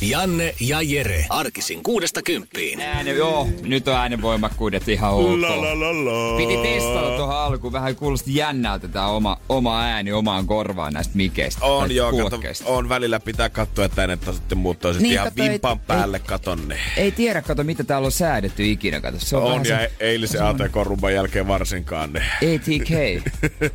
Janne 0.00 0.54
ja 0.60 0.82
Jere. 0.82 1.24
Arkisin 1.28 1.82
kuudesta 1.82 2.22
kymppiin. 2.22 2.80
Ääni, 2.80 3.10
joo, 3.16 3.48
nyt 3.62 3.88
on 3.88 3.94
äänenvoimakkuudet 3.94 4.88
ihan 4.88 5.12
ok. 5.12 5.20
La, 5.40 5.62
la, 5.62 5.80
la, 5.80 6.04
la. 6.04 6.36
Piti 6.36 6.56
testata 6.56 7.16
tuohon 7.16 7.36
alkuun. 7.36 7.72
Vähän 7.72 7.96
kuulosti 7.96 8.34
jännältä 8.34 8.88
tää 8.88 9.06
oma, 9.06 9.36
oma 9.48 9.82
ääni 9.82 10.12
omaan 10.12 10.46
korvaan 10.46 10.92
näistä 10.92 11.16
mikeistä. 11.16 11.64
On 11.64 11.80
näistä 11.80 11.94
joo, 11.96 12.12
kato, 12.30 12.40
on 12.64 12.88
välillä 12.88 13.20
pitää 13.20 13.48
katsoa, 13.48 13.84
että 13.84 14.00
äänet 14.02 14.20
sitten 14.32 14.58
muuttuu 14.58 14.92
sitten 14.92 15.02
Niin, 15.02 15.12
ihan 15.14 15.28
kato, 15.28 15.42
ei- 15.42 15.50
vimpan 15.50 15.78
päälle 15.80 16.16
ei- 16.16 16.22
katonne. 16.26 16.78
Ei 16.96 17.12
tiedä, 17.12 17.42
kato 17.42 17.64
mitä 17.64 17.84
täällä 17.84 18.06
on 18.06 18.12
säädetty 18.12 18.70
ikinä. 18.70 19.00
Kato, 19.00 19.18
se 19.20 19.36
on, 19.36 19.42
On 19.52 19.58
ja 19.66 19.78
se, 19.78 19.92
eilisen 20.00 20.40
ATK-rumban 20.44 21.14
jälkeen 21.14 21.48
varsinkaan 21.48 22.12
ne. 22.12 22.20
ATK. 22.20 22.90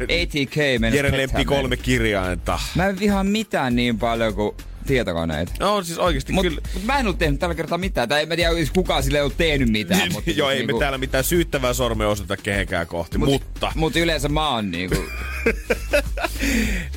ATK 0.02 0.56
Jere 0.96 1.18
lempi 1.18 1.46
kolme 1.46 1.78
kirjainta. 1.78 2.60
Mä 2.76 2.88
en 2.88 3.00
vihaa 3.00 3.23
mitään 3.23 3.76
niin 3.76 4.00
paljon 4.00 4.34
kuin 4.34 4.56
tietokoneita. 4.85 5.52
No 5.59 5.84
siis 5.84 5.98
oikeesti 5.99 6.34
Mutta 6.34 6.49
kyllä. 6.49 6.62
mut 6.73 6.84
mä 6.84 6.99
en 6.99 7.08
ole 7.08 7.16
tehnyt 7.19 7.39
tällä 7.39 7.55
kertaa 7.55 7.78
mitään. 7.78 8.09
Tai 8.09 8.22
en 8.22 8.28
mä 8.28 8.36
tiedä, 8.36 8.52
kukaan 8.75 9.03
sille 9.03 9.17
ei 9.17 9.23
ole 9.23 9.31
tehnyt 9.38 9.69
mitään. 9.69 10.00
Niin, 10.00 10.14
mutta 10.14 10.31
joo, 10.42 10.50
ei 10.50 10.66
me 10.66 10.73
täällä 10.80 10.97
mitään 10.97 11.23
syyttävää 11.23 11.73
sormea 11.73 12.08
osoita 12.09 12.38
kehenkään 12.38 12.88
kohti, 12.88 13.17
Mut- 13.17 13.30
mutta 13.30 13.72
Mutta 13.75 14.00
yleensä 14.00 14.30
mä 14.30 14.50
oon 14.50 14.72
niinku... 14.72 14.95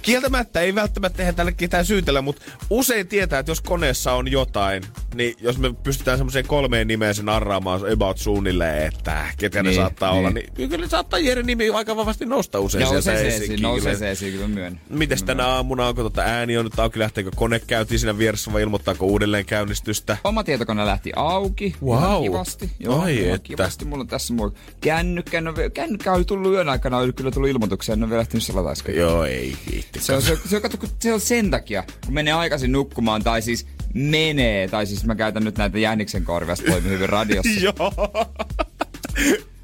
kieltämättä 0.03 0.61
ei 0.61 0.75
välttämättä 0.75 1.17
tehdä 1.17 1.33
tälle 1.33 1.53
ketään 1.53 1.87
syytellä, 1.87 2.23
mutta 2.23 2.43
usein 2.71 3.09
tietää, 3.09 3.39
että 3.39 3.51
jos 3.51 3.61
koneessa 3.61 4.13
on 4.13 4.31
jotain, 4.33 4.83
niin 5.15 5.35
jos 5.41 5.59
me 5.59 5.75
pystytään 5.83 6.19
semmoiseen 6.19 6.47
kolmeen 6.47 6.87
nimeen 6.89 7.15
sen 7.15 7.29
arraamaan 7.29 7.93
about 7.93 8.19
suunnilleen, 8.19 8.87
että 8.87 9.27
ketkä 9.39 9.63
ne 9.63 9.69
Niin, 9.69 9.77
saattaa 9.81 10.11
niin. 10.13 10.19
olla, 10.19 10.31
niin 10.31 10.69
kyllä 10.71 10.89
saattaa 10.89 11.19
Jere 11.19 11.43
nimi 11.43 11.71
aika 11.71 11.97
vahvasti 11.97 12.27
nousta 12.27 12.61
usein 12.61 12.85
Nousee 12.85 13.03
sieltä 13.03 13.21
se 13.21 13.37
esiin. 13.45 13.63
nousee 13.63 13.97
se 13.97 14.11
esiin, 14.11 14.33
kyllä 14.33 14.49
myönnän. 14.49 14.81
Mites 14.91 15.23
tänä 15.23 15.47
aamuna, 15.47 15.87
onko 15.89 16.03
tota 16.03 16.23
ääni 16.23 16.59
on 16.59 16.65
nyt 16.65 16.79
auki, 16.79 16.99
lähteekö 16.99 17.31
kone 17.37 17.61
käyntiin 17.79 17.99
siinä 17.99 18.19
vieressä 18.19 18.53
vai 18.53 18.63
ilmoittaako 18.63 19.07
uudelleen 19.07 19.47
käynnistystä? 19.47 20.17
Oma 20.25 20.45
tietokone 20.45 20.87
lähti 20.87 21.13
auki. 21.17 21.75
Wow. 21.83 22.23
Kivasti. 22.23 22.71
Joo, 22.81 23.01
Ai 23.03 23.25
että. 23.25 23.39
kivasti. 23.39 23.85
Mulla 23.85 24.01
on 24.01 24.07
tässä 24.09 24.35
mun 24.35 24.55
kännykkä. 24.81 25.41
No, 25.41 25.55
kännykkä 25.75 26.13
oli 26.13 26.25
tullut 26.25 26.53
yön 26.53 26.69
aikana, 26.69 26.99
oli 26.99 27.13
kyllä 27.13 27.31
tullut 27.31 27.51
ilmoituksia, 27.51 27.93
en 27.93 28.03
ole 28.03 28.11
vielä 28.11 28.21
lähtenyt 28.21 28.71
äsken. 28.71 28.97
Joo, 28.97 29.25
ei 29.25 29.57
viitti. 29.73 30.01
Se 30.01 30.13
on, 30.13 30.23
se, 30.23 30.39
se, 30.49 30.57
on, 30.57 30.63
se 31.01 31.13
on 31.13 31.21
sen 31.21 31.51
takia, 31.51 31.85
kun 32.05 32.15
menee 32.15 32.33
aikaisin 32.33 32.73
nukkumaan, 32.73 33.23
tai 33.23 33.43
siis 33.43 33.67
menee, 33.95 34.69
tai 34.69 34.87
siis 34.87 35.05
mä 35.05 35.15
käytän 35.15 35.45
nyt 35.45 35.59
näitä 35.59 35.79
Jäniksen 35.79 36.25
korvia, 36.25 36.57
se 36.57 36.63
toimii 36.63 36.91
hyvin 36.91 37.09
radiossa. 37.09 37.61
Joo. 37.67 37.93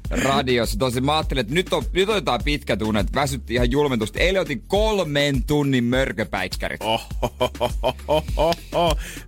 Radiossa. 0.09 0.79
Tosi 0.79 1.01
mä 1.01 1.15
ajattelin, 1.17 1.41
että 1.41 1.53
nyt, 1.53 1.73
on, 1.73 1.83
nyt 1.93 2.09
otetaan 2.09 2.41
pitkät 2.43 2.81
unet, 2.81 3.15
väsytti 3.15 3.53
ihan 3.53 3.71
julmentusti. 3.71 4.19
Eilen 4.19 4.41
otin 4.41 4.63
kolmen 4.67 5.43
tunnin 5.43 5.83
mörköpäikkärit. 5.83 6.81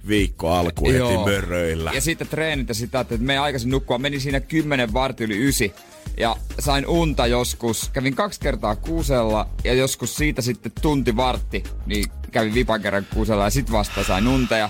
Viikko 0.07 0.53
alku 0.53 0.89
heti 0.89 1.17
möröillä. 1.25 1.91
Ja 1.93 2.01
sitten 2.01 2.27
treenit 2.27 2.69
ja 2.69 2.75
sitä, 2.75 2.99
että 2.99 3.17
me 3.17 3.37
aikaisin 3.37 3.71
nukkua. 3.71 3.97
Menin 3.97 4.21
siinä 4.21 4.39
10 4.39 4.93
varti 4.93 5.23
yli 5.23 5.47
ysi. 5.47 5.73
Ja 6.17 6.35
sain 6.59 6.87
unta 6.87 7.27
joskus. 7.27 7.89
Kävin 7.89 8.15
kaksi 8.15 8.39
kertaa 8.39 8.75
kuusella 8.75 9.49
ja 9.63 9.73
joskus 9.73 10.15
siitä 10.15 10.41
sitten 10.41 10.71
tunti 10.81 11.15
vartti. 11.15 11.63
Niin 11.85 12.05
kävin 12.31 12.53
vipan 12.53 12.81
kerran 12.81 13.07
kuusella 13.13 13.43
ja 13.43 13.49
sit 13.49 13.71
vasta 13.71 14.03
sain 14.03 14.27
unta. 14.27 14.57
Ja 14.57 14.69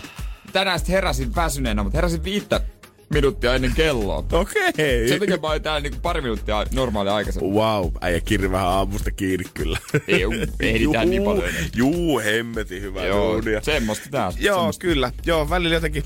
tänään 0.53 0.79
sitten 0.79 0.93
heräsin 0.93 1.35
väsyneenä, 1.35 1.83
mutta 1.83 1.97
heräsin 1.97 2.23
viittä 2.23 2.61
minuuttia 3.09 3.55
ennen 3.55 3.73
kelloa. 3.75 4.23
Okei. 4.31 5.09
Sen 5.09 5.19
takia 5.19 5.37
mä 5.37 5.47
olin 5.47 5.61
täällä 5.61 5.79
niinku 5.79 5.99
pari 6.01 6.21
minuuttia 6.21 6.65
normaali 6.73 7.09
aikaisemmin. 7.09 7.53
Wow, 7.53 7.91
äijä 8.01 8.21
kirri 8.21 8.51
vähän 8.51 8.67
aamusta 8.67 9.11
kiinni 9.11 9.45
kyllä. 9.53 9.77
Ei, 10.07 10.21
ehditään 10.59 11.09
niin 11.09 11.23
paljon. 11.23 11.43
Juu, 11.75 12.19
hemmetin 12.19 12.81
hyvää 12.81 13.05
Joo, 13.05 13.33
duunia. 13.33 13.61
semmoista 13.61 14.09
tää. 14.11 14.31
Joo, 14.39 14.57
semmoista. 14.57 14.81
kyllä. 14.81 15.11
Joo, 15.25 15.49
välillä 15.49 15.75
jotenkin... 15.75 16.03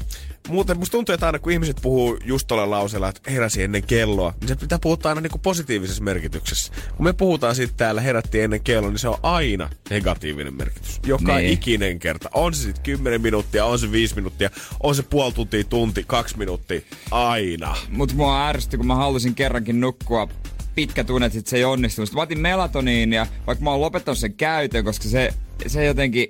Muuten 0.51 0.79
musta 0.79 0.91
tuntuu, 0.91 1.13
että 1.13 1.25
aina 1.25 1.39
kun 1.39 1.51
ihmiset 1.51 1.77
puhuu 1.81 2.17
just 2.25 2.47
tuolla 2.47 2.69
lauseella, 2.69 3.09
että 3.09 3.31
heräsi 3.31 3.63
ennen 3.63 3.83
kelloa, 3.83 4.33
niin 4.39 4.47
se 4.47 4.55
pitää 4.55 4.79
puhua 4.79 4.97
aina 5.03 5.21
niinku 5.21 5.37
positiivisessa 5.37 6.03
merkityksessä. 6.03 6.73
Kun 6.97 7.03
me 7.05 7.13
puhutaan 7.13 7.55
sitten 7.55 7.77
täällä 7.77 8.01
herättiin 8.01 8.43
ennen 8.43 8.61
kelloa, 8.63 8.89
niin 8.89 8.99
se 8.99 9.07
on 9.07 9.17
aina 9.23 9.69
negatiivinen 9.89 10.53
merkitys. 10.53 10.99
Joka 11.05 11.37
Niin. 11.37 11.53
ikinen 11.53 11.99
kerta. 11.99 12.29
On 12.33 12.53
se 12.53 12.61
sitten 12.63 12.83
10 12.83 13.21
minuuttia, 13.21 13.65
on 13.65 13.79
se 13.79 13.91
5 13.91 14.15
minuuttia, 14.15 14.49
on 14.83 14.95
se 14.95 15.03
puoli 15.03 15.33
tuntia, 15.33 15.63
tunti, 15.63 16.03
kaksi 16.07 16.37
minuuttia. 16.37 16.81
Aina. 17.11 17.75
Mut 17.89 18.13
mua 18.13 18.47
ärsytti, 18.47 18.77
kun 18.77 18.87
mä 18.87 18.95
halusin 18.95 19.35
kerrankin 19.35 19.79
nukkua 19.81 20.27
pitkät 20.75 21.09
unet, 21.09 21.33
sit 21.33 21.47
se 21.47 21.57
ei 21.57 21.63
onnistunut. 21.63 22.07
Sitten 22.07 22.17
mä 22.17 22.23
otin 22.23 22.39
melatoniinia, 22.39 23.27
vaikka 23.47 23.63
mä 23.63 23.71
oon 23.71 23.81
lopettanut 23.81 24.17
sen 24.17 24.33
käytön, 24.33 24.85
koska 24.85 25.09
se, 25.09 25.33
se 25.67 25.85
jotenkin, 25.85 26.27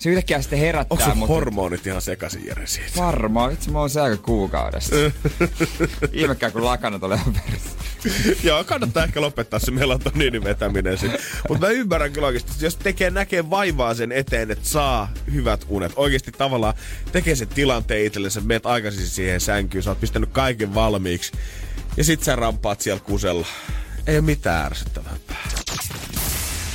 se 0.00 0.10
yhtäkkiä 0.10 0.42
sitten 0.42 0.58
herättää 0.58 0.98
Onko 1.06 1.14
mut. 1.14 1.28
hormonit 1.28 1.86
ihan 1.86 2.02
sekaisin, 2.02 2.46
Jere, 2.46 2.66
siitä? 2.66 2.90
Varmaan, 2.96 3.52
itse 3.52 3.70
mä 3.70 3.78
oon 3.78 3.90
se 3.90 4.00
aika 4.00 4.16
kuukaudesta. 4.16 4.96
Ihmekään 6.12 6.52
kun 6.52 6.64
lakanat 6.64 7.00
veressä. 7.00 7.70
Joo, 8.48 8.64
kannattaa 8.64 9.04
ehkä 9.04 9.20
lopettaa 9.20 9.60
se 9.60 9.70
melatoniinin 9.70 10.44
vetäminen 10.44 10.98
sitten. 10.98 11.20
Mutta 11.48 11.66
mä 11.66 11.72
ymmärrän 11.72 12.12
kyllä 12.12 12.26
oikeasti, 12.26 12.50
että 12.52 12.64
jos 12.66 12.76
tekee 12.76 13.10
näkee 13.10 13.50
vaivaa 13.50 13.94
sen 13.94 14.12
eteen, 14.12 14.50
että 14.50 14.68
saa 14.68 15.12
hyvät 15.32 15.64
unet. 15.68 15.92
Oikeasti 15.96 16.32
tavallaan 16.32 16.74
tekee 17.12 17.34
sen 17.34 17.48
tilanteen 17.48 18.06
itsellensä, 18.06 18.40
meet 18.40 18.66
aikaisin 18.66 19.06
siihen 19.06 19.40
sänkyyn, 19.40 19.82
sä 19.82 19.90
oot 19.90 20.00
pistänyt 20.00 20.30
kaiken 20.32 20.74
valmiiksi. 20.74 21.32
Ja 21.96 22.04
sit 22.04 22.22
sä 22.22 22.36
rampaat 22.36 22.80
siellä 22.80 23.00
kusella. 23.00 23.46
Ei 24.06 24.16
ole 24.16 24.24
mitään 24.24 24.66
ärsyttävämpää. 24.66 25.36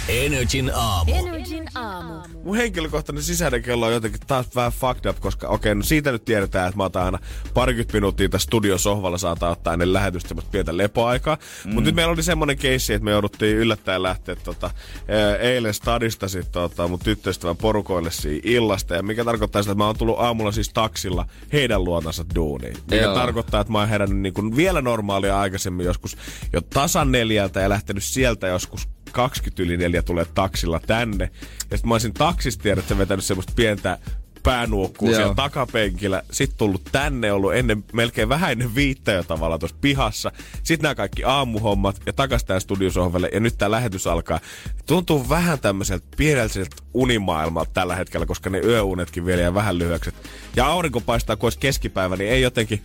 Energin 0.10 0.72
aamu. 0.76 1.12
Energin 1.16 1.66
aamu. 1.76 2.14
Mun 2.44 2.56
henkilökohtainen 2.56 3.24
sisäinen 3.24 3.64
kello 3.64 3.86
on 3.86 3.94
jotenkin 3.94 4.22
taas 4.28 4.56
vähän 4.56 4.72
fucked 4.72 5.10
up, 5.10 5.20
koska 5.20 5.48
okei, 5.48 5.72
okay, 5.72 5.76
no 5.76 5.84
siitä 5.84 6.12
nyt 6.12 6.26
tiedetään, 6.26 6.68
että 6.68 6.78
mä 6.78 6.84
otan 6.84 7.04
aina 7.04 7.20
parikymmentä 7.54 7.94
minuuttia 7.94 8.30
tässä 8.30 8.46
studiosohvalla 8.46 9.18
saattaa 9.18 9.50
ottaa 9.50 9.74
ennen 9.74 9.94
lähetystä 9.94 10.28
semmoista 10.28 10.52
pientä 10.52 10.78
lepoaikaa. 10.78 11.38
Mm. 11.66 11.74
Mutta 11.74 11.88
nyt 11.88 11.96
meillä 11.96 12.14
oli 12.14 12.24
semmonen 12.24 12.58
keissi, 12.58 12.94
että 12.94 13.06
me 13.06 13.12
jouduttiin 13.12 13.58
yllättäen 13.58 14.04
lähteä 14.04 14.36
tota, 14.36 14.72
ää, 15.08 15.36
eilen 15.36 15.74
stadista 15.74 16.28
sit, 16.28 16.52
tota, 16.52 16.88
mun 16.88 17.00
tyttöystävän 17.00 17.58
porukoille 17.58 18.12
siinä 18.12 18.42
illasta. 18.44 18.96
Ja 18.96 19.04
mikä 19.04 19.26
tarkoittaa 19.26 19.62
sitä, 19.62 19.72
että 19.72 19.84
mä 19.84 19.86
oon 19.86 19.98
tullut 19.98 20.20
aamulla 20.20 20.52
siis 20.52 20.70
taksilla 20.70 21.26
heidän 21.54 21.84
luotansa 21.84 22.26
duuniin. 22.36 22.78
Mikä 22.92 23.04
Joo. 23.04 23.16
tarkoittaa, 23.16 23.62
että 23.62 23.74
mä 23.74 23.80
oon 23.80 23.90
herännyt 23.90 24.20
niin 24.20 24.34
kuin 24.34 24.56
vielä 24.56 24.82
normaalia 24.82 25.40
aikaisemmin 25.40 25.86
joskus 25.86 26.18
jo 26.54 26.62
tasan 26.62 27.12
neljältä 27.12 27.62
ja 27.62 27.70
lähtenyt 27.70 28.04
sieltä 28.04 28.48
joskus 28.48 28.88
20 29.16 29.64
yli 29.64 29.78
neljä 29.78 30.02
tulee 30.02 30.26
taksilla 30.34 30.80
tänne. 30.80 31.30
Ja 31.72 31.78
sit 31.78 31.86
mä 31.86 31.94
olisin 31.94 32.14
taksista 32.14 32.64
sä 32.90 32.98
vetänyt 32.98 33.26
semmoista 33.26 33.54
pientä 33.56 33.98
päänuokkuu 34.44 35.08
siellä 35.08 35.36
takapenkillä. 35.36 36.24
Sitten 36.32 36.58
tullut 36.58 36.82
tänne, 36.92 37.32
ollut 37.32 37.54
ennen, 37.54 37.84
melkein 37.94 38.30
vähän 38.30 38.52
ennen 38.52 38.76
viittä 38.76 39.12
jo 39.12 39.24
tavallaan 39.24 39.60
tuossa 39.60 39.78
pihassa. 39.82 40.32
Sitten 40.64 40.84
nämä 40.84 40.96
kaikki 40.96 41.24
aamuhommat 41.24 42.02
ja 42.06 42.14
takas 42.14 42.44
tää 42.44 42.60
studiosohvalle 42.60 43.30
ja 43.34 43.40
nyt 43.40 43.58
tää 43.58 43.72
lähetys 43.72 44.08
alkaa. 44.08 44.40
Tuntuu 44.86 45.30
vähän 45.30 45.60
tämmöiseltä 45.60 46.08
pienelliseltä 46.18 46.76
unimaailmalta 46.94 47.72
tällä 47.74 47.96
hetkellä, 47.96 48.26
koska 48.26 48.50
ne 48.50 48.60
yöunetkin 48.60 49.26
vielä 49.26 49.42
jää 49.42 49.54
vähän 49.54 49.78
lyhyeksi. 49.78 50.12
Ja 50.56 50.68
aurinko 50.68 51.02
paistaa, 51.02 51.36
kun 51.36 51.48
olisi 51.48 51.60
keskipäivä, 51.60 52.16
niin 52.16 52.32
ei 52.32 52.42
jotenkin, 52.42 52.82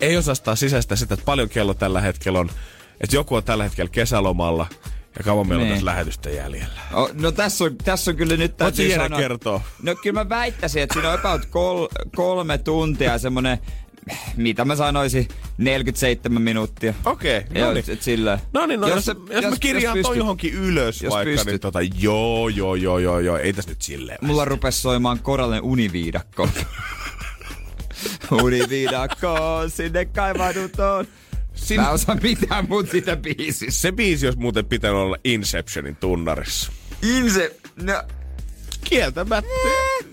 ei 0.00 0.16
osastaa 0.16 0.56
sisäistä 0.56 0.96
sitä, 0.96 1.14
että 1.14 1.26
paljon 1.26 1.48
kello 1.48 1.74
tällä 1.74 2.00
hetkellä 2.00 2.40
on. 2.40 2.50
Että 3.00 3.16
joku 3.16 3.34
on 3.34 3.44
tällä 3.44 3.64
hetkellä 3.64 3.90
kesälomalla 3.90 4.66
ja 5.18 5.24
kauan 5.24 5.48
meillä 5.48 5.62
on 5.62 5.66
Niin. 5.68 5.74
tässä 5.74 5.86
lähetystä 5.86 6.30
jäljellä. 6.30 6.80
Oh, 6.92 7.10
no 7.14 7.32
tässä 7.32 7.64
on, 7.64 7.76
tässä 7.76 8.10
on 8.10 8.16
kyllä 8.16 8.36
nyt 8.36 8.56
täytyy 8.56 8.94
sanoa... 8.94 9.18
kertoa? 9.18 9.60
No 9.82 9.94
kyllä 10.02 10.20
mä 10.20 10.28
väittäisin, 10.28 10.82
että 10.82 10.92
siinä 10.94 11.08
on 11.08 11.18
about 11.18 11.46
kol, 11.46 11.86
kolme 12.16 12.58
tuntia 12.58 13.18
semmonen, 13.18 13.58
mitä 14.36 14.64
mä 14.64 14.76
sanoisin, 14.76 15.28
47 15.58 16.42
minuuttia. 16.42 16.94
Okei, 17.04 17.38
okay, 17.38 17.62
no 17.62 17.72
niin. 17.72 17.84
et 17.88 18.02
sillä. 18.02 18.38
No 18.52 18.66
niin, 18.66 18.80
no 18.80 18.88
jos, 18.88 19.06
jos, 19.06 19.16
jos, 19.30 19.44
mä 19.44 19.56
kirjaan 19.60 19.98
toi 20.02 20.02
pystyt- 20.12 20.18
johonkin 20.18 20.54
ylös 20.54 21.02
Jos 21.02 21.10
vaikka, 21.14 21.28
niin 21.28 21.36
pystyt. 21.38 21.60
tota, 21.60 21.78
joo, 21.98 22.48
joo, 22.48 22.74
joo, 22.74 22.98
joo, 22.98 23.18
joo, 23.20 23.36
ei 23.36 23.52
tässä 23.52 23.70
nyt 23.70 23.82
silleen. 23.82 24.18
Mulla 24.22 24.44
rupes 24.44 24.82
soimaan 24.82 25.18
korallinen 25.18 25.62
univiidakko. 25.64 26.48
univiidakko, 28.42 29.36
sinne 29.68 30.04
kaivaudut 30.04 30.78
on. 30.80 31.06
Sin- 31.54 31.80
Mä 31.80 31.86
en 31.86 31.94
osaa 31.94 32.14
mitään 32.22 32.68
muuta 32.68 32.90
siitä 32.90 33.16
biisistä. 33.16 33.72
Se 33.80 33.92
biisi 33.92 34.26
olisi 34.26 34.38
muuten 34.38 34.64
pitänyt 34.64 34.96
olla 34.96 35.16
Inceptionin 35.24 35.96
tunnarissa. 35.96 36.72
Inse, 37.02 37.56
no, 37.82 38.02
Kieltämättä. 38.84 39.50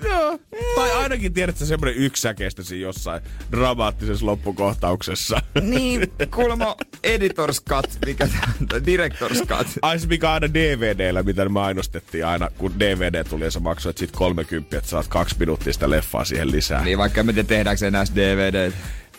Joo. 0.03 0.39
Tai 0.75 0.91
ainakin 0.91 1.33
tiedätkö 1.33 1.65
semmoinen 1.65 1.95
yksi 2.03 2.21
säkeistä 2.21 2.63
siinä 2.63 2.81
jossain 2.81 3.21
dramaattisessa 3.51 4.25
loppukohtauksessa. 4.25 5.41
Niin, 5.61 6.11
kuulemma 6.35 6.75
Editor's 7.07 7.63
Cut, 7.69 7.85
mikä 8.05 8.27
tää 8.27 8.51
on, 8.61 8.67
Director's 8.67 9.45
Cut. 9.45 9.67
Ai 9.81 9.99
se 9.99 10.07
mikä 10.07 10.31
aina 10.31 10.53
DVDllä, 10.53 11.23
mitä 11.23 11.49
mainostettiin 11.49 12.25
aina, 12.25 12.49
kun 12.57 12.79
DVD 12.79 13.23
tuli 13.23 13.43
ja 13.43 13.51
sä 13.51 13.59
maksoit 13.59 13.97
sit 13.97 14.11
30, 14.11 14.77
että 14.77 14.89
saat 14.89 15.07
kaksi 15.07 15.35
minuuttia 15.39 15.73
sitä 15.73 15.89
leffaa 15.89 16.25
siihen 16.25 16.51
lisää. 16.51 16.83
Niin, 16.83 16.97
vaikka 16.97 17.23
me 17.23 17.33
tiedä 17.33 17.47
tehdäänkö 17.47 17.87
enää 17.87 18.05
DVD. 18.15 18.71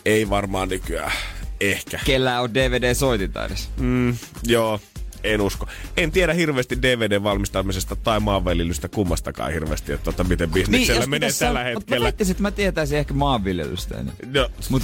Ei 0.05 0.29
varmaan 0.29 0.69
nykyään. 0.69 1.11
Ehkä. 1.61 1.99
Kellä 2.05 2.41
on 2.41 2.53
DVD-soitinta 2.53 3.45
edes? 3.45 3.69
Mm, 3.79 4.15
joo, 4.47 4.79
en 5.23 5.41
usko. 5.41 5.67
En 5.97 6.11
tiedä 6.11 6.33
hirveästi 6.33 6.75
DVD-valmistamisesta 6.81 7.95
tai 7.95 8.19
maanviljelystä 8.19 8.87
kummastakaan 8.87 9.53
hirveästi, 9.53 9.93
että 9.93 10.03
tota, 10.05 10.23
miten 10.23 10.49
bisneksellä 10.51 11.01
jos 11.01 11.09
menee 11.09 11.29
tällä 11.39 11.59
sanoa- 11.59 11.63
hetkellä. 11.63 11.99
Mä 11.99 12.03
väittäisin, 12.03 12.31
että 12.31 12.41
mä 12.41 12.51
tietäisin 12.51 12.97
ehkä 12.97 13.13
maanviljelystä 13.13 13.97
enää. 13.99 14.13
No, 14.33 14.49
Mut 14.69 14.83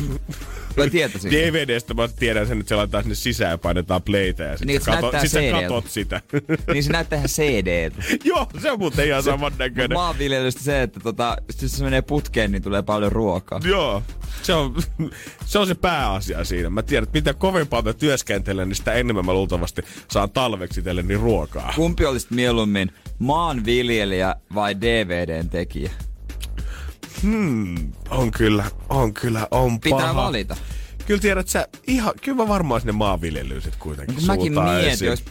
mä 0.78 0.88
tietäisin. 0.92 1.31
DVDstä 1.31 1.94
mä 1.94 2.07
tiedän 2.07 2.48
sen, 2.48 2.60
että 2.60 2.69
se 2.69 2.75
laitetaan 2.75 3.04
sinne 3.04 3.16
sisään 3.16 3.51
ja 3.51 3.57
painetaan 3.57 4.01
playtä 4.01 4.44
ja 4.44 4.57
sitten 4.57 4.68
Niin, 4.68 4.75
niin, 4.78 4.86
katot, 4.86 5.01
näyttää 5.01 5.22
sit 5.22 5.31
sä 5.31 5.62
katot 5.62 5.89
sitä. 5.89 6.22
niin 6.74 6.84
se 6.84 6.92
näyttää 6.92 7.18
ihan 7.18 7.30
CD. 7.30 7.92
Joo, 8.24 8.48
se 8.62 8.72
on 8.72 8.80
muuten 8.80 9.07
ihan 9.07 9.24
samannäköinen. 9.24 9.98
Maanviljelystä 9.98 10.62
se, 10.63 10.81
että 10.81 11.00
tota, 11.00 11.38
jos 11.62 11.72
se 11.78 11.84
menee 11.84 12.01
putkeen, 12.01 12.51
niin 12.51 12.62
tulee 12.63 12.81
paljon 12.81 13.12
ruokaa. 13.12 13.60
Joo, 13.63 14.04
se 14.42 14.54
on, 14.54 14.75
se 15.45 15.60
on 15.60 15.68
se 15.68 15.75
pääasia 15.75 16.44
siinä. 16.44 16.69
Mä 16.69 16.81
tiedän, 16.84 17.04
että 17.04 17.18
mitä 17.18 17.34
kovempaa 17.34 17.81
mä 17.81 17.94
työskentelen, 17.94 18.68
niin 18.69 18.75
sitä 18.75 18.94
enemmän 18.94 19.25
mä 19.25 19.34
luultavasti 19.34 19.81
saan 20.12 20.26
talveksi 20.29 20.79
itselleni 20.79 21.15
ruokaa. 21.18 21.74
Kumpi 21.75 22.06
olisi 22.06 22.27
mieluummin 22.29 22.91
maanviljelijä 23.19 24.35
vai 24.56 24.81
DVDn 24.81 25.50
tekijä? 25.50 25.91
Hmm, 27.24 27.91
on 28.09 28.31
kyllä, 28.31 28.65
on 28.89 29.13
kyllä, 29.13 29.47
on 29.51 29.79
Pitää 29.79 30.00
paha. 30.00 30.15
valita. 30.15 30.56
Kyllä 31.06 31.21
tiedät 31.21 31.47
sä, 31.47 31.68
ihan, 31.88 32.13
kyllä 32.21 32.38
mä 32.38 32.47
varmaan 32.47 32.81
sinne 32.81 32.91
maanviljelyyn 32.91 33.62
sit 33.62 33.75
kuitenkin 33.75 34.25
mäkin 34.25 34.53
mietin, 34.53 35.07
jos 35.07 35.24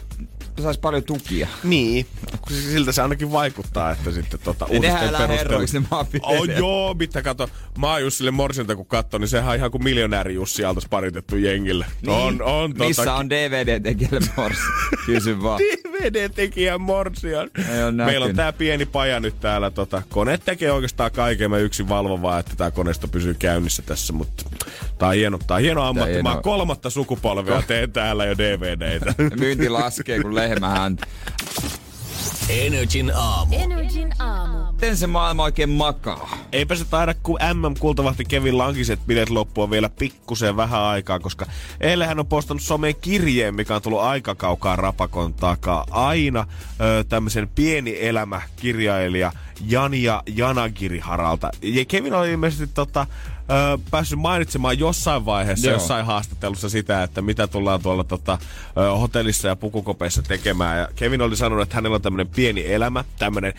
saisi 0.63 0.79
paljon 0.79 1.03
tukia. 1.03 1.47
Niin, 1.63 2.05
kun 2.41 2.55
siltä 2.55 2.91
se 2.91 3.01
ainakin 3.01 3.31
vaikuttaa, 3.31 3.91
että 3.91 4.11
sitten 4.11 4.39
tota 4.43 4.65
uutisten 4.65 5.09
elää 5.09 5.27
herroiksi 5.27 5.79
ne. 5.79 5.85
Oh, 6.21 6.45
joo, 6.57 6.93
mitä 6.93 7.21
kato. 7.21 7.49
Mä 7.77 7.91
oon 7.91 8.01
Jussille 8.01 8.31
Morsilta 8.31 8.75
kun 8.75 8.85
katson, 8.85 9.21
niin 9.21 9.29
sehän 9.29 9.49
on 9.49 9.55
ihan 9.55 9.71
kuin 9.71 9.83
miljonääri 9.83 10.33
Jussi 10.33 10.65
Aaltos 10.65 10.87
paritettu 10.89 11.35
jengille. 11.35 11.85
Niin. 12.01 12.11
On, 12.11 12.41
on 12.41 12.73
tota... 12.73 12.83
Missä 12.87 13.13
on 13.13 13.29
DVD-tekijälle 13.29 14.29
morsi? 14.37 14.61
Kysy 15.05 15.41
vaan. 15.41 15.59
DVD-tekijän 15.97 16.81
Morsian. 16.81 17.49
Meillä 18.05 18.25
on 18.25 18.35
tää 18.35 18.53
pieni 18.53 18.85
paja 18.85 19.19
nyt 19.19 19.39
täällä. 19.39 19.71
Tota, 19.71 20.01
kone 20.09 20.37
tekee 20.37 20.71
oikeastaan 20.71 21.11
kaiken. 21.11 21.49
Mä 21.49 21.57
yksin 21.57 21.89
valvon 21.89 22.21
vaan, 22.21 22.39
että 22.39 22.55
tää 22.55 22.71
koneisto 22.71 23.07
pysyy 23.07 23.33
käynnissä 23.33 23.81
tässä. 23.81 24.13
Mutta 24.13 24.43
tää 24.97 25.09
on 25.09 25.15
hieno, 25.15 25.39
tää 25.47 25.55
on 25.55 25.61
hieno 25.61 25.81
ammatti. 25.81 26.11
hieno. 26.11 26.23
Mä 26.23 26.33
oon 26.33 26.43
kolmatta 26.43 26.89
sukupolvea 26.89 27.61
teen 27.61 27.91
täällä 27.91 28.25
jo 28.25 28.37
DVDitä. 28.37 29.13
Myynti 29.39 29.69
laskee 29.69 30.19
kuin 30.47 30.61
lehmähän. 30.61 30.97
Energin 32.49 33.11
aamu. 33.15 33.55
Energin 33.55 34.13
aamu. 34.19 34.71
Miten 34.71 34.97
se 34.97 35.07
maailma 35.07 35.43
oikein 35.43 35.69
makaa? 35.69 36.37
Eipä 36.51 36.75
se 36.75 36.85
taida, 36.85 37.13
kun 37.23 37.39
MM-kultavahti 37.53 38.25
Kevin 38.25 38.57
Lankiset 38.57 38.99
bileet 39.07 39.29
loppua 39.29 39.69
vielä 39.69 39.89
pikkusen 39.89 40.57
vähän 40.57 40.81
aikaa, 40.81 41.19
koska 41.19 41.45
eilen 41.81 42.07
hän 42.07 42.19
on 42.19 42.27
postannut 42.27 42.61
someen 42.61 42.95
kirjeen, 43.01 43.55
mikä 43.55 43.75
on 43.75 43.81
tullut 43.81 44.01
aika 44.01 44.35
kaukaa 44.35 44.75
rapakon 44.75 45.33
takaa. 45.33 45.85
Aina 45.91 46.45
ö, 46.81 47.03
tämmöisen 47.03 47.49
pieni 47.55 47.97
elämä 47.99 48.41
kirjailija 48.55 49.31
Jania 49.67 50.23
Janagiriharalta. 50.35 51.51
Ja 51.61 51.85
Kevin 51.85 52.13
oli 52.13 52.31
ilmeisesti 52.31 52.67
tota, 52.67 53.07
ö, 53.49 53.77
päässyt 53.91 54.19
mainitsemaan 54.19 54.79
jossain 54.79 55.25
vaiheessa, 55.25 55.67
Joo. 55.67 55.73
jossain 55.75 56.05
haastattelussa 56.05 56.69
sitä, 56.69 57.03
että 57.03 57.21
mitä 57.21 57.47
tullaan 57.47 57.81
tuolla 57.81 58.03
tota, 58.03 58.37
ö, 58.77 58.91
hotellissa 58.91 59.47
ja 59.47 59.55
pukukopeissa 59.55 60.21
tekemään. 60.21 60.79
Ja 60.79 60.89
Kevin 60.95 61.21
oli 61.21 61.35
sanonut, 61.35 61.63
että 61.63 61.75
hänellä 61.75 61.95
on 61.95 62.01
tämmöinen 62.01 62.27
pieni 62.27 62.73
elämä, 62.73 63.03
tämmöinen 63.19 63.53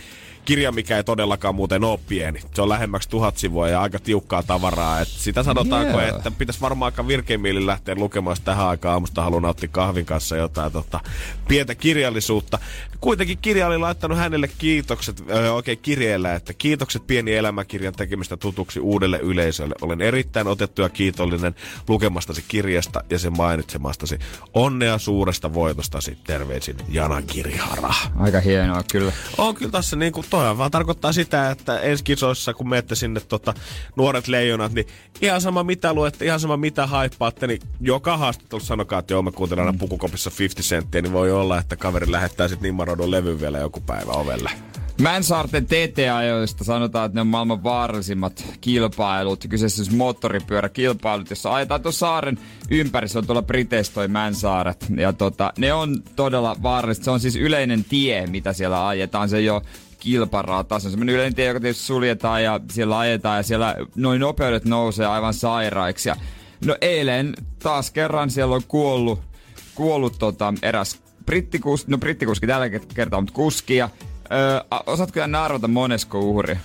kirja, 0.49 0.73
mikä 0.73 0.97
ei 0.97 1.05
todellakaan 1.05 1.55
muuten 1.55 1.85
ole 1.85 1.99
pieni. 2.09 2.41
Se 2.55 2.63
on 2.63 2.69
lähemmäksi 2.69 3.09
tuhat 3.09 3.37
sivua 3.37 3.69
ja 3.69 3.81
aika 3.81 3.99
tiukkaa 3.99 4.43
tavaraa. 4.43 5.01
Et 5.01 5.09
sitä 5.09 5.43
sanotaanko, 5.43 6.01
Joo. 6.01 6.17
että 6.17 6.31
pitäisi 6.31 6.61
varmaan 6.61 6.93
aika 6.93 7.09
virkein 7.09 7.41
mielin 7.41 7.67
lähteä 7.67 7.95
lukemaan, 7.95 8.37
tähän 8.45 8.67
aikaan 8.67 8.93
aamusta 8.93 9.23
haluaa 9.23 9.41
nauttia 9.41 9.69
kahvin 9.69 10.07
kanssa 10.07 10.37
jotain 10.37 10.73
tota, 10.73 11.01
pientä 11.49 11.75
kirjallisuutta. 11.75 12.59
Kuitenkin 13.01 13.39
kirja 13.39 13.67
oli 13.67 13.79
laittanut 13.79 14.19
hänelle 14.19 14.49
kiitokset 14.59 15.23
ö, 15.31 15.53
oikein 15.53 15.79
kirjeellä, 15.79 16.35
että 16.35 16.53
kiitokset 16.53 17.07
pieni 17.07 17.35
elämäkirjan 17.35 17.95
tekemistä 17.95 18.37
tutuksi 18.37 18.81
uudelle 18.81 19.19
yleisölle. 19.19 19.75
Olen 19.81 20.01
erittäin 20.01 20.47
otettu 20.47 20.83
ja 20.83 20.89
kiitollinen 20.89 21.55
lukemastasi 21.89 22.45
kirjasta 22.49 23.05
ja 23.11 23.19
sen 23.19 23.37
mainitsemastasi. 23.37 24.19
Onnea 24.55 24.99
suuresta 24.99 25.55
voitostasi. 25.55 26.19
Terveisin 26.27 26.77
Jana 26.89 27.23
Kirihara. 27.23 27.95
Aika 28.19 28.41
hienoa 28.41 28.83
kyllä. 28.93 29.13
On 29.39 29.55
kyllä 29.55 29.71
tässä 29.71 29.97
niin 29.97 30.13
kuin, 30.13 30.27
toi 30.39 30.59
vaan 30.59 30.71
tarkoittaa 30.71 31.13
sitä, 31.13 31.51
että 31.51 31.81
ensi 31.81 32.05
kisoissa, 32.05 32.55
kun 32.55 32.69
menette 32.69 32.95
sinne 32.95 33.21
tota, 33.21 33.55
nuoret 33.97 34.29
leijonat, 34.29 34.73
niin 34.73 34.87
ihan 35.23 35.41
sama 35.41 35.65
mitä 35.65 35.93
luette, 35.93 36.25
ihan 36.25 36.41
sama 36.41 36.57
mitä 36.57 36.87
haippaatte, 36.87 37.47
niin 37.47 37.61
joka 37.81 38.17
haastattelussa 38.17 38.69
sanokaa, 38.69 38.99
että 38.99 39.15
joo, 39.15 39.23
mä 39.23 39.31
kuuntelen 39.31 39.67
aina 39.67 39.79
pukukopissa 39.79 40.31
50 40.39 40.69
senttiä, 40.69 41.03
niin 41.03 41.13
voi 41.13 41.33
olla, 41.33 41.59
että 41.59 41.77
kaveri 41.77 42.13
lähettää 42.13 42.49
sitten 42.49 42.63
Nimmarodon 42.63 43.11
levyn 43.11 43.41
vielä 43.41 43.59
joku 43.59 43.81
päivä 43.81 44.13
ovelle. 44.13 44.51
Mänsaarten 45.01 45.67
TT-ajoista 45.67 46.65
sanotaan, 46.65 47.07
että 47.07 47.17
ne 47.17 47.21
on 47.21 47.27
maailman 47.27 47.65
vaarallisimmat 47.65 48.45
kilpailut. 48.61 49.45
Kyseessä 49.49 49.83
on 49.83 49.87
siis 49.87 49.97
moottoripyöräkilpailut, 49.97 51.31
jossa 51.31 51.55
ajetaan 51.55 51.83
tuon 51.83 51.93
saaren 51.93 52.39
ympäri. 52.71 53.09
Se 53.09 53.19
on 53.19 53.27
tuolla 53.27 53.43
Briteissä 53.43 53.93
toi 53.93 54.09
Mänsaaret. 54.09 54.87
Ja 54.97 55.13
tota, 55.13 55.53
ne 55.59 55.73
on 55.73 56.03
todella 56.17 56.57
vaaralliset. 56.63 57.05
Se 57.05 57.11
on 57.11 57.21
siis 57.21 57.37
yleinen 57.37 57.85
tie, 57.85 58.27
mitä 58.27 58.53
siellä 58.53 58.89
ajetaan. 58.89 59.29
Se 59.29 59.37
ei 59.37 59.51
ole 59.51 59.63
kilparata. 59.99 60.79
Se 60.79 60.87
on 60.87 60.91
semmoinen 60.91 61.15
yleinen 61.15 61.35
tie, 61.35 61.47
joka 61.47 61.61
tietysti 61.61 61.85
suljetaan 61.85 62.45
ja 62.45 62.61
siellä 62.71 62.99
ajetaan 62.99 63.37
ja 63.37 63.43
siellä 63.43 63.77
noin 63.95 64.21
nopeudet 64.21 64.65
nousee 64.65 65.07
aivan 65.07 65.35
sairaiksi. 65.35 66.09
Ja 66.09 66.17
no 66.65 66.77
eilen 66.81 67.35
taas 67.59 67.91
kerran 67.91 68.31
siellä 68.31 68.55
on 68.55 68.63
kuollut, 68.69 69.21
kuollut 69.75 70.19
tota, 70.19 70.55
eräs 70.63 70.99
brittikuski, 71.27 71.91
no 71.91 71.99
brittikuski 71.99 72.47
tällä 72.47 72.69
kertaa, 72.95 73.21
mutta 73.21 73.35
kuski. 73.35 73.77
Ja, 73.77 73.91
öö, 74.33 74.61
osaatko 74.87 75.13
kyllä 75.13 75.45
arvata 75.45 75.69
monesko 75.69 76.21
uhri? 76.21 76.59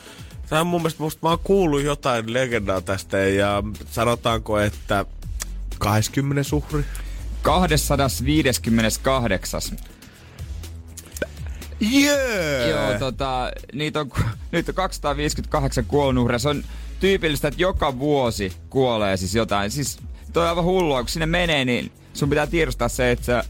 Tämä 0.50 0.62
on 0.62 0.68
mun 0.68 0.82
mielestä, 0.82 1.04
musta 1.04 1.20
mä 1.24 1.30
oon 1.30 1.40
kuullut 1.44 1.84
jotain 1.84 2.34
legendaa 2.34 2.82
tästä 2.82 3.18
ja 3.18 3.64
sanotaanko, 3.90 4.60
että 4.60 5.06
20 5.80 6.44
suhri. 6.44 6.86
258. 7.42 9.62
Yeah! 11.82 12.70
Joo, 12.70 13.00
tota, 13.00 13.52
niitä 13.74 14.00
on, 14.00 14.12
nyt 14.52 14.70
on 14.70 14.76
258 14.76 15.86
kuolonuhria. 15.86 16.40
Se 16.40 16.50
on 16.50 16.64
tyypillistä, 17.00 17.48
että 17.48 17.62
joka 17.62 18.00
vuosi 18.00 18.54
kuolee 18.70 19.18
siis 19.18 19.36
jotain. 19.36 19.72
Siis 19.72 19.98
toi 20.34 20.44
on 20.44 20.50
aivan 20.50 20.64
hullua, 20.64 21.02
kun 21.02 21.10
sinne 21.10 21.26
menee, 21.26 21.66
niin 21.66 21.92
sun 22.14 22.30
pitää 22.30 22.48
tiedostaa 22.48 22.90
se, 22.90 23.12
että 23.12 23.26
sä, 23.26 23.44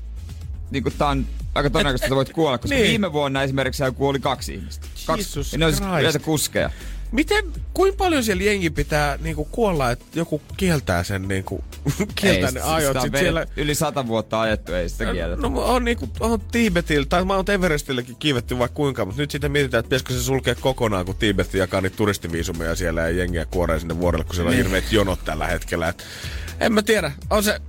niin 0.71 0.83
tää 0.97 1.07
on 1.07 1.25
aika 1.55 1.69
todennäköistä, 1.69 2.05
että 2.07 2.15
voit 2.15 2.33
kuolla, 2.33 2.57
koska 2.57 2.75
Niin. 2.75 2.87
viime 2.87 3.13
vuonna 3.13 3.43
esimerkiksi 3.43 3.77
siellä 3.77 3.91
kuoli 3.91 4.19
kaksi 4.19 4.53
ihmistä. 4.53 4.87
Kaksi, 5.05 5.21
Jesus 5.21 5.57
ne 5.57 5.65
on 5.65 5.73
siis 5.73 6.23
kuskeja. 6.25 6.69
Miten, 7.13 7.45
kuinka 7.73 7.97
paljon 7.97 8.23
siellä 8.23 8.43
jengi 8.43 8.69
pitää 8.69 9.17
niinku 9.21 9.45
kuolla, 9.45 9.91
että 9.91 10.05
joku 10.15 10.41
kieltää 10.57 11.03
sen 11.03 11.27
niinku, 11.27 11.63
kieltää 12.21 12.47
Ei, 12.49 12.53
ne 12.53 12.59
sitä 12.59 12.75
ajot. 12.75 12.95
on 12.95 13.01
Sit 13.01 13.11
vedetty- 13.13 13.23
siellä, 13.23 13.45
Yli 13.57 13.75
sata 13.75 14.07
vuotta 14.07 14.41
ajettu, 14.41 14.73
ei 14.73 14.89
sitä 14.89 15.13
kielletä. 15.13 15.41
No 15.41 15.61
on 15.65 15.85
niinku, 15.85 16.09
on 16.19 16.41
Tiibetillä, 16.51 17.05
tai 17.05 17.23
Mount 17.25 17.49
Everestillekin 17.49 18.15
kiivetty 18.15 18.59
vaikka 18.59 18.75
kuinka, 18.75 19.05
mutta 19.05 19.21
nyt 19.21 19.31
sitä 19.31 19.49
mietitään, 19.49 19.79
että 19.79 19.87
pitäisikö 19.87 20.13
se 20.13 20.23
sulkea 20.23 20.55
kokonaan, 20.55 21.05
kun 21.05 21.15
Tiibet 21.15 21.53
jakaa 21.53 21.81
niitä 21.81 21.95
turistiviisumeja 21.97 22.75
siellä 22.75 23.01
ja 23.01 23.09
jengiä 23.09 23.45
kuoree 23.45 23.79
sinne 23.79 23.99
vuorelle, 23.99 24.25
kun 24.25 24.35
siellä 24.35 24.49
on 24.49 24.57
hirveät 24.57 24.91
jonot 24.91 25.19
tällä 25.25 25.47
hetkellä. 25.47 25.89
Et, 25.89 26.03
en 26.59 26.73
mä 26.73 26.81
tiedä, 26.81 27.11
on 27.29 27.43
se, 27.43 27.61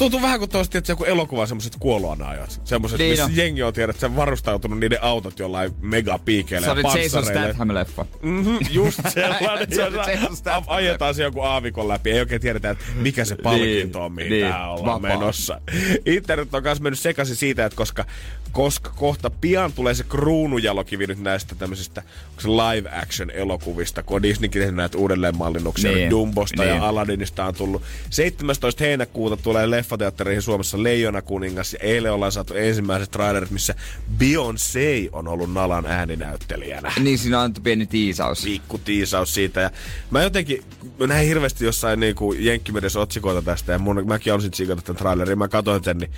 Tuntuu 0.00 0.22
vähän 0.22 0.38
kuin 0.38 0.50
tosti, 0.50 0.78
että 0.78 0.92
joku 0.92 1.04
elokuva 1.04 1.46
semmoiset 1.46 1.76
kuoloanajat. 1.80 2.60
Semmoiset, 2.64 2.98
Niin 2.98 3.10
missä 3.10 3.24
on. 3.24 3.36
jengi 3.36 3.62
on 3.62 3.72
tiedät, 3.72 3.90
että 3.96 4.00
se 4.00 4.06
on 4.06 4.16
varustautunut 4.16 4.78
niiden 4.80 4.98
autot 5.02 5.38
jollain 5.38 5.72
megapiikeillä 5.80 6.74
Se 6.74 6.80
ja 6.80 7.02
Jason. 7.02 7.24
Statham-leffa. 7.24 8.04
Mm-hmm, 8.22 8.58
just 8.70 9.00
sellainen, 9.14 9.66
Se 9.74 9.82
Jason 9.82 10.36
Statham. 10.36 10.64
ajetaan 10.66 11.14
se 11.14 11.22
joku 11.22 11.40
aavikon 11.40 11.88
läpi. 11.88 12.10
Ei 12.10 12.20
oikein 12.20 12.40
tiedetä, 12.40 12.70
että 12.70 12.84
mikä 12.94 13.24
se 13.24 13.36
palkinto 13.36 14.04
on, 14.04 14.12
mihin 14.12 14.30
niin, 14.30 14.44
niin, 14.44 14.54
ollaan 14.56 15.02
vapaa. 15.02 15.18
menossa. 15.18 15.60
Internet 16.06 16.54
on 16.54 16.62
myös 16.62 16.80
mennyt 16.80 16.98
sekaisin 17.00 17.36
siitä, 17.36 17.64
että 17.64 17.76
koska 17.76 18.04
koska 18.52 18.90
kohta 18.90 19.30
pian 19.30 19.72
tulee 19.72 19.94
se 19.94 20.04
kruunujalokivi 20.04 21.06
nyt 21.06 21.18
näistä 21.18 21.54
tämmöisistä 21.54 22.02
live 22.44 22.90
action 23.02 23.30
elokuvista, 23.30 24.02
kun 24.02 24.16
on 24.16 24.22
Disneykin 24.22 24.60
tehnyt 24.60 24.76
näitä 24.76 24.98
uudelleenmallinnuksia. 24.98 25.92
Niin. 25.92 26.10
Dumbosta 26.10 26.62
Niin. 26.62 26.76
ja 26.76 26.88
Aladdinista 26.88 27.44
on 27.44 27.54
tullut. 27.54 27.82
17. 28.10 28.84
heinäkuuta 28.84 29.36
tulee 29.36 29.70
leffateattereihin 29.70 30.42
Suomessa 30.42 30.82
Leijona 30.82 31.22
kuningas 31.22 31.72
ja 31.72 31.78
eilen 31.82 32.12
ollaan 32.12 32.32
saatu 32.32 32.54
ensimmäiset 32.54 33.10
trailerit, 33.10 33.50
missä 33.50 33.74
Beyoncé 34.18 35.08
on 35.12 35.28
ollut 35.28 35.52
Nalan 35.52 35.86
ääninäyttelijänä 35.86 36.92
Niin 37.00 37.18
siinä 37.18 37.40
on 37.40 37.54
pieni 37.62 37.86
tiisaus. 37.86 38.42
pikku 38.44 38.78
tiisaus 38.78 39.34
siitä. 39.34 39.60
Ja 39.60 39.70
mä 40.10 40.22
jotenkin, 40.22 40.64
mä 40.98 41.06
näin 41.06 41.26
hirveästi 41.28 41.64
jossain 41.64 42.00
niinku 42.00 42.32
Jenkkimedessä 42.32 43.00
otsikoita 43.00 43.42
tästä 43.42 43.72
ja 43.72 43.78
mun, 43.78 44.02
mäkin 44.06 44.34
olisin 44.34 44.50
tsiikata 44.50 44.82
tämän 44.82 44.98
trailerin. 44.98 45.38
Mä 45.38 45.48
katsoin 45.48 45.84
sen, 45.84 45.98
niin 45.98 46.10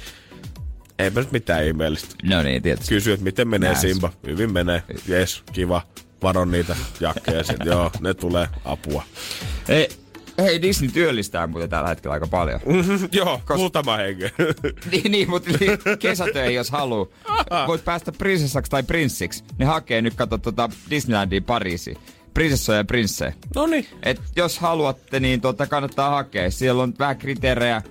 eipä 0.99 1.21
nyt 1.21 1.33
mitään 1.33 1.65
ihmeellistä. 1.65 2.15
No 2.23 2.43
niin, 2.43 2.63
tietysti. 2.63 2.95
Kysy, 2.95 3.13
että 3.13 3.25
miten 3.25 3.49
menee 3.49 3.73
Näin. 3.73 3.81
Simba. 3.81 4.13
Hyvin 4.27 4.53
menee. 4.53 4.83
Jes, 5.09 5.43
kiva. 5.53 5.83
Varon 6.23 6.51
niitä 6.51 6.77
jakkeja. 7.01 7.45
Sit. 7.45 7.57
Joo, 7.65 7.91
ne 8.01 8.15
tulee 8.15 8.49
apua. 8.65 9.05
Hei, 9.69 9.89
hei, 10.39 10.63
Disney 10.63 10.91
työllistää 10.91 11.47
muuten 11.47 11.71
tällä 11.71 11.89
hetkellä 11.89 12.15
aika 12.15 12.27
paljon. 12.27 12.61
Joo, 13.13 13.43
Kos- 13.51 13.57
muutama 13.57 13.97
henki. 13.97 14.25
niin, 14.93 15.13
niin, 15.13 15.31
mutta 15.31 15.51
niin, 15.61 15.79
kesätöihin 15.99 16.55
jos 16.55 16.71
haluu. 16.71 17.15
Voit 17.69 17.85
päästä 17.85 18.13
prinsessaksi 18.13 18.71
tai 18.71 18.83
prinssiksi. 18.83 19.45
Ne 19.59 19.65
hakee 19.67 20.03
nyt, 20.03 20.15
kato, 20.15 20.39
tota 20.39 20.71
Disneylandiin 20.91 21.45
Pariisiin. 21.45 21.97
Prinsessoja 22.35 22.79
ja 22.79 22.85
prinssejä. 22.85 23.33
no 23.55 23.67
niin. 23.67 23.87
Et 24.03 24.21
jos 24.37 24.59
haluatte, 24.59 25.21
niin 25.21 25.41
tota 25.41 25.67
kannattaa 25.67 26.11
hakea. 26.11 26.51
Siellä 26.51 26.83
on 26.83 26.95
vähän 26.99 27.19
kriteerejä. 27.19 27.83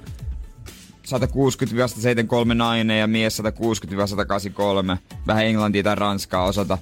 160-173 1.07 2.53
nainen 2.53 2.99
ja 2.99 3.07
mies 3.07 3.39
160-183. 3.39 4.97
Vähän 5.27 5.45
englantia 5.45 5.83
tai 5.83 5.95
ranskaa 5.95 6.45
osata. 6.45 6.77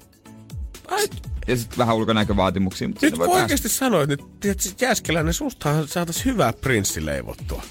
Ja 1.47 1.57
sitten 1.57 1.77
vähän 1.77 1.95
ulkonäkövaatimuksia. 1.95 2.88
Mutta 2.88 3.05
Nyt 3.05 3.17
voi 3.17 3.27
oikeasti 3.27 3.69
sanoit, 3.69 4.09
niin 4.09 4.19
tiedätkö, 4.39 4.69
Jääskeläinen, 4.81 5.33
sustahan 5.33 5.88
saatais 5.88 6.25
hyvää 6.25 6.53
prinssi 6.53 7.05
leivottua. 7.05 7.63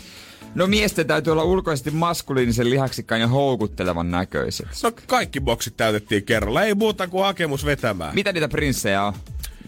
No 0.54 0.66
miesten 0.66 1.06
täytyy 1.06 1.32
olla 1.32 1.44
ulkoisesti 1.44 1.90
maskuliinisen 1.90 2.70
lihaksikkaan 2.70 3.20
ja 3.20 3.28
houkuttelevan 3.28 4.10
näköiset. 4.10 4.66
No 4.82 4.92
kaikki 5.06 5.40
boksit 5.40 5.76
täytettiin 5.76 6.24
kerralla. 6.24 6.62
Ei 6.62 6.74
muuta 6.74 7.08
kuin 7.08 7.24
hakemus 7.24 7.64
vetämään. 7.64 8.14
Mitä 8.14 8.32
niitä 8.32 8.48
prinssejä 8.48 9.04
on? 9.04 9.12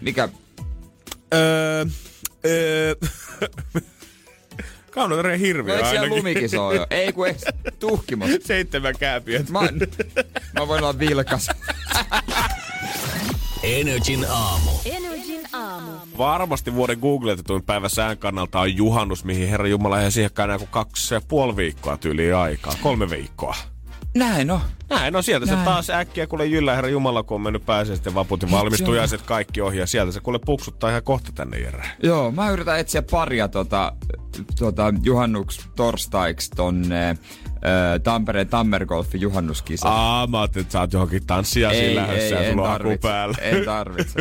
Mikä? 0.01 0.29
Öö, 1.33 1.85
öö, 2.45 2.95
Kaunotareen 4.91 5.39
No 5.39 5.45
hirviö 5.45 5.75
eikö 5.75 5.89
siellä 5.89 6.03
ainakin. 6.03 6.23
lumikiso 6.23 6.71
jo? 6.71 6.87
Ei 6.89 7.13
kun 7.13 7.27
eikö 7.27 7.39
tuhkimos. 7.79 8.29
Seitsemän 8.45 8.93
kääpiöt. 8.99 9.49
Mä, 9.49 9.59
mä 10.59 10.67
voin 10.67 10.83
olla 10.83 10.99
vilkas. 10.99 11.49
Energin 13.63 14.25
aamu. 14.29 14.71
Energin 14.85 15.41
aamu. 15.53 15.91
Varmasti 16.17 16.73
vuoden 16.73 16.99
googletetuin 16.99 17.63
päivä 17.63 17.89
sään 17.89 18.17
kannalta 18.17 18.59
on 18.59 18.77
juhannus, 18.77 19.23
mihin 19.25 19.49
Herra 19.49 19.67
Jumala 19.67 20.01
ei 20.01 20.11
siihenkään 20.11 20.49
enää 20.49 20.57
kuin 20.57 20.69
kaksi 20.71 21.13
ja 21.13 21.21
puoli 21.27 21.55
viikkoa 21.55 21.97
tyyliin 21.97 22.35
aikaa. 22.35 22.73
Kolme 22.83 23.09
viikkoa. 23.09 23.55
Näin 24.15 24.51
on. 24.51 24.59
Näin, 24.89 25.13
no 25.13 25.21
sieltä 25.21 25.45
Näin. 25.45 25.59
se 25.59 25.65
taas 25.65 25.89
äkkiä 25.89 26.27
kuule 26.27 26.45
jyllä 26.45 26.75
Herra 26.75 26.89
Jumala, 26.89 27.23
kun 27.23 27.35
on 27.35 27.41
mennyt 27.41 27.65
pääsee 27.65 27.95
sitten 27.95 28.15
vaputin 28.15 28.51
valmistujaiset 28.51 29.21
kaikki 29.21 29.61
ohi 29.61 29.77
ja 29.77 29.87
sieltä 29.87 30.11
se 30.11 30.19
kuule 30.19 30.39
puksuttaa 30.45 30.89
ihan 30.89 31.03
kohta 31.03 31.31
tänne 31.35 31.57
Jere. 31.57 31.83
Joo, 32.03 32.31
mä 32.31 32.49
yritän 32.49 32.79
etsiä 32.79 33.01
paria 33.01 33.47
tota, 33.47 33.93
tota 34.59 34.93
juhannuks 35.03 35.69
torstaiksi 35.75 36.49
tonne 36.55 37.09
ö, 37.55 37.99
Tampereen 37.99 38.47
Tammergolfin 38.47 39.21
juhannuskisa. 39.21 39.89
Aa, 39.89 40.27
mä 40.27 40.41
ajattelin, 40.41 40.65
että 40.65 40.71
sä 40.71 40.79
oot 40.79 40.93
johonkin 40.93 41.25
tanssiasiin 41.25 41.95
lähdössä 41.95 42.35
ja 42.35 42.41
en 42.41 42.51
sulla 42.53 42.73
on 42.73 42.97
päällä. 43.01 43.37
en 43.41 43.65
tarvitse. 43.65 44.19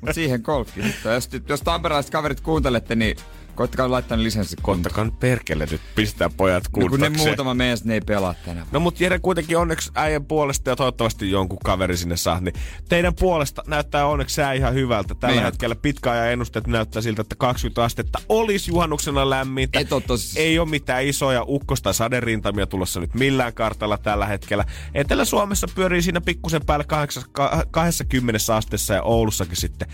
Mutta 0.00 0.12
siihen 0.12 0.40
golfkin. 0.44 0.94
Jos, 1.14 1.28
jos 1.48 1.60
tamperelaiset 1.62 2.12
kaverit 2.12 2.40
kuuntelette, 2.40 2.94
niin 2.94 3.16
koittakaa 3.60 3.90
laittaa 3.90 4.16
ne 4.16 4.22
lisenssi 4.22 4.56
kuntoon. 4.62 4.80
Ottakaa 4.80 5.04
nyt 5.04 5.20
perkele 5.20 5.66
nyt, 5.70 5.80
pistää 5.94 6.30
pojat 6.36 6.64
No, 6.76 6.88
kun 6.88 7.00
ne 7.00 7.08
muutama 7.08 7.54
mies, 7.54 7.84
ne 7.84 7.94
ei 7.94 8.00
pelaa 8.00 8.34
tänä 8.44 8.66
No 8.72 8.80
mut 8.80 9.00
Jere 9.00 9.18
kuitenkin 9.18 9.58
onneksi 9.58 9.90
äijän 9.94 10.24
puolesta 10.24 10.70
ja 10.70 10.76
toivottavasti 10.76 11.30
jonkun 11.30 11.58
kaveri 11.64 11.96
sinne 11.96 12.16
saa, 12.16 12.40
niin 12.40 12.54
teidän 12.88 13.14
puolesta 13.14 13.62
näyttää 13.66 14.06
onneksi 14.06 14.34
sää 14.34 14.52
ihan 14.52 14.74
hyvältä. 14.74 15.14
Tällä 15.14 15.34
Niin. 15.36 15.44
hetkellä 15.44 15.74
pitkäajan 15.74 16.28
ennusteet 16.32 16.66
näyttää 16.66 17.02
siltä, 17.02 17.22
että 17.22 17.34
20 17.38 17.84
astetta 17.84 18.18
olisi 18.28 18.70
juhannuksena 18.70 19.30
lämmintä. 19.30 19.80
Et 19.80 19.92
oo 19.92 20.00
tos- 20.00 20.32
Ei 20.36 20.58
ole 20.58 20.68
mitään 20.68 21.04
isoja 21.04 21.44
ukkosta 21.48 21.92
saderintamia 21.92 22.66
tulossa 22.66 23.00
nyt 23.00 23.14
millään 23.14 23.54
kartalla 23.54 23.98
tällä 23.98 24.26
hetkellä. 24.26 24.64
Etelä-Suomessa 24.94 25.66
pyörii 25.74 26.02
siinä 26.02 26.20
pikkusen 26.20 26.66
päällä 26.66 26.84
8, 26.84 27.22
ka- 27.32 27.64
20 27.70 28.56
asteessa 28.56 28.94
ja 28.94 29.02
Oulussakin 29.02 29.56
sitten 29.56 29.88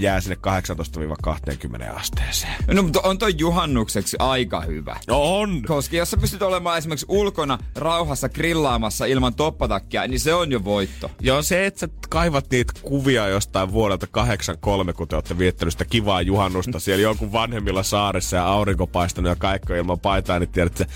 jää 0.00 0.20
sinne 0.20 0.36
18-20 0.36 1.90
asteeseen. 1.96 2.54
No, 2.72 2.82
mutta 2.82 3.00
on 3.08 3.18
toi 3.18 3.34
juhannukseksi 3.38 4.16
aika 4.20 4.60
hyvä. 4.60 4.96
No 5.08 5.38
on! 5.38 5.62
Koska 5.62 5.96
jos 5.96 6.10
sä 6.10 6.16
pystyt 6.16 6.42
olemaan 6.42 6.78
esimerkiksi 6.78 7.06
ulkona 7.08 7.58
rauhassa 7.76 8.28
grillaamassa 8.28 9.06
ilman 9.06 9.34
toppatakkia, 9.34 10.06
niin 10.06 10.20
se 10.20 10.34
on 10.34 10.50
jo 10.50 10.64
voitto. 10.64 11.10
Joo, 11.20 11.42
se, 11.42 11.66
että 11.66 11.80
sä 11.80 11.88
kaivat 12.08 12.50
niitä 12.50 12.72
kuvia 12.82 13.28
jostain 13.28 13.72
vuodelta 13.72 14.06
83, 14.06 14.92
kun 14.92 15.08
te 15.08 15.16
olette 15.16 15.38
viettänyt 15.38 15.74
sitä 15.74 15.84
kivaa 15.84 16.22
juhannusta 16.22 16.80
siellä 16.80 17.02
jonkun 17.02 17.32
vanhemmilla 17.32 17.82
saarissa 17.82 18.36
ja 18.36 18.46
aurinko 18.46 18.86
paistanut 18.86 19.28
ja 19.28 19.36
kaikki 19.36 19.72
on 19.72 19.78
ilman 19.78 20.00
paitaa, 20.00 20.38
niin 20.38 20.48
tiedät, 20.48 20.80
että 20.80 20.94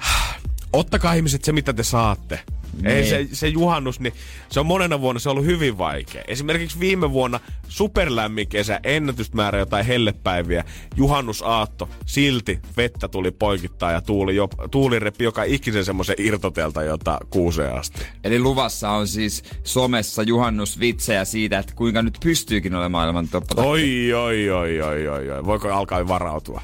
ottakaa 0.72 1.12
ihmiset 1.12 1.44
se, 1.44 1.52
mitä 1.52 1.72
te 1.72 1.82
saatte. 1.82 2.40
Ei 2.84 3.06
se, 3.06 3.28
se 3.32 3.48
juhannus, 3.48 4.00
niin 4.00 4.12
se 4.48 4.60
on 4.60 4.66
monena 4.66 5.00
vuonna 5.00 5.18
se 5.18 5.28
on 5.28 5.32
ollut 5.32 5.46
hyvin 5.46 5.78
vaikea. 5.78 6.22
Esimerkiksi 6.28 6.80
viime 6.80 7.12
vuonna 7.12 7.40
superlämmin 7.68 8.48
kesä, 8.48 8.80
ennätysmäärä 8.84 9.58
jotain 9.58 9.86
hellepäiviä, 9.86 10.64
juhannusaatto, 10.96 11.88
silti 12.06 12.58
vettä 12.76 13.08
tuli 13.08 13.30
poikittaa 13.30 13.92
ja 13.92 14.00
tuuli, 14.00 14.36
jo, 14.36 14.48
tuuli 14.70 14.98
repi 14.98 15.24
joka 15.24 15.44
ikisen 15.44 15.84
semmoisen 15.84 16.16
irtotelta, 16.18 16.82
jota 16.82 17.18
kuuseen 17.30 17.74
asti. 17.74 18.00
Eli 18.24 18.38
luvassa 18.38 18.90
on 18.90 19.08
siis 19.08 19.42
somessa 19.64 20.22
juhannusvitsejä 20.22 21.24
siitä, 21.24 21.58
että 21.58 21.74
kuinka 21.74 22.02
nyt 22.02 22.18
pystyykin 22.22 22.74
olemaan 22.74 23.08
ilman 23.08 23.28
toppatakkia. 23.28 23.70
Oi, 23.70 24.12
oi, 24.12 24.50
oi, 24.50 24.80
oi, 24.80 25.08
oi, 25.08 25.30
oi. 25.30 25.44
Voiko 25.44 25.72
alkaa 25.72 26.08
varautua? 26.08 26.62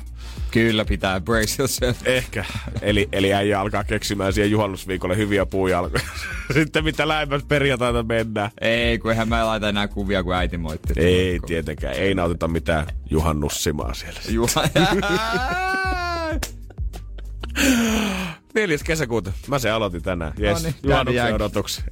Kyllä 0.56 0.84
pitää 0.84 1.20
brace 1.20 1.62
yourself. 1.62 1.96
Ehkä. 2.04 2.44
Eli, 2.82 3.08
eli 3.12 3.34
äijä 3.34 3.60
alkaa 3.60 3.84
keksimään 3.84 4.32
siihen 4.32 4.50
juhannusviikolle 4.50 5.16
hyviä 5.16 5.46
puujalkoja. 5.46 6.04
Sitten 6.54 6.84
mitä 6.84 7.08
lähemmäs 7.08 7.42
perjantaita 7.48 8.02
mennään. 8.02 8.50
Ei, 8.60 8.98
kun 8.98 9.10
eihän 9.10 9.28
mä 9.28 9.46
laita 9.46 9.68
enää 9.68 9.88
kuvia, 9.88 10.22
kun 10.22 10.34
äiti 10.34 10.58
moitti. 10.58 10.92
Ei 10.96 11.40
tietenkään. 11.46 11.94
Ei 11.94 12.14
nautita 12.14 12.48
mitään 12.48 12.86
juhannussimaa 13.10 13.94
siellä. 13.94 14.20
Juha... 14.28 14.62
4. 18.56 18.78
kesäkuuta. 18.84 19.32
Mä 19.48 19.58
se 19.58 19.70
aloitin 19.70 20.02
tänään. 20.02 20.32
Jes, 20.38 20.62
No 20.62 20.62
niin, 20.62 20.74
juhannuksen 20.82 21.16
jääkin. 21.16 21.34
odotuksia. 21.34 21.84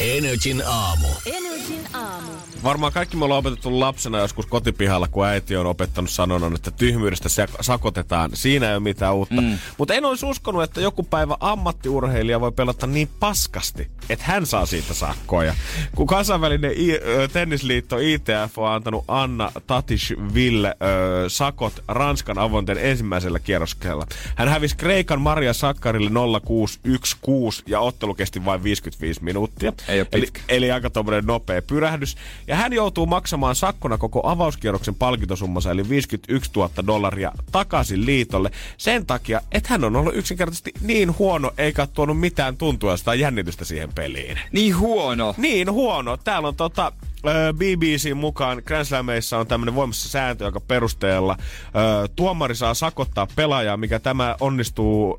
Energin 0.00 0.62
aamu. 0.66 1.08
Energin 1.26 1.80
aamu. 1.94 2.30
Varmaan 2.62 2.92
kaikki 2.92 3.16
me 3.16 3.24
ollaan 3.24 3.38
opetettu 3.38 3.80
lapsena 3.80 4.18
joskus 4.18 4.46
kotipihalla, 4.46 5.08
kun 5.08 5.26
äiti 5.26 5.56
on 5.56 5.66
opettanut 5.66 6.10
sanonnan, 6.10 6.54
että 6.54 6.70
tyhmyydestä 6.70 7.28
sakotetaan. 7.60 8.30
Siinä 8.34 8.68
ei 8.68 8.74
ole 8.74 8.80
mitään 8.82 9.14
uutta. 9.14 9.40
Mm. 9.40 9.58
Mutta 9.78 9.94
en 9.94 10.04
olisi 10.04 10.26
uskonut, 10.26 10.62
että 10.62 10.80
joku 10.80 11.02
päivä 11.02 11.36
ammattiurheilija 11.40 12.40
voi 12.40 12.52
pelata 12.52 12.86
niin 12.86 13.08
paskasti, 13.20 13.90
että 14.08 14.24
hän 14.24 14.46
saa 14.46 14.66
siitä 14.66 14.94
sakkoja. 14.94 15.54
Kun 15.94 16.06
kansainvälinen 16.06 16.72
I- 16.76 17.28
tennisliitto 17.32 17.98
ITF 17.98 18.58
on 18.58 18.70
antanut 18.70 19.04
Anna 19.08 19.52
Tatishville 19.66 20.76
sakot 21.28 21.72
Ranskan 21.88 22.38
avointen 22.38 22.78
ensimmäisellä 22.78 23.38
kierroskella. 23.38 24.06
Hän 24.36 24.48
hävisi 24.48 24.76
Kreikan 24.76 25.20
Maria 25.20 25.52
Sakkarille 25.52 26.03
0616 26.10 27.62
ja 27.66 27.80
ottelu 27.80 28.14
kesti 28.14 28.44
vain 28.44 28.64
55 28.64 29.24
minuuttia. 29.24 29.72
Ei 29.88 30.00
oo 30.00 30.06
eli, 30.12 30.20
pitkä. 30.20 30.40
eli 30.48 30.70
aika 30.70 30.90
tommonen 30.90 31.24
nopea 31.26 31.62
pyrähdys. 31.62 32.16
Ja 32.46 32.56
hän 32.56 32.72
joutuu 32.72 33.06
maksamaan 33.06 33.54
sakkona 33.54 33.98
koko 33.98 34.20
avauskierroksen 34.24 34.94
palkintosummansa, 34.94 35.70
eli 35.70 35.88
51 35.88 36.50
000 36.56 36.70
dollaria 36.86 37.32
takaisin 37.52 38.06
liitolle. 38.06 38.50
Sen 38.76 39.06
takia, 39.06 39.40
että 39.52 39.68
hän 39.70 39.84
on 39.84 39.96
ollut 39.96 40.16
yksinkertaisesti 40.16 40.72
niin 40.80 41.18
huono, 41.18 41.50
eikä 41.58 41.82
ole 41.82 41.88
tuonut 41.92 42.20
mitään 42.20 42.56
tuntua 42.56 42.94
tai 43.04 43.20
jännitystä 43.20 43.64
siihen 43.64 43.92
peliin. 43.94 44.38
niin 44.52 44.78
huono. 44.78 45.34
Niin 45.36 45.72
huono. 45.72 46.16
Täällä 46.16 46.48
on 46.48 46.56
tota, 46.56 46.92
BBC 47.56 48.14
mukaan 48.14 48.62
Grand 48.66 48.84
Slameissa 48.84 49.38
on 49.38 49.46
tämmöinen 49.46 49.74
voimassa 49.74 50.08
sääntö, 50.08 50.44
joka 50.44 50.60
perusteella 50.60 51.36
ö, 51.40 52.08
tuomari 52.16 52.54
saa 52.54 52.74
sakottaa 52.74 53.26
pelaajaa, 53.36 53.76
mikä 53.76 53.98
tämä 53.98 54.36
onnistuu 54.40 55.18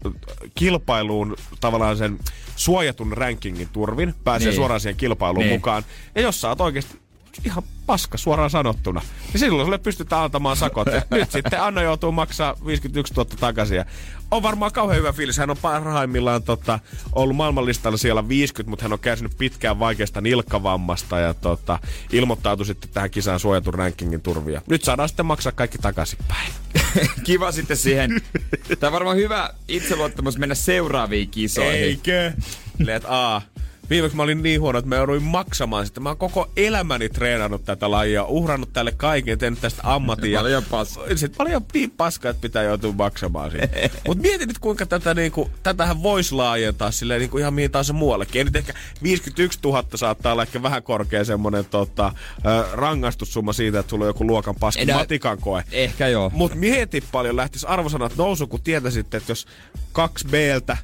kilpailuun 0.56 1.36
tavallaan 1.62 1.98
sen 1.98 2.20
suojatun 2.56 3.14
rankingin 3.14 3.70
turvin. 3.74 4.14
Pääsee 4.24 4.48
Niin. 4.48 4.56
suoraan 4.56 4.80
siihen 4.80 4.98
kilpailuun 4.98 5.46
Niin. 5.46 5.56
mukaan. 5.56 5.84
Ja 6.16 6.22
jos 6.22 6.42
sä 6.42 6.50
oot 6.50 6.62
oikeasti 6.62 7.05
ihan 7.44 7.64
paska 7.86 8.18
suoraan 8.18 8.50
sanottuna. 8.50 9.02
Ja 9.34 9.40
silloin 9.40 9.66
sulle 9.66 9.78
pystytään 9.78 10.22
antamaan 10.22 10.58
sakot. 10.58 10.88
Ja 10.88 11.02
nyt 11.12 11.32
sitten 11.32 11.62
Anna 11.62 11.82
joutuu 11.82 12.12
maksaa 12.12 12.56
51 12.66 13.14
000 13.14 13.30
takaisin. 13.40 13.78
Ja 13.78 13.86
on 14.32 14.44
varmaan 14.44 14.72
kauhean 14.72 14.98
hyvä 15.00 15.14
fiilis. 15.14 15.38
Hän 15.38 15.50
on 15.50 15.58
parhaimmillaan 15.62 16.44
tota, 16.44 16.80
ollut 17.14 17.36
maailmanlistalla 17.36 17.98
siellä 17.98 18.28
50, 18.28 18.70
mutta 18.70 18.84
hän 18.86 18.94
on 18.94 19.00
kärsinyt 19.00 19.38
pitkään 19.38 19.80
vaikeasta 19.80 20.22
nilkkavammasta 20.22 21.20
ja 21.20 21.34
tota, 21.34 21.80
ilmoittautui 22.12 22.66
sitten 22.66 22.90
tähän 22.94 23.12
kisaan 23.12 23.40
suojatun 23.40 23.74
rankingin 23.74 24.22
turvia. 24.22 24.62
Nyt 24.68 24.84
saadaan 24.84 25.10
sitten 25.10 25.26
maksaa 25.26 25.52
kaikki 25.52 25.78
takaisinpäin. 25.78 26.52
Kiva 27.24 27.52
sitten 27.52 27.78
siihen. 27.78 28.22
Tämä 28.80 28.88
on 28.88 28.94
varmaan 28.94 29.18
hyvä 29.18 29.50
itseluottamus 29.68 30.38
mennä 30.38 30.56
seuraaviin 30.56 31.30
kisoihin. 31.30 31.84
Eikö? 31.84 32.32
Että 32.88 33.10
aa, 33.10 33.42
Viimeksi 33.90 34.18
mä 34.18 34.24
olin 34.24 34.44
niin 34.44 34.62
huono, 34.62 34.80
että 34.80 34.90
mä 34.90 34.96
jouduin 34.96 35.24
maksamaan 35.24 35.86
sitä. 35.86 36.00
Mä 36.00 36.10
oon 36.10 36.18
koko 36.18 36.52
elämäni 36.58 37.10
treenannut 37.10 37.66
tätä 37.66 37.92
lajia, 37.92 38.24
uhrannut 38.24 38.74
tälle 38.74 38.92
kaiken, 38.98 39.38
tehnyt 39.38 39.62
tästä 39.62 39.82
ammatin. 39.84 40.32
ja 40.32 40.40
Paljon 40.46 40.64
paskaa. 40.64 41.08
Sitten 41.16 41.38
paljon 41.38 41.62
niin 41.74 41.92
paskaa, 41.92 42.32
että 42.32 42.42
pitää 42.42 42.64
joutua 42.64 42.92
maksamaan 42.92 43.52
siitä. 43.52 43.68
Mutta 44.08 44.22
mietin 44.22 44.48
nyt, 44.48 44.60
kuinka 44.60 44.86
tätä, 44.86 45.14
niinku, 45.14 45.50
tätähän 45.64 46.04
voisi 46.04 46.36
laajentaa 46.36 46.92
silleen, 46.92 47.20
niinku 47.20 47.38
ihan 47.38 47.54
mihin 47.54 47.72
tahansa 47.72 47.94
muuallekin. 47.94 48.46
Nyt 48.46 48.56
ehkä 48.56 48.74
51 49.04 49.60
000 49.64 49.84
saattaa 49.96 50.32
olla 50.32 50.44
ehkä 50.44 50.64
vähän 50.64 50.84
korkea 50.84 51.24
semmonen 51.26 51.66
tota, 51.66 52.06
äh, 52.06 52.74
rangaistussumma 52.74 53.54
siitä, 53.54 53.80
että 53.80 53.90
sulla 53.90 54.04
on 54.06 54.10
joku 54.10 54.28
luokan 54.28 54.56
paski 54.60 54.82
Enää- 54.82 54.98
matikan 54.98 55.38
koe. 55.38 55.64
Ehkä 55.72 56.08
joo. 56.08 56.32
Mutta 56.34 56.58
mieti 56.58 57.04
paljon 57.12 57.36
lähtisi 57.36 57.68
arvosanat 57.68 58.18
nousu, 58.18 58.48
kun 58.48 58.62
tietäisitte, 58.62 59.18
että 59.18 59.32
jos 59.32 59.48
2Bltä 59.94 60.78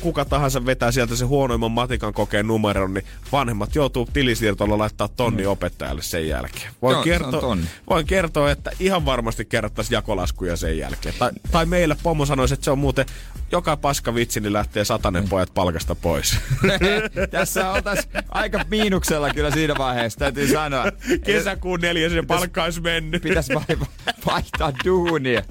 kuka 0.00 0.24
tahansa 0.24 0.66
vetää 0.66 0.92
sieltä 0.92 1.16
se 1.16 1.24
huonoimman 1.24 1.70
matikan 1.70 2.12
kokeen 2.12 2.46
numeron, 2.46 2.94
niin 2.94 3.06
vanhemmat 3.32 3.74
joutuu 3.74 4.08
tilisiirtolla 4.12 4.78
laittaa 4.78 5.08
tonni 5.08 5.46
opettajalle 5.46 6.02
sen 6.02 6.28
jälkeen. 6.28 6.72
Voin, 6.82 6.94
Joo, 6.94 7.04
se 7.04 7.14
on 7.14 7.30
kertoa, 7.30 7.56
voin 7.90 8.06
kertoa, 8.06 8.50
että 8.50 8.70
ihan 8.80 9.04
varmasti 9.04 9.44
kerrottaisiin 9.44 9.96
jakolaskuja 9.96 10.56
sen 10.56 10.78
jälkeen. 10.78 11.14
Tai, 11.18 11.30
tai 11.50 11.66
meillä 11.66 11.96
pomo 12.02 12.26
sanoisi, 12.26 12.54
että 12.54 12.64
se 12.64 12.70
on 12.70 12.78
muuten 12.78 13.06
joka 13.52 13.76
paska 13.76 14.14
vitsi, 14.14 14.40
niin 14.40 14.52
lähtee 14.52 14.84
satanen 14.84 15.28
pojat 15.28 15.54
palkasta 15.54 15.94
pois. 15.94 16.36
Tässä 17.30 17.72
oltais 17.72 18.08
aika 18.28 18.60
miinuksella 18.70 19.30
kyllä 19.34 19.50
siinä 19.50 19.74
vaiheessa, 19.78 20.18
täytyy 20.18 20.48
sanoa. 20.48 20.84
Kesäkuun 21.24 21.80
neljäsen 21.80 22.26
palkka 22.26 22.64
olisi 22.64 22.80
mennyt. 22.80 23.22
Pitäisi 23.22 23.54
vai- 23.54 23.86
vaihtaa 24.26 24.72
duunia. 24.84 25.42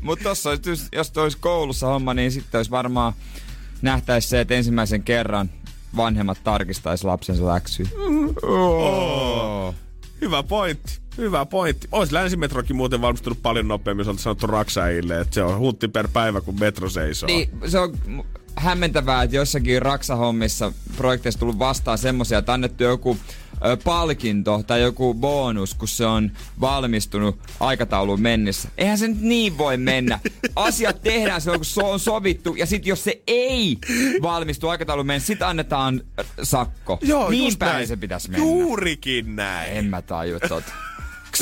Mutta 0.00 0.28
jos 0.92 1.10
toi 1.10 1.22
olisi 1.22 1.38
koulussa 1.40 1.86
homma, 1.86 2.14
niin 2.14 2.32
sitten 2.32 2.58
olisi 2.58 2.70
varmaan 2.70 3.12
nähtäisi 3.82 4.28
se, 4.28 4.40
että 4.40 4.54
ensimmäisen 4.54 5.02
kerran 5.02 5.50
vanhemmat 5.96 6.38
tarkistaisi 6.44 7.04
lapsensa 7.04 7.46
läksyä. 7.46 7.86
Oh. 8.42 9.74
Hyvä 10.20 10.42
pointti. 10.42 11.00
Hyvä 11.18 11.46
pointti. 11.46 11.88
Olisi 11.92 12.14
länsimetrokin 12.14 12.76
muuten 12.76 13.00
valmistunut 13.00 13.42
paljon 13.42 13.68
nopeammin, 13.68 14.00
jos 14.00 14.08
oltaisiin 14.08 14.24
sanottu 14.24 14.46
raksaajille, 14.46 15.20
että 15.20 15.34
se 15.34 15.42
on 15.42 15.58
huntti 15.58 15.88
per 15.88 16.08
päivä, 16.12 16.40
kun 16.40 16.60
metro 16.60 16.88
seisoo. 16.88 17.26
Niin, 17.26 17.50
se 17.66 17.78
on 17.78 17.94
hämmentävää, 18.56 19.22
että 19.22 19.36
jossakin 19.36 19.82
raksahommissa 19.82 20.72
projekteissa 20.96 21.40
tullut 21.40 21.58
vastaan 21.58 21.98
semmoisia, 21.98 22.38
että 22.38 22.52
annettu 22.52 22.82
joku 22.84 23.18
ö, 23.66 23.76
palkinto 23.84 24.62
tai 24.66 24.82
joku 24.82 25.14
bonus, 25.14 25.74
kun 25.74 25.88
se 25.88 26.06
on 26.06 26.30
valmistunut 26.60 27.38
aikatauluun 27.60 28.20
mennessä. 28.20 28.68
Eihän 28.78 28.98
se 28.98 29.08
nyt 29.08 29.20
niin 29.20 29.58
voi 29.58 29.76
mennä. 29.76 30.20
Asiat 30.56 31.02
tehdään 31.02 31.40
silloin, 31.40 31.60
kun 31.60 31.64
se 31.64 31.82
on 31.82 32.00
sovittu, 32.00 32.54
ja 32.54 32.66
sitten 32.66 32.90
jos 32.90 33.04
se 33.04 33.22
ei 33.26 33.78
valmistu 34.22 34.68
aikatauluun 34.68 35.06
mennessä, 35.06 35.26
sit 35.26 35.42
annetaan 35.42 36.00
sakko. 36.42 36.98
niin 37.30 37.44
just 37.44 37.58
päin 37.58 37.72
näin. 37.72 37.86
se 37.86 37.96
pitäisi 37.96 38.30
mennä. 38.30 38.46
Juurikin 38.46 39.36
näin. 39.36 39.72
En 39.72 39.84
mä 39.84 40.02
tajua 40.02 40.40
tota. 40.40 40.72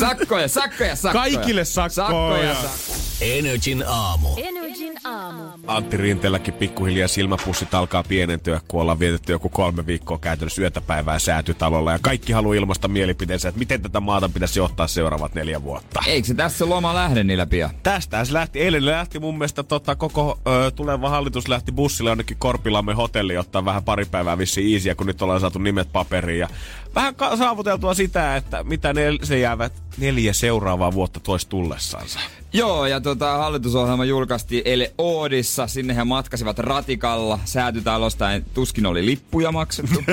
Sakkoja, 0.00 0.49
sakkoja, 0.49 0.97
sakkoja. 0.97 1.25
Kaikille 1.25 1.64
sakkoja. 1.64 2.55
Sakkoja. 2.55 2.99
Energin 3.21 3.85
aamu. 3.87 4.28
Energin 4.37 4.99
aamu. 5.05 5.43
Antti 5.67 5.97
Rinteelläkin 5.97 6.55
pikkuhiljaa 6.55 7.09
silmäpussit 7.09 7.75
alkaa 7.75 8.02
pienentyä, 8.02 8.61
kun 8.69 8.81
ollaan 8.81 8.99
vietetty 8.99 9.33
joku 9.33 9.49
kolme 9.49 9.87
viikkoa 9.87 10.19
käytännössä 10.19 10.62
yötäpäivää 10.62 11.19
säätytalolla. 11.19 11.93
Ja 11.93 11.99
kaikki 12.02 12.33
haluaa 12.33 12.55
ilmaista 12.55 12.88
mielipiteensä, 12.88 13.49
että 13.49 13.59
miten 13.59 13.83
tätä 13.83 14.00
maata 14.00 14.28
pitäisi 14.28 14.59
johtaa 14.59 14.87
seuraavat 14.87 15.35
neljä 15.35 15.62
vuotta. 15.62 16.00
Eikö 16.07 16.28
se 16.28 16.35
tässä 16.35 16.69
loma 16.69 16.95
lähde 16.95 17.25
niillä 17.25 17.47
pian? 17.47 17.71
Tästä 17.83 18.25
se 18.25 18.33
lähti, 18.33 18.61
eilen 18.61 18.87
lähti 18.87 19.19
mun 19.19 19.38
mielestä 19.38 19.62
tota, 19.62 19.97
koko 19.97 20.38
ö, 20.47 20.71
tuleva 20.71 21.11
hallitus 21.11 21.49
lähti 21.49 21.73
bussille 21.73 22.11
jonnekin 22.11 22.37
Korpilamme 22.40 22.95
hotelli 22.95 23.38
ottaa 23.38 23.64
vähän 23.64 23.85
pari 23.85 24.05
päivää 24.05 24.38
vissiin 24.38 24.75
easyä, 24.75 24.95
kun 24.95 25.07
nyt 25.07 25.23
ollaan 25.23 25.40
saatu 25.40 25.59
nimet 25.59 25.93
paperiin. 25.93 26.40
Ja 26.40 26.49
vähän 26.95 27.14
saavuteltua 27.38 27.95
sitä, 27.95 28.37
että 28.37 28.64
mitä 28.64 28.92
ne, 28.92 29.02
se 29.23 29.38
jäävät 29.38 29.73
neljä 29.99 30.33
seuraavaa 30.33 30.92
vuotta 30.92 31.21
tois 31.21 31.47
tullessansa. 31.47 32.21
Joo, 32.52 32.87
ja 32.87 33.00
tota, 33.00 33.37
hallitusohjelma 33.38 34.04
julkaistiin 34.04 34.63
eilen 34.65 34.89
Oodissa. 34.99 35.67
Sinne 35.67 35.97
he 35.97 36.04
matkasivat 36.04 36.58
ratikalla 36.58 37.39
säätytalosta. 37.45 38.32
En- 38.32 38.45
Tuskin 38.54 38.87
oli 38.87 39.06
lippuja 39.06 39.52
maksettu. 39.52 40.02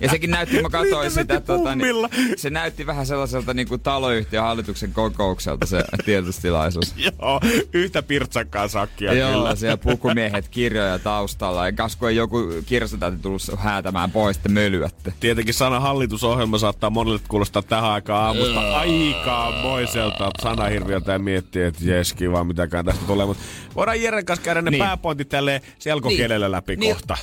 Ja 0.00 0.08
sekin 0.10 0.30
näytti, 0.30 0.62
mä 0.62 0.68
katsoin 0.70 1.10
sitä, 1.10 1.40
tota, 1.40 1.74
niin, 1.76 1.96
se 2.36 2.50
näytti 2.50 2.86
vähän 2.86 3.06
sellaiselta 3.06 3.54
niin 3.54 3.68
kuin 3.68 3.80
taloyhtiön 3.80 4.44
hallituksen 4.44 4.92
kokoukselta 4.92 5.66
se 5.66 5.84
tiedotustilaisuus. 6.04 6.94
Joo, 6.96 7.40
yhtä 7.72 8.02
pirtsakkaa 8.02 8.68
sakkia 8.68 9.12
Joo, 9.12 9.32
kyllä. 9.32 9.54
siellä 9.56 9.76
pukumiehet 9.76 10.48
kirjoja 10.48 10.98
taustalla. 10.98 11.66
Ja 11.66 11.72
kas 11.72 11.96
kun 11.96 12.08
ei 12.08 12.16
joku 12.16 12.38
kirjastotäytyy 12.66 13.18
tullut 13.18 13.42
häätämään 13.58 14.10
pois, 14.10 14.36
että 14.36 14.48
mölyätte. 14.48 15.12
Tietenkin 15.20 15.54
sana 15.54 15.80
hallitusohjelma 15.80 16.58
saattaa 16.58 16.90
monelle 16.90 17.20
kuulostaa 17.28 17.62
tähän 17.62 17.90
aikaan 17.90 18.24
aamusta 18.24 18.76
aikaa 18.78 19.62
moiselta 19.62 20.30
sanahirviöltä 20.42 21.12
ja 21.12 21.18
miettiä, 21.36 21.66
että 21.66 21.84
jes, 21.84 22.12
kiva, 22.12 22.44
mitäkään 22.44 22.84
tästä 22.84 23.06
tulee. 23.06 23.26
Mutta 23.26 23.42
voidaan 23.74 24.02
Jeren 24.02 24.24
kanssa 24.24 24.44
käydä 24.44 24.62
ne 24.62 24.70
Niin. 24.70 24.82
pääpointit 24.84 25.28
tälleen 25.28 25.60
selkokielellä 25.78 26.50
läpi 26.52 26.76
Niin. 26.76 26.94
kohta. 26.94 27.16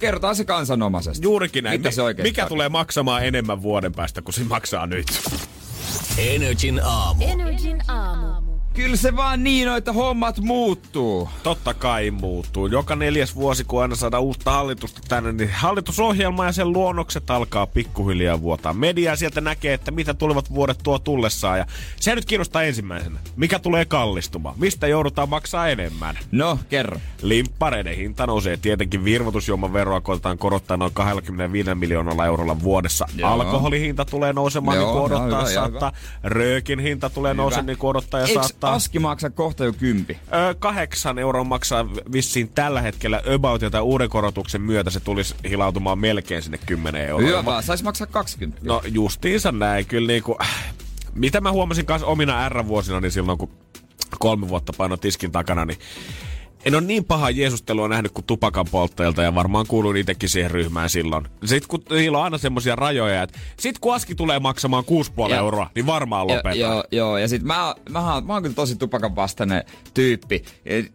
Kerrotaan 0.00 0.36
se 0.36 0.44
kansanomaisesti. 0.44 1.24
Juurikin 1.24 1.64
näin. 1.64 1.80
Mitä 1.80 1.90
se 1.90 2.02
oikein 2.02 2.26
Mikä 2.28 2.34
tarkoittaa? 2.36 2.48
tulee 2.54 2.68
maksamaan 2.68 3.24
enemmän 3.26 3.62
vuoden 3.62 3.92
päästä 3.92 4.22
kuin 4.22 4.34
se 4.34 4.44
maksaa 4.44 4.86
nyt? 4.86 5.06
Energin 6.18 6.80
aamu. 6.84 7.24
Energin 7.24 7.78
aamu. 7.90 8.49
Kyllä 8.74 8.96
se 8.96 9.16
vaan 9.16 9.44
niin 9.44 9.68
on, 9.68 9.76
että 9.76 9.92
hommat 9.92 10.38
muuttuu. 10.38 11.28
Totta 11.42 11.74
kai 11.74 12.10
muuttuu. 12.10 12.66
Joka 12.66 12.96
neljäs 12.96 13.34
vuosi, 13.34 13.64
kun 13.64 13.82
aina 13.82 13.94
saadaan 13.94 14.22
uutta 14.22 14.50
hallitusta 14.50 15.00
tänne, 15.08 15.32
niin 15.32 15.50
hallitusohjelma 15.52 16.46
ja 16.46 16.52
sen 16.52 16.72
luonnokset 16.72 17.30
alkaa 17.30 17.66
pikkuhiljaa 17.66 18.40
vuotaa. 18.40 18.72
Media 18.72 19.16
sieltä 19.16 19.40
näkee, 19.40 19.74
että 19.74 19.90
mitä 19.90 20.14
tulevat 20.14 20.54
vuodet 20.54 20.78
tuo 20.82 20.98
tullessaan. 20.98 21.58
Ja 21.58 21.66
se 22.00 22.14
nyt 22.14 22.24
kiinnostaa 22.24 22.62
ensimmäisenä. 22.62 23.18
Mikä 23.36 23.58
tulee 23.58 23.84
kallistumaan? 23.84 24.54
Mistä 24.58 24.86
joudutaan 24.86 25.28
maksaa 25.28 25.68
enemmän? 25.68 26.18
No, 26.32 26.58
kerro. 26.68 26.98
Limppareiden 27.22 27.96
hinta 27.96 28.26
nousee. 28.26 28.56
Tietenkin 28.56 29.04
virvoitusjuoman 29.04 29.72
veroa 29.72 30.00
koetetaan 30.00 30.38
korottaa 30.38 30.76
noin 30.76 30.92
25 30.92 31.74
miljoonalla 31.74 32.26
eurolla 32.26 32.62
vuodessa. 32.62 33.08
Joo. 33.16 33.30
Alkoholihinta 33.30 34.04
tulee 34.04 34.32
nousemaan 34.32 34.76
Joo, 34.76 34.84
niin 34.86 34.92
kuin 34.92 35.10
joo, 35.10 35.20
odottaa 35.20 35.40
hyvä, 35.40 35.54
saattaa. 35.54 35.92
Röökin 36.22 36.78
hinta 36.78 37.10
tulee 37.10 37.34
nousemaan 37.34 37.66
niin 37.66 37.78
kuin 37.78 37.90
odottaa 37.90 38.20
ja 38.20 38.26
Eikö 38.26 38.40
saattaa. 38.60 38.76
aski 38.76 38.98
maksaa 38.98 39.30
kohta 39.30 39.64
jo 39.64 39.72
kympi? 39.72 40.18
Ö, 40.32 40.54
kahdeksan 40.58 41.18
euroa 41.18 41.44
maksaa 41.44 41.88
vissiin 42.12 42.48
tällä 42.48 42.80
hetkellä 42.80 43.22
about, 43.34 43.60
tämän 43.60 43.84
uuden 43.84 44.08
korotuksen 44.08 44.60
myötä 44.60 44.90
se 44.90 45.00
tulisi 45.00 45.34
hilautumaan 45.48 45.98
melkein 45.98 46.42
sinne 46.42 46.58
10 46.66 47.08
euroa. 47.08 47.28
Hyvä 47.28 47.44
vaan, 47.44 47.62
sais 47.62 47.82
maksaa 47.82 48.06
20. 48.06 48.60
No 48.62 48.82
justiinsa 48.88 49.52
näin, 49.52 49.86
kyllä 49.86 50.06
niinku, 50.06 50.38
mitä 51.14 51.40
mä 51.40 51.52
huomasin 51.52 51.86
kanssa 51.86 52.06
omina 52.06 52.48
R-vuosina, 52.48 53.00
niin 53.00 53.12
silloin 53.12 53.38
kun 53.38 53.50
kolme 54.18 54.48
vuotta 54.48 54.72
paino 54.76 54.96
tiskin 54.96 55.32
takana, 55.32 55.64
niin 55.64 55.78
en 56.64 56.74
ole 56.74 56.82
niin 56.82 57.04
pahaa 57.04 57.30
jeesustelua 57.30 57.88
nähnyt 57.88 58.12
kuin 58.12 58.24
tupakan 58.24 58.66
polttajilta 58.70 59.22
ja 59.22 59.34
varmaan 59.34 59.66
kuulun 59.66 59.96
itsekin 59.96 60.28
siihen 60.28 60.50
ryhmään 60.50 60.90
silloin. 60.90 61.24
Sitten 61.44 61.68
kun 61.68 61.82
niillä 61.98 62.18
on 62.18 62.24
aina 62.24 62.38
semmoisia 62.38 62.76
rajoja, 62.76 63.22
että 63.22 63.38
sit 63.58 63.78
kun 63.78 63.94
aski 63.94 64.14
tulee 64.14 64.38
maksamaan 64.38 64.84
6,5 64.84 65.30
Ja- 65.30 65.36
euroa, 65.36 65.70
niin 65.74 65.86
varmaan 65.86 66.26
lopetan. 66.26 66.58
Joo, 66.58 66.84
joo, 66.92 67.18
ja 67.18 67.28
sit 67.28 67.42
mä, 67.42 67.74
mä, 67.90 68.14
oon- 68.14 68.26
mä 68.26 68.32
oon 68.32 68.42
kyllä 68.42 68.54
tosi 68.54 68.76
tupakan 68.76 69.16
vastainen 69.16 69.64
tyyppi. 69.94 70.44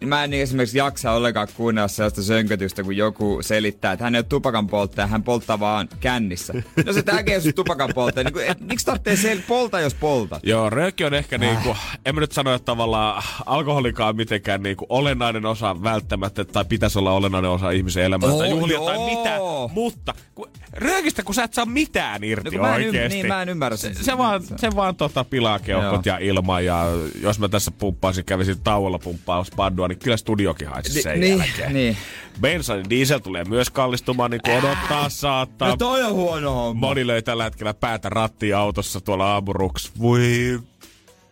Mä 0.05 0.23
en 0.23 0.33
esimerkiksi 0.33 0.77
jaksa 0.77 1.11
ollenkaan 1.11 1.47
kuunnella 1.57 1.87
sellaista 1.87 2.23
sönkötystä, 2.23 2.83
kun 2.83 2.97
joku 2.97 3.37
selittää, 3.41 3.91
että 3.91 4.03
hän 4.05 4.15
ei 4.15 4.19
ole 4.19 4.25
tupakan 4.29 4.67
polttaja, 4.67 5.07
hän 5.07 5.23
polttaa 5.23 5.59
vaan 5.59 5.89
kännissä. 5.99 6.53
No 6.85 6.93
se 6.93 7.01
tärkeä 7.03 7.37
on 7.47 7.53
tupakan 7.55 7.89
polttaja. 7.95 8.23
Niin 8.29 8.45
et, 8.51 8.59
miksi 8.61 8.85
tarvitsee 8.85 9.35
sel- 9.35 9.41
polta, 9.47 9.79
jos 9.79 9.93
poltat? 9.93 10.39
Joo, 10.43 10.69
rööki 10.69 11.03
on 11.05 11.13
ehkä 11.13 11.37
niinku, 11.37 11.75
en 12.05 12.15
mä 12.15 12.21
nyt 12.21 12.31
sano, 12.31 12.53
että 12.53 12.65
tavallaan 12.65 13.23
alkoholikaan 13.45 14.15
mitenkään 14.15 14.63
niinku 14.63 14.85
olennainen 14.89 15.45
osa 15.45 15.54
osa 15.55 15.83
välttämättä, 15.83 16.45
tai 16.45 16.65
pitäisi 16.65 16.99
olla 16.99 17.11
olennainen 17.11 17.51
osa 17.51 17.71
ihmisen 17.71 18.03
elämää, 18.03 18.29
tai 18.29 18.37
Oh, 18.53 18.59
juhlia 18.59 18.79
tai 18.79 18.95
joo. 18.95 19.09
mitä, 19.17 19.37
mutta 19.73 20.13
kun, 20.35 20.49
röökistä 20.73 21.23
kun 21.23 21.35
sä 21.35 21.43
et 21.43 21.53
saa 21.53 21.65
mitään 21.65 22.23
irti 22.23 22.43
No 22.45 22.51
kun 22.51 22.61
mä 22.61 22.75
en 22.75 22.85
oikeesti. 22.85 23.15
niin, 23.17 23.27
mä 23.27 23.41
en 23.41 23.49
ymmärrä 23.49 23.77
se, 23.77 23.89
sitä. 23.93 24.03
se, 24.03 24.17
vaan, 24.17 24.43
se 24.55 24.69
vaan 24.75 24.95
tota 24.95 25.23
pilaa 25.23 25.59
keuhkot 25.59 26.05
ja 26.05 26.17
ilma, 26.17 26.61
ja 26.61 26.85
jos 27.21 27.39
mä 27.39 27.47
tässä 27.47 27.71
pumppaisin, 27.71 28.25
kävisin 28.25 28.59
tauolla 28.63 28.99
pumppaa 28.99 29.43
spaddua, 29.43 29.87
niin 29.87 29.99
kyllä 29.99 30.17
studiokin 30.17 30.67
haisi 30.67 31.01
sen 31.01 31.19
niin, 31.19 31.37
jälkeen. 31.37 31.73
niin. 31.73 31.97
Bensa 32.41 32.75
ja 32.75 32.83
diesel 32.89 33.19
tulee 33.19 33.43
myös 33.43 33.69
kallistumaan, 33.69 34.31
niin 34.31 34.41
kuin 34.45 34.57
odottaa 34.57 35.09
saattaa. 35.09 35.67
No 35.67 35.77
toi 35.77 36.03
on 36.03 36.13
huono 36.13 36.53
homma. 36.53 36.87
Moni 36.87 37.07
löi 37.07 37.21
tällä 37.21 37.43
hetkellä 37.43 37.73
päätä 37.73 38.09
rattia 38.09 38.59
autossa 38.59 39.01
tuolla 39.01 39.33
aamuruks. 39.33 39.91
Voi 40.01 40.59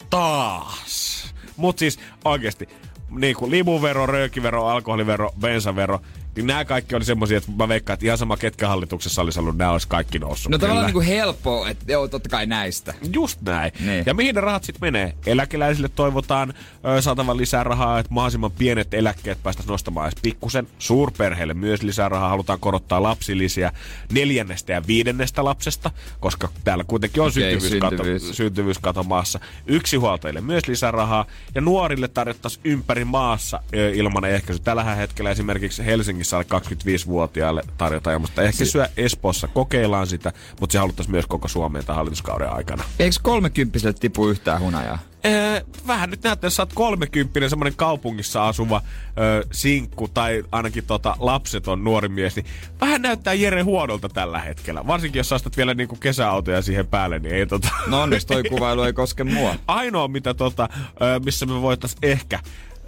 taas. 0.10 1.24
Mut 1.58 1.80
siis 1.80 2.00
oikeesti, 2.26 2.70
niin 3.20 3.36
kuin 3.36 3.52
limuvero, 3.52 4.06
röökivero, 4.06 4.66
alkoholivero, 4.66 5.30
bensavero, 5.40 6.02
nämä 6.42 6.66
kaikki 6.66 6.96
oli 6.96 7.06
semmosia, 7.06 7.38
että 7.38 7.52
mä 7.58 7.68
veikkaan, 7.68 7.94
että 7.94 8.06
ihan 8.06 8.18
sama 8.18 8.38
ketkä 8.38 8.68
hallituksessa 8.68 9.22
olisi 9.22 9.40
ollut, 9.40 9.58
nämä 9.58 9.72
olisi 9.72 9.88
kaikki 9.88 10.20
noussut. 10.20 10.52
No 10.52 10.58
tavallaan 10.58 10.92
kyllä. 10.92 11.04
niinku 11.04 11.16
helppo, 11.16 11.66
että 11.68 11.92
joo, 11.92 12.08
totta 12.08 12.30
kai 12.30 12.46
näistä. 12.46 12.94
Just 13.14 13.42
näin. 13.42 13.72
Niin. 13.80 14.04
Ja 14.06 14.14
mihin 14.14 14.36
ne 14.36 14.42
rahat 14.42 14.64
sitten 14.64 14.82
menee? 14.82 15.14
Eläkeläisille 15.26 15.90
toivotaan 15.90 16.54
ö, 16.98 17.02
saatavan 17.02 17.38
lisää 17.38 17.64
rahaa, 17.64 18.00
että 18.00 18.14
mahdollisimman 18.14 18.52
pienet 18.52 18.94
eläkkeet 18.94 19.44
päästäisiin 19.44 19.72
nostamaan 19.72 20.08
edes 20.08 20.20
pikkusen. 20.22 20.68
Suurperheille 20.80 21.54
myös 21.54 21.84
lisää 21.84 22.10
rahaa. 22.10 22.30
Halutaan 22.30 22.60
korottaa 22.60 23.04
lapsilisiä 23.04 23.72
neljännestä 24.12 24.74
ja 24.74 24.88
viidennestä 24.88 25.44
lapsesta, 25.44 25.92
koska 26.20 26.50
täällä 26.64 26.84
kuitenkin 26.84 27.24
on 27.24 27.30
Okei, 27.30 27.52
syntyvyyskato, 27.52 27.90
syntyvyys. 28.04 28.38
syntyvyyskato 28.38 29.04
maassa. 29.04 29.40
Yksinhuoltajille 29.68 30.42
myös 30.42 30.68
lisää 30.68 30.92
rahaa. 30.92 31.26
Ja 31.56 31.62
nuorille 31.62 32.08
tarjottaisiin 32.08 32.62
ympäri 32.64 33.06
maassa 33.06 33.60
ö, 33.76 33.92
ilmanen 33.94 34.32
ehkäisy. 34.32 34.62
Tällä 34.64 34.84
hetkellä 34.84 35.32
esimerkiksi 35.32 35.86
Helsingissä 35.86 36.23
alle 36.34 36.46
25-vuotiaille 36.54 37.64
tarjotaan 37.78 38.14
ilmasta 38.14 38.42
ehkäisyä. 38.42 38.90
Espoossa 38.98 39.48
kokeillaan 39.48 40.08
sitä, 40.08 40.34
mutta 40.60 40.72
se 40.72 40.80
haluttaisiin 40.80 41.12
myös 41.12 41.26
koko 41.28 41.48
Suomeen 41.48 41.86
tämän 41.86 41.98
hallituskauden 41.98 42.54
aikana. 42.54 42.84
Eikö 43.00 43.16
kolmekymppiselle 43.22 43.94
tipu 44.00 44.28
yhtään 44.28 44.62
hunajaa? 44.62 45.00
Öö, 45.26 45.62
vähän 45.88 46.10
nyt 46.10 46.24
näyttää, 46.24 46.48
jos 46.48 46.56
sä 46.56 46.62
oot 46.62 46.74
kolmekymppinen, 46.74 47.50
semmoinen 47.50 47.76
kaupungissa 47.76 48.48
asuva 48.48 48.82
öö, 49.20 49.44
sinkku 49.52 50.08
tai 50.08 50.44
ainakin 50.52 50.84
tota, 50.86 51.16
lapseton 51.20 51.84
nuori 51.84 52.10
mies, 52.10 52.36
niin 52.36 52.46
vähän 52.82 53.02
näyttää 53.02 53.34
Jere 53.34 53.62
huonolta 53.62 54.10
tällä 54.10 54.40
hetkellä. 54.40 54.88
Varsinkin 54.88 55.20
jos 55.20 55.30
sä 55.30 55.40
vielä 55.58 55.74
niinku 55.74 55.96
kesäautoja 55.96 56.62
siihen 56.62 56.88
päälle, 56.88 57.20
niin 57.20 57.36
ei 57.36 57.46
tota... 57.46 57.70
No 57.88 58.02
onneksi 58.02 58.28
toi 58.28 58.44
kuvailu 58.44 58.84
ei 58.84 58.94
koske 58.94 59.24
mua. 59.24 59.56
Ainoa, 59.68 60.08
mitä 60.08 60.34
tota, 60.34 60.70
öö, 61.02 61.20
missä 61.20 61.46
me 61.46 61.62
voitais 61.62 61.96
ehkä 62.02 62.40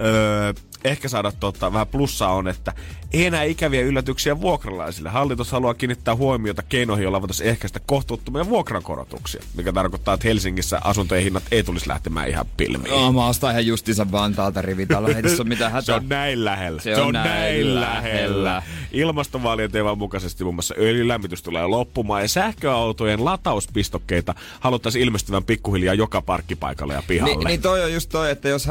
Öö, 0.01 0.53
ehkä 0.85 1.09
saada 1.09 1.31
tota, 1.39 1.73
vähän 1.73 1.87
plussaa 1.87 2.33
on, 2.33 2.47
että 2.47 2.73
ei 3.13 3.25
enää 3.25 3.43
ikäviä 3.43 3.81
yllätyksiä 3.81 4.41
vuokralaisille. 4.41 5.09
Hallitus 5.09 5.51
haluaa 5.51 5.73
kiinnittää 5.73 6.15
huomiota 6.15 6.63
keinoihin, 6.63 7.03
joilla 7.03 7.21
voitaisiin 7.21 7.49
ehkäistä 7.49 7.79
kohtuuttomia 7.85 8.49
vuokrankorotuksia, 8.49 9.43
mikä 9.57 9.73
tarkoittaa, 9.73 10.13
että 10.13 10.27
Helsingissä 10.27 10.81
asuntojen 10.83 11.23
hinnat 11.23 11.43
ei 11.51 11.63
tulisi 11.63 11.89
lähtemään 11.89 12.29
ihan 12.29 12.45
pilmiin. 12.57 12.93
Oh, 12.93 13.13
mä 13.13 13.27
ostan 13.27 13.51
ihan 13.51 13.65
justiinsa 13.67 14.11
Vantaalta 14.11 14.61
rivitalo. 14.61 15.07
Ei 15.07 15.23
tässä 15.23 15.43
ole 15.43 15.49
mitään 15.49 15.71
Se 15.71 15.75
hätää. 15.75 15.95
on 15.95 16.09
näin 16.09 16.45
lähellä. 16.45 16.81
Se 16.81 17.01
on 17.01 17.13
näin 17.13 17.81
lähellä. 17.81 18.63
Ilmastovaalien 18.91 19.71
teeman 19.71 19.97
mukaisesti 19.97 20.43
muun 20.43 20.55
muassa 20.55 20.75
öljylämmitys 20.77 21.43
tulee 21.43 21.67
loppumaan 21.67 22.21
ja 22.21 22.27
sähköautojen 22.27 23.25
latauspistokkeita 23.25 24.35
haluttaisiin 24.59 25.03
ilmestyvän 25.03 25.43
pikkuhiljaa 25.43 25.93
joka 25.93 26.21
parkkipaikalle 26.21 26.93
ja 26.93 27.03
pihalle. 27.07 27.35
Niin, 27.35 27.47
niin 27.47 27.61
toi 27.61 27.83
on 27.83 27.93
just 27.93 28.09
toi, 28.09 28.31
että 28.31 28.49
jos 28.49 28.69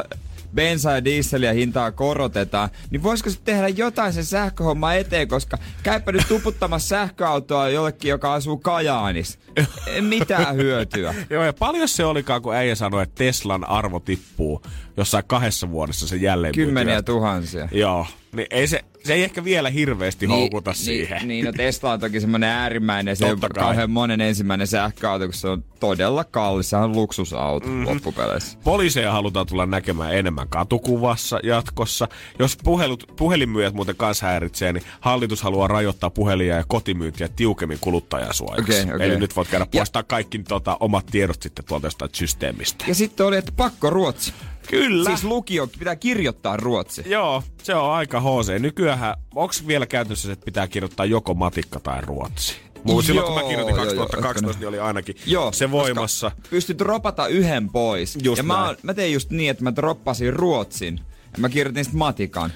bensa- 0.55 0.90
ja 0.95 1.05
dieseliä 1.05 1.53
hintaa 1.53 1.93
korotetaan, 1.93 2.69
niin 2.90 3.03
voisiko 3.03 3.31
se 3.31 3.38
tehdä 3.45 3.69
jotain 3.69 4.12
sen 4.12 4.25
sähköhomma 4.25 4.95
eteen, 4.95 5.29
koska 5.29 5.59
käypä 5.83 6.12
nyt 6.12 6.29
tuputtamassa 6.29 6.88
sähköautoa 6.88 7.69
jollekin, 7.69 8.09
joka 8.09 8.35
asuu 8.35 8.57
Kajaanis. 8.59 9.38
Ei 9.87 10.01
mitään 10.01 10.57
hyötyä. 10.57 11.14
Joo, 11.31 11.45
ja 11.45 11.53
paljon 11.53 11.88
se 11.88 12.05
olikaan, 12.05 12.43
kun 12.43 12.55
äijä 12.55 12.75
sanoi, 12.75 13.03
että 13.03 13.14
Teslan 13.14 13.64
arvo 13.69 14.01
tippuu 14.01 14.62
jossain 14.96 15.24
kahdessa 15.26 15.70
vuodessa 15.70 16.09
se 16.09 16.16
jälleen 16.16 16.54
Kymmeniä 16.54 16.94
myytyä. 16.94 17.14
tuhansia. 17.14 17.68
Joo, 17.72 18.07
niin 18.33 18.46
ei 18.50 18.66
se, 18.66 18.80
se 19.04 19.14
ei 19.14 19.22
ehkä 19.24 19.44
vielä 19.44 19.70
hirveästi 19.70 20.26
houkuta 20.26 20.72
siihen. 20.72 21.18
Niin, 21.18 21.28
niin 21.28 21.44
no 21.44 21.52
Tesla 21.52 21.92
on 21.92 22.00
toki 22.00 22.20
semmoinen 22.20 22.48
äärimmäinen, 22.50 23.16
se 23.16 23.24
on 23.24 23.38
kauhean 23.54 23.90
monen 23.90 24.20
ensimmäinen 24.20 24.66
sähköauto, 24.66 25.24
kun 25.24 25.35
se 25.35 25.48
on 25.48 25.64
todella 25.80 26.24
kallis. 26.24 26.70
Se 26.70 26.76
on 26.76 26.92
luksusauto 26.92 27.66
Mhm. 27.68 27.76
mm-hmm. 27.76 27.94
loppupeleissä. 27.94 28.59
Poliiseja 28.64 29.12
halutaan 29.12 29.46
tulla 29.46 29.66
näkemään 29.66 30.14
enemmän 30.14 30.48
katukuvassa 30.48 31.40
jatkossa. 31.42 32.09
Jos 32.38 32.57
puhelut, 32.64 33.12
puhelinmyyjät 33.16 33.74
muuten 33.74 33.96
kanssa 33.96 34.26
häiritsee, 34.26 34.72
niin 34.72 34.85
hallitus 35.00 35.42
haluaa 35.42 35.68
rajoittaa 35.68 36.11
puhelia 36.11 36.57
ja 36.57 36.64
kotimyyntiä 36.68 37.28
tiukemmin 37.28 37.78
kuluttajasuojaksi. 37.80 38.83
Okei, 38.83 38.94
okei. 38.94 39.07
Eli 39.09 39.18
nyt 39.18 39.37
voit 39.37 39.48
käydä 39.48 39.66
poistaa 39.66 40.02
kaikki 40.02 40.38
tota, 40.38 40.76
omat 40.80 41.07
tiedot 41.07 41.42
sitten 41.42 41.64
tuolta 41.64 41.87
jostain 41.87 42.11
systeemistä. 42.14 42.85
Ja 42.88 42.94
sitten 42.94 43.26
oli, 43.26 43.37
että 43.37 43.52
pakko 43.57 43.90
ruotsi. 43.90 44.33
Kyllä. 44.70 45.11
Siis 45.11 45.24
lukio 45.24 45.66
pitää 45.79 45.96
kirjoittaa 45.96 46.57
ruotsi. 46.57 47.03
Joo, 47.07 47.42
se 47.62 47.74
on 47.74 47.90
aika 47.92 48.20
HC. 48.20 48.59
Nykyään, 48.61 49.14
onko 49.35 49.55
vielä 49.66 49.87
käytössä, 49.87 50.33
että 50.33 50.44
pitää 50.44 50.66
kirjoittaa 50.68 51.07
joko 51.07 51.35
matikka 51.35 51.81
tai 51.81 52.00
ruotsi? 52.00 52.57
Muu, 52.85 53.03
silloin 53.03 53.24
kun 53.27 53.35
mä 53.35 53.40
Joo, 53.40 53.48
kirjoitin 53.48 53.77
joo, 53.77 53.85
joo, 53.85 53.94
2012, 53.94 54.61
niin 54.61 54.68
oli 54.68 54.79
ainakin 54.79 55.14
Joo, 55.27 55.53
se 55.53 55.70
voimassa. 55.70 56.31
Pystyt 56.50 56.79
dropata 56.79 57.27
yhden 57.27 57.68
pois. 57.70 58.18
Just 58.22 58.37
ja 58.38 58.42
mä, 58.42 58.55
näin. 58.55 58.66
oon- 58.66 58.77
mä 58.83 58.94
tein 58.94 59.12
just 59.12 59.31
niin, 59.31 59.50
että 59.50 59.64
mä 59.64 59.77
droppasin 59.77 60.33
ruotsin. 60.33 61.00
Ja 61.33 61.38
mä 61.38 61.48
kirjoitin 61.48 61.85
sitten 61.85 61.98
matikan. 61.98 62.53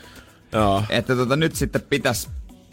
Joo. 0.53 0.83
Että 0.89 1.17
tota, 1.17 1.37
nyt 1.37 1.55
sitten 1.57 1.83
pitäis, 1.91 2.29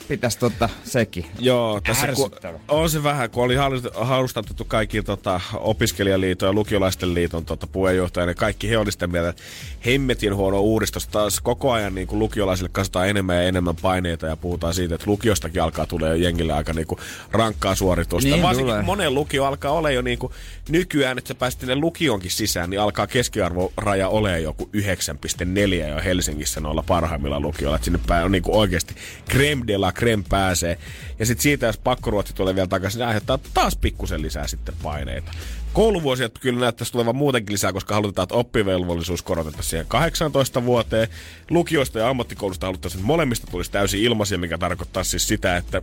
pitäis 0.07 0.37
tota 0.37 0.69
sekin. 0.83 1.25
Joo, 1.39 1.81
tässä 1.81 2.07
ku, 2.07 2.31
on 2.67 2.89
se 2.89 3.03
vähän, 3.03 3.29
kun 3.29 3.43
oli 3.43 3.55
halus- 3.55 3.89
halustatettu 3.93 4.65
kaikki 4.65 5.03
tota, 5.03 5.41
opiskelijaliiton 5.53 6.47
ja 6.47 6.53
lukiolaisten 6.53 7.13
liiton 7.13 7.45
tota, 7.45 7.67
puheenjohtajia, 7.67 8.25
niin 8.25 8.35
kaikki 8.35 8.69
he 8.69 8.77
oli 8.77 8.91
sitä 8.91 9.07
mieltä, 9.07 9.29
että 9.29 9.43
hemmetin 9.85 10.35
huono 10.35 10.59
uudistus. 10.59 11.07
Taas 11.07 11.41
koko 11.41 11.71
ajan 11.71 11.95
niin 11.95 12.07
kuin 12.07 12.19
lukiolaisille 12.19 12.69
kasataan 12.71 13.09
enemmän 13.09 13.35
ja 13.35 13.43
enemmän 13.43 13.75
paineita 13.75 14.25
ja 14.25 14.35
puhutaan 14.35 14.73
siitä, 14.73 14.95
että 14.95 15.11
lukiostakin 15.11 15.61
alkaa 15.61 15.85
tulee 15.85 16.09
jo 16.09 16.15
jengille 16.15 16.53
aika 16.53 16.73
niin 16.73 16.87
kuin, 16.87 16.99
rankkaa 17.31 17.75
suoritusta. 17.75 18.29
Niin 18.29 18.41
Varsinkin 18.41 18.71
tulee. 18.71 18.83
monen 18.83 19.13
lukio 19.13 19.45
alkaa 19.45 19.71
olla 19.71 19.91
jo 19.91 20.01
niin 20.01 20.19
kuin, 20.19 20.33
nykyään, 20.69 21.17
että 21.17 21.27
sä 21.27 21.35
pääset 21.35 21.59
sinne 21.59 21.75
lukionkin 21.75 22.31
sisään, 22.31 22.69
niin 22.69 22.79
alkaa 22.79 23.07
keskiarvoraja 23.07 24.09
olemaan 24.09 24.43
joku 24.43 24.69
9,4 24.77 25.89
jo 25.89 26.03
Helsingissä 26.03 26.59
noilla 26.59 26.83
parhaimmilla 26.87 27.39
lukioilla. 27.39 27.75
Että 27.75 27.85
sinne 27.85 27.99
päin 28.07 28.25
on 28.25 28.31
niin 28.31 28.43
kuin 28.43 28.55
oikeasti 28.55 28.95
creme 29.29 29.63
de 29.67 29.77
la 29.77 29.91
creme 29.95 30.23
pääsee. 30.29 30.77
Ja 31.19 31.25
sitten 31.25 31.43
siitä, 31.43 31.65
jos 31.65 31.77
pakkoruotsi 31.77 32.35
tulee 32.35 32.55
vielä 32.55 32.67
takaisin, 32.67 32.99
niin 32.99 33.07
aiheuttaa 33.07 33.39
taas 33.53 33.75
pikkusen 33.75 34.21
lisää 34.21 34.47
sitten 34.47 34.75
paineita. 34.83 35.31
Kouluvuosia 35.73 36.29
kyllä 36.29 36.59
näyttäisi 36.59 36.91
tulevan 36.91 37.15
muutenkin 37.15 37.53
lisää, 37.53 37.73
koska 37.73 37.93
halutaan, 37.93 38.23
että 38.23 38.35
oppivelvollisuus 38.35 39.21
korotetaan 39.21 39.63
siihen 39.63 39.85
18 39.87 40.65
vuoteen. 40.65 41.07
Lukioista 41.49 41.99
ja 41.99 42.09
ammattikoulusta 42.09 42.67
haluttaisiin, 42.67 42.99
että 42.99 43.07
molemmista 43.07 43.47
tulisi 43.51 43.71
täysin 43.71 44.01
ilmaisia, 44.01 44.37
mikä 44.37 44.57
tarkoittaa 44.57 45.03
siis 45.03 45.27
sitä, 45.27 45.57
että 45.57 45.81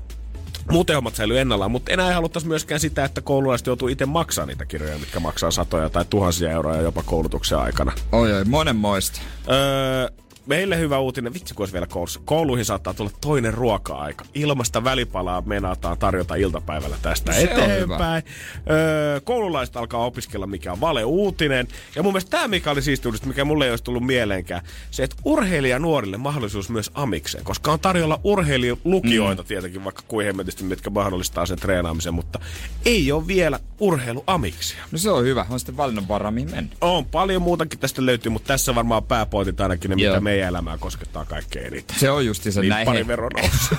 Muuten 0.70 0.96
hommat 0.96 1.14
säilyy 1.14 1.40
ennallaan, 1.40 1.70
mutta 1.70 1.92
enää 1.92 2.08
ei 2.08 2.14
haluttaisi 2.14 2.48
myöskään 2.48 2.80
sitä, 2.80 3.04
että 3.04 3.20
koululaiset 3.20 3.66
joutuu 3.66 3.88
itse 3.88 4.06
maksamaan 4.06 4.48
niitä 4.48 4.64
kirjoja, 4.64 4.98
mitkä 4.98 5.20
maksaa 5.20 5.50
satoja 5.50 5.90
tai 5.90 6.04
tuhansia 6.10 6.50
euroja 6.50 6.80
jopa 6.80 7.02
koulutuksen 7.02 7.58
aikana. 7.58 7.92
Oi 8.12 8.32
oi, 8.32 8.44
monenmoista. 8.44 9.20
Öö, 9.50 10.21
meille 10.46 10.78
hyvä 10.78 10.98
uutinen, 10.98 11.34
vitsi 11.34 11.54
kun 11.54 11.62
olisi 11.62 11.72
vielä 11.72 11.86
koulussa. 11.86 12.20
Kouluihin 12.24 12.64
saattaa 12.64 12.94
tulla 12.94 13.10
toinen 13.20 13.54
ruoka-aika. 13.54 14.24
Ilmasta 14.34 14.84
välipalaa 14.84 15.42
menataan 15.46 15.98
tarjota 15.98 16.34
iltapäivällä 16.34 16.96
tästä 17.02 17.32
Se 17.32 17.42
eteenpäin. 17.42 18.22
Öö, 18.70 19.20
koululaiset 19.20 19.76
alkaa 19.76 20.04
opiskella, 20.04 20.46
mikä 20.46 20.72
on 20.72 20.80
valeuutinen. 20.80 21.68
Ja 21.96 22.02
mun 22.02 22.12
mielestä 22.12 22.30
tämä, 22.30 22.48
mikä 22.48 22.70
oli 22.70 22.82
siisti 22.82 23.08
uudista, 23.08 23.26
mikä 23.26 23.44
mulle 23.44 23.64
ei 23.64 23.70
olisi 23.70 23.84
tullut 23.84 24.06
mieleenkään, 24.06 24.62
se, 24.90 25.02
että 25.02 25.16
urheilija 25.24 25.78
nuorille 25.78 26.16
mahdollisuus 26.16 26.70
myös 26.70 26.90
amikseen, 26.94 27.44
koska 27.44 27.72
on 27.72 27.80
tarjolla 27.80 28.20
urheilijalukioita 28.24 29.42
mm. 29.42 29.46
tietenkin, 29.46 29.84
vaikka 29.84 30.02
kuin 30.08 30.26
hemmetisti, 30.26 30.64
mitkä 30.64 30.90
mahdollistaa 30.90 31.46
sen 31.46 31.58
treenaamisen, 31.58 32.14
mutta 32.14 32.40
ei 32.84 33.12
ole 33.12 33.26
vielä 33.26 33.58
urheiluamiksia. 33.80 34.84
No 34.92 34.98
se 34.98 35.10
on 35.10 35.24
hyvä, 35.24 35.46
on 35.50 35.60
sitten 35.60 35.76
valinnanvaraa 35.76 36.30
mihin 36.30 36.50
mennä. 36.50 36.70
On 36.80 37.04
paljon 37.04 37.42
muutakin 37.42 37.78
tästä 37.78 38.06
löytyy, 38.06 38.32
mutta 38.32 38.46
tässä 38.46 38.74
varmaan 38.74 39.04
pääpointit 39.04 39.60
ainakin 39.60 39.90
ne, 39.90 39.96
Joo. 39.98 40.12
mitä 40.12 40.20
meidän 40.32 40.48
elämää 40.48 40.78
koskettaa 40.78 41.24
kaikkein 41.24 41.66
eniten. 41.66 41.98
Se 41.98 42.10
on 42.10 42.26
justi 42.26 42.52
se 42.52 42.60
Niin 42.60 42.68
näin. 42.70 42.86
pari 42.86 43.04
nousu. 43.04 43.74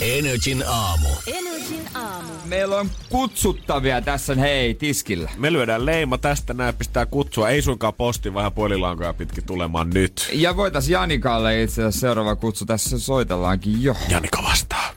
Energin 0.00 0.64
aamu. 0.66 1.08
Energin 1.26 1.88
aamu. 1.94 2.28
Meillä 2.44 2.76
on 2.76 2.90
kutsuttavia 3.08 4.00
tässä, 4.00 4.34
hei, 4.34 4.74
tiskillä. 4.74 5.30
Me 5.36 5.52
lyödään 5.52 5.86
leima 5.86 6.18
tästä, 6.18 6.54
näin 6.54 6.74
pistää 6.74 7.06
kutsua. 7.06 7.48
Ei 7.48 7.62
suinkaan 7.62 7.94
posti, 7.94 8.34
vähän 8.34 8.52
puhelinlankoja 8.52 9.12
pitkin 9.14 9.44
tulemaan 9.44 9.90
nyt. 9.90 10.28
Ja 10.32 10.56
voitais 10.56 10.88
Janikalle 10.88 11.62
itse 11.62 11.82
asiassa 11.82 12.00
seuraava 12.00 12.36
kutsu 12.36 12.66
tässä 12.66 12.98
soitellaankin 12.98 13.82
jo. 13.82 13.96
Janika 14.08 14.42
vastaa. 14.42 14.90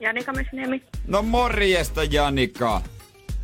Janika 0.00 0.32
Mesniemi. 0.32 0.82
No 1.06 1.22
morjesta 1.22 2.04
Janika. 2.04 2.82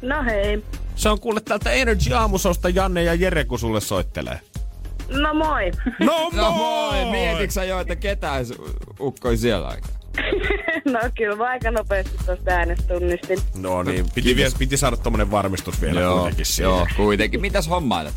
No 0.03 0.25
hei. 0.25 0.63
Se 0.97 1.09
on 1.09 1.21
kuule 1.21 1.41
täältä 1.41 1.71
Energy 1.71 2.15
aamusosta 2.15 2.69
Janne 2.69 3.03
ja 3.03 3.15
Jere, 3.15 3.45
kun 3.45 3.59
sulle 3.59 3.81
soittelee. 3.81 4.41
No 5.09 5.35
moi. 5.35 5.71
No, 6.01 6.31
No 6.43 6.51
moi! 6.53 7.05
Mietitkö 7.11 7.53
sä 7.53 7.65
jo, 7.65 7.81
että 7.81 7.97
ketään 7.97 8.45
ukkoi 9.01 9.37
siellä 9.37 9.69
aikaa? 9.69 9.91
no 10.93 11.01
kyllä 11.19 11.37
mä 11.37 11.45
aika 11.45 11.71
nopeasti 11.71 12.17
tuosta 12.27 12.51
äänestä 12.51 12.95
tunnistin. 12.95 13.39
No 13.59 13.83
niin, 13.83 14.07
piti, 14.15 14.37
vielä, 14.37 14.51
piti 14.59 14.77
saada 14.77 14.97
tommonen 14.97 15.31
varmistus 15.31 15.81
vielä 15.81 16.01
kuitenkin 16.13 16.47
siihen. 16.47 16.71
joo, 16.71 16.87
kuitenkin. 16.97 17.41
Mitäs 17.41 17.69
hommailet? 17.69 18.15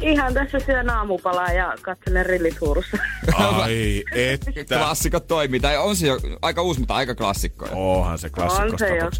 Ihan 0.00 0.34
tässä 0.34 0.58
syön 0.58 0.90
aamupalaa 0.90 1.52
ja 1.52 1.74
katselen 1.82 2.26
rillisuurussa. 2.26 2.96
Ai, 3.34 4.02
että. 4.14 4.78
Klassikot 4.78 5.26
toimii. 5.26 5.60
Tai 5.60 5.78
on 5.78 5.96
se 5.96 6.06
jo 6.06 6.18
aika 6.42 6.62
uusi, 6.62 6.80
mutta 6.80 6.94
aika 6.94 7.14
klassikkoja. 7.14 7.72
Onhan 7.74 8.18
se 8.18 8.30
klassikko 8.30 8.72
On 8.72 8.78
se 8.78 8.96
jo. 8.96 9.10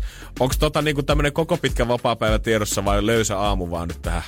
Onko 0.41 0.55
tota 0.59 0.83
niinku 0.83 1.03
tämmönen 1.03 1.33
koko 1.33 1.57
pitkä 1.57 1.89
vapaa-päivä 1.89 2.39
tiedossa 2.39 2.85
vai 2.85 3.07
löysä 3.07 3.39
aamu 3.39 3.71
vaan 3.71 3.89
nyt 3.89 4.03
tähän? 4.03 4.23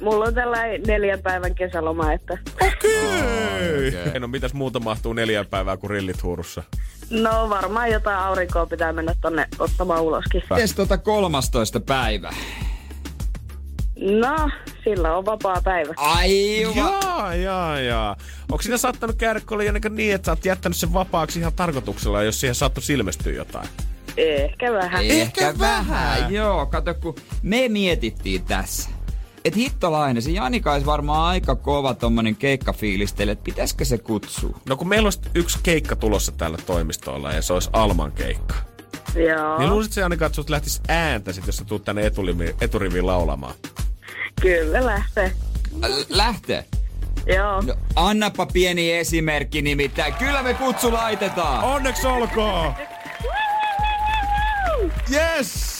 Mulla 0.00 0.24
on 0.24 0.34
tällainen 0.34 0.82
neljän 0.86 1.22
päivän 1.22 1.54
kesäloma, 1.54 2.12
että 2.12 2.38
Okei. 2.60 3.88
Okay. 3.88 4.20
No 4.20 4.28
mitäs 4.28 4.54
muuta 4.54 4.80
mahtuu 4.80 5.12
neljän 5.12 5.46
päivää 5.46 5.76
kuin 5.76 5.90
rillit 5.90 6.22
huurussa? 6.22 6.62
no 7.10 7.50
varmaan 7.50 7.90
jotain 7.90 8.18
aurinkoa 8.18 8.66
pitää 8.66 8.92
mennä 8.92 9.14
tonne 9.20 9.46
ottamaan 9.58 10.02
uloskin. 10.02 10.42
Mites 10.50 10.74
tota 10.74 10.98
13. 10.98 11.80
päivä? 11.80 12.30
No, 14.04 14.50
sillä 14.84 15.16
on 15.16 15.26
vapaa 15.26 15.60
päivä. 15.64 15.94
Aivan. 15.96 16.76
Jaa, 16.76 17.34
jaa, 17.34 17.80
jaa. 17.80 18.16
Onko 18.50 18.62
siinä 18.62 18.76
saattanut 18.76 19.16
käydä 19.16 19.40
Kolja, 19.40 19.72
niin, 19.72 20.14
että 20.14 20.26
sä 20.26 20.32
oot 20.32 20.44
jättänyt 20.44 20.76
sen 20.76 20.92
vapaaksi 20.92 21.38
ihan 21.38 21.52
tarkoituksella, 21.52 22.22
jos 22.22 22.40
siihen 22.40 22.54
saattu 22.54 22.80
ilmestyä 22.92 23.32
jotain? 23.32 23.68
Ehkä 24.16 24.72
vähän. 24.72 25.04
Ehkä 25.04 25.54
vähän. 25.58 26.34
Joo, 26.34 26.66
kato 26.66 26.94
kun 26.94 27.14
me 27.42 27.68
mietittiin 27.68 28.44
tässä. 28.44 28.90
Et 29.44 29.56
hittolainen, 29.56 30.22
se 30.22 30.30
Janika 30.30 30.72
olisi 30.72 30.86
varmaan 30.86 31.24
aika 31.24 31.56
kova 31.56 31.94
tommonen 31.94 32.36
keikkafiilistely, 32.36 33.30
että 33.30 33.44
pitäisikö 33.44 33.84
se 33.84 33.98
kutsua? 33.98 34.60
No 34.68 34.76
kun 34.76 34.88
meillä 34.88 35.06
olisi 35.06 35.20
yksi 35.34 35.58
keikka 35.62 35.96
tulossa 35.96 36.32
tällä 36.32 36.58
toimistolla 36.66 37.32
ja 37.32 37.42
se 37.42 37.52
olisi 37.52 37.70
Alman 37.72 38.12
keikka. 38.12 38.54
Joo, 39.14 39.58
Niin 39.58 39.70
luulisit 39.70 39.92
se 39.92 40.02
ainakaan, 40.02 40.26
että 40.26 40.36
sut 40.36 40.50
lähtisi 40.50 40.80
ääntä 40.88 41.32
sit, 41.32 41.46
jos 41.46 41.56
sä 41.56 41.64
tuut 41.64 41.84
tänne 41.84 42.06
eturiviin, 42.06 42.54
eturiviin 42.60 43.06
laulamaan? 43.06 43.54
Kyllä 44.40 44.86
lähtee. 44.86 45.32
Lähtee. 46.08 46.64
Joo. 47.26 47.60
No, 47.60 47.74
annapa 47.96 48.46
pieni 48.46 48.92
esimerkki 48.92 49.62
nimittäin. 49.62 50.14
Kyllä 50.14 50.42
me 50.42 50.54
kutsu 50.54 50.92
laitetaan. 50.92 51.64
Onneksi 51.64 52.06
olkoon! 52.06 52.74
Yes! 55.12 55.74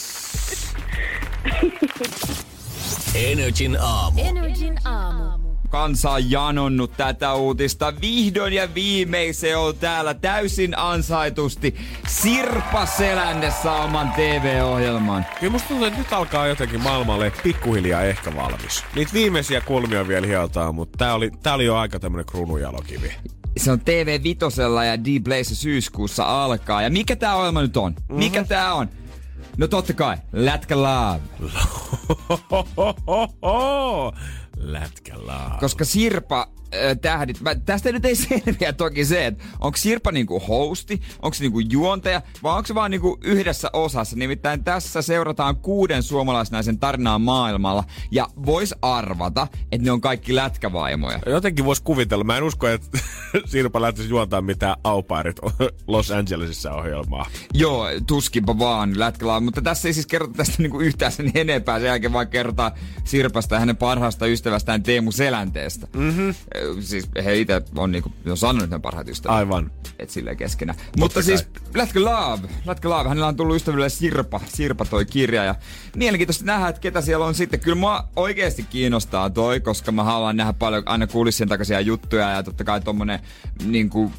Energin 3.15 3.77
aamu. 3.81 4.21
Energin 4.25 4.79
aamu. 4.85 5.44
Kansa 5.75 6.11
on 6.11 6.31
janonnut 6.31 6.93
tätä 6.97 7.35
uutista. 7.35 7.93
Vihdoin 8.01 8.53
ja 8.53 8.75
viimein 8.75 9.35
se 9.35 9.57
on 9.57 9.77
täällä 9.77 10.15
täysin 10.15 10.79
ansaitusti. 10.79 11.77
Sirpa 12.09 12.87
Selänne 12.87 13.51
saa 13.63 13.85
oman 13.85 14.13
TV-ohjelman. 14.13 15.27
Kyllä 15.41 15.53
musta 15.53 15.69
tuntuu, 15.69 15.87
että 15.87 15.99
nyt 15.99 16.13
alkaa 16.13 16.47
jotenkin 16.47 16.83
maailmalle 16.83 17.33
pikkuhiljaa 17.43 18.03
ehkä 18.03 18.37
valmis. 18.37 18.85
Niitä 18.95 19.13
viimeisiä 19.13 19.61
kulmia 19.61 20.09
vielä 20.09 20.27
hiotaan, 20.27 20.75
mutta 20.75 20.99
tää 20.99 21.15
oli, 21.15 21.31
tää 21.43 21.55
oli 21.55 21.65
jo 21.65 21.77
aika 21.77 21.99
tämmönen 22.01 22.27
kruununjalokivi. 22.27 23.13
Se 23.57 23.73
on 23.73 23.81
TV 23.81 24.21
Vitosella 24.23 24.85
ja 24.85 24.97
D-Blaze 25.05 25.55
syyskuussa 25.55 26.45
alkaa. 26.45 26.83
Ja 26.83 26.91
mikä 26.91 27.17
tää 27.17 27.37
ohjelma 27.37 27.63
nyt 27.63 27.77
on? 27.77 27.95
Mikä 28.09 28.41
Mhm. 28.41 28.49
tää 28.49 28.75
on? 28.75 28.89
No 29.57 29.67
totta 29.67 29.93
kai, 29.93 30.17
Lätkä 30.33 30.77
Love. 30.77 31.21
Lätkälaa. 34.57 35.57
Koska 35.61 35.85
Sirpa 35.85 36.49
tähdit, 37.01 37.41
mä, 37.41 37.55
tästä 37.55 37.93
nyt 37.93 38.05
ei 38.05 38.17
selviä 38.29 38.73
toki 38.73 39.05
se, 39.05 39.27
että 39.27 39.45
onko 39.61 39.77
Sirpa 39.77 40.13
niinku 40.13 40.41
hosti, 40.41 41.03
onko 41.23 41.35
se 41.35 41.45
niinku 41.45 41.61
juontaja, 41.61 42.23
vai 42.43 42.57
onko 42.57 42.67
se 42.67 42.75
vaan 42.75 42.91
niinku 42.91 43.19
yhdessä 43.25 43.71
osassa. 43.73 44.17
Nimittäin 44.17 44.65
tässä 44.65 45.03
seurataan 45.03 45.57
kuuden 45.57 46.03
suomalaisnaisen 46.03 46.79
tarinaa 46.79 47.19
maailmalla, 47.19 47.85
ja 48.11 48.29
vois 48.47 48.75
arvata, 48.83 49.47
että 49.73 49.85
ne 49.85 49.91
on 49.91 50.01
kaikki 50.01 50.35
lätkävaimoja. 50.35 51.19
Jotenkin 51.27 51.65
vois 51.65 51.81
kuvitella. 51.81 52.25
Mä 52.25 52.37
en 52.37 52.43
usko, 52.43 52.69
että 52.69 52.99
Sirpa 53.47 53.81
lähtisi 53.81 54.09
juontaa 54.09 54.41
mitään 54.41 54.77
aupairit 54.85 55.37
Los 55.87 56.11
Angelesissa 56.11 56.73
ohjelmaa. 56.73 57.27
Joo, 57.55 57.87
tuskinpa 58.07 58.59
vaan 58.59 58.99
lätkällä 58.99 59.41
mutta 59.41 59.63
tässä 59.63 59.89
ei 59.89 59.95
siis 59.95 60.07
kerrota 60.07 60.33
tästä 60.37 60.63
niinku 60.63 60.81
yhtään 60.81 61.13
sen 61.13 61.31
enempää. 61.35 61.79
Sen 61.79 61.87
jälkeen 61.87 62.13
vaan 62.13 62.29
kerrotaan 62.29 62.73
Sirpasta 63.05 63.55
ja 63.55 63.59
hänen 63.59 63.77
parhaasta 63.77 64.27
ystävästään 64.27 64.83
Teemu 64.83 65.13
Selänteestä. 65.13 65.87
Mm-hmm. 65.97 66.35
Siis 66.81 67.09
he 67.25 67.37
itse 67.37 67.63
on 67.77 67.93
niinku, 67.93 68.13
on 68.27 68.37
sanonut, 68.37 68.71
ne 68.71 68.79
parhaat 68.79 69.09
ystävät. 69.09 69.37
Aivan. 69.37 69.71
Et 69.99 70.11
silleen 70.11 70.37
keskenään. 70.37 70.79
Mutta 70.99 71.15
kai. 71.15 71.23
siis 71.23 71.47
Lätkö 71.75 72.01
Love, 72.01 72.49
Lätkö 72.67 72.89
Love, 72.89 73.09
hänellä 73.09 73.27
on 73.27 73.37
tullut 73.37 73.57
ystäville 73.57 73.89
Sirpa, 73.89 74.41
Sirpa 74.49 74.85
toi 74.85 75.05
kirja 75.05 75.45
ja 75.45 75.55
mielenkiintoista 75.97 76.45
nähdä, 76.45 76.69
että 76.69 76.81
ketä 76.81 77.01
siellä 77.01 77.27
on 77.27 77.35
sitten. 77.35 77.61
Kyllä 77.61 77.77
mua 77.77 78.09
oikeasti 78.17 78.63
kiinnostaa 78.63 79.31
toi, 79.31 79.61
koska 79.61 79.93
mä 79.93 80.05
haluan 80.05 80.37
nähdä 80.37 80.53
paljon 80.53 80.83
aina 80.87 81.07
kulissien 81.07 81.49
takaisia 81.49 81.81
juttuja 81.81 82.31
ja 82.31 82.43
totta 82.43 82.65
kai 82.65 82.81
tommonen 82.81 83.21
niinku 83.65 84.13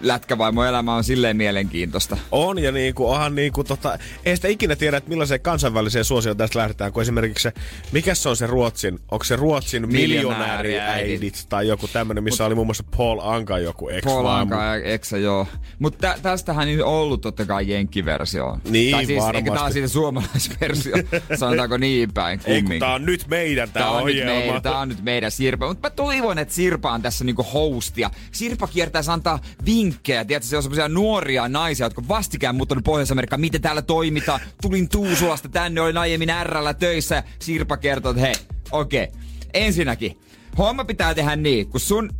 lätkävaimo 0.00 0.64
elämä 0.64 0.94
on 0.94 1.04
silleen 1.04 1.36
mielenkiintoista. 1.36 2.16
On 2.32 2.58
ja 2.58 2.72
niinku, 2.72 3.10
onhan 3.10 3.34
niinku 3.34 3.64
tota, 3.64 3.98
ei 4.24 4.36
sitä 4.36 4.48
ikinä 4.48 4.76
tiedä, 4.76 4.96
että 4.96 5.10
millaiseen 5.10 5.40
kansainväliseen 5.40 6.04
suosioon 6.04 6.36
tästä 6.36 6.58
lähdetään, 6.58 6.92
kun 6.92 7.02
esimerkiksi 7.02 7.42
se, 7.42 7.52
mikä 7.92 8.14
se 8.14 8.28
on 8.28 8.36
se 8.36 8.46
Ruotsin, 8.46 8.98
onko 9.10 9.24
se 9.24 9.36
Ruotsin 9.36 9.92
miljonääriäidit 9.92 11.46
tai 11.48 11.68
joku 11.68 11.88
tämmönen, 11.88 12.24
missä 12.24 12.44
oli 12.46 12.54
muun 12.54 12.66
muassa 12.66 12.84
Paul 12.96 13.18
Anka 13.22 13.58
joku 13.58 13.88
ex 13.88 14.04
Paul 14.04 14.26
Anka 14.26 14.64
ja 14.64 14.74
Eksä, 14.84 15.18
joo. 15.18 15.46
Mutta 15.78 15.98
tä, 16.00 16.18
tästähän 16.22 16.68
ei 16.68 16.82
ollut 16.82 17.20
totta 17.20 17.44
kai 17.46 17.68
jenkkiversio. 17.68 18.58
Niin, 18.70 18.92
tai 18.92 19.06
siis, 19.06 19.18
varmasti. 19.18 19.36
Eikä 19.38 19.52
tää 19.54 19.64
on 19.64 19.72
siitä 19.72 19.88
suomalaisversio, 19.88 20.94
sanotaanko 21.40 21.76
niin 21.76 22.12
päin 22.12 22.40
Ei, 22.44 22.54
kumminkin. 22.54 22.80
tää 22.80 22.94
on 22.94 23.06
nyt 23.06 23.24
meidän 23.28 23.70
tää, 23.70 23.82
Tää 23.82 23.90
on, 23.90 23.96
nyt 24.06 24.14
ohjelma. 24.16 24.40
meidän, 24.40 24.62
tää 24.62 24.78
on 24.78 24.88
nyt 24.88 25.02
meidän 25.02 25.30
Sirpa. 25.30 25.68
Mutta 25.68 25.88
mä 25.88 25.90
toivon, 25.90 26.38
että 26.38 26.54
Sirpa 26.54 26.92
on 26.92 27.02
tässä 27.02 27.24
niinku 27.24 27.42
hostia. 27.54 28.10
Sirpa 28.32 28.66
kiertäisi 28.66 29.10
antaa 29.10 29.38
vinkkejä. 29.80 30.24
Tiedätkö, 30.24 30.48
se 30.48 30.56
on 30.56 30.62
semmoisia 30.62 30.88
nuoria 30.88 31.48
naisia, 31.48 31.86
jotka 31.86 32.02
vastikään 32.08 32.54
muuttanut 32.54 32.84
Pohjois-Amerikkaan. 32.84 33.40
Miten 33.40 33.62
täällä 33.62 33.82
toimitaan? 33.82 34.40
Tulin 34.62 34.88
Tuusulasta 34.88 35.48
tänne, 35.48 35.80
olin 35.80 35.98
aiemmin 35.98 36.28
RL 36.44 36.72
töissä. 36.78 37.14
Ja 37.14 37.22
Sirpa 37.38 37.76
kertoo, 37.76 38.10
että 38.10 38.20
hei, 38.20 38.34
okei. 38.72 39.04
Okay. 39.04 39.20
Ensinnäkin, 39.54 40.20
homma 40.58 40.84
pitää 40.84 41.14
tehdä 41.14 41.36
niin, 41.36 41.68
kun 41.68 41.80
sun 41.80 42.10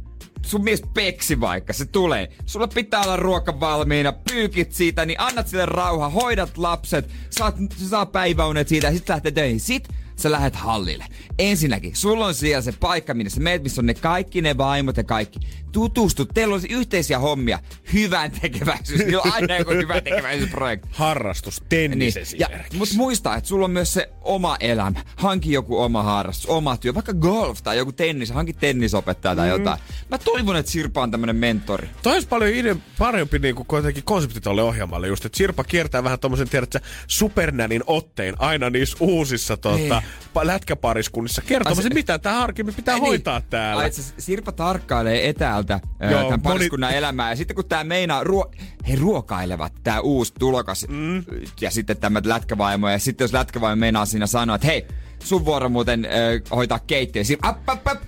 sun 0.46 0.64
mies 0.64 0.82
peksi 0.94 1.40
vaikka, 1.40 1.72
se 1.72 1.84
tulee. 1.84 2.28
Sulla 2.46 2.68
pitää 2.68 3.02
olla 3.02 3.16
ruoka 3.16 3.60
valmiina, 3.60 4.12
pyykit 4.12 4.72
siitä, 4.72 5.06
niin 5.06 5.20
annat 5.20 5.48
sille 5.48 5.66
rauha, 5.66 6.08
hoidat 6.08 6.58
lapset, 6.58 7.10
saat, 7.30 7.54
saa 7.88 8.06
päiväunet 8.06 8.68
siitä 8.68 8.86
ja 8.86 8.92
sit 8.92 9.08
lähtee 9.08 9.32
töihin. 9.32 9.60
Sit 9.60 9.88
sä 10.20 10.30
lähet 10.30 10.56
hallille. 10.56 11.04
Ensinnäkin, 11.38 11.96
sulla 11.96 12.26
on 12.26 12.34
siellä 12.34 12.62
se 12.62 12.72
paikka, 12.72 13.14
minne 13.14 13.30
sä 13.30 13.40
meet, 13.40 13.62
missä 13.62 13.80
on 13.80 13.86
ne 13.86 13.94
kaikki 13.94 14.42
ne 14.42 14.58
vaimot 14.58 14.96
ja 14.96 15.04
kaikki. 15.04 15.38
Tutustu, 15.72 16.24
teillä 16.24 16.54
on 16.54 16.60
yhteisiä 16.70 17.18
hommia. 17.18 17.58
Hyvän 17.92 18.30
tekeväisyys. 18.30 19.00
Niillä 19.00 19.22
on 19.22 19.32
aina 19.32 19.56
joku 19.56 19.70
hyvän 19.70 20.02
tekeväisyysprojekti. 20.02 20.88
Harrastus, 20.92 21.62
tennis 21.68 22.14
Niin. 22.14 22.48
Mutta 22.78 22.94
muista, 22.96 23.36
että 23.36 23.48
sulla 23.48 23.64
on 23.64 23.70
myös 23.70 23.92
se 23.92 24.10
oma 24.22 24.56
elämä. 24.60 25.02
Hanki 25.16 25.52
joku 25.52 25.78
oma 25.78 26.02
harrastus, 26.02 26.46
oma 26.46 26.76
työ, 26.76 26.94
vaikka 26.94 27.12
golf 27.14 27.62
tai 27.62 27.76
joku 27.76 27.92
tennis, 27.92 28.30
hanki 28.30 28.52
tennisopettaja 28.52 29.36
tai 29.36 29.48
jotain. 29.48 29.80
Mä 30.10 30.18
toivon, 30.18 30.56
että 30.56 30.72
Sirpa 30.72 31.02
on 31.02 31.10
tämmönen 31.10 31.36
mentori. 31.36 31.88
Toi 32.02 32.12
olisi 32.12 32.28
paljon 32.28 32.50
ide- 32.50 32.76
parempi 32.98 33.38
niinku 33.38 33.64
kuitenkin 33.64 34.04
konsepti 34.04 34.40
tolle 34.40 34.62
ohjelmalle 34.62 35.08
just, 35.08 35.24
että 35.24 35.38
Sirpa 35.38 35.64
kiertää 35.64 36.04
vähän 36.04 36.18
tommosen, 36.18 36.48
tiedätkö, 36.48 36.80
supernänin 37.06 37.82
ottein 37.86 38.34
aina 38.38 38.70
niissä 38.70 38.96
uusissa 39.00 39.56
tota, 39.56 40.00
pa- 40.00 40.02
lätkäpariskunnissa 40.42 41.42
kertomassa, 41.42 41.82
se- 41.82 41.88
mitä 41.94 42.18
tää 42.18 42.34
harkimmin 42.34 42.74
pitää 42.74 42.94
Ai 42.94 43.00
hoitaa 43.00 43.38
niin. 43.38 43.50
täällä. 43.50 43.82
Ai, 43.82 43.90
Sirpa 44.18 44.52
tarkkailee 44.52 45.28
etäältä 45.28 45.80
Joo, 46.00 46.10
tämän 46.10 46.24
moni- 46.30 46.42
pariskunnan 46.42 46.92
elämää. 46.94 47.30
Ja 47.30 47.36
sitten 47.36 47.54
kun 47.54 47.64
tää 47.68 47.84
meinaa, 47.84 48.24
ruo- 48.24 48.50
he 48.88 48.96
ruokailevat, 48.96 49.72
tää 49.82 50.00
uusi 50.00 50.32
tulokas. 50.38 50.86
Mm. 50.88 51.24
Ja 51.60 51.70
sitten 51.70 51.96
tämä 51.96 52.22
lätkävaimo. 52.24 52.88
Ja 52.88 52.98
sitten 52.98 53.24
jos 53.24 53.32
lätkävaimo 53.32 53.80
meinaa 53.80 54.06
siinä 54.06 54.26
sanoa, 54.26 54.56
että 54.56 54.66
hei, 54.66 54.86
sun 55.24 55.44
vuoro 55.44 55.68
muuten 55.68 56.04
äh, 56.04 56.10
hoitaa 56.56 56.78
keittiö. 56.78 57.24
Sirpa, 57.24 57.48
app, 57.48 57.68
app, 57.68 57.88
app. 57.88 58.02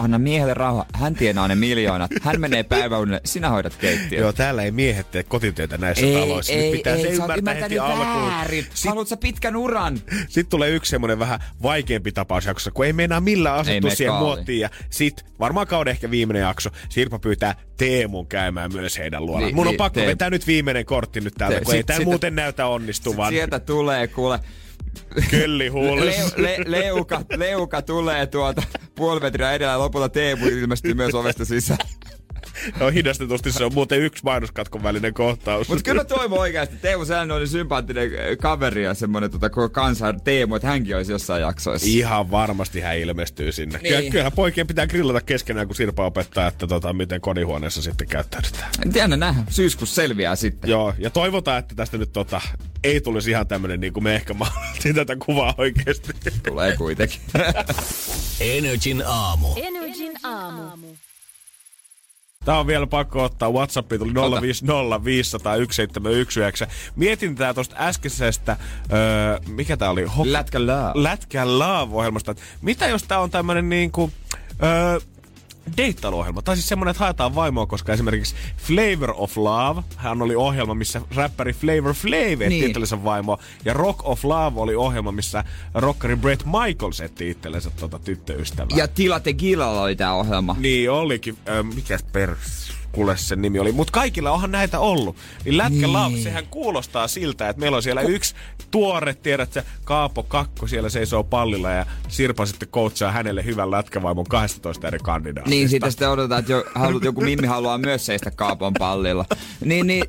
Anna 0.00 0.18
miehelle 0.18 0.54
rauha. 0.54 0.86
Hän 0.94 1.14
tienaa 1.14 1.48
ne 1.48 1.54
miljoonat. 1.54 2.10
Hän 2.22 2.40
menee 2.40 2.62
päiväunille. 2.62 3.20
Sinä 3.24 3.48
hoidat 3.48 3.76
keittiö. 3.76 4.20
Joo, 4.20 4.32
täällä 4.32 4.62
ei 4.62 4.70
miehet 4.70 5.10
tee 5.10 5.22
kotitöitä 5.22 5.78
näissä 5.78 6.06
taloissa. 6.20 6.52
Nyt 6.52 6.72
pitää 6.72 6.96
se 6.96 7.16
sä 7.16 7.22
oot 7.24 7.36
ymmärtää 7.36 7.62
heti 7.62 7.78
alkuun. 7.78 8.32
Sit, 8.74 8.88
Haluat 8.88 9.08
sä 9.08 9.16
pitkän 9.16 9.56
uran? 9.56 9.98
sit 10.28 10.48
tulee 10.48 10.70
yksi 10.70 10.90
semmonen 10.90 11.18
vähän 11.18 11.40
vaikeampi 11.62 12.12
tapaus 12.12 12.44
jaksossa, 12.46 12.70
kun 12.70 12.86
ei 12.86 12.92
meinaa 12.92 13.20
millään 13.20 13.54
Ei 13.56 13.60
asettua 13.60 13.88
mene 13.88 13.96
siihen 13.96 14.14
muottiin. 14.14 14.60
Ja 14.60 14.70
sit, 14.90 15.24
varmaan 15.40 15.66
kauden 15.66 15.90
ehkä 15.90 16.10
viimeinen 16.10 16.40
jakso, 16.42 16.70
Sirpa 16.88 17.18
pyytää 17.18 17.54
Teemun 17.76 18.26
käymään 18.26 18.72
myös 18.72 18.98
heidän 18.98 19.26
luona. 19.26 19.46
Niin, 19.46 19.54
Mun 19.56 19.66
on 19.66 19.70
niin, 19.70 19.76
pakko 19.78 19.94
Teemu. 19.94 20.08
vetää 20.08 20.30
nyt 20.30 20.46
viimeinen 20.46 20.84
kortti 20.84 21.20
nyt 21.20 21.34
täältä, 21.38 21.60
kun 21.60 21.74
ei 21.74 21.84
tää 21.84 22.00
muuten 22.00 22.34
näytä 22.34 22.66
onnistuvan. 22.66 23.32
Sieltä 23.32 23.58
tulee, 23.60 24.06
kuule. 24.06 24.40
Kellihuulis. 25.30 26.36
Le, 26.36 26.56
le, 26.58 26.64
leuka, 26.66 27.22
leuka 27.36 27.82
tulee 27.82 28.26
tuolta 28.26 28.62
puoli 28.94 29.20
metriä 29.20 29.52
edellä 29.52 29.78
lopulta 29.78 30.08
Teemu 30.08 30.46
ilmestyy 30.46 30.94
myös 30.94 31.14
ovesta 31.14 31.44
sisään. 31.44 31.88
No 32.80 32.90
hidastetusti 32.90 33.52
se 33.52 33.64
on 33.64 33.74
muuten 33.74 34.00
yksi 34.00 34.24
mainoskatkon 34.24 34.82
välinen 34.82 35.14
kohtaus. 35.14 35.68
Mutta 35.68 35.82
kyllä 35.82 36.00
mä 36.00 36.04
toivon 36.04 36.38
oikeasti, 36.38 36.76
Teemu 36.76 37.04
Säännö 37.04 37.34
oli 37.34 37.46
sympaattinen 37.46 38.10
kaveri 38.40 38.84
ja 38.84 38.94
semmonen 38.94 39.30
tota, 39.30 39.50
kansan 39.72 40.20
Teemu, 40.20 40.54
että 40.54 40.68
hänkin 40.68 40.96
olisi 40.96 41.12
jossain 41.12 41.42
jaksoissa. 41.42 41.88
Ihan 41.90 42.30
varmasti 42.30 42.80
hän 42.80 42.98
ilmestyy 42.98 43.52
sinne. 43.52 43.78
Niin. 43.82 43.98
Niin. 43.98 44.12
Kyllähän 44.12 44.32
poikien 44.32 44.66
pitää 44.66 44.86
grillata 44.86 45.20
keskenään, 45.20 45.66
kun 45.66 45.76
Sirpa 45.76 46.06
opettaa, 46.06 46.46
että 46.46 46.66
tota, 46.66 46.92
miten 46.92 47.20
kodihuoneessa 47.20 47.82
sitten 47.82 48.08
käyttäydytään. 48.08 48.70
Tiedän 48.92 49.20
nähdä, 49.20 49.42
syyskuussa 49.48 49.94
selviää 49.94 50.36
sitten. 50.36 50.70
Joo, 50.70 50.94
ja 50.98 51.10
toivotaan, 51.10 51.58
että 51.58 51.74
tästä 51.74 51.98
nyt 51.98 52.12
tota, 52.12 52.40
ei 52.84 53.00
tulisi 53.00 53.30
ihan 53.30 53.46
tämmönen, 53.46 53.80
niin 53.80 53.92
kuin 53.92 54.04
me 54.04 54.14
ehkä 54.14 54.34
maalattiin 54.34 54.94
tätä 54.94 55.16
kuvaa 55.26 55.54
oikeasti. 55.58 56.12
Tulee 56.48 56.76
kuitenkin. 56.76 57.20
Energin 58.40 59.02
aamu. 59.06 59.48
Energin 59.56 60.12
aamu. 60.22 60.86
Tää 62.44 62.58
on 62.58 62.66
vielä 62.66 62.86
pakko 62.86 63.24
ottaa. 63.24 63.50
WhatsAppi 63.52 63.98
tuli 63.98 64.14
050 64.14 65.04
500 65.04 65.52
1719. 65.56 66.66
Mietin 66.96 67.34
tää 67.34 67.54
tosta 67.54 67.76
äskeisestä, 67.78 68.56
öö, 68.92 69.38
mikä 69.48 69.76
tää 69.76 69.90
oli? 69.90 70.04
Hok- 70.04 70.10
Lätkä 70.24 70.60
love. 70.60 70.92
Lätkän 70.94 71.58
Love-ohjelmasta. 71.58 72.34
Mitä 72.62 72.86
jos 72.86 73.02
tää 73.02 73.20
on 73.20 73.30
tämmönen 73.30 73.68
niinku... 73.68 74.10
Öö, 74.62 75.00
deittailuohjelma. 75.76 76.42
Tai 76.42 76.56
siis 76.56 76.68
semmonen, 76.68 76.90
että 76.90 77.04
haetaan 77.04 77.34
vaimoa, 77.34 77.66
koska 77.66 77.92
esimerkiksi 77.92 78.34
Flavor 78.56 79.14
of 79.16 79.36
Love, 79.36 79.82
hän 79.96 80.22
oli 80.22 80.34
ohjelma, 80.36 80.74
missä 80.74 81.00
räppäri 81.14 81.52
Flavor 81.52 81.94
Flav 81.94 82.14
etti 82.40 82.48
Niin. 82.48 82.66
itsellensä 82.66 83.04
vaimoa. 83.04 83.38
Ja 83.64 83.72
Rock 83.72 84.00
of 84.06 84.24
Love 84.24 84.60
oli 84.60 84.74
ohjelma, 84.74 85.12
missä 85.12 85.44
rockari 85.74 86.16
Brett 86.16 86.42
Michaels 86.44 87.00
etti 87.00 87.30
itsellensä 87.30 87.70
tota 87.70 87.98
tyttöystävää. 87.98 88.76
Ja 88.76 88.88
Tila 88.88 89.20
Tegilalla 89.20 89.82
oli 89.82 89.96
tää 89.96 90.14
ohjelma. 90.14 90.56
Niin 90.58 90.90
olikin. 90.90 91.36
Ö, 91.48 91.62
mikäs 91.62 92.02
per 92.12 92.36
kuule 92.92 93.16
sen 93.16 93.42
nimi 93.42 93.58
oli. 93.58 93.72
Mutta 93.72 93.92
kaikilla 93.92 94.30
onhan 94.30 94.50
näitä 94.50 94.78
ollut. 94.78 95.16
Niin 95.44 95.56
Lätkä 95.56 95.70
Niin. 95.70 95.92
Love, 95.92 96.16
sehän 96.16 96.46
kuulostaa 96.46 97.08
siltä, 97.08 97.48
että 97.48 97.60
meillä 97.60 97.76
on 97.76 97.82
siellä 97.82 98.00
yksi 98.00 98.34
tuore, 98.70 99.14
tiedät 99.14 99.52
sä, 99.52 99.64
Kaapo 99.84 100.22
Kakko 100.22 100.66
siellä 100.66 100.88
seisoo 100.88 101.24
pallilla 101.24 101.70
ja 101.70 101.86
Sirpa 102.08 102.46
sitten 102.46 102.68
coachaa 102.68 103.12
hänelle 103.12 103.44
hyvän 103.44 103.70
lätkävaimon 103.70 104.26
12 104.26 104.88
eri 104.88 104.98
kandidaatista. 104.98 105.50
Niin, 105.50 105.68
siitä 105.68 105.90
sitten 105.90 106.10
odotetaan, 106.10 106.40
että 106.40 106.52
jo, 106.52 106.64
halu, 106.74 107.00
joku 107.04 107.20
mimmi 107.20 107.46
haluaa 107.46 107.78
myös 107.78 108.06
seistä 108.06 108.30
kaapon 108.30 108.72
pallilla. 108.78 109.24
Niin, 109.64 109.86
niin, 109.86 110.04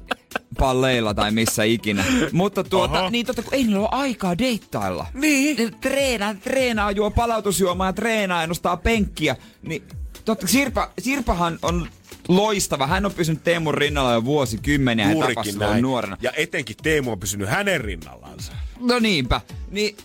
palleilla 0.58 1.14
tai 1.14 1.32
missä 1.32 1.64
ikinä. 1.64 2.06
Mutta 2.32 2.64
tuota, 2.64 3.00
Oho. 3.00 3.10
niin 3.10 3.26
totta, 3.26 3.42
kun 3.42 3.54
ei 3.54 3.64
niillä 3.64 3.80
ole 3.80 3.90
aikaa 3.92 4.38
deittailla. 4.38 5.06
Niin. 5.14 5.58
Ne 5.58 5.72
treenaa, 5.82 6.34
treenaa, 6.34 6.92
juo 6.92 7.12
palautusjuomaa 7.12 7.88
ja 7.88 7.94
treenaa 7.94 8.42
ja 8.42 8.48
nostaa 8.48 8.78
penkkiä. 8.78 9.36
Niin, 9.62 9.84
totta, 10.26 10.48
Sirpa, 10.48 10.92
Sirpahan 11.00 11.60
on 11.62 11.88
loistava. 12.36 12.88
Hän 12.88 13.06
on 13.06 13.14
pysynyt 13.14 13.44
Teemun 13.44 13.74
rinnalla 13.74 14.14
jo 14.14 14.26
vuosikymmeniä 14.26 15.12
Juurikin 15.12 15.60
näin. 15.60 15.82
nuorena. 15.84 16.18
Ja 16.22 16.32
etenkin 16.38 16.76
Teemu 16.84 17.12
on 17.12 17.20
pysynyt 17.20 17.50
hänen 17.50 17.82
rinnallansa. 17.82 18.54
No 18.80 19.00
niinpä. 19.00 19.42
Niin 19.72 19.98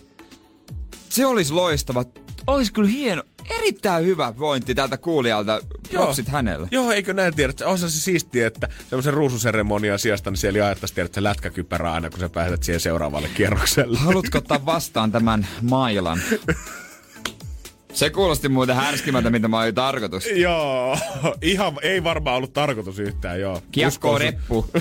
se 1.09 1.25
olisi 1.25 1.53
loistava. 1.53 2.05
Olisi 2.47 2.73
kyllä 2.73 2.89
hieno, 2.89 3.23
erittäin 3.49 4.05
hyvä 4.05 4.31
pointti 4.31 4.75
tältä 4.75 4.97
kuulijalta. 4.97 5.61
Propsit 5.91 6.27
hänelle. 6.27 6.67
Joo, 6.71 6.91
eikö 6.91 7.13
näin 7.13 7.35
tiedä? 7.35 7.49
että 7.49 7.67
Onhan 7.67 7.89
se 7.89 8.01
siistiä, 8.01 8.47
että 8.47 8.67
semmoisen 8.89 9.13
ruususeremonian 9.13 9.99
sijasta 9.99 10.31
niin 10.31 10.37
siellä 10.37 10.59
jaettaisiin 10.59 10.95
tiedät, 10.95 11.13
se 11.13 11.23
lätkäkypärä 11.23 11.93
aina, 11.93 12.09
kun 12.09 12.19
sä 12.19 12.29
pääset 12.29 12.63
siihen 12.63 12.79
seuraavalle 12.79 13.29
kierrokselle. 13.35 13.97
Haluatko 13.97 14.37
ottaa 14.37 14.65
vastaan 14.65 15.11
tämän 15.11 15.47
mailan? 15.61 16.21
Se 17.97 18.09
kuulosti 18.09 18.49
muuten 18.49 18.75
härskimältä, 18.75 19.29
mitä 19.29 19.47
mä 19.47 19.59
olin 19.59 19.75
tarkoitus. 19.75 20.29
Joo, 20.45 20.97
ihan 21.41 21.73
ei 21.81 22.03
varmaan 22.03 22.37
ollut 22.37 22.53
tarkoitus 22.53 22.99
yhtään, 22.99 23.39
joo. 23.39 23.61
Kiekko 23.71 24.17
reppu. 24.17 24.69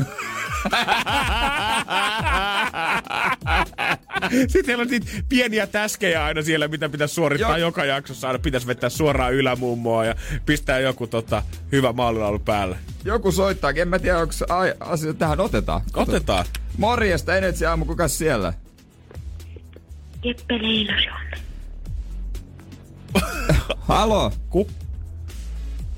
Sitten 4.31 4.64
siellä 4.64 4.83
on 4.83 4.88
niitä 4.88 5.07
pieniä 5.29 5.66
täskejä 5.66 6.24
aina 6.24 6.42
siellä, 6.42 6.68
mitä 6.68 6.88
pitäisi 6.88 7.14
suorittaa 7.14 7.59
Joo. 7.59 7.68
joka 7.68 7.85
jaksossa. 7.85 8.26
Aina 8.29 8.38
pitäisi 8.38 8.66
vetää 8.66 8.90
suoraan 8.90 9.35
ylämummoa 9.35 10.05
ja 10.05 10.14
pistää 10.46 10.79
joku 10.79 11.07
tota, 11.07 11.42
hyvä 11.72 11.92
maalilaulu 11.92 12.38
päälle. 12.38 12.76
Joku 13.05 13.33
soittaa, 13.33 13.72
en 13.76 13.88
mä 13.88 13.98
tiedä, 13.98 14.18
onko 14.18 14.35
ai, 14.48 14.74
asia 14.81 15.14
tähän 15.14 15.40
otetaan. 15.40 15.81
Otetaan. 15.94 16.44
Morjesta, 16.79 17.37
Energy 17.37 17.66
aamu, 17.66 17.85
kukas 17.85 18.18
siellä? 18.18 18.52
Jeppe 20.24 20.55
Leiloson. 20.55 21.45
Halo? 23.88 24.33
Ku? 24.50 24.68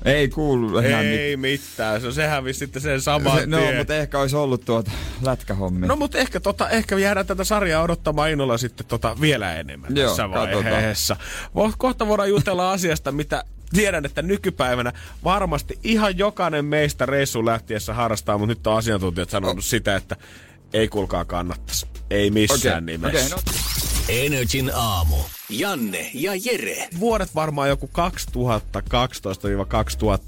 Ei 0.05 0.27
kuulu 0.27 0.77
enää 0.77 0.89
mitään. 1.03 1.05
Ei 1.19 1.37
mitään, 1.37 2.01
se 2.01 2.07
on 2.07 2.13
sehän 2.13 2.43
vissi 2.43 2.59
sitten 2.59 2.81
sen 2.81 3.01
saman 3.01 3.39
Se, 3.39 3.45
no, 3.45 3.57
mutta 3.77 3.95
ehkä 3.95 4.19
olisi 4.19 4.35
ollut 4.35 4.65
tuota 4.65 4.91
lätkähommi. 5.21 5.87
No 5.87 5.95
mutta 5.95 6.17
ehkä, 6.17 6.39
tota, 6.39 6.69
ehkä 6.69 6.97
jäädään 6.97 7.25
tätä 7.25 7.43
sarjaa 7.43 7.83
odottamaan 7.83 8.29
innolla 8.29 8.57
sitten 8.57 8.85
tota, 8.85 9.17
vielä 9.21 9.55
enemmän 9.55 9.95
Joo, 9.95 10.09
tässä 10.09 10.23
katsotaan. 10.33 10.73
vaiheessa. 10.73 11.17
Vo- 11.55 11.73
Kohta 11.77 12.07
voidaan 12.07 12.29
jutella 12.29 12.71
asiasta, 12.75 13.11
mitä 13.11 13.43
tiedän, 13.73 14.05
että 14.05 14.21
nykypäivänä 14.21 14.93
varmasti 15.23 15.79
ihan 15.83 16.17
jokainen 16.17 16.65
meistä 16.65 17.05
reissu 17.05 17.45
lähtiessä 17.45 17.93
harrastaa, 17.93 18.37
mutta 18.37 18.51
nyt 18.51 18.67
on 18.67 18.77
asiantuntijat 18.77 19.29
sanonut 19.29 19.65
sitä, 19.65 19.95
että 19.95 20.15
ei 20.73 20.87
kuulkaa 20.87 21.25
kannattaisi. 21.25 21.87
Ei 22.09 22.31
missään 22.31 22.83
Okei, 22.83 22.97
nimessä. 22.97 23.35
okei, 23.35 23.53
no. 23.57 23.57
Energin 24.09 24.71
aamu. 24.73 25.15
Janne 25.49 26.11
ja 26.13 26.31
Jere. 26.35 26.87
vuodet 26.99 27.35
varmaan 27.35 27.69
joku 27.69 27.89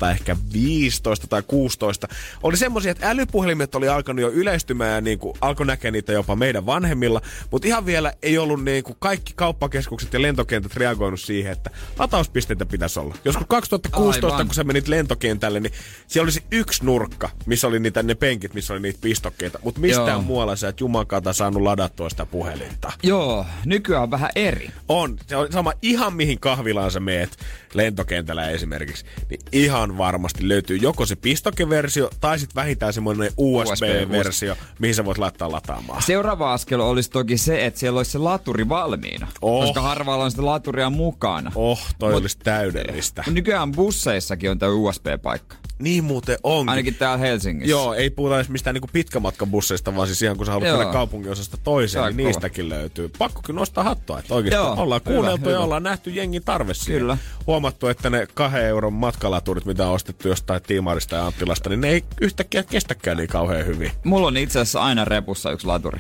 2012-2000, 0.08 0.12
ehkä 0.12 0.38
15 0.54 1.28
tai 1.28 1.44
16, 1.48 2.08
oli 2.44 2.58
semmoisia, 2.58 2.92
että 2.92 3.10
älypuhelimet 3.10 3.76
oli 3.76 3.88
alkanut 3.88 4.22
jo 4.22 4.30
yleistymään 4.30 4.96
ja 4.96 5.02
niin 5.02 5.20
kuin 5.20 5.38
alkoi 5.42 5.66
näkeä 5.66 5.92
niitä 5.92 6.12
jopa 6.12 6.36
meidän 6.36 6.66
vanhemmilla, 6.66 7.22
mutta 7.52 7.68
ihan 7.68 7.86
vielä 7.86 8.14
ei 8.22 8.38
ollut 8.38 8.64
niin 8.64 8.84
kuin 8.84 8.96
kaikki 9.00 9.34
kauppakeskukset 9.36 10.14
ja 10.14 10.22
lentokentät 10.22 10.76
reagoinut 10.76 11.20
siihen, 11.20 11.52
että 11.52 11.70
latauspisteitä 12.00 12.66
pitäisi 12.66 13.00
olla. 13.00 13.16
Joskus 13.26 13.48
2016, 13.48 14.36
Aivan. 14.36 14.48
kun 14.48 14.56
sä 14.56 14.64
menit 14.64 14.88
lentokentälle, 14.88 15.60
niin 15.60 15.74
siellä 16.08 16.26
oli 16.26 16.32
se 16.32 16.44
yksi 16.52 16.86
nurkka, 16.86 17.30
missä 17.46 17.68
oli 17.68 17.80
niitä 17.80 18.04
ne 18.04 18.16
penkit, 18.16 18.54
missä 18.54 18.74
oli 18.74 18.82
niitä 18.82 19.00
pistokkeita, 19.02 19.60
mutta 19.64 19.82
mistään 19.82 20.08
Joo. 20.08 20.22
muualla 20.22 20.56
sä 20.56 20.68
et 20.68 20.80
jumakata 20.80 21.34
saanut 21.34 21.62
ladattua 21.62 22.10
sitä 22.10 22.26
puhelinta. 22.26 22.92
Joo, 23.04 23.46
nykyään 23.66 24.04
on 24.04 24.12
vähän 24.12 24.30
eri. 24.36 24.70
On. 24.88 25.11
Se 25.28 25.36
on 25.36 25.52
sama 25.52 25.74
ihan 25.82 26.14
mihin 26.14 26.40
kahvilaan 26.40 26.92
sä 26.92 27.00
meet 27.00 27.38
lentokentällä 27.74 28.50
esimerkiksi. 28.50 29.06
Niin 29.30 29.40
ihan 29.52 29.98
varmasti 29.98 30.48
löytyy 30.48 30.78
joko 30.78 31.06
se 31.06 31.16
pistokeversio 31.16 32.10
tai 32.22 32.40
sitten 32.40 32.56
vähintään 32.56 32.94
semmoinen 32.94 33.32
USB-versio, 33.38 34.56
mihin 34.80 34.96
sä 34.96 35.06
voit 35.06 35.18
laittaa 35.18 35.52
lataamaan. 35.52 36.02
Seuraava 36.04 36.54
askel 36.54 36.80
olisi 36.80 37.12
toki 37.12 37.38
se, 37.38 37.66
että 37.66 37.80
siellä 37.80 37.98
olisi 37.98 38.12
se 38.12 38.18
laturi 38.18 38.70
valmiina. 38.70 39.28
Oh. 39.42 39.64
Koska 39.66 39.82
harvalla 39.82 40.24
on 40.24 40.32
sitä 40.32 40.46
laturia 40.46 40.90
mukana. 40.90 41.52
Oh, 41.56 41.80
toi 42.00 42.12
Mut- 42.14 42.22
olisi 42.22 42.38
täydellistä. 42.44 43.24
Nykyään 43.32 43.72
busseissakin 43.72 44.52
on 44.52 44.60
tämä 44.60 44.72
USB-paikka. 44.72 45.56
Niin 45.80 46.04
muuten 46.04 46.38
onkin. 46.44 46.70
Ainakin 46.70 46.96
täällä 46.96 47.18
Helsingissä. 47.18 47.72
Joo, 47.72 47.94
ei 47.94 48.10
puhuta 48.10 48.36
edes 48.36 48.50
mistään 48.50 48.74
niinku 48.74 48.90
pitkämatkabusseista, 48.94 49.96
vaan 49.96 50.08
siis 50.08 50.22
ihan 50.22 50.38
kun 50.38 50.46
sä 50.46 50.52
haluat 50.52 50.78
mennä 50.78 50.94
kaupunginosasta 50.94 51.58
toiseen, 51.64 52.04
Se 52.04 52.08
on 52.08 52.18
niin 52.18 52.26
kova. 52.26 52.28
niistäkin 52.28 52.70
löytyy. 52.70 53.10
Pakko 53.18 53.42
kyllä 53.46 53.60
nostaa 53.60 53.84
hattua, 53.84 54.20
että 54.20 54.36
oikeasti 54.36 54.56
Joo, 54.56 54.74
ollaan 54.78 55.01
hyvä, 55.10 55.16
kuunneltu 55.16 55.50
ja 55.50 55.56
hyvä. 55.56 55.64
ollaan 55.64 55.84
nähty 55.84 56.10
jengin 56.10 56.44
tarve 56.44 56.74
siihen. 56.74 57.00
Kyllä. 57.02 57.18
Huomattu, 57.48 57.88
että 57.88 58.10
ne 58.10 58.28
kahden 58.34 58.66
euron 58.66 58.94
matkalaturit, 58.94 59.66
mitä 59.66 59.88
on 59.88 59.94
ostettu 59.94 60.28
jostain 60.28 60.62
Tiimarista 60.62 61.16
ja 61.16 61.26
Anttilasta, 61.26 61.70
niin 61.70 61.82
ne 61.82 61.90
ei 61.90 62.04
yhtäkkiä 62.22 62.64
kestäkään 62.64 63.18
niin 63.18 63.30
kauhean 63.30 63.66
hyvin. 63.66 63.92
Mulla 64.04 64.28
on 64.28 64.38
itse 64.38 64.60
asiassa 64.60 64.82
aina 64.82 65.06
repussa 65.06 65.52
yksi 65.52 65.68
laturi. 65.68 66.00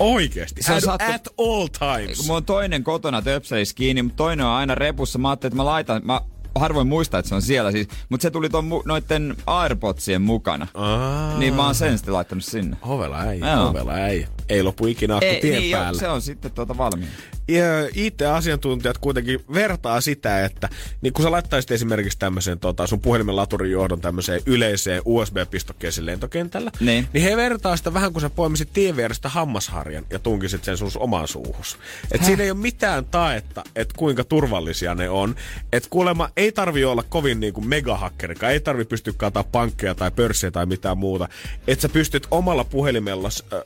Oikeesti. 0.00 0.62
Se 0.62 0.72
on 0.72 0.80
at, 1.14 1.28
all 1.38 1.66
times. 1.66 2.22
Mulla 2.26 2.36
on 2.36 2.44
toinen 2.44 2.84
kotona 2.84 3.22
töpselis 3.22 3.74
kiinni, 3.74 4.02
mutta 4.02 4.16
toinen 4.16 4.46
on 4.46 4.52
aina 4.52 4.74
repussa. 4.74 5.18
Mä 5.18 5.28
ajattelin, 5.30 5.52
että 5.52 5.56
mä 5.56 5.64
laitan, 5.64 6.00
mä 6.04 6.20
harvoin 6.54 6.86
muistan, 6.86 7.20
että 7.20 7.28
se 7.28 7.34
on 7.34 7.42
siellä 7.42 7.72
siis, 7.72 7.88
mutta 8.08 8.22
se 8.22 8.30
tuli 8.30 8.48
ton 8.48 8.64
mu- 8.64 8.82
noitten 8.84 9.36
Airpodsien 9.46 10.22
mukana. 10.22 10.66
Aa, 10.74 11.38
Niin 11.38 11.54
mä 11.54 11.64
oon 11.66 11.74
sen 11.74 11.98
sitten 11.98 12.14
laittanut 12.14 12.44
sinne. 12.44 12.76
Ovela 12.82 13.24
ei, 13.32 13.40
ovela 13.68 13.98
ei. 13.98 14.26
Ei 14.48 14.62
lopu 14.62 14.86
ikinä 14.86 15.14
akku 15.14 15.26
Ei, 15.26 15.40
tien 15.40 15.58
niin, 15.60 15.70
jo, 15.70 15.78
päällä. 15.78 16.00
se 16.00 16.08
on 16.08 16.22
sitten 16.22 16.50
tuota 16.52 16.78
valmiina. 16.78 17.12
Ja 17.48 17.64
IT-asiantuntijat 17.94 18.98
kuitenkin 18.98 19.40
vertaa 19.54 20.00
sitä, 20.00 20.44
että 20.44 20.68
niin 21.02 21.12
kun 21.12 21.22
sä 21.22 21.30
laittaisit 21.30 21.70
esimerkiksi 21.70 22.18
tämmöisen 22.18 22.58
tota, 22.58 22.86
sun 22.86 23.00
puhelimen 23.00 23.36
laturin 23.36 23.70
johdon 23.72 24.00
tämmöiseen 24.00 24.40
yleiseen 24.46 25.02
USB-pistokkeeseen 25.04 26.06
lentokentällä, 26.06 26.70
Niin. 26.80 27.08
niin 27.12 27.24
he 27.24 27.36
vertaa 27.36 27.76
sitä 27.76 27.94
vähän 27.94 28.12
kuin 28.12 28.20
sä 28.20 28.30
poimisit 28.30 28.72
tien 28.72 28.96
vierestä 28.96 29.28
hammasharjan 29.28 30.04
ja 30.10 30.18
tunkisit 30.18 30.64
sen 30.64 30.76
sun 30.76 30.90
omaan 30.96 31.28
suuhus. 31.28 31.78
Et 32.12 32.20
Häh? 32.20 32.26
siinä 32.26 32.42
ei 32.42 32.50
ole 32.50 32.58
mitään 32.58 33.04
taetta, 33.04 33.64
että 33.76 33.94
kuinka 33.98 34.24
turvallisia 34.24 34.94
ne 34.94 35.10
on. 35.10 35.34
Et 35.72 35.86
kuulemma 35.90 36.28
ei 36.36 36.52
tarvi 36.52 36.84
olla 36.84 37.02
kovin 37.08 37.40
niinku 37.40 37.60
megahakkerikaan, 37.60 38.52
ei 38.52 38.60
tarvi 38.60 38.84
pystyä 38.84 39.12
kaataa 39.16 39.44
pankkeja 39.44 39.94
tai 39.94 40.10
pörssiä 40.10 40.50
tai 40.50 40.66
mitään 40.66 40.98
muuta. 40.98 41.28
Että 41.66 41.82
sä 41.82 41.88
pystyt 41.88 42.26
omalla 42.30 42.64
puhelimella, 42.64 43.28
äh, 43.52 43.58
äh, 43.58 43.64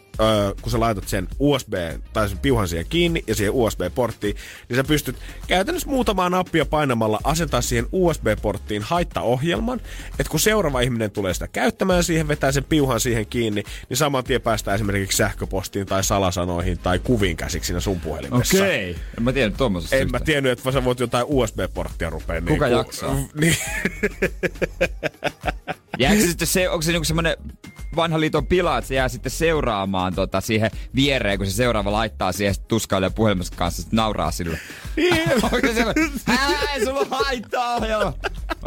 kun 0.63 0.73
sä 0.73 0.81
laitat 0.81 1.09
sen 1.09 1.29
USB, 1.39 1.73
tai 2.13 2.29
sen 2.29 2.39
piuhan 2.39 2.69
siihen 2.69 2.87
kiinni 2.89 3.25
ja 3.27 3.35
siihen 3.35 3.55
USB-porttiin, 3.71 4.37
niin 4.69 4.77
sä 4.77 4.85
pystyt 4.85 5.17
käytännössä 5.47 5.89
muutamaa 5.89 6.31
nappia 6.31 6.67
painamalla 6.67 7.21
asentaa 7.25 7.61
siihen 7.61 7.87
USB-porttiin 7.93 8.83
haittaohjelman, 8.83 9.81
että 10.11 10.31
kun 10.31 10.41
seuraava 10.41 10.81
ihminen 10.81 11.11
tulee 11.11 11.35
sitä 11.35 11.49
käyttämään 11.49 12.05
siihen, 12.05 12.29
vetää 12.29 12.53
sen 12.53 12.65
piuhan 12.65 13.01
siihen 13.01 13.27
kiinni, 13.27 13.63
niin 13.89 13.97
saman 13.97 14.25
tien 14.25 14.41
päästään 14.43 14.75
esimerkiksi 14.75 15.17
sähköpostiin 15.17 15.87
tai 15.87 16.05
salasanoihin 16.05 16.79
tai 16.79 16.99
kuviin 16.99 17.37
käsiksi 17.37 17.67
siinä 17.67 17.81
sun 17.81 18.01
puhelimessa. 18.01 18.59
Okei. 18.59 18.97
En 19.19 19.23
mä 19.25 19.33
tiedä 19.33 19.55
tuommoisesta 19.57 19.97
En 19.97 20.11
mä 20.11 20.21
tiennyt, 20.21 20.53
että 20.53 20.73
sä 20.73 20.85
voit 20.85 21.01
jotain 21.01 21.27
USB-porttia 21.29 22.11
rupea 22.11 22.41
Kuka 22.41 22.51
niinku- 22.51 22.65
jaksaa? 22.65 23.17
Niin. 23.41 23.57
Jääkö 25.99 26.21
se 26.21 26.27
sitten 26.27 26.49
se, 26.49 26.69
onko 26.69 26.83
se 26.83 26.93
niinku 26.93 27.05
semmonen 27.05 27.37
vanha 27.97 28.21
liiton 28.21 28.47
pila, 28.47 28.79
että 28.79 28.89
se 28.89 28.95
jää 28.95 29.09
sitten 29.09 29.33
seuraamaan 29.33 30.15
tota 30.15 30.41
siihen 30.41 30.71
viereen, 30.95 31.39
kun 31.39 31.47
se 31.47 31.53
seuraava 31.53 31.93
laittaa 31.93 32.33
siihen 32.33 32.55
tuskailee 32.69 33.11
puhelimessa 33.11 33.55
kanssa, 33.57 33.83
sit 33.83 33.93
nauraa 33.93 34.31
sille. 34.31 34.59
Onko 35.43 35.69
se 35.75 35.85
hää, 36.27 36.79
sulla 36.85 37.01
on 37.01 37.07
haittaa 37.11 37.75
ohjelma. 37.77 38.13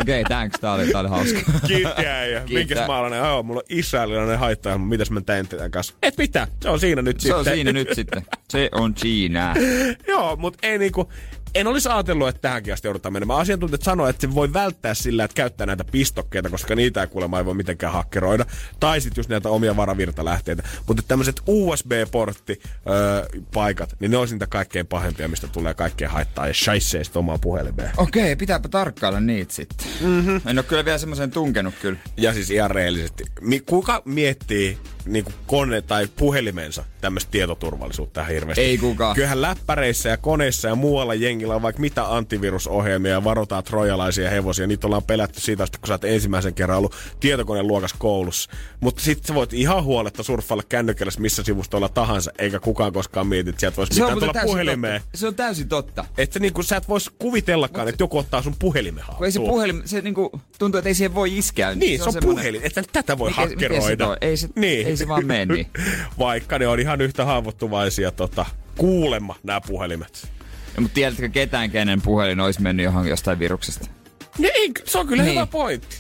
Okei, 0.02 0.22
okay, 0.22 0.24
thanks, 0.24 0.60
tää 0.60 0.74
oli, 0.74 0.92
tää 0.92 1.02
oli 1.02 1.10
hauska. 1.10 1.40
Kiitti 1.68 2.06
äijä. 2.06 2.44
Minkäs 2.50 2.88
maalainen? 2.88 3.20
Joo, 3.20 3.44
mulla 3.44 3.60
on 3.60 3.66
israelilainen 3.78 4.40
haitta 4.40 4.78
mitäs 4.78 5.12
mä 5.12 5.22
teen 5.22 5.48
tätä 5.48 5.70
kanssa? 5.70 5.94
Et 6.02 6.18
mitä, 6.18 6.48
se 6.62 6.70
on 6.70 6.80
siinä 6.80 7.02
nyt 7.02 7.20
Se 7.20 7.24
sitten. 7.24 7.40
on 7.40 7.46
siinä 7.46 7.72
nyt 7.72 7.88
sitten. 7.94 8.26
Se 8.50 8.70
on 8.72 8.94
siinä. 8.98 9.56
Joo, 10.08 10.36
mutta 10.36 10.60
ei 10.68 10.78
niinku, 10.78 11.10
en 11.56 11.68
olisi 11.68 11.90
ajatellut, 11.90 12.28
että 12.28 12.42
tähänkin 12.42 12.74
asti 12.74 12.88
joudutaan 12.88 13.14
menemään. 13.14 13.40
Asiantuntijat 13.40 13.82
sanoo, 13.82 14.08
että 14.08 14.22
se 14.22 14.36
voi 14.36 14.54
välttää 14.54 14.94
sillä, 14.94 15.24
että 15.24 15.36
käyttää 15.36 15.68
näitä 15.68 15.84
pistokkeita, 15.84 16.50
koska 16.50 16.76
niitä 16.76 17.02
ei 17.02 17.08
kuulemma 17.08 17.38
ei 17.38 17.46
voi 17.46 17.54
mitenkään 17.54 17.94
hakkeroida. 17.94 18.46
Tai 18.80 19.02
sitten 19.02 19.20
just 19.20 19.30
näitä 19.30 19.50
omia 19.50 19.76
varavirtalähteitä. 19.76 20.64
Mutta 20.88 21.04
tämmöiset 21.08 21.42
USB-portti-paikat, 21.48 23.96
niin 24.00 24.12
ne 24.12 24.18
on 24.18 24.28
niitä 24.32 24.48
kaikkein 24.48 24.88
pahempia, 24.88 25.28
mistä 25.28 25.48
tulee 25.48 25.74
kaikkea 25.74 26.10
haittaa 26.10 26.48
ja 26.48 26.54
shaisseista 26.54 27.20
omaan 27.20 27.40
puhelimeen. 27.40 27.92
Okei, 27.98 28.36
pitääpä 28.36 28.70
tarkkailla 28.70 29.20
niitä 29.20 29.54
sitten. 29.54 29.88
Mm-hmm. 30.02 30.42
En 30.46 30.58
ole 30.58 30.64
kyllä 30.64 30.86
vielä 30.86 30.98
semmoisen 30.98 31.32
tunkenut 31.32 31.74
kyllä. 31.82 32.00
Ja 32.18 32.34
siis 32.34 32.52
ihan 32.52 32.72
reellisesti. 32.72 33.24
Mi- 33.42 33.60
kuka 33.60 34.02
miettii 34.06 34.78
niin 35.06 35.26
kone 35.48 35.82
tai 35.82 36.08
puhelimensa 36.16 36.84
tämmöistä 37.02 37.32
tietoturvallisuutta 37.32 38.24
hirveästi? 38.24 38.62
Ei 38.62 38.78
kukaan. 38.78 39.16
Kyllähän 39.16 39.42
läppäreissä 39.42 40.10
ja 40.10 40.18
koneissa 40.18 40.68
ja 40.68 40.76
muualla 40.76 41.14
jengillä 41.14 41.56
on 41.56 41.62
vaikka 41.62 41.80
mitä 41.80 42.16
antivirusohjelmia 42.16 43.12
ja 43.12 43.24
varotaan 43.24 43.64
trojalaisia 43.64 44.30
hevosia. 44.30 44.68
Niitä 44.68 44.88
ollaan 44.88 45.04
pelätty 45.04 45.42
siitä, 45.42 45.64
asti, 45.64 45.78
kun 45.78 45.88
sä 45.88 45.94
oot 45.94 46.04
ensimmäisen 46.04 46.54
kerran 46.54 46.78
ollut 46.78 46.96
tietokoneen 47.20 47.68
luokas 47.68 47.94
koulussa. 47.94 48.50
Mutta 48.80 49.02
sitten 49.02 49.28
sä 49.28 49.34
voit 49.34 49.54
ihan 49.54 49.84
huoletta 49.84 50.24
surffailla 50.24 50.64
kännykällä 50.70 51.12
missä 51.20 51.44
sivustoilla 51.44 51.90
tahansa, 51.90 52.32
eikä 52.40 52.60
kukaan 52.60 52.94
koskaan 52.94 53.28
mieti, 53.28 53.50
että 53.50 53.60
sieltä 53.60 53.78
voisi 53.78 53.94
mitään 53.94 54.20
tulla 54.20 54.34
puhelimeen. 54.46 55.02
Totta. 55.02 55.18
Se 55.18 55.28
on 55.28 55.36
täysin 55.36 55.70
totta. 55.70 56.06
Että 56.18 56.40
niinku, 56.40 56.64
sä 56.64 56.78
et 56.78 56.90
vois 56.90 57.10
kuvitellakaan, 57.20 57.88
että 57.88 58.04
joku 58.04 58.18
ottaa 58.18 58.42
sun 58.42 58.56
puhelimen 58.60 59.04
Kun 59.18 59.26
ei 59.26 59.32
se 59.32 59.40
haltuun. 59.40 59.54
puhelin, 59.54 59.82
se 59.86 60.02
niinku, 60.02 60.42
tuntuu, 60.60 60.78
että 60.78 60.90
ei 60.90 60.96
siihen 60.96 61.16
voi 61.16 61.38
iskeä. 61.38 61.76
Niin, 61.76 62.00
se 62.00 62.04
on, 62.04 62.14
semmonen- 62.14 62.36
puhelin. 62.36 62.62
Että 62.64 62.84
tätä 62.94 63.18
voi 63.18 63.30
Mikä- 63.30 63.42
se 63.44 63.48
hakkeroida. 63.50 64.06
toi? 64.06 64.18
Ei 64.22 64.38
se- 64.38 64.50
ei 64.62 64.93
se 64.98 65.08
vaan 65.08 65.26
mene 65.26 65.46
niin. 65.56 65.68
Vaikka 66.20 66.60
ne 66.60 66.68
on 66.68 66.80
ihan 66.80 67.02
yhtä 67.02 67.26
haavoittuvaisia 67.26 68.12
tota, 68.12 68.46
kuulemma 68.78 69.36
nämä 69.44 69.62
puhelimet. 69.62 70.32
Ja, 70.76 70.82
mutta 70.82 70.96
tiedätkö 70.96 71.30
ketään, 71.30 71.72
kenen 71.72 72.02
puhelin 72.02 72.40
olisi 72.40 72.62
mennyt 72.62 72.84
johon 72.84 73.08
jostain 73.08 73.40
viruksesta? 73.40 73.88
Ei, 74.54 74.72
se 74.86 74.98
on 74.98 75.08
kyllä 75.08 75.24
Niin. 75.24 75.36
hyvä 75.36 75.46
pointti. 75.46 75.96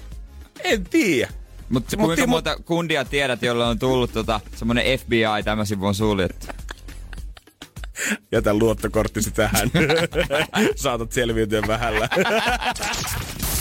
En 0.64 0.84
tiedä. 0.84 1.32
Mutta 1.70 1.98
Mut- 1.98 2.06
kuinka 2.06 2.22
mut- 2.22 2.30
monta 2.30 2.56
kundia 2.66 3.06
tiedät, 3.06 3.41
jolle 3.41 3.66
on 3.66 3.80
tullut 3.80 4.14
tota, 4.14 4.39
semmonen 4.56 5.00
FBI, 5.00 5.44
tämä 5.46 5.66
sivu 5.66 5.86
on 5.86 5.96
suljettu? 5.96 6.48
Jätä 8.32 8.54
luottokorttisi 8.54 9.32
tähän. 9.32 9.72
Saatat 10.76 11.12
selviytyä 11.12 11.62
vähällä. 11.68 12.10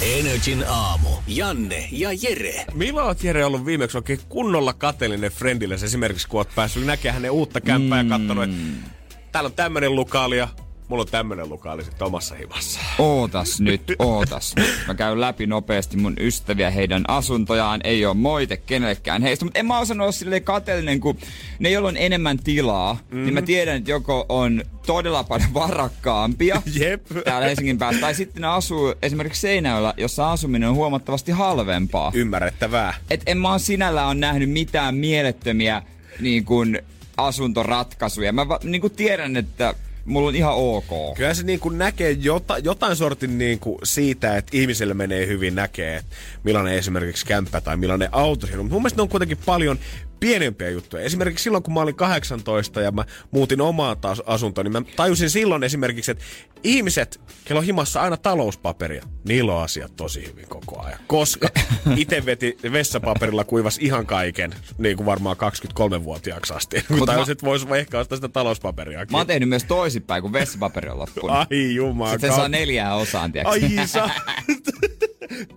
Energin 0.03 0.64
aamu. 0.68 1.09
Janne 1.26 1.89
ja 1.93 2.09
Jere. 2.22 2.64
Milloin 2.74 3.07
oot 3.07 3.24
Jere 3.24 3.45
ollut 3.45 3.66
viimeksi 3.66 3.99
oikein 3.99 4.20
kunnolla 4.28 4.72
kateellinen 4.72 5.33
friendille 5.33 5.74
esimerkiksi, 5.74 6.28
kun 6.28 6.41
oot 6.41 6.55
päässyt 6.55 6.87
näkemään 6.87 7.14
hänen 7.14 7.30
uutta 7.30 7.61
kämppää 7.61 8.03
mm. 8.03 8.11
ja 8.11 8.18
katsonut, 8.18 8.45
että 8.45 8.91
täällä 9.33 9.47
on 9.49 9.53
tämmönen 9.53 9.95
lukaali 9.95 10.39
ja 10.39 10.49
mulla 10.93 11.03
on 11.03 11.09
tämmönen 11.11 11.49
lukaali 11.49 11.84
sitten 11.84 12.07
omassa 12.07 12.34
himassa. 12.34 12.80
Ootas 12.99 13.61
nyt, 13.61 13.82
ootas 13.99 14.55
nyt. 14.57 14.84
Mä 14.86 14.95
käyn 14.95 15.20
läpi 15.20 15.47
nopeasti 15.47 15.97
mun 15.97 16.14
ystäviä, 16.20 16.70
heidän 16.70 17.05
asuntojaan. 17.09 17.80
Ei 17.84 18.07
ole 18.07 18.14
moite 18.14 18.57
kenellekään 18.57 19.22
heistä, 19.22 19.45
mutta 19.45 19.59
en 19.59 19.66
mä 19.66 19.78
osannut 19.78 20.05
olla 20.05 20.12
silleen 20.12 20.43
kateellinen, 20.43 21.01
kun 21.01 21.18
ne, 21.59 21.70
joilla 21.70 21.88
on 21.88 21.97
enemmän 21.97 22.38
tilaa, 22.38 22.99
mm. 23.11 23.24
niin 23.24 23.34
mä 23.34 23.43
tiedän, 23.43 23.76
että 23.76 23.90
joko 23.90 24.26
on 24.28 24.62
todella 24.86 25.24
paljon 25.24 25.55
varakkaampia 25.55 26.62
Jep. 26.80 27.07
täällä 27.24 27.47
Helsingin 27.47 27.78
päässä, 27.78 28.01
tai 28.01 28.14
sitten 28.14 28.40
ne 28.40 28.49
asuu 28.49 28.95
esimerkiksi 29.03 29.40
Seinäjoella, 29.40 29.95
jossa 29.97 30.32
asuminen 30.32 30.68
on 30.68 30.74
huomattavasti 30.74 31.32
halvempaa. 31.32 32.12
Ymmärrettävää. 32.14 32.95
Et 33.11 33.22
en 33.26 33.38
mä 33.38 33.51
oon 33.51 33.61
sinällään 33.61 34.09
on 34.09 34.20
nähnyt 34.20 34.51
mitään 34.51 34.95
mielettömiä 34.95 35.82
niin 36.20 36.45
kuin, 36.45 36.82
asuntoratkaisuja. 37.16 38.32
Mä 38.32 38.49
va, 38.49 38.59
niin 38.64 38.80
kuin 38.80 38.93
tiedän, 38.93 39.36
että 39.36 39.74
mulla 40.05 40.28
on 40.28 40.34
ihan 40.34 40.55
ok. 40.55 41.16
Kyllä 41.16 41.34
se 41.34 41.42
niin 41.42 41.61
kuin 41.61 41.78
näkee 41.78 42.11
jota, 42.11 42.59
jotain 42.59 42.96
sortin 42.96 43.38
niin 43.38 43.59
kuin 43.59 43.78
siitä, 43.84 44.36
että 44.36 44.57
ihmiselle 44.57 44.94
menee 44.94 45.26
hyvin 45.26 45.55
näkee, 45.55 45.96
että 45.96 46.16
millainen 46.44 46.74
esimerkiksi 46.74 47.26
kämppä 47.26 47.61
tai 47.61 47.76
millainen 47.76 48.09
auto 48.12 48.46
siinä 48.46 48.59
on. 48.59 48.64
Mutta 48.64 48.74
mun 48.74 48.82
mielestä 48.82 48.98
ne 48.98 49.03
on 49.03 49.09
kuitenkin 49.09 49.38
paljon 49.46 49.78
pienempiä 50.23 50.70
juttuja. 50.70 51.03
Esimerkiksi 51.03 51.43
silloin, 51.43 51.62
kun 51.62 51.75
mä 51.75 51.81
olin 51.81 51.95
18 51.95 52.81
ja 52.81 52.93
mä 52.93 53.05
muutin 53.31 53.61
omaan 53.61 53.99
taas 53.99 54.23
asuntoon, 54.27 54.64
niin 54.64 54.73
mä 54.73 54.83
tajusin 54.97 55.31
silloin 55.31 55.62
esimerkiksi, 55.62 56.11
että 56.11 56.25
ihmiset, 56.62 57.20
kello 57.45 57.59
on 57.59 57.64
himassa 57.64 58.03
aina 58.03 58.16
talouspaperia, 58.16 59.05
niillä 59.25 59.55
on 59.55 59.62
asiat 59.62 59.97
tosi 59.97 60.27
hyvin 60.27 60.49
koko 60.49 60.83
ajan. 60.83 60.99
Koska 61.07 61.49
itse 61.97 62.27
veti 62.27 62.59
vessapaperilla 62.73 63.45
kuivas 63.45 63.79
ihan 63.81 64.07
kaiken, 64.07 64.55
niin 64.79 64.97
kuin 64.97 65.07
varmaan 65.07 65.37
23-vuotiaaksi 65.37 66.55
asti. 66.55 66.85
Kun 66.89 66.99
Mut 66.99 67.07
tajusin, 67.07 67.33
että 67.33 67.47
voisi 67.47 67.66
ehkä 67.79 67.99
ostaa 67.99 68.16
sitä 68.16 68.29
talouspaperiakin. 68.29 69.12
Mä 69.12 69.18
oon 69.18 69.27
tehnyt 69.27 69.49
myös 69.49 69.64
toisinpäin, 69.64 70.23
kun 70.23 70.33
vessapaperi 70.33 70.91
on 70.91 70.99
loppunut. 70.99 71.31
Ai 71.31 71.75
jumala. 71.75 72.11
Sitten 72.11 72.31
se 72.31 72.37
saa 72.37 72.49
neljää 72.49 72.95
osaan, 72.95 73.33
tiiäks? 73.33 73.51
Ai 73.51 73.87
sa... 73.87 74.11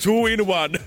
Two 0.04 0.26
in 0.26 0.42
one. 0.42 0.80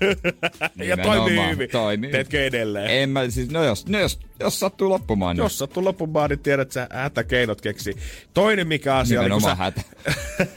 ja 0.89 0.97
toimii 0.97 1.49
hyvin. 1.49 1.69
toimii. 1.69 2.11
Teetkö 2.11 2.45
edelleen? 2.45 2.89
En 2.89 3.09
mä 3.09 3.29
siis, 3.29 3.49
no 3.49 3.63
jos, 3.63 3.87
no 3.87 3.99
jos, 3.99 4.19
jos 4.39 4.59
sattuu 4.59 4.89
loppumaan, 4.89 5.35
niin 5.35 5.43
Jos 5.43 5.57
sattuu 5.57 5.83
loppumaan, 5.83 6.29
niin 6.29 6.39
tiedät, 6.39 6.61
että 6.61 6.73
sä 6.73 6.87
hätäkeinot 6.91 7.61
keksi. 7.61 7.95
Toinen 8.33 8.67
mikä 8.67 8.95
asia 8.95 9.21
oli, 9.21 9.29
kun 9.29 9.41
sä... 9.41 9.55
hätä. 9.55 9.81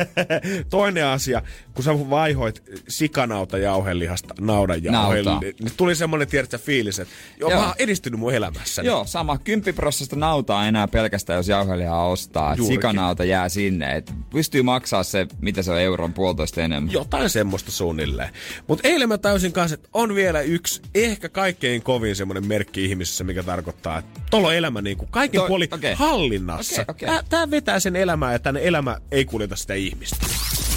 Toinen 0.70 1.06
asia, 1.06 1.42
kun 1.74 1.84
sä 1.84 2.10
vaihoit 2.10 2.62
sikanauta 2.88 3.58
jauhelihasta 3.58 4.34
naudan 4.40 4.84
jauhelle, 4.84 5.30
Nautaa. 5.30 5.40
niin 5.40 5.54
niin 5.60 5.72
tuli 5.76 5.94
semmoinen, 5.94 6.28
tiedätkö 6.28 6.58
sä, 6.58 6.64
fiilis, 6.64 6.98
että 6.98 7.14
joo, 7.40 7.50
Joo. 7.50 7.60
mä 7.60 7.66
oon 7.66 7.74
edistynyt 7.78 8.20
mun 8.20 8.34
elämässäni. 8.34 8.88
Joo, 8.88 9.04
sama. 9.04 9.38
Kymppiprossasta 9.38 10.16
nautaa 10.16 10.66
enää 10.66 10.88
pelkästään, 10.88 11.36
jos 11.36 11.48
jauhelihaa 11.48 12.08
ostaa. 12.08 12.52
Et 12.52 12.58
Juurikin. 12.58 12.76
Sikanauta 12.76 13.24
jää 13.24 13.48
sinne. 13.48 13.96
Et 13.96 14.12
pystyy 14.30 14.62
maksaa 14.62 15.02
se, 15.02 15.26
mitä 15.40 15.62
se 15.62 15.72
on 15.72 15.80
euron 15.80 16.12
puolitoista 16.12 16.60
enemmän. 16.60 16.92
Jotain 16.92 17.30
semmoista 17.30 17.70
suunnilleen. 17.70 18.30
Mutta 18.66 18.88
eilen 18.88 19.08
mä 19.08 19.18
tajusin 19.18 19.52
kanssa, 19.52 19.74
että 19.74 19.88
on 19.92 20.14
vielä 20.14 20.40
yksi, 20.40 20.82
ehkä 20.94 21.28
kaikkein 21.28 21.82
kovin 21.82 22.16
semmoinen 22.16 22.46
merkki 22.46 22.84
ihmisessä, 22.84 23.24
mikä 23.24 23.42
tarkoittaa, 23.42 23.71
että 23.74 24.20
tuolla 24.30 24.48
on 24.48 24.54
elämä 24.54 24.82
niin 24.82 24.96
kuin 24.96 25.10
kaikin 25.10 25.40
Toi- 25.40 25.48
puoli 25.48 25.68
okei. 25.72 25.94
hallinnassa. 25.94 26.84
Okei. 26.88 27.08
Tää, 27.08 27.22
tää 27.28 27.50
vetää 27.50 27.80
sen 27.80 27.96
elämää 27.96 28.32
ja 28.32 28.38
tänne 28.38 28.60
elämä 28.64 28.98
ei 29.10 29.24
kuljeta 29.24 29.56
sitä 29.56 29.74
ihmistä. 29.74 30.16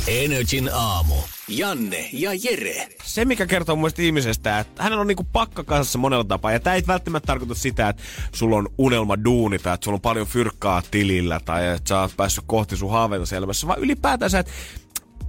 Energin 0.08 0.70
aamu. 0.74 1.16
Janne 1.48 2.10
ja 2.14 2.32
Jere. 2.34 2.88
Se, 3.04 3.26
mikä 3.26 3.46
kertoo 3.48 3.76
mun 3.76 3.82
mielestä 3.82 4.02
ihmisestä, 4.02 4.60
että 4.60 4.84
hänellä 4.84 5.02
on 5.02 5.08
niinku 5.08 5.24
pakka 5.24 5.64
kanssa 5.64 6.00
monella 6.00 6.24
tapaa. 6.24 6.52
Ja 6.52 6.60
tämä 6.60 6.76
ei 6.76 6.84
välttämättä 6.88 7.28
tarkoita 7.28 7.54
sitä, 7.56 7.90
että 7.90 8.04
sulla 8.36 8.56
on 8.58 8.70
unelma 8.78 9.24
duuni 9.24 9.60
tai 9.60 9.74
että 9.74 9.86
sulla 9.86 9.96
on 9.96 10.02
paljon 10.02 10.28
fyrkkaa 10.28 10.82
tilillä 10.92 11.40
tai 11.46 11.68
että 11.68 11.90
sä 11.90 12.02
oot 12.02 12.18
päässyt 12.18 12.44
kohti 12.48 12.78
sun 12.78 12.92
haaveita 12.92 13.36
elämässä, 13.36 13.68
vaan 13.68 13.80
ylipäätänsä, 13.80 14.40
että 14.40 14.52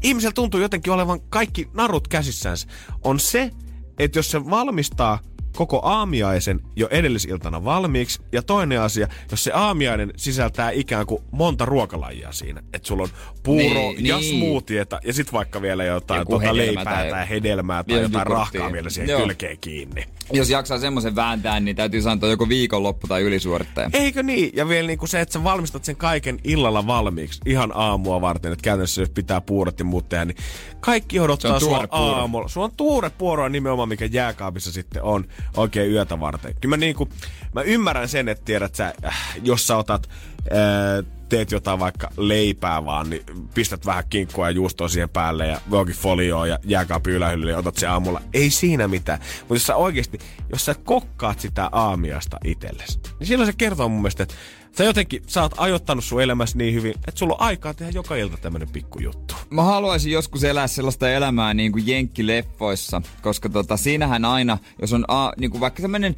ihmisellä 0.03 0.33
tuntuu 0.33 0.61
jotenkin 0.61 0.93
olevan 0.93 1.21
kaikki 1.21 1.69
narut 1.75 2.09
käsissänsä. 2.09 2.67
On 3.05 3.21
se, 3.21 3.51
että 3.99 4.19
jos 4.19 4.31
se 4.31 4.51
valmistaa 4.51 5.19
koko 5.57 5.81
aamiaisen 5.83 6.61
jo 6.77 6.89
edellisiltana 6.91 7.65
valmiiksi. 7.65 8.23
Ja 8.33 8.43
toinen 8.43 8.81
asia, 8.81 9.09
jos 9.31 9.45
se 9.45 9.53
aamiainen 9.55 10.13
sisältää 10.17 10.71
ikään 10.71 11.07
kuin 11.07 11.23
monta 11.31 11.65
ruokalajia 11.65 12.33
siinä. 12.33 12.63
Että 12.75 12.89
sulla 12.89 13.03
on 13.03 13.09
puuro 13.43 13.63
Niin, 13.81 14.07
ja 14.07 14.19
niin. 14.19 14.37
smoothieta 14.37 15.01
ja 15.05 15.13
sitten 15.13 15.33
vaikka 15.33 15.63
vielä 15.63 15.85
jotain 15.85 16.19
Joku 16.19 16.33
tuota 16.33 16.57
leipää 16.57 16.85
tai, 16.85 17.11
tai- 17.11 17.29
hedelmää 17.29 17.85
tai 17.85 18.01
jotain 18.03 18.27
rahkaa 18.27 18.73
vielä 18.73 18.91
siihen 18.91 19.11
Joo. 19.11 19.21
kylkeen 19.21 19.59
kiinni. 19.59 20.05
Jos 20.33 20.51
jaksaa 20.51 20.79
semmoisen 20.79 21.17
vääntää, 21.17 21.61
niin 21.61 21.77
täytyy 21.77 22.03
sanoa 22.03 22.31
joko 22.31 22.49
viikonloppu 22.49 23.07
tai 23.07 23.23
ylisuorittaja. 23.23 23.91
Eikö 23.93 24.23
niin? 24.23 24.51
Ja 24.55 24.69
vielä 24.69 24.87
niinku 24.87 25.07
se, 25.07 25.21
että 25.21 25.33
sä 25.33 25.45
valmistat 25.45 25.85
sen 25.85 25.97
kaiken 25.97 26.39
illalla 26.45 26.87
valmiiksi 26.87 27.41
ihan 27.47 27.73
aamua 27.75 28.21
varten, 28.21 28.53
että 28.53 28.63
käytännössä 28.63 29.03
jos 29.03 29.11
pitää 29.11 29.41
puurot 29.41 29.79
ja 29.79 29.85
muut 29.85 30.09
tehdä, 30.09 30.25
niin 30.25 30.37
kaikki 30.81 31.21
odottaa 31.21 31.61
sua 31.61 31.85
aamulla. 31.91 32.49
Sulla 32.49 32.65
on 32.65 32.77
tuore 32.77 33.11
puuroa 33.11 33.49
nimenomaan, 33.49 33.89
mikä 33.89 34.05
jääkaapissa 34.05 34.73
sitten 34.73 35.03
on. 35.03 35.25
Oikein 35.57 35.93
yötä 35.93 36.21
varten. 36.21 36.55
Kyllä 36.61 36.77
mä, 36.77 36.81
niinku, 36.81 37.09
mä 37.55 37.63
ymmärrän 37.63 38.09
sen, 38.09 38.29
että 38.29 38.45
tiedät 38.45 38.75
sä, 38.75 38.95
äh, 39.05 39.39
jos 39.43 39.67
sä 39.67 39.77
otat, 39.77 40.09
ää, 40.51 41.03
teet 41.29 41.51
jotain 41.51 41.79
vaikka 41.79 42.11
leipää 42.17 42.85
vaan, 42.85 43.11
niin 43.11 43.23
pistät 43.55 43.87
vähän 43.87 44.05
kinkkua 44.11 44.47
ja 44.47 44.51
juustoa 44.51 44.89
siihen 44.89 45.09
päälle 45.09 45.47
ja 45.47 45.61
voikin 45.71 45.95
folioa 45.95 46.47
ja 46.47 46.59
jääkaapi 46.65 47.11
ylähyllylle 47.11 47.53
ja 47.53 47.59
otat 47.59 47.77
se 47.77 47.87
aamulla. 47.87 48.23
Ei 48.35 48.51
siinä 48.51 48.89
mitään. 48.89 49.21
Mutta 49.41 49.55
jos 49.55 49.67
sä 49.67 49.77
oikeasti, 49.77 50.19
jos 50.53 50.65
sä 50.65 50.75
kokkaat 50.75 51.41
sitä 51.41 51.69
aamiasta 51.73 52.39
itsellesi, 52.45 53.01
niin 53.19 53.27
silloin 53.27 53.47
se 53.47 53.57
kertoo 53.59 53.89
mun 53.89 54.01
mielestä, 54.01 54.23
että 54.23 54.35
sä 54.79 54.85
jotenkin, 54.85 55.23
sä 55.27 55.43
oot 55.43 55.55
ajoittanut 55.57 56.05
sun 56.05 56.23
elämässä 56.23 56.59
niin 56.59 56.75
hyvin, 56.75 56.91
että 56.91 57.19
sulla 57.19 57.35
on 57.35 57.41
aikaa 57.41 57.75
tehdä 57.75 57.93
joka 57.95 58.17
ilta 58.17 58.37
tämmönen 58.37 58.69
pikkujuttu. 58.69 59.35
Mä 59.51 59.63
haluaisin 59.63 60.13
joskus 60.13 60.45
elää 60.45 60.67
sellaista 60.67 61.11
elämää 61.11 61.55
niin 61.55 61.73
kuin 61.73 61.87
jenkkileffoissa, 61.87 63.03
koska 63.23 63.49
tota, 63.49 63.77
siinähän 63.77 64.25
aina, 64.25 64.59
jos 64.81 64.93
on 64.93 65.05
a, 65.09 65.33
niin 65.37 65.51
kuin 65.51 65.61
vaikka 65.61 65.83
tämmönen 65.83 66.17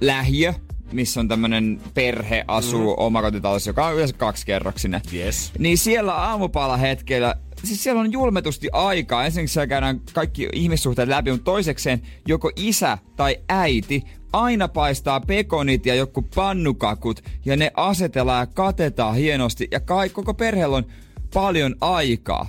lähiö, 0.00 0.54
missä 0.92 1.20
on 1.20 1.28
tämmönen 1.28 1.80
perhe 1.94 2.44
asuu 2.48 2.96
mm. 2.96 3.02
omakotitalossa, 3.02 3.70
joka 3.70 3.86
on 3.86 3.94
yleensä 3.94 4.14
kaksikerroksinen. 4.16 5.00
Yes. 5.12 5.52
Niin 5.58 5.78
siellä 5.78 6.14
aamupala 6.14 6.76
hetkellä, 6.76 7.34
siis 7.66 7.82
siellä 7.82 8.00
on 8.00 8.12
julmetusti 8.12 8.68
aikaa. 8.72 9.24
Ensinnäkin 9.24 9.48
siellä 9.48 9.66
käydään 9.66 10.00
kaikki 10.12 10.48
ihmissuhteet 10.52 11.08
läpi, 11.08 11.30
mutta 11.30 11.44
toisekseen 11.44 12.02
joko 12.28 12.50
isä 12.56 12.98
tai 13.16 13.36
äiti 13.48 14.04
aina 14.32 14.68
paistaa 14.68 15.20
pekonit 15.20 15.86
ja 15.86 15.94
joku 15.94 16.22
pannukakut 16.22 17.24
ja 17.44 17.56
ne 17.56 17.70
asetellaan 17.76 18.42
ja 18.42 18.46
katetaan 18.46 19.14
hienosti 19.14 19.68
ja 19.70 19.80
kai, 19.80 20.08
koko 20.08 20.34
perheellä 20.34 20.76
on 20.76 20.86
paljon 21.34 21.76
aikaa. 21.80 22.48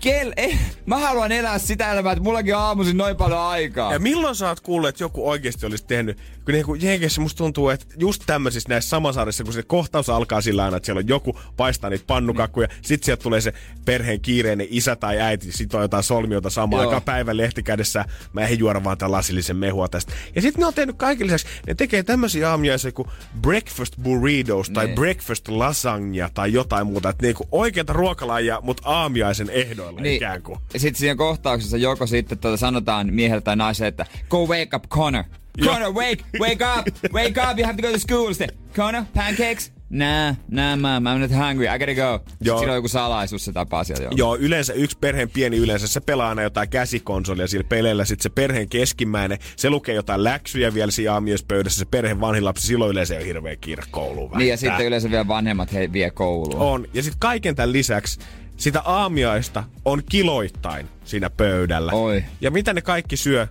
Kel, 0.00 0.32
eh, 0.36 0.58
mä 0.86 0.98
haluan 0.98 1.32
elää 1.32 1.58
sitä 1.58 1.92
elämää, 1.92 2.12
että 2.12 2.24
mullakin 2.24 2.56
on 2.56 2.62
aamuisin 2.62 2.96
noin 2.96 3.16
paljon 3.16 3.40
aikaa. 3.40 3.92
Ja 3.92 3.98
milloin 3.98 4.34
sä 4.34 4.48
oot 4.48 4.60
kuullut, 4.60 4.88
että 4.88 5.04
joku 5.04 5.28
oikeasti 5.28 5.66
olisi 5.66 5.86
tehnyt, 5.86 6.18
kun 6.44 6.54
niinku 6.54 6.74
Jenkeissä 6.74 7.20
musta 7.20 7.38
tuntuu, 7.38 7.68
että 7.68 7.86
just 7.98 8.22
tämmöisissä 8.26 8.68
näissä 8.68 8.88
samasarissa, 8.88 9.44
kun 9.44 9.52
se 9.52 9.62
kohtaus 9.62 10.08
alkaa 10.08 10.40
sillä 10.40 10.64
aina, 10.64 10.76
että 10.76 10.86
siellä 10.86 10.98
on 10.98 11.08
joku 11.08 11.38
paistaa 11.56 11.90
niitä 11.90 12.04
pannukakkuja, 12.06 12.66
mm. 12.66 12.74
sit 12.82 13.02
sieltä 13.04 13.22
tulee 13.22 13.40
se 13.40 13.52
perheen 13.84 14.20
kiireinen 14.20 14.66
isä 14.70 14.96
tai 14.96 15.20
äiti, 15.20 15.52
sit 15.52 15.74
on 15.74 15.82
jotain 15.82 16.02
solmiota 16.02 16.50
samaan 16.50 16.82
Joo. 16.82 16.88
aikaan 16.88 17.02
päivän 17.02 17.36
lehti 17.36 17.62
kädessä, 17.62 18.04
mä 18.32 18.40
ehdin 18.40 18.58
juoda 18.58 18.84
vaan 18.84 18.98
tämän 18.98 19.12
lasillisen 19.12 19.56
mehua 19.56 19.88
tästä. 19.88 20.12
Ja 20.34 20.42
sitten 20.42 20.60
ne 20.60 20.66
on 20.66 20.74
tehnyt 20.74 20.96
kaiken 20.96 21.26
lisäksi, 21.26 21.46
ne 21.66 21.74
tekee 21.74 22.02
tämmöisiä 22.02 22.50
aamiaisia 22.50 22.92
kuin 22.92 23.08
breakfast 23.40 23.94
burritos 24.02 24.70
tai 24.70 24.86
Niin. 24.86 24.94
breakfast 24.94 25.48
lasagna 25.48 26.30
tai 26.34 26.52
jotain 26.52 26.86
muuta, 26.86 27.08
että 27.08 27.22
niinku 27.22 27.48
oikeita 27.52 27.92
ruokalajia, 27.92 28.60
mutta 28.62 28.82
aamiaisen 28.88 29.50
ehdoilla 29.50 30.00
niin. 30.00 30.16
ikään 30.16 30.42
kuin. 30.42 30.58
Ja 30.74 30.80
sitten 30.80 31.00
siinä 31.00 31.16
kohtauksessa 31.16 31.76
joko 31.76 32.06
sitten 32.06 32.38
tuota 32.38 32.56
sanotaan 32.56 33.14
miehelle 33.14 33.40
tai 33.40 33.56
naiselle, 33.56 33.88
että 33.88 34.06
go 34.30 34.46
wake 34.46 34.76
up 34.76 34.84
Connor. 34.88 35.24
Connor, 35.60 35.92
wake, 35.94 36.24
wake 36.40 36.64
up, 36.78 37.12
wake 37.12 37.40
up, 37.50 37.58
you 37.58 37.66
have 37.66 37.76
to 37.76 37.82
go 37.82 37.92
to 37.92 37.98
school. 37.98 38.32
Sitten, 38.32 38.58
Connor, 38.74 39.04
pancakes? 39.14 39.72
Nah, 39.90 40.36
nah, 40.48 40.78
mä, 40.78 41.00
mä 41.00 41.18
nyt 41.18 41.30
hungry, 41.30 41.66
I 41.66 41.78
gotta 41.78 41.94
go. 41.94 42.18
Sitten 42.18 42.46
Joo. 42.46 42.58
siinä 42.58 42.72
on 42.72 42.76
joku 42.76 42.88
salaisuus, 42.88 43.44
se 43.44 43.52
tapaa 43.52 43.84
sieltä. 43.84 44.02
Joo. 44.02 44.12
Joo, 44.16 44.36
yleensä 44.36 44.72
yksi 44.72 44.98
perheen 45.00 45.30
pieni 45.30 45.56
yleensä, 45.56 45.86
se 45.86 46.00
pelaa 46.00 46.28
aina 46.28 46.42
jotain 46.42 46.68
käsikonsolia 46.68 47.46
sillä 47.46 47.64
peleillä. 47.68 48.04
Sitten 48.04 48.22
se 48.22 48.28
perheen 48.28 48.68
keskimmäinen, 48.68 49.38
se 49.56 49.70
lukee 49.70 49.94
jotain 49.94 50.24
läksyjä 50.24 50.74
vielä 50.74 50.90
siinä 50.90 51.12
aamiaispöydässä. 51.12 51.78
Se 51.78 51.84
perheen 51.84 52.20
vanhin 52.20 52.44
lapsi, 52.44 52.66
silloin 52.66 52.90
yleensä 52.90 53.14
ole 53.14 53.24
hirveä 53.24 53.56
kiire 53.56 53.82
kouluun 53.90 54.30
Niin 54.38 54.50
ja 54.50 54.56
sitten 54.56 54.86
yleensä 54.86 55.10
vielä 55.10 55.28
vanhemmat 55.28 55.72
he 55.72 55.92
vie 55.92 56.10
kouluun. 56.10 56.62
On. 56.62 56.86
Ja 56.94 57.02
sitten 57.02 57.20
kaiken 57.20 57.56
tämän 57.56 57.72
lisäksi 57.72 58.20
sitä 58.56 58.80
aamiaista 58.80 59.64
on 59.84 60.02
kiloittain 60.10 60.88
siinä 61.04 61.30
pöydällä. 61.30 61.92
Oi. 61.92 62.24
Ja 62.40 62.50
mitä 62.50 62.72
ne 62.72 62.80
kaikki 62.82 63.16
syö? 63.16 63.46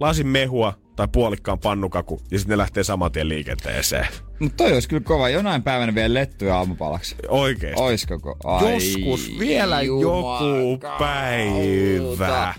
Lasin 0.00 0.26
mehua 0.26 0.83
tai 0.96 1.08
puolikkaan 1.12 1.58
pannukaku 1.58 2.20
ja 2.30 2.38
sitten 2.38 2.54
ne 2.54 2.58
lähtee 2.58 2.84
saman 2.84 3.12
tien 3.12 3.28
liikenteeseen. 3.28 4.06
Mutta 4.38 4.56
toi 4.56 4.72
olisi 4.72 4.88
kyllä 4.88 5.02
kova. 5.04 5.28
Jonain 5.28 5.62
päivänä 5.62 5.94
vielä 5.94 6.14
lettuja 6.14 6.56
aamupalaksi. 6.56 7.16
Oikeesti. 7.28 7.82
Oisko 7.82 8.18
ko? 8.18 8.36
Ai, 8.44 8.74
Joskus 8.74 9.38
vielä 9.38 9.82
joku 9.82 10.80
päivä. 10.98 12.54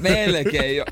Melkein 0.00 0.76
jo. 0.76 0.84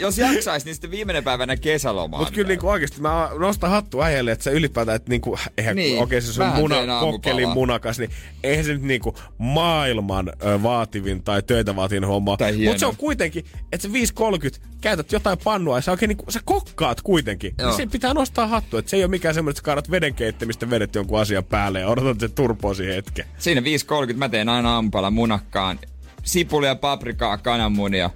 Jos 0.00 0.18
jaksais, 0.18 0.64
niin 0.64 0.74
sitten 0.74 0.90
viimeinen 0.90 1.24
päivänä 1.24 1.56
kesälomaa. 1.56 2.20
Mutta 2.20 2.34
kyllä 2.34 2.48
niinku 2.48 2.68
oikeesti 2.68 3.00
mä 3.00 3.30
nostan 3.38 3.70
hattu 3.70 4.02
äijälle, 4.02 4.32
että 4.32 4.44
sä 4.44 4.50
ylipäätään, 4.50 4.96
että 4.96 5.10
niinku, 5.10 5.38
eihän 5.58 5.76
Niin, 5.76 5.98
oikein 6.00 6.22
se 6.22 6.32
sun 6.32 6.46
muna, 6.46 6.76
kokkelin 7.00 7.48
munakas, 7.48 7.98
niin 7.98 8.10
eihän 8.42 8.64
se 8.64 8.72
nyt 8.72 8.82
niinku 8.82 9.14
maailman 9.38 10.28
ö, 10.28 10.62
vaativin 10.62 11.22
tai 11.22 11.42
töitä 11.42 11.76
vaativin 11.76 12.04
homma. 12.04 12.30
Mutta 12.30 12.78
se 12.78 12.86
on 12.86 12.96
kuitenkin, 12.96 13.44
että 13.72 13.88
se 13.88 13.94
5.30 14.54 14.68
käytät 14.80 15.12
jotain 15.12 15.38
pannua 15.44 15.78
ja 15.78 15.80
sä 15.80 15.90
oikein 15.90 16.08
niinku, 16.08 16.24
sä 16.28 16.40
kokkaat 16.44 17.00
kuitenkin. 17.02 17.54
Joo. 17.58 17.68
Niin 17.68 17.76
se 17.76 17.86
pitää 17.86 18.14
nostaa 18.14 18.46
hattu, 18.46 18.76
että 18.76 18.90
se 18.90 18.96
ei 18.96 19.02
ole 19.02 19.10
mikään 19.10 19.34
semmoinen, 19.34 19.52
että 19.52 19.60
sä 19.60 19.64
kaadat 19.64 19.90
veden 19.90 20.14
keittämistä 20.14 20.70
vedet 20.70 20.94
jonkun 20.94 21.20
asian 21.20 21.44
päälle 21.44 21.80
ja 21.80 21.88
odotat, 21.88 22.10
että 22.10 22.26
se 22.26 22.34
turpoo 22.34 22.74
siihen 22.74 22.94
hetken. 22.94 23.24
Siinä 23.38 23.60
5.30 24.10 24.16
mä 24.16 24.28
teen 24.28 24.48
aina 24.48 24.74
aamupala 24.74 25.10
munakkaan. 25.10 25.78
Sipulia, 26.22 26.74
paprikaa, 26.74 27.38
kananmunia, 27.38 28.10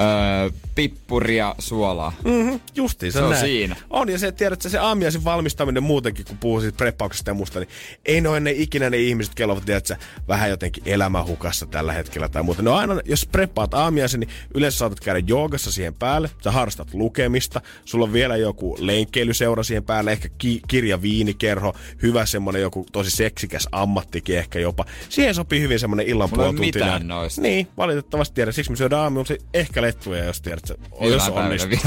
öö, 0.00 0.50
pippuria, 0.80 1.54
suolaa. 1.58 2.12
Mm-hmm, 2.24 2.60
justiin 2.74 3.12
se, 3.12 3.18
Se 3.18 3.24
on 3.24 3.30
näin. 3.30 3.44
siinä. 3.44 3.76
On, 3.90 4.08
ja 4.08 4.18
se, 4.18 4.32
tiedät, 4.32 4.62
sä, 4.62 4.68
se 4.68 4.78
aamiaisen 4.78 5.24
valmistaminen 5.24 5.82
muutenkin, 5.82 6.24
kun 6.24 6.38
puhuu 6.38 6.60
siitä 6.60 6.76
preppauksesta 6.76 7.30
ja 7.30 7.34
musta, 7.34 7.60
niin 7.60 7.68
ei 8.06 8.26
ole 8.26 8.40
ne 8.40 8.50
ikinä 8.50 8.90
ne 8.90 8.96
ihmiset, 8.96 9.34
kello 9.34 9.52
ovat, 9.52 9.64
tiedät, 9.64 9.86
sä, 9.86 9.96
vähän 10.28 10.50
jotenkin 10.50 10.82
elämähukassa 10.86 11.66
tällä 11.66 11.92
hetkellä 11.92 12.28
tai 12.28 12.42
muuta. 12.42 12.62
No 12.62 12.74
aina, 12.74 13.00
jos 13.04 13.26
preppaat 13.26 13.74
aamiaisen, 13.74 14.20
niin 14.20 14.30
yleensä 14.54 14.78
saatat 14.78 15.00
käydä 15.00 15.22
joogassa 15.26 15.72
siihen 15.72 15.94
päälle, 15.94 16.30
sä 16.44 16.50
harrastat 16.50 16.94
lukemista, 16.94 17.60
sulla 17.84 18.04
on 18.04 18.12
vielä 18.12 18.36
joku 18.36 18.76
lenkkeilyseura 18.80 19.62
siihen 19.62 19.84
päälle, 19.84 20.12
ehkä 20.12 20.28
ki- 20.38 20.62
kirja, 20.68 21.02
viinikerho, 21.02 21.74
hyvä 22.02 22.26
semmonen 22.26 22.62
joku 22.62 22.86
tosi 22.92 23.10
seksikäs 23.10 23.68
ammattikin 23.72 24.38
ehkä 24.38 24.58
jopa. 24.58 24.84
Siihen 25.08 25.34
sopii 25.34 25.60
hyvin 25.60 25.78
semmonen 25.78 26.06
illan 26.06 26.30
mitään 26.58 27.08
noista. 27.08 27.40
Niin, 27.40 27.68
valitettavasti 27.76 28.34
tiedän. 28.34 28.54
Siksi 28.54 28.70
me 28.70 28.76
syödään 28.76 29.02
aamulla 29.02 29.26
ehkä 29.54 29.82
lettuja, 29.82 30.24
jos 30.24 30.40
tiedät, 30.40 30.69
jos 31.00 31.28
onnistuu. 31.28 31.78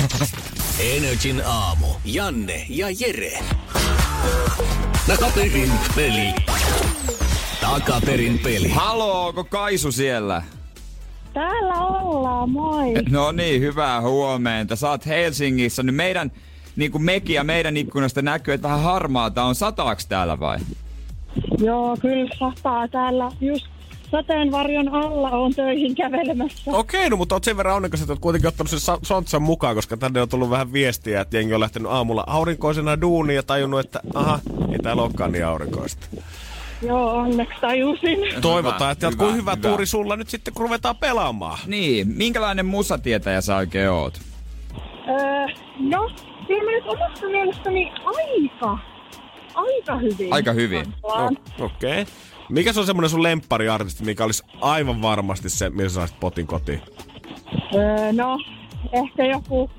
Energin 0.79 1.41
aamu. 1.45 1.88
Janne 2.05 2.65
ja 2.69 2.88
Jere. 2.99 3.39
Takaperin 5.07 5.71
peli. 5.95 6.34
Takaperin 7.61 8.39
peli. 8.39 8.69
Haloo, 8.69 9.27
onko 9.27 9.43
Kaisu 9.43 9.91
siellä? 9.91 10.41
Täällä 11.34 11.75
ollaan, 11.75 12.49
moi. 12.49 12.93
No 13.09 13.31
niin, 13.31 13.61
hyvää 13.61 14.01
huomenta. 14.01 14.75
Sä 14.75 14.89
oot 14.89 15.05
Helsingissä. 15.05 15.84
Nyt 15.84 15.95
meidän, 15.95 16.31
niin 16.75 16.91
kuin 16.91 17.03
mekin 17.03 17.34
ja 17.34 17.43
meidän 17.43 17.77
ikkunasta 17.77 18.21
näkyy, 18.21 18.53
että 18.53 18.67
vähän 18.67 18.84
harmaata 18.84 19.43
on. 19.43 19.55
Sataaks 19.55 20.05
täällä 20.05 20.39
vai? 20.39 20.59
Joo, 21.57 21.97
kyllä 22.01 22.36
sataa 22.39 22.88
täällä. 22.88 23.31
Just 23.41 23.65
sateenvarjon 24.18 24.89
alla 24.93 25.30
on 25.30 25.53
töihin 25.53 25.95
kävelemässä. 25.95 26.72
Okei, 26.72 27.09
no 27.09 27.18
mutta 27.18 27.36
oot 27.36 27.43
sen 27.43 27.57
verran 27.57 27.76
onnekas, 27.76 28.01
että 28.01 28.14
oot 28.14 28.20
kuitenkin 28.20 28.47
ottanut 28.47 28.70
sen 28.70 28.80
sa- 28.80 28.99
sontsan 29.03 29.41
mukaan, 29.41 29.76
koska 29.76 29.97
tänne 29.97 30.22
on 30.22 30.30
tullut 30.30 30.49
vähän 30.49 30.74
viestiä, 30.74 31.22
että 31.22 31.38
jengi 31.38 31.53
on 31.53 31.59
lähtenyt 31.59 31.91
aamulla 31.91 32.24
aurinkoisena 32.28 33.01
duuniin 33.01 33.36
ja 33.36 33.43
tajunnut, 33.43 33.80
että 33.80 33.99
aha, 34.14 34.39
ei 34.72 34.80
täällä 34.80 35.03
olekaan 35.03 35.32
niin 35.32 35.45
aurinkoista. 35.45 36.07
Joo, 36.82 37.11
onneksi 37.11 37.61
tajusin. 37.61 38.41
Toivotaan, 38.41 38.91
että 38.91 39.09
hyvä, 39.09 39.24
hyvä, 39.24 39.34
hyvä, 39.36 39.51
hyvä 39.51 39.70
tuuri 39.70 39.86
sulla 39.86 40.16
nyt 40.16 40.30
sitten, 40.30 40.53
kun 40.53 40.66
ruvetaan 40.66 40.95
pelaamaan. 40.95 41.59
Niin, 41.68 42.07
minkälainen 42.07 42.66
musatietäjä 42.66 43.41
sä 43.41 43.55
oikein 43.55 43.89
oot? 43.89 44.22
Öö, 45.09 45.47
no, 45.80 46.11
kyllä 46.47 46.64
mä 46.64 46.72
nyt 46.72 46.88
omasta 46.88 47.28
mielestäni 47.28 47.91
aika, 48.05 48.78
aika 49.55 49.97
hyvin. 49.97 50.34
Aika 50.34 50.53
hyvin. 50.53 50.93
No, 51.03 51.32
Okei. 51.59 52.01
Okay. 52.01 52.05
Mikä 52.50 52.74
se 52.74 52.80
on 52.80 52.86
semmonen 52.86 53.10
sun 53.10 53.24
lemppariartisti, 53.24 54.04
mikä 54.04 54.24
olisi 54.24 54.44
aivan 54.62 55.02
varmasti 55.02 55.50
se, 55.50 55.70
millä 55.70 55.89
sä 55.89 55.96
saisit 55.96 56.20
potin 56.20 56.48
kotiin? 56.48 56.82
Öö, 57.76 58.14
no, 58.14 58.38
ehkä 58.91 59.26
joku 59.26 59.70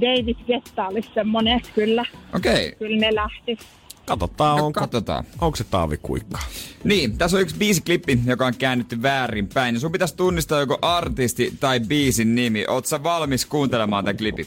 David 0.00 0.36
Getta 0.46 0.86
olisi 0.86 1.10
semmonen, 1.14 1.60
kyllä, 1.74 2.04
Okei, 2.34 2.72
kyllä 2.78 3.00
ne 3.00 3.14
lähti. 3.14 3.58
Katsotaan, 4.06 4.58
no, 4.58 4.66
onko, 4.66 4.80
katsotaan. 4.80 5.24
onko 5.40 5.56
se 5.56 5.64
Taavi 5.64 5.96
Kuikka. 5.96 6.38
Niin, 6.84 7.18
tässä 7.18 7.36
on 7.36 7.40
yksi 7.42 7.56
biisiklippi, 7.56 8.18
joka 8.24 8.46
on 8.46 8.54
käännetty 8.58 9.02
väärin 9.02 9.48
päin. 9.54 9.74
Ja 9.74 9.80
sun 9.80 9.92
pitäisi 9.92 10.16
tunnistaa 10.16 10.60
joko 10.60 10.78
artisti 10.82 11.52
tai 11.60 11.80
biisin 11.80 12.34
nimi. 12.34 12.64
Oot 12.68 12.86
sä 12.86 13.02
valmis 13.02 13.46
kuuntelemaan 13.46 14.04
tämän 14.04 14.16
klipin? 14.16 14.46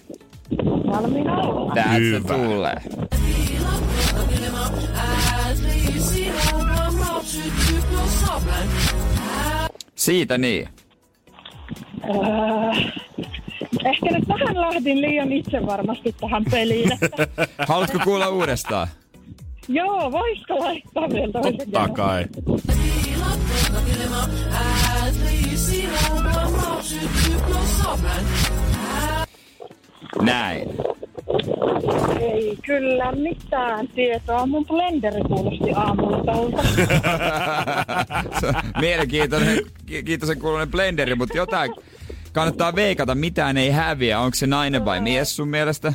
Valmiina. 0.92 1.38
Täältä 1.76 1.94
se 1.94 2.00
Hyvä. 2.00 2.34
tulee. 2.34 2.82
Siitä 10.00 10.38
niin. 10.38 10.70
Öö, 12.04 12.72
ehkä 13.86 14.12
nyt 14.12 14.28
vähän 14.28 14.62
lähdin 14.62 15.02
liian 15.02 15.32
itse 15.32 15.66
varmasti 15.66 16.16
tähän 16.22 16.46
peliin. 16.52 16.92
Että, 16.94 17.28
Haluatko 17.68 18.00
kuulla 18.04 18.28
uudestaan? 18.30 18.88
joo, 19.68 20.12
voisiko 20.12 20.60
laittaa 20.60 21.10
vielä 21.10 21.32
toisen 21.32 21.58
Totta 21.58 21.80
kerran? 21.80 21.94
kai. 21.94 22.26
Näin. 30.22 30.70
Ei 32.22 32.58
kyllä 32.66 33.12
mitään 33.12 33.88
tietoa. 33.88 34.46
Mun 34.46 34.66
blenderi 34.66 35.22
kuulosti 35.22 35.70
on 35.76 36.54
Mielenkiintoinen, 38.82 39.60
ki- 39.86 40.04
kiitosen 40.04 40.40
kuulunen 40.40 40.72
blenderi, 40.72 41.16
mutta 41.16 41.38
jotain 41.38 41.72
kannattaa 42.34 42.76
veikata, 42.76 43.16
mitään 43.16 43.58
ei 43.58 43.72
häviä. 43.72 44.20
Onko 44.20 44.36
se 44.36 44.48
nainen 44.48 44.86
vai 44.86 45.02
mies 45.02 45.36
sun 45.36 45.48
mielestä? 45.48 45.94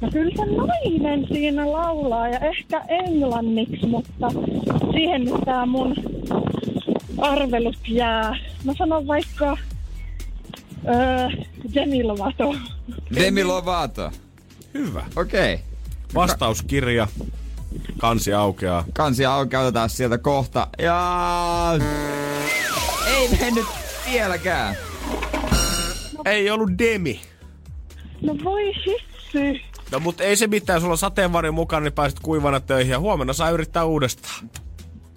No 0.00 0.10
kyllä 0.12 0.30
se 0.36 0.42
nainen 0.56 1.26
siinä 1.32 1.72
laulaa 1.72 2.28
ja 2.28 2.38
ehkä 2.38 2.82
englanniksi, 2.88 3.86
mutta 3.86 4.28
siihen 4.92 5.24
nyt 5.24 5.34
tää 5.44 5.66
mun 5.66 5.94
arvelut 7.18 7.76
jää. 7.88 8.36
Mä 8.64 8.74
sanon 8.78 9.06
vaikka 9.06 9.56
öö, 10.88 11.28
Demi 11.74 12.02
Lovato. 12.04 12.54
Demi 13.14 13.44
Lovato. 13.44 14.10
Hyvä. 14.78 15.04
Okei. 15.16 15.54
Okay. 15.54 15.64
Vastauskirja. 16.14 17.08
Kansi 17.98 18.34
aukeaa. 18.34 18.84
Kansi 18.94 19.26
auki, 19.26 19.56
otetaan 19.56 19.90
sieltä 19.90 20.18
kohta. 20.18 20.66
Ja... 20.78 21.70
Ei 23.06 23.28
mennyt 23.40 23.66
vieläkään. 24.12 24.76
Ei 26.24 26.50
ollut 26.50 26.70
Demi. 26.78 27.20
No 28.22 28.36
voi 28.44 28.72
hitsi. 28.86 29.62
No 29.90 30.00
mutta 30.00 30.24
ei 30.24 30.36
se 30.36 30.46
mitään, 30.46 30.80
sulla 30.80 30.92
on 30.92 30.98
sateenvarjo 30.98 31.52
mukana, 31.52 31.80
niin 31.80 31.92
pääset 31.92 32.20
kuivana 32.20 32.60
töihin 32.60 32.92
ja 32.92 32.98
huomenna 32.98 33.32
saa 33.32 33.50
yrittää 33.50 33.84
uudestaan. 33.84 34.50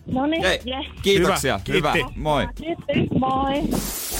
No 0.06 0.26
niin, 0.26 0.44
yes. 0.44 0.62
kiitoksia. 1.02 1.60
Hyvä, 1.68 1.78
Hyvä. 1.78 1.94
kiitti. 1.94 2.20
Moi. 2.20 2.48
Kiitos, 2.56 3.20
moi. 3.20 3.64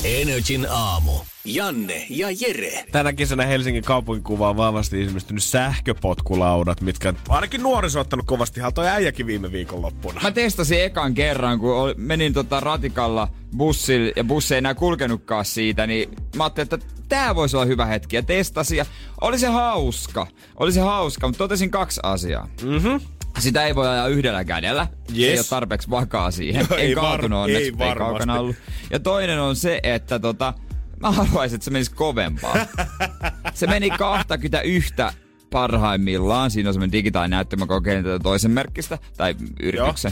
Energin 0.04 0.68
aamu. 0.70 1.12
Janne 1.46 2.06
ja 2.10 2.28
Jere. 2.42 2.86
Tänä 2.92 3.14
kesänä 3.14 3.46
Helsingin 3.46 3.84
kaupunkikuva 3.84 4.50
on 4.50 4.58
vahvasti 4.58 5.02
ilmestynyt 5.02 5.44
sähköpotkulaudat, 5.44 6.82
mitkä 6.82 7.14
ainakin 7.30 7.64
nuoriso 7.64 8.00
on 8.00 8.02
ottanut 8.02 8.26
kovasti 8.26 8.60
haltuun 8.60 8.88
ja 8.88 8.94
äijäkin 8.94 9.26
viime 9.28 9.52
viikonloppuna. 9.52 10.22
Mä 10.24 10.32
testasin 10.32 10.82
ekan 10.84 11.14
kerran, 11.14 11.60
kun 11.60 11.94
menin 11.98 12.34
tota 12.34 12.60
ratikalla 12.60 13.28
bussilla 13.58 14.12
ja 14.16 14.24
bussi 14.24 14.54
ei 14.54 14.58
enää 14.58 14.74
kulkenutkaan 14.76 15.46
siitä, 15.46 15.88
niin 15.88 16.10
mä 16.36 16.44
ajattelin, 16.44 16.64
että 16.74 16.88
tää 17.10 17.36
voisi 17.36 17.56
olla 17.58 17.66
hyvä 17.66 17.86
hetki 17.86 18.16
ja 18.16 18.24
testasin 18.24 18.78
ja 18.78 18.86
oli 19.22 19.40
se 19.40 19.48
hauska. 19.48 20.28
Oli 20.56 20.72
se 20.72 20.80
hauska, 20.80 21.28
mutta 21.28 21.38
totesin 21.38 21.72
kaksi 21.72 22.00
asiaa. 22.04 22.48
Mhm. 22.64 22.96
Sitä 23.40 23.66
ei 23.66 23.76
voi 23.76 23.88
ajaa 23.88 24.08
yhdellä 24.08 24.44
kädellä. 24.46 24.88
Se 25.08 25.16
ei 25.16 25.30
Yes. 25.30 25.40
ole 25.40 25.46
tarpeeksi 25.50 25.90
vakaa 25.90 26.32
siihen. 26.32 26.68
Joo, 26.70 26.78
en 26.80 26.86
ei 26.86 26.96
kaatunut 26.96 27.40
var- 27.40 27.44
onneksi, 27.50 27.74
ei 27.80 27.88
ei 27.90 27.96
kaukana 27.96 28.40
ollut. 28.40 28.56
Ja 28.90 29.00
toinen 29.00 29.40
on 29.40 29.56
se, 29.56 29.80
että 29.84 30.20
tota, 30.20 30.54
mä 31.02 31.12
haluaisin, 31.12 31.56
että 31.56 31.66
se 31.66 31.72
menisi 31.72 31.92
kovempaa. 31.92 32.56
se 33.54 33.68
meni 33.68 33.90
21 33.90 34.94
parhaimmillaan. 35.52 36.52
Siinä 36.52 36.70
on 36.70 36.74
semmoinen 36.74 36.92
digitaalinen 36.92 37.38
näyttö, 37.38 37.56
mä 37.56 37.66
kokeilin 37.66 38.04
tätä 38.04 38.20
toisen 38.20 38.52
merkkistä, 38.52 38.98
tai 39.18 39.36
yrityksen. 39.60 40.12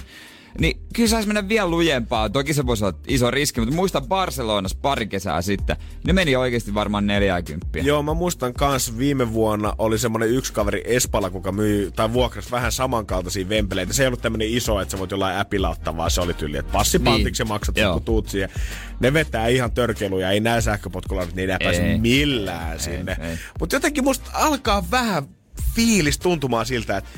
Niin 0.60 0.82
kyllä 0.96 1.10
saisi 1.10 1.28
mennä 1.28 1.50
vielä 1.50 1.70
lujempaa. 1.70 2.30
Toki 2.30 2.54
se 2.54 2.66
voisi 2.66 2.86
olla 2.86 2.98
iso 3.08 3.32
riski, 3.32 3.60
mutta 3.62 3.76
muistan 3.76 4.08
Barcelonassa 4.08 4.78
pari 4.82 5.08
kesää 5.08 5.42
sitten. 5.42 5.76
Ne 6.08 6.14
meni 6.14 6.36
oikeasti 6.36 6.74
varmaan 6.74 7.08
40. 7.08 7.80
Joo, 7.80 8.04
mä 8.04 8.14
muistan 8.14 8.54
kans 8.54 8.98
viime 8.98 9.34
vuonna 9.34 9.74
oli 9.78 9.98
semmonen 10.00 10.30
yksi 10.30 10.54
kaveri 10.54 10.82
Espala, 10.86 11.30
kuka 11.30 11.52
myi 11.52 11.92
tai 11.96 12.14
vuokras 12.14 12.52
vähän 12.52 12.72
samankaltaisia 12.72 13.50
vempeleitä. 13.50 13.94
Se 13.94 14.04
ei 14.04 14.08
ollut 14.08 14.22
tämmönen 14.22 14.48
iso, 14.48 14.82
että 14.82 14.92
sä 14.92 15.00
voit 15.00 15.12
jollain 15.12 15.38
appilla 15.38 15.70
ottaa, 15.70 15.98
vaan 15.98 16.12
se 16.12 16.22
oli 16.22 16.34
tyyli, 16.34 16.58
että 16.58 16.72
passi 16.72 17.00
pantiksi 17.00 17.44
Niin. 17.44 17.50
ja 17.50 17.54
maksat 17.54 17.76
kun 17.94 18.04
tuut 18.04 18.30
siihen. 18.30 18.50
Ne 19.00 19.14
vetää 19.14 19.48
ihan 19.48 19.72
törkeluja, 19.72 20.32
ei 20.32 20.40
näe 20.40 20.62
sähköpotkulla, 20.62 21.28
niitä 21.34 21.54
ei 21.54 21.66
pääse 21.66 21.92
Ei. 21.92 21.98
millään 22.00 22.80
sinne. 22.80 23.18
ei. 23.22 23.38
Mutta 23.60 23.76
jotenkin 23.76 24.04
musta 24.04 24.30
alkaa 24.34 24.84
vähän 24.92 25.24
fiilis 25.76 26.20
tuntumaan 26.20 26.66
siltä, 26.66 26.98
että 26.98 27.10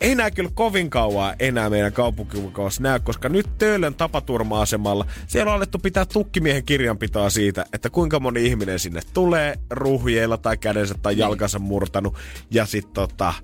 ei 0.00 0.14
nää 0.14 0.30
kyllä 0.30 0.50
kovin 0.54 0.90
kauan 0.90 1.34
enää 1.38 1.70
meidän 1.70 1.92
kaupunkikuvaus 1.92 2.80
näy, 2.80 3.00
koska 3.00 3.28
nyt 3.28 3.46
Töölön 3.58 3.94
tapaturma-asemalla 3.94 5.06
siellä 5.26 5.50
on 5.50 5.56
alettu 5.56 5.78
pitää 5.78 6.06
tukkimiehen 6.06 6.64
kirjanpitoa 6.64 7.30
siitä, 7.30 7.64
että 7.72 7.90
kuinka 7.90 8.20
moni 8.20 8.46
ihminen 8.46 8.78
sinne 8.78 9.00
tulee 9.14 9.58
ruhjeilla 9.70 10.36
tai 10.36 10.56
kädensä 10.56 10.94
tai 11.02 11.18
jalkansa 11.18 11.58
murtanut. 11.58 12.14
Ja 12.50 12.66
sit 12.66 12.92
tota, 12.92 13.34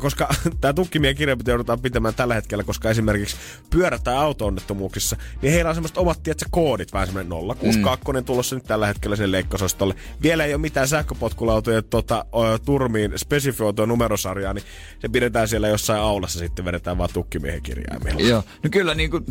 koska 0.00 0.28
tämä 0.60 0.72
tukkimiehen 0.72 1.16
kirjanpito 1.16 1.50
joudutaan 1.50 1.80
pitämään 1.80 2.14
tällä 2.14 2.34
hetkellä, 2.34 2.64
koska 2.64 2.90
esimerkiksi 2.90 3.36
pyörä- 3.70 3.98
tai 3.98 4.16
auto-onnettomuuksissa, 4.16 5.16
niin 5.42 5.52
heillä 5.52 5.68
on 5.68 5.74
semmoista 5.74 6.00
omat, 6.00 6.22
tiedätkö, 6.22 6.46
koodit, 6.50 6.92
vähän 6.92 7.08
semmoinen 7.08 7.30
062 7.30 8.12
mm. 8.12 8.24
tulossa 8.24 8.54
nyt 8.56 8.64
tällä 8.64 8.86
hetkellä 8.86 9.16
sen 9.16 9.32
leikkosostolle. 9.32 9.94
Vielä 10.22 10.44
ei 10.44 10.54
ole 10.54 10.60
mitään 10.60 10.88
sähköpotkulautojen 10.88 11.84
tota, 11.84 12.24
ö, 12.34 12.58
turmiin 12.58 13.12
spesifioitua 13.16 13.86
numerosarjaa, 13.86 14.54
niin 14.54 14.64
se 14.98 15.08
pidetään 15.08 15.48
siellä 15.48 15.68
jossain 15.92 16.08
aulassa 16.08 16.38
sitten 16.38 16.64
vedetään 16.64 16.98
vaan 16.98 17.10
tukkimiehen 17.12 17.62
kirjaimella. 17.62 18.20
Joo, 18.20 18.44
no 18.62 18.70
kyllä 18.70 18.94
niin 18.94 19.10
kuin, 19.10 19.26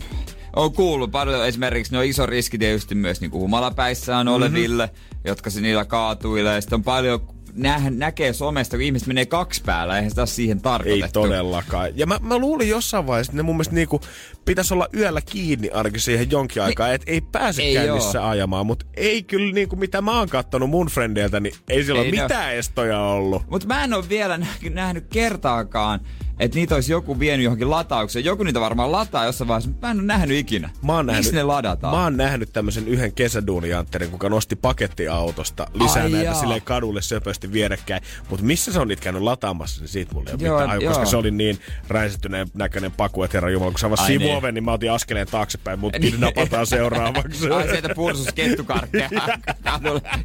on 0.55 0.73
kuullut 0.73 1.11
paljon 1.11 1.47
esimerkiksi, 1.47 1.91
ne 1.91 1.97
on 1.97 2.05
iso 2.05 2.25
riski 2.25 2.57
tietysti 2.57 2.95
myös 2.95 3.21
niin 3.21 3.31
kuin 3.31 3.41
humalapäissään 3.41 4.27
oleville, 4.27 4.85
mm-hmm. 4.85 5.19
jotka 5.25 5.49
se 5.49 5.61
niillä 5.61 5.85
kaatuilee. 5.85 6.61
Sitten 6.61 6.77
on 6.77 6.83
paljon, 6.83 7.27
nä, 7.53 7.81
näkee 7.89 8.33
somesta, 8.33 8.77
kun 8.77 8.83
ihmiset 8.83 9.07
menee 9.07 9.25
kaksi 9.25 9.61
päällä, 9.65 9.95
eihän 9.95 10.09
sitä 10.09 10.21
ole 10.21 10.27
siihen 10.27 10.57
Ei 10.57 10.61
tarkoitettu. 10.61 11.21
todellakaan. 11.21 11.97
Ja 11.97 12.05
mä, 12.05 12.19
mä 12.21 12.37
luulin 12.37 12.69
jossain 12.69 13.07
vaiheessa, 13.07 13.31
että 13.31 13.37
ne 13.37 13.43
mun 13.43 13.55
mielestä 13.55 13.75
niinku 13.75 14.01
pitäisi 14.45 14.73
olla 14.73 14.87
yöllä 14.93 15.21
kiinni 15.21 15.69
ainakin 15.69 16.01
siihen 16.01 16.31
jonkin 16.31 16.63
aikaa, 16.63 16.93
että 16.93 17.11
ei 17.11 17.21
pääse. 17.21 17.61
Ei 17.61 17.73
kännissä 17.73 18.21
oo. 18.21 18.27
ajamaan. 18.27 18.65
Mutta 18.65 18.85
ei 18.93 19.23
kyllä 19.23 19.53
niinku 19.53 19.75
mitä 19.75 20.01
mä 20.01 20.19
oon 20.19 20.29
kattonut 20.29 20.69
mun 20.69 20.87
frendeiltä, 20.87 21.39
niin 21.39 21.55
ei 21.69 21.83
sillä 21.83 22.01
Ei 22.01 22.09
ole 22.09 22.21
mitään 22.21 22.55
estoja 22.55 22.99
ollut. 22.99 23.43
Mutta 23.49 23.67
mä 23.67 23.83
en 23.83 23.93
ole 23.93 24.09
vielä 24.09 24.39
nähnyt 24.73 25.05
kertaakaan, 25.09 25.99
että 26.39 26.55
niitä 26.57 26.75
olisi 26.75 26.91
joku 26.91 27.19
vienyt 27.19 27.43
johonkin 27.43 27.69
lataukseen. 27.69 28.25
Joku 28.25 28.43
niitä 28.43 28.59
varmaan 28.59 28.91
lataa 28.91 29.25
jossain 29.25 29.47
vaiheessa, 29.47 29.69
mutta 29.69 29.87
mä 29.87 29.91
en 29.91 29.97
ole 29.99 30.05
nähnyt 30.05 30.37
ikinä. 30.37 30.69
Mä 30.81 30.95
oon 30.95 31.05
nähnyt, 31.05 31.31
ne 31.33 31.43
ladataan? 31.43 31.95
Mä 31.97 32.03
oon 32.03 32.17
nähnyt 32.17 32.53
tämmöisen 32.53 32.87
yhden 32.87 33.13
kesäduunijantterin, 33.13 34.11
kuka 34.11 34.29
nosti 34.29 34.55
pakettiautosta 34.55 35.67
lisää 35.73 36.03
Ai 36.03 36.09
näitä 36.09 36.25
jaa. 36.25 36.33
silleen 36.39 36.61
kadulle 36.61 37.01
söpösti 37.01 37.51
vierekkäin. 37.51 38.01
Mutta 38.29 38.45
missä 38.45 38.73
se 38.73 38.79
on 38.79 38.87
niitä 38.87 39.03
käynyt 39.03 39.21
lataamassa, 39.21 39.81
niin 39.81 39.89
siitä 39.89 40.13
mulle 40.13 40.29
ei 40.29 40.35
ole 40.35 40.43
Joo, 40.47 40.59
mitään. 40.59 40.79
Ai, 40.79 40.85
Koska 40.87 41.05
se 41.05 41.17
oli 41.17 41.31
niin 41.31 41.59
räisettyneen 41.87 42.47
näköinen 42.53 42.91
paku, 42.91 43.23
että 43.23 43.37
herra 43.37 43.49
Jumala, 43.49 43.71
kun 43.71 43.79
se 43.79 43.85
avasi 43.85 44.05
sivuoven, 44.05 44.41
niin. 44.47 44.53
niin 44.53 44.63
mä 44.63 44.71
otin 44.71 44.91
askeleen 44.91 45.27
taaksepäin, 45.27 45.79
mutta 45.79 45.99
Niin. 45.99 46.19
napataan 46.19 46.67
seuraavaksi. 46.75 47.49
Ai 47.49 47.67
sieltä 47.69 47.89
pursus 47.95 48.27
kettukarkkeja 48.35 49.09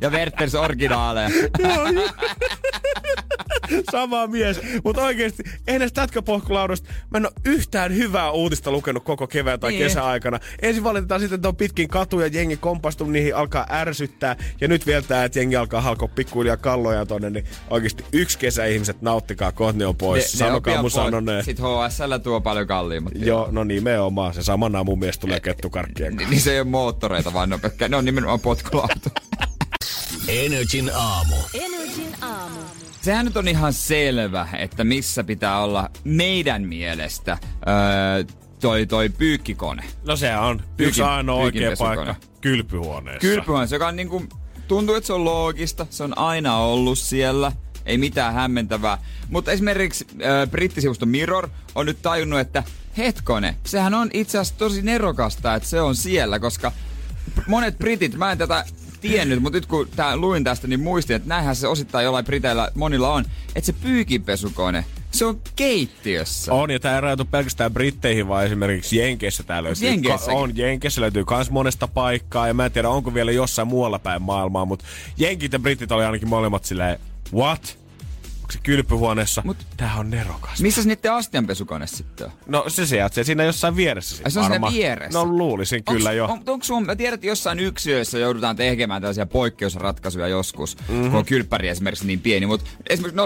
ja 0.00 0.11
Werthers 0.11 0.54
originaaleja. 0.54 1.30
Sama 3.92 4.26
mies. 4.26 4.61
Mutta 4.84 5.02
oikeesti, 5.02 5.42
ei 5.66 5.78
näistä 5.78 5.99
tätkäpohkulaudasta, 6.01 6.88
mä 7.11 7.18
en 7.18 7.26
ole 7.26 7.32
yhtään 7.44 7.96
hyvää 7.96 8.30
uutista 8.30 8.70
lukenut 8.70 9.05
koko 9.05 9.26
kevään 9.26 9.61
tai 9.61 9.70
Niin. 9.70 9.82
kesäaikana. 9.82 10.40
Ensin 10.62 10.84
valitetaan 10.84 11.20
sitten, 11.20 11.34
että 11.34 11.48
on 11.48 11.57
pitkin 11.57 11.88
katuja, 11.88 12.26
jengi 12.26 12.57
kompastunut 12.57 13.12
niihin, 13.12 13.36
alkaa 13.36 13.66
ärsyttää. 13.70 14.36
Ja 14.61 14.68
nyt 14.68 14.86
vielä 14.86 15.03
tää, 15.03 15.24
että 15.24 15.38
jengi 15.38 15.57
alkaa 15.57 15.80
halkoa 15.80 16.09
pikkuhiljaa 16.09 16.57
kalloja 16.57 17.07
tonne, 17.07 17.30
niin 17.30 17.44
oikeesti 17.70 18.05
yksi 18.12 18.38
kesä 18.38 18.64
ihmiset, 18.64 19.03
nauttikaa, 19.03 19.53
kohta 19.53 19.78
ne 19.78 19.86
on 19.86 19.96
pois. 19.96 20.32
Sanokaa 20.32 20.80
mun 20.82 20.90
sanoneen. 20.90 21.44
Sitten 21.44 21.64
HSL 21.64 22.16
tuo 22.22 22.40
paljon 22.40 22.66
kalliimmat. 22.66 23.12
Joo, 23.16 23.48
no 23.51 23.64
nimenomaan. 23.64 24.34
Se 24.34 24.42
samana 24.42 24.84
mun 24.84 24.98
mielestä 24.98 25.20
tulee 25.20 25.40
kettukarkkien 25.40 26.11
Ni- 26.12 26.16
kanssa. 26.16 26.30
Niin 26.30 26.40
se 26.40 26.53
ei 26.53 26.61
ole 26.61 26.68
moottoreita, 26.68 27.32
vaan 27.32 27.48
ne 27.48 27.55
on, 27.55 27.61
pelkkä, 27.61 27.88
ne 27.88 27.96
on 27.96 28.05
nimenomaan 28.05 28.40
potkulauto. 28.40 29.11
Energin 30.28 30.90
aamu. 30.94 31.36
Energin 31.55 32.14
aamu. 32.22 32.61
Sehän 33.03 33.24
nyt 33.24 33.36
on 33.36 33.48
ihan 33.48 33.72
selvä, 33.72 34.48
että 34.59 34.84
missä 34.84 35.24
pitää 35.24 35.62
olla 35.62 35.90
meidän 36.05 36.62
mielestä 36.62 37.38
öö, 37.42 38.24
toi, 38.61 38.86
toi 38.86 39.09
pyykkikone. 39.09 39.84
No 40.07 40.16
se 40.16 40.36
on 40.36 40.62
yksi 40.78 41.01
Pyykin- 41.01 41.05
ainoa 41.05 41.36
oikea 41.36 41.70
paikka 41.78 42.14
kylpyhuoneessa. 42.40 43.20
Kylpyhuone, 43.20 43.68
joka 43.70 43.88
on 43.88 43.96
niinku, 43.96 44.24
tuntuu, 44.68 44.94
että 44.94 45.07
se 45.07 45.12
on 45.12 45.24
loogista. 45.24 45.86
Se 45.90 46.05
on 46.05 46.18
aina 46.18 46.57
ollut 46.57 46.98
siellä. 46.98 47.53
Ei 47.86 47.98
mitään 47.98 48.34
hämmentävää. 48.34 48.98
Mutta 49.28 49.53
esimerkiksi 49.53 50.07
äh, 50.12 50.51
brittisivusto 50.51 51.07
Mirror 51.07 51.48
on 51.74 51.86
nyt 51.86 52.03
tajunnut, 52.03 52.40
että 52.40 52.62
hetkone, 52.98 53.57
sehän 53.66 53.94
on 53.94 54.11
itse 54.12 54.38
asiassa 54.38 54.59
tosi 54.59 54.82
nerokasta, 54.82 55.55
että 55.55 55.68
se 55.68 55.80
on 55.80 55.94
siellä, 55.96 56.38
koska 56.38 56.72
monet 57.46 57.78
britit, 57.78 58.14
mä 58.14 58.32
en 58.32 58.38
tätä 58.38 58.64
tiennyt, 59.01 59.42
mutta 59.42 59.57
nyt 59.57 59.66
kun 59.66 59.88
tää, 59.96 60.16
luin 60.16 60.44
tästä, 60.44 60.68
niin 60.68 60.80
muistin, 60.80 61.16
että 61.16 61.28
näinhän 61.28 61.57
se 61.57 61.68
osittain 61.68 62.05
jollain 62.05 62.24
briteillä 62.24 62.70
monilla 62.74 63.12
on, 63.12 63.24
että 63.55 63.66
se 63.66 63.72
pyykinpesukone, 63.72 64.84
se 65.11 65.24
on 65.24 65.40
keittiössä. 65.57 66.53
On, 66.53 66.70
ja 66.70 66.80
tämä 66.80 66.94
ei 66.94 67.01
rajoitu 67.01 67.24
pelkästään 67.24 67.72
Britteihin, 67.72 68.28
vaan 68.28 68.46
esimerkiksi 68.46 68.96
Jenkeissä 68.96 69.42
tää 69.42 69.62
löytyy. 69.62 69.88
Jenkeissäkin? 69.88 70.38
on, 70.38 70.57
Jenkeissä 70.57 71.01
löytyy 71.01 71.24
kans 71.24 71.51
monesta 71.51 71.88
paikkaa, 71.88 72.48
ja 72.48 72.55
mä 72.55 72.66
en 72.66 72.72
tiedä, 72.72 72.88
onko 72.88 73.14
vielä 73.14 73.32
jossain 73.32 73.68
muualla 73.68 73.98
päin 73.98 74.22
maailmaa, 74.22 74.64
mutta 74.64 74.84
Jenkit 75.16 75.53
ja 75.53 75.59
Britit 75.59 75.92
oli 75.92 76.05
ainakin 76.05 76.28
molemmat 76.28 76.64
silleen, 76.64 76.98
what? 77.34 77.80
Se 78.51 78.59
kylpyhuoneessa. 78.62 79.42
Mut- 79.46 79.66
tää 79.76 79.94
on 79.98 80.11
nerokas. 80.11 80.61
Missä 80.61 80.82
niiden 80.84 81.12
astianpesukone 81.12 81.86
sitten 81.86 82.26
on? 82.26 82.32
No 82.46 82.64
se 82.68 82.86
sijaitsee 82.86 83.24
siinä 83.24 83.44
jossain 83.44 83.76
vieressä. 83.76 84.16
sit 84.16 84.26
Ai, 84.26 84.30
se 84.30 84.40
on 84.40 84.46
siinä 84.46 84.70
vieressä? 84.72 85.18
No 85.18 85.24
luulisin 85.24 85.84
kyllä 85.84 86.11
onks, 86.11 86.16
jo. 86.16 86.24
On, 86.24 86.42
onko 86.46 86.64
sun, 86.64 86.86
mä 86.86 86.96
tiedän, 86.96 87.14
että 87.14 87.26
jossain 87.26 87.59
yksiöissä 87.61 88.18
joudutaan 88.18 88.57
tekemään 88.57 89.03
tällaisia 89.03 89.26
poikkeusratkaisuja 89.26 90.28
joskus, 90.28 90.76
mm-hmm. 90.88 91.11
kun 91.11 91.18
on 91.18 91.24
kylppäri 91.24 91.68
esimerkiksi 91.68 92.07
niin 92.07 92.20
pieni, 92.20 92.46
mutta 92.46 92.70
esimerkiksi 92.88 93.16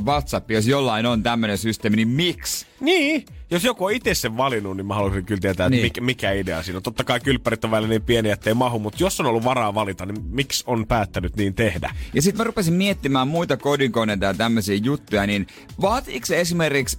050501719 0.00 0.04
WhatsApp, 0.04 0.50
jos 0.50 0.66
jollain 0.66 1.06
on 1.06 1.22
tämmöinen 1.22 1.58
systeemi, 1.58 1.96
niin 1.96 2.08
miksi? 2.08 2.71
Niin. 2.82 3.24
Jos 3.50 3.64
joku 3.64 3.84
on 3.84 3.92
itse 3.92 4.14
sen 4.14 4.36
valinnut, 4.36 4.76
niin 4.76 4.86
mä 4.86 4.94
haluaisin 4.94 5.24
kyllä 5.24 5.40
tietää, 5.40 5.66
että 5.66 5.70
Niin. 5.76 5.82
mikä, 5.82 6.00
mikä 6.00 6.32
idea 6.32 6.62
siinä 6.62 6.76
on. 6.76 6.82
Totta 6.82 7.04
kai 7.04 7.20
kylppärit 7.20 7.64
on 7.64 7.70
välillä 7.70 7.88
niin 7.88 8.02
pieniä, 8.02 8.32
ettei 8.32 8.54
mahu, 8.54 8.78
mutta 8.78 9.02
jos 9.02 9.20
on 9.20 9.26
ollut 9.26 9.44
varaa 9.44 9.74
valita, 9.74 10.06
niin 10.06 10.24
miksi 10.30 10.64
on 10.66 10.86
päättänyt 10.86 11.36
niin 11.36 11.54
tehdä? 11.54 11.94
Ja 12.14 12.22
sitten 12.22 12.38
mä 12.38 12.44
rupesin 12.44 12.74
miettimään 12.74 13.28
muita 13.28 13.56
kodinkoneita 13.56 14.24
ja 14.24 14.34
tämmöisiä 14.34 14.76
juttuja, 14.82 15.26
niin 15.26 15.46
vaatiiko 15.80 16.26
se 16.26 16.40
esimerkiksi 16.40 16.98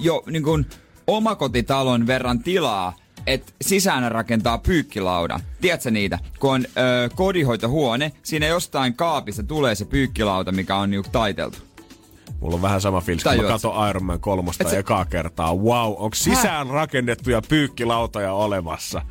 jo 0.00 0.22
niin 0.30 0.42
kuin 0.42 0.66
omakotitalon 1.06 2.06
verran 2.06 2.38
tilaa, 2.42 2.96
että 3.26 3.52
sisään 3.62 4.12
rakentaa 4.12 4.58
pyykkilaudan. 4.58 5.40
Tiedätkö 5.60 5.90
niitä? 5.90 6.18
Kun 6.38 6.50
on 6.54 6.64
ö, 6.66 7.08
kodinhoitohuone, 7.14 8.12
siinä 8.22 8.46
jostain 8.46 8.94
kaapista 8.94 9.42
tulee 9.42 9.74
se 9.74 9.84
pyykkilauta, 9.84 10.52
mikä 10.52 10.76
on 10.76 10.90
niinku 10.90 11.08
taiteltu. 11.12 11.58
Mulla 12.40 12.54
on 12.54 12.62
vähän 12.62 12.80
sama 12.80 13.00
fiilis, 13.00 13.24
kun 13.24 13.36
mä 13.36 13.42
katson 13.48 13.88
Iron 13.90 14.04
Man 14.04 14.20
kolmosta 14.20 14.64
Et 14.64 14.70
se- 14.70 14.78
ekaa 14.78 15.04
kertaa. 15.04 15.54
Wow, 15.56 15.92
onko 15.96 16.14
sisään 16.14 16.66
rakennettuja 16.66 17.42
pyykkilautoja 17.48 18.32
olemassa? 18.32 19.02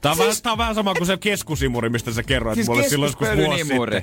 Tää 0.00 0.12
on, 0.12 0.16
Siis- 0.16 0.28
vähän, 0.28 0.42
tää 0.42 0.52
on 0.52 0.58
vähän 0.58 0.74
sama 0.74 0.94
kuin 0.94 1.06
se 1.06 1.16
keskusimuri, 1.16 1.88
mistä 1.88 2.12
sä 2.12 2.22
kerroit 2.22 2.54
Siis 2.54 2.68
mulle 2.68 2.88
silloin 2.88 3.08
joskus 3.08 3.28
vuosi 3.46 3.64
sitten. 3.64 4.02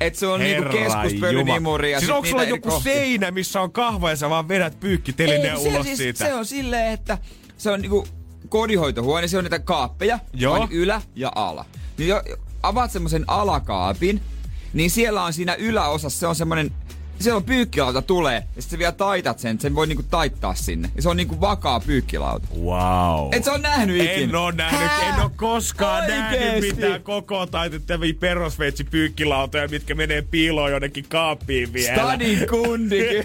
Et 0.00 0.14
se 0.14 0.26
on 0.26 0.40
niinku 0.40 0.62
Herra 0.62 0.72
keskuspölynimuri 0.72 1.92
ja 1.92 1.98
Siis 1.98 2.10
onko 2.10 2.28
sulla 2.28 2.44
joku 2.44 2.68
kohtia. 2.70 2.92
seinä, 2.94 3.30
missä 3.30 3.60
on 3.60 3.72
kahva 3.72 4.10
ja 4.10 4.16
sä 4.16 4.30
vaan 4.30 4.48
vedät 4.48 4.80
pyykkitelineen 4.80 5.56
Ei, 5.56 5.68
ulos 5.68 5.86
se, 5.86 5.96
siitä? 5.96 6.18
Siis, 6.18 6.30
se 6.30 6.34
on 6.34 6.46
silleen, 6.46 6.92
että 6.92 7.18
se 7.58 7.70
on 7.70 7.80
niinku 7.80 8.06
kodinhoitohuone, 8.48 9.28
se 9.28 9.38
on 9.38 9.44
niitä 9.44 9.58
kaappeja, 9.58 10.18
Joo. 10.34 10.60
on 10.60 10.68
ylä 10.72 11.02
ja 11.14 11.32
ala. 11.34 11.64
Niin 11.98 12.08
jo, 12.08 12.22
avaat 12.62 12.90
semmoisen 12.90 13.24
alakaapin, 13.26 14.20
niin 14.72 14.90
siellä 14.90 15.22
on 15.24 15.32
siinä 15.32 15.54
yläosassa, 15.54 16.20
se 16.20 16.26
on 16.26 16.34
semmonen, 16.34 16.70
siellä 17.22 17.36
on 17.36 17.44
pyykkilauta 17.44 18.02
tulee, 18.02 18.42
ja 18.56 18.62
sit 18.62 18.70
sä 18.70 18.78
vielä 18.78 18.92
taitat 18.92 19.38
sen, 19.38 19.50
että 19.50 19.62
sen 19.62 19.74
voi 19.74 19.86
niinku 19.86 20.02
taittaa 20.02 20.54
sinne. 20.54 20.90
Ja 20.96 21.02
se 21.02 21.08
on 21.08 21.16
niinku 21.16 21.40
vakaa 21.40 21.80
pyykkilauta. 21.80 22.46
Wow. 22.60 23.28
Et 23.32 23.44
se 23.44 23.50
on 23.50 23.62
nähnyt 23.62 23.96
ikinä. 23.96 24.12
En 24.12 24.34
oo 24.34 24.50
nähnyt, 24.50 24.80
Hää? 24.80 25.14
en 25.16 25.22
oo 25.22 25.30
koskaan 25.36 26.08
nähnyt 26.08 26.40
Oikeesti? 26.40 26.74
mitään 26.74 27.02
koko 27.02 27.46
taitettavia 27.46 28.14
perusveitsi 28.20 28.84
pyykkilautoja, 28.84 29.68
mitkä 29.68 29.94
menee 29.94 30.22
piiloon 30.22 30.70
jonnekin 30.70 31.04
kaappiin 31.08 31.72
vielä. 31.72 31.94
Stadin 31.94 32.46
kundikin. 32.50 33.24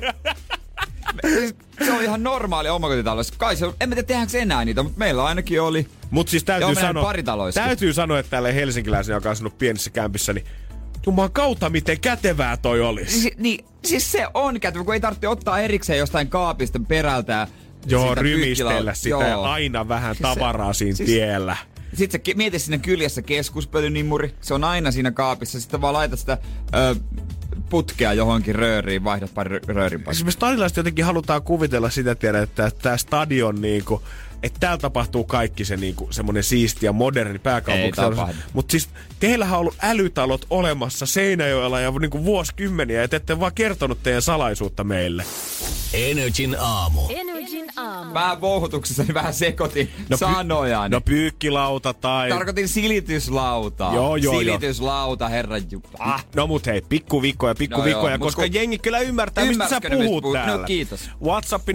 Siis 1.27 1.55
se 1.85 1.91
on 1.91 2.03
ihan 2.03 2.23
normaali 2.23 2.69
omakotitalossa. 2.69 3.33
Kai 3.37 3.55
se 3.55 3.65
on, 3.65 3.73
en 3.81 3.89
mä 3.89 3.95
tiedä 3.95 4.07
tehdäänkö 4.07 4.39
enää 4.39 4.65
niitä, 4.65 4.83
mutta 4.83 4.99
meillä 4.99 5.25
ainakin 5.25 5.61
oli. 5.61 5.87
Mut 6.09 6.27
siis 6.27 6.43
täytyy 6.43 6.67
Joo, 6.67 6.75
sanoa, 6.75 7.13
täytyy 7.53 7.93
sanoa, 7.93 8.19
että 8.19 8.29
tälle 8.29 8.55
helsinkiläisen, 8.55 9.13
joka 9.13 9.29
on 9.29 9.31
asunut 9.31 9.57
pienissä 9.57 9.89
kämpissä, 9.89 10.33
niin 10.33 10.45
Jumalan 11.07 11.31
kautta, 11.31 11.69
miten 11.69 11.99
kätevää 11.99 12.57
toi 12.57 12.81
olisi. 12.81 13.19
Si- 13.21 13.33
niin, 13.37 13.65
siis 13.85 14.11
se 14.11 14.27
on 14.33 14.59
kätevä, 14.59 14.83
kun 14.83 14.93
ei 14.93 14.99
tarvitse 14.99 15.27
ottaa 15.27 15.59
erikseen 15.59 15.99
jostain 15.99 16.27
kaapista 16.27 16.79
perältä. 16.87 17.33
ja 17.33 17.47
Joo, 17.87 18.15
rymistellä 18.15 18.71
pyykkilauta- 18.71 18.93
sitä 18.95 19.09
Joo. 19.09 19.23
ja 19.23 19.41
aina 19.41 19.87
vähän 19.87 20.15
Siis 20.15 20.29
se- 20.29 20.35
tavaraa 20.35 20.73
siinä 20.73 20.95
siis- 20.95 21.09
tiellä. 21.09 21.57
Sitten 21.93 22.21
sä 22.27 22.33
mieti 22.37 22.59
sinne 22.59 22.77
kyljessä 22.77 23.21
keskuspölynimuri. 23.21 24.33
Se 24.41 24.53
on 24.53 24.63
aina 24.63 24.91
siinä 24.91 25.11
kaapissa. 25.11 25.59
Sitten 25.61 25.81
vaan 25.81 25.93
laitat 25.93 26.19
sitä 26.19 26.37
ö, 26.75 26.95
putkea 27.69 28.13
johonkin 28.13 28.55
rööriin, 28.55 29.03
vaihdat 29.03 29.33
pari 29.33 29.57
rö- 29.59 29.63
röörin 29.67 30.01
pari. 30.03 30.11
Esimerkiksi 30.15 30.35
stadilaiset 30.37 30.77
jotenkin 30.77 31.05
halutaan 31.05 31.41
kuvitella 31.41 31.89
sitä, 31.89 32.15
tiedä, 32.15 32.41
että 32.41 32.71
tämä 32.81 32.97
stadion 32.97 33.61
niinku, 33.61 34.01
että 34.43 34.59
täällä 34.59 34.77
tapahtuu 34.77 35.23
kaikki 35.23 35.65
se 35.65 35.77
niinku, 35.77 36.07
semmoinen 36.11 36.43
siisti 36.43 36.85
ja 36.85 36.93
moderni 36.93 37.39
pääkaupunki. 37.39 38.01
Mutta 38.53 38.71
siis 38.71 38.89
teillähän 39.19 39.53
on 39.53 39.59
ollut 39.59 39.75
älytalot 39.81 40.45
olemassa 40.49 41.05
Seinäjoella 41.05 41.79
ja 41.79 41.91
niinku 41.91 42.25
vuosikymmeniä, 42.25 43.01
ja 43.01 43.07
te 43.07 43.15
ette 43.15 43.39
vaan 43.39 43.53
kertonut 43.55 44.03
teidän 44.03 44.21
salaisuutta 44.21 44.83
meille. 44.83 45.25
Energin 45.93 46.55
aamu. 46.59 47.01
Energin 47.09 47.36
aamu. 47.77 48.13
Vähän 48.13 48.41
vouhutuksessani 48.41 49.13
vähän 49.13 49.33
sekoitin 49.33 49.91
no, 50.09 50.17
sanoja. 50.17 50.89
No 50.89 51.01
pyykkilauta 51.01 51.93
tai... 51.93 52.29
Tarkoitin 52.29 52.67
silityslautaa. 52.67 53.95
Joo, 53.95 54.15
joo, 54.15 54.33
joo. 54.33 54.39
Silityslauta, 54.39 55.27
herran 55.27 55.61
ju... 55.71 55.81
Ah. 55.99 56.25
No 56.35 56.47
mut 56.47 56.65
hei, 56.65 56.81
pikkuvikkoja, 56.89 57.55
pikkuvikkoja, 57.55 58.03
No 58.03 58.09
no 58.09 58.15
joo, 58.15 58.19
koska 58.19 58.41
kun- 58.41 58.53
jengi 58.53 58.77
kyllä 58.77 58.99
ymmärtää, 58.99 59.45
mistä 59.45 59.69
sä 59.69 59.81
puhut 59.81 60.05
puhut? 60.05 60.23
No, 60.23 60.33
täällä. 60.45 60.65
kiitos. 60.67 61.09
WhatsApp 61.23 61.69
050501719 61.69 61.73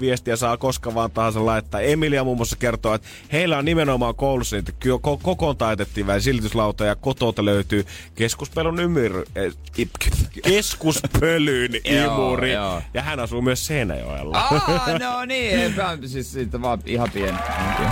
viestiä 0.00 0.36
saa 0.36 0.56
koska 0.56 0.94
vaan 0.94 1.10
tahansa 1.10 1.46
laittaa. 1.46 1.80
Emilia 1.80 2.24
muun 2.24 2.36
muassa 2.36 2.56
kertoo, 2.56 2.94
että 2.94 3.08
heillä 3.32 3.58
on 3.58 3.64
nimenomaan 3.64 4.14
koulussa 4.14 4.56
niitä 4.56 4.72
ky- 4.72 4.90
ko- 4.92 5.18
kokoon 5.22 5.56
taitettiin 5.56 6.06
vähän 6.06 6.22
silityslauta 6.22 6.84
ja 6.84 6.96
kotolta 6.96 7.44
löytyy 7.44 7.86
keskuspelun 8.14 8.80
ymyry, 8.80 9.24
eh, 9.36 9.52
keskuspölyn 10.42 11.72
Joo, 11.84 12.04
imuri. 12.28 12.52
joo. 12.52 12.82
Ja 12.94 13.02
hän 13.02 13.13
asuu 13.20 13.42
myös 13.42 13.66
Seinäjoella. 13.66 14.38
Ah, 14.38 15.00
no 15.00 15.24
niin, 15.24 15.58
eipä, 15.58 15.98
siis 16.06 16.32
siitä 16.32 16.62
vaan 16.62 16.80
ihan 16.86 17.10
pieni. 17.14 17.38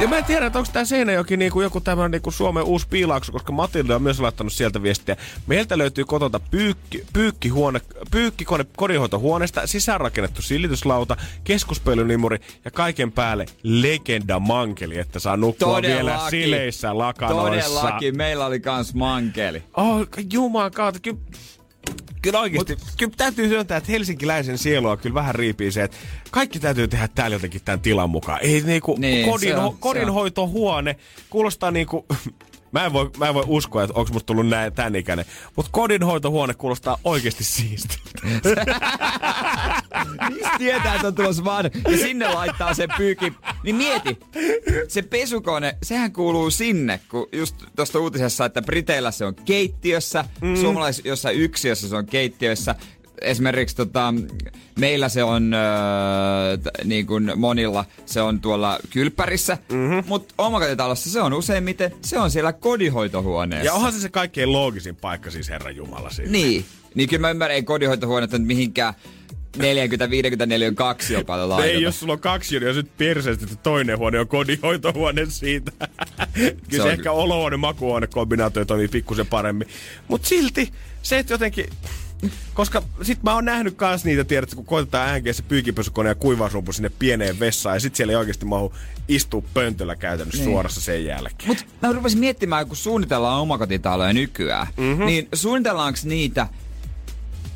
Ja 0.00 0.08
mä 0.08 0.18
en 0.18 0.24
tiedä, 0.24 0.46
että 0.46 0.58
onko 0.58 0.70
tämä 0.72 0.84
Seinäjoki 0.84 1.36
niinku 1.36 1.60
joku 1.60 1.80
tämmöinen 1.80 2.10
niinku 2.10 2.30
Suomen 2.30 2.64
uusi 2.64 2.86
piilaakso, 2.90 3.32
koska 3.32 3.52
Matilda 3.52 3.96
on 3.96 4.02
myös 4.02 4.20
laittanut 4.20 4.52
sieltä 4.52 4.82
viestiä. 4.82 5.16
Meiltä 5.46 5.78
löytyy 5.78 6.04
kotolta 6.04 6.40
pyykki, 6.50 7.04
pyykkihuone, 7.12 7.80
pyykkikone 8.10 8.66
kodinhoitohuoneesta, 8.76 9.66
sisäänrakennettu 9.66 10.42
silityslauta, 10.42 11.16
keskuspölynimuri 11.44 12.38
ja 12.64 12.70
kaiken 12.70 13.12
päälle 13.12 13.46
legenda 13.62 14.38
mankeli, 14.38 14.98
että 14.98 15.18
saa 15.18 15.36
nukkua 15.36 15.82
vielä 15.82 16.20
sileissä 16.30 16.98
lakanoissa. 16.98 17.70
Todellakin, 17.70 18.16
meillä 18.16 18.46
oli 18.46 18.60
kans 18.60 18.94
mankeli. 18.94 19.62
Oh, 19.76 20.06
juman 20.32 20.70
kautta, 20.70 21.00
kyllä, 21.00 21.18
kyllä 22.22 22.40
oikeesti, 22.40 22.74
Mut, 22.76 22.84
kyllä 22.98 23.12
täytyy 23.16 23.48
myöntää, 23.48 23.76
että 23.78 23.92
helsinkiläisen 23.92 24.58
sielua 24.58 24.96
kyllä 24.96 25.14
vähän 25.14 25.34
riipii 25.34 25.72
se, 25.72 25.82
että 25.82 25.96
kaikki 26.30 26.60
täytyy 26.60 26.88
tehdä 26.88 27.08
täällä 27.08 27.34
jotenkin 27.34 27.60
tämän 27.64 27.80
tilan 27.80 28.10
mukaan. 28.10 28.38
Ei 28.42 28.60
niinku, 28.60 28.96
Niin, 28.98 29.30
kodin, 29.30 29.56
on. 29.56 29.76
kodinhoitohuone 29.80 30.96
kuulostaa 31.30 31.70
niinku, 31.70 32.06
Mä 32.72 32.84
en, 32.84 32.92
voi, 32.92 33.10
mä 33.18 33.28
en 33.28 33.34
voi 33.34 33.44
uskoa, 33.46 33.82
että 33.82 33.94
onko 33.94 34.12
musta 34.12 34.26
tullut 34.26 34.48
näin 34.48 34.72
tän 34.72 34.96
ikäinen. 34.96 35.24
Mutta 35.56 35.70
kodinhoitohuone 35.72 36.54
kuulostaa 36.54 36.98
oikeasti 37.04 37.44
siisti. 37.44 37.98
Mistä 40.28 40.58
tietää, 40.58 40.94
että 40.94 41.06
on 41.06 41.14
tulossa 41.14 41.44
vaan 41.44 41.70
ja 41.90 41.98
sinne 41.98 42.28
laittaa 42.28 42.74
sen 42.74 42.88
pyyki. 42.96 43.32
Niin 43.64 43.76
mieti, 43.76 44.18
se 44.88 45.02
pesukone, 45.02 45.76
sehän 45.82 46.12
kuuluu 46.12 46.50
sinne, 46.50 47.00
kun 47.10 47.28
just 47.32 47.56
tuosta 47.76 47.98
uutisessa, 47.98 48.44
että 48.44 48.62
Briteillä 48.62 49.10
se 49.10 49.24
on 49.24 49.34
keittiössä, 49.34 50.24
mm. 50.40 50.56
suomalais 50.56 51.02
jossain 51.04 51.38
yksiössä 51.38 51.88
se 51.88 51.96
on 51.96 52.06
keittiössä. 52.06 52.74
Esimerkiksi 53.24 53.76
tota, 53.76 54.14
meillä 54.78 55.08
se 55.08 55.24
on, 55.24 55.54
öö, 55.54 56.56
t- 56.56 56.84
niin 56.84 57.06
kuin 57.06 57.32
monilla, 57.36 57.84
se 58.06 58.20
on 58.20 58.40
tuolla 58.40 58.78
kylppärissä, 58.90 59.58
mm-hmm. 59.72 60.02
mutta 60.06 60.34
omakotitalossa 60.38 61.10
se 61.10 61.20
on 61.20 61.32
useimmiten, 61.32 61.92
se 62.00 62.18
on 62.18 62.30
siellä 62.30 62.52
kodinhoitohuoneessa. 62.52 63.66
Ja 63.66 63.74
onhan 63.74 63.92
se 63.92 64.00
se 64.00 64.08
kaikkein 64.08 64.52
loogisin 64.52 64.96
paikka 64.96 65.30
siis 65.30 65.48
Herran 65.48 65.76
Jumala 65.76 66.10
siinä. 66.10 66.32
Niin. 66.32 66.64
Niin 66.94 67.08
kyllä 67.08 67.20
mä 67.20 67.30
ymmärrän, 67.30 67.54
ei 67.54 67.62
kodinhoitohuonetta 67.62 68.38
nyt 68.38 68.46
mihinkään 68.46 68.94
40-50 69.56 70.46
neliön 70.46 70.74
kaksi 70.74 71.14
jopa 71.14 71.48
laiteta. 71.48 71.72
Ei, 71.72 71.82
jos 71.82 72.00
sulla 72.00 72.12
on 72.12 72.20
kaksi, 72.20 72.58
niin 72.58 72.66
jos 72.66 72.76
nyt 72.76 72.96
perseestä, 72.96 73.44
että 73.44 73.56
toinen 73.56 73.98
huone 73.98 74.20
on 74.20 74.28
kodinhoitohuone 74.28 75.26
siitä. 75.26 75.72
Kyllä 76.34 76.56
se, 76.70 76.82
on 76.82 76.90
ehkä 76.90 77.12
olohuone 77.12 77.56
makuuhuone 77.56 78.06
kombinaatio 78.06 78.64
toimii 78.64 78.88
pikkusen 78.88 79.26
paremmin. 79.26 79.68
Mutta 80.08 80.28
silti 80.28 80.72
se, 81.02 81.18
että 81.18 81.34
jotenkin... 81.34 81.66
Koska 82.54 82.82
sit 83.02 83.22
mä 83.22 83.34
oon 83.34 83.44
nähnyt 83.44 83.74
kans 83.76 84.04
niitä, 84.04 84.24
tiedätkö, 84.24 84.56
kun 84.56 84.64
koitetaan 84.66 85.08
äänkeä 85.08 85.32
se 85.32 85.42
pyykipesukone 85.42 86.08
ja 86.08 86.14
kuivausrumpu 86.14 86.72
sinne 86.72 86.90
pieneen 86.98 87.40
vessaan 87.40 87.76
ja 87.76 87.80
sit 87.80 87.94
siellä 87.94 88.10
ei 88.12 88.16
oikeasti 88.16 88.44
mahu 88.44 88.74
istua 89.08 89.42
pöntöllä 89.54 89.96
käytännössä 89.96 90.42
niin. 90.42 90.52
suorassa 90.52 90.80
sen 90.80 91.04
jälkeen. 91.04 91.46
Mut 91.48 91.66
mä 91.82 91.92
rupesin 91.92 92.18
miettimään, 92.18 92.66
kun 92.66 92.76
suunnitellaan 92.76 93.40
omakotitaloja 93.40 94.12
nykyään, 94.12 94.66
mm-hmm. 94.76 95.06
niin 95.06 95.28
suunnitellaanko 95.34 95.98
niitä 96.04 96.46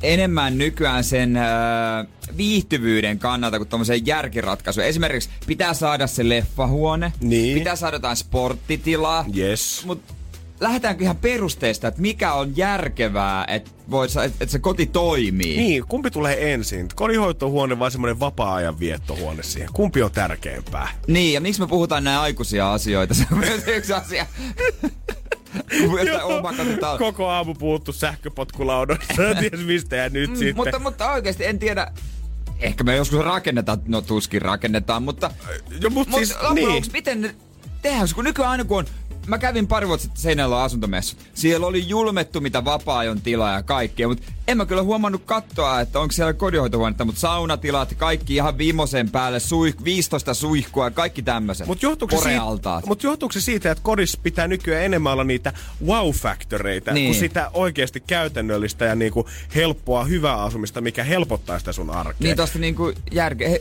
enemmän 0.02 0.58
nykyään 0.58 1.04
sen 1.04 1.36
äh, 1.36 1.46
viihtyvyyden 2.36 3.18
kannalta 3.18 3.58
kuin 3.58 3.68
tommoseen 3.68 4.06
järkiratkaisuun. 4.06 4.86
Esimerkiksi 4.86 5.30
pitää 5.46 5.74
saada 5.74 6.06
se 6.06 6.28
leffahuone, 6.28 7.12
Niin. 7.20 7.58
pitää 7.58 7.76
saada 7.76 7.96
jotain 7.96 8.16
sporttitilaa, 8.16 9.24
Yes. 9.36 9.82
mut 9.84 10.02
lähdetäänkö 10.61 11.04
ihan 11.04 11.16
perusteista, 11.16 11.88
että 11.88 12.00
mikä 12.00 12.32
on 12.32 12.57
järkevää, 12.57 13.44
että 13.48 13.70
että 14.24 14.36
et 14.40 14.50
se 14.50 14.59
koti 14.59 14.86
toimii? 14.86 15.57
Niin, 15.57 15.84
kumpi 15.88 16.11
tulee 16.11 16.52
ensin? 16.52 16.88
Kodinhoitohuone 16.94 17.78
vai 17.78 17.90
semmoinen 17.90 18.20
vapaa-ajan 18.20 18.80
viettohuone 18.80 19.42
siihen? 19.42 19.70
Kumpi 19.72 20.02
on 20.02 20.11
tärkeämpää? 20.11 20.88
Niin, 21.07 21.32
ja 21.32 21.40
miksi 21.40 21.61
me 21.61 21.66
puhutaan 21.66 22.04
näin 22.04 22.18
aikuisia 22.18 22.72
asioita? 22.72 23.14
Se 23.14 23.26
on 23.32 23.38
myös 23.38 23.62
yksi 23.66 23.92
asia. 23.92 24.26
Että 26.00 26.24
omakotitalo. 26.24 26.98
Koko 26.98 27.28
aamu 27.28 27.54
puuttu 27.54 27.92
sähköpotkulaudoissa. 27.92 29.22
Ties 29.40 29.66
mistä 29.66 29.96
ja 29.96 30.09
nyt 30.09 30.30
mm, 30.30 30.36
sitten. 30.36 30.57
Mutta, 30.57 30.78
mutta 30.78 31.12
oikeasti 31.12 31.44
en 31.44 31.59
tiedä, 31.59 31.92
ehkä 32.61 32.84
me 32.84 32.96
joskus 32.96 33.24
rakennetaan, 33.24 33.78
no 33.86 34.00
tuskin 34.00 34.42
rakennetaan, 34.42 35.02
mutta, 35.02 35.30
Jo, 35.80 35.90
mut 35.90 36.09
mutta 36.09 36.26
siis, 36.26 36.42
loppujen 36.42 36.68
niin. 36.68 36.84
miten 36.92 37.20
ne 37.20 37.34
tehdään, 37.82 38.09
kun 38.14 38.24
nykyään 38.24 38.50
aina 38.50 38.64
kun 38.64 38.78
on 38.78 38.86
Mä 39.26 39.38
kävin 39.38 39.66
pari 39.66 39.88
vuotta 39.88 40.02
sitten 40.02 40.22
Seinäjoella 40.22 40.64
asuntomessu. 40.64 41.16
Siellä 41.34 41.66
oli 41.66 41.88
julmettu 41.88 42.40
mitä 42.40 42.64
vapaa-ajon 42.64 43.20
tilaa 43.20 43.54
ja 43.54 43.62
kaikkea, 43.62 44.08
mutta 44.08 44.32
en 44.49 44.57
mä 44.57 44.66
kyllä 44.66 44.82
huomannut 44.82 45.22
katsoa, 45.24 45.80
että 45.80 46.01
onko 46.01 46.12
siellä 46.12 46.32
kodinhoitohuonetta, 46.32 47.05
mutta 47.05 47.20
saunatilat, 47.20 47.94
kaikki 47.97 48.34
ihan 48.34 48.59
viimeisen 48.59 49.11
päälle, 49.11 49.40
suih, 49.40 49.74
15 49.84 50.34
suihkua, 50.34 50.90
kaikki 50.90 51.22
tämmöiset. 51.22 51.66
Mutta 51.66 51.86
johtuuko, 51.86 52.20
siitä, 52.20 52.42
mut 52.86 53.03
johtuuko 53.03 53.32
se 53.32 53.40
siitä, 53.40 53.70
että 53.70 53.82
kodissa 53.84 54.18
pitää 54.22 54.49
nykyään 54.49 54.84
enemmän 54.84 55.12
olla 55.12 55.24
niitä 55.24 55.53
wow-faktoreita 55.86 56.92
Niin. 56.92 57.07
kuin 57.07 57.18
sitä 57.18 57.51
oikeasti 57.55 58.01
käytännöllistä 58.07 58.84
ja 58.84 58.94
niinku 58.94 59.28
helppoa 59.55 60.05
hyvää 60.05 60.42
asumista, 60.42 60.80
mikä 60.80 61.05
helpottaa 61.05 61.59
sitä 61.59 61.72
sun 61.72 61.90
arkea. 61.90 62.16
Niin 62.20 62.36
tosta 62.36 62.59
niinku 62.59 62.92
järke. 63.12 63.61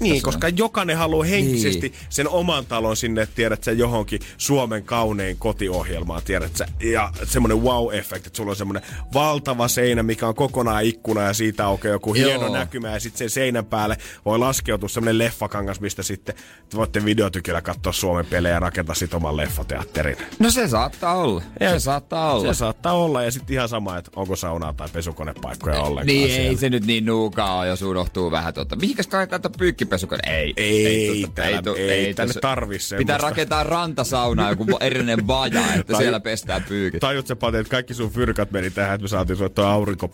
Niin, 0.00 0.22
koska 0.22 0.48
jokainen 0.48 0.96
haluaa 0.96 1.24
henkisesti 1.24 1.88
Niin. 1.88 1.98
sen 2.08 2.28
oman 2.28 2.66
talon 2.66 2.96
sinne, 2.96 3.28
tiedät 3.34 3.64
sä, 3.64 3.72
johonkin 3.72 4.20
Suomen 4.38 4.84
kaunein 4.84 5.36
kotiohjelmaan, 5.36 6.22
tiedät 6.24 6.56
sä. 6.56 6.66
Ja 6.80 7.12
semmoinen 7.24 7.58
wow-efekti, 7.62 8.26
että 8.26 8.36
sulla 8.36 8.50
on 8.50 8.56
semmoinen 8.56 8.82
valtava 9.14 9.68
seinä, 9.68 10.02
mikä 10.02 10.19
on 10.28 10.34
kokonaan 10.34 10.84
ikkuna 10.84 11.22
ja 11.22 11.32
siitä 11.32 11.66
aukeaa 11.66 11.92
joku 11.92 12.14
Joo. 12.14 12.28
hieno 12.28 12.52
näkymä. 12.52 12.88
Ja 12.88 13.00
sitten 13.00 13.18
sen 13.18 13.30
seinän 13.30 13.64
päälle 13.66 13.96
voi 14.24 14.38
laskeutua 14.38 14.88
semmoinen 14.88 15.18
leffakangas, 15.18 15.80
mistä 15.80 16.02
sitten 16.02 16.34
te 16.70 16.76
voitte 16.76 17.04
videotykillä 17.04 17.62
katsoa 17.62 17.92
Suomen 17.92 18.26
pelejä 18.26 18.54
ja 18.54 18.60
rakentaa 18.60 18.94
sit 18.94 19.14
oman 19.14 19.36
leffateatterin. 19.36 20.16
No 20.38 20.50
se 20.50 20.68
saattaa 20.68 21.14
olla. 21.14 21.42
Ja 21.60 21.70
se 21.70 21.80
saattaa 21.80 22.32
olla. 22.34 22.52
Se 22.54 22.58
saattaa 22.58 22.92
olla 22.92 23.22
ja 23.22 23.30
sitten 23.30 23.54
ihan 23.54 23.68
sama, 23.68 23.96
että 23.98 24.10
onko 24.16 24.36
saunaa 24.36 24.72
tai 24.72 24.88
pesukonepaikkoja 24.92 25.80
ollenkaan 25.80 26.06
Niin 26.06 26.28
siellä. 26.30 26.48
ei 26.50 26.56
se 26.56 26.70
nyt 26.70 26.86
niin 26.86 27.06
nuukaa 27.06 27.58
ole, 27.58 27.66
jos 27.68 27.82
unohtuu 27.82 28.30
vähän 28.30 28.54
tuota. 28.54 28.76
Mihinkäs 28.76 29.06
kannattaa 29.06 29.52
pyykkipesukone? 29.58 30.22
Ei. 30.26 30.52
Ei, 30.56 31.20
totta, 31.22 31.42
täällä- 31.42 31.62
tu- 31.62 31.74
ei 31.74 32.14
tänne 32.14 32.32
tuossa- 32.32 32.40
tarvi 32.40 32.76
Pitää 32.98 33.18
rakentaa 33.18 33.62
rantasauna, 33.64 34.48
joku 34.50 34.76
erillinen 34.80 35.24
baja, 35.24 35.74
että 35.74 35.84
Tai- 35.92 36.02
siellä 36.02 36.20
pestään 36.20 36.64
pyykit. 36.68 37.00
Tajut 37.00 37.26
sä, 37.26 37.36
Pate, 37.36 37.58
että 37.58 37.70
kaikki 37.70 37.94
sun 37.94 38.10
fyrkat 38.10 38.50
meni 38.50 38.70
tähän, 38.70 38.94
että 38.94 39.02
me 39.02 39.08
saatiin 39.08 39.36
sulle 39.36 39.50
toi 39.50 39.64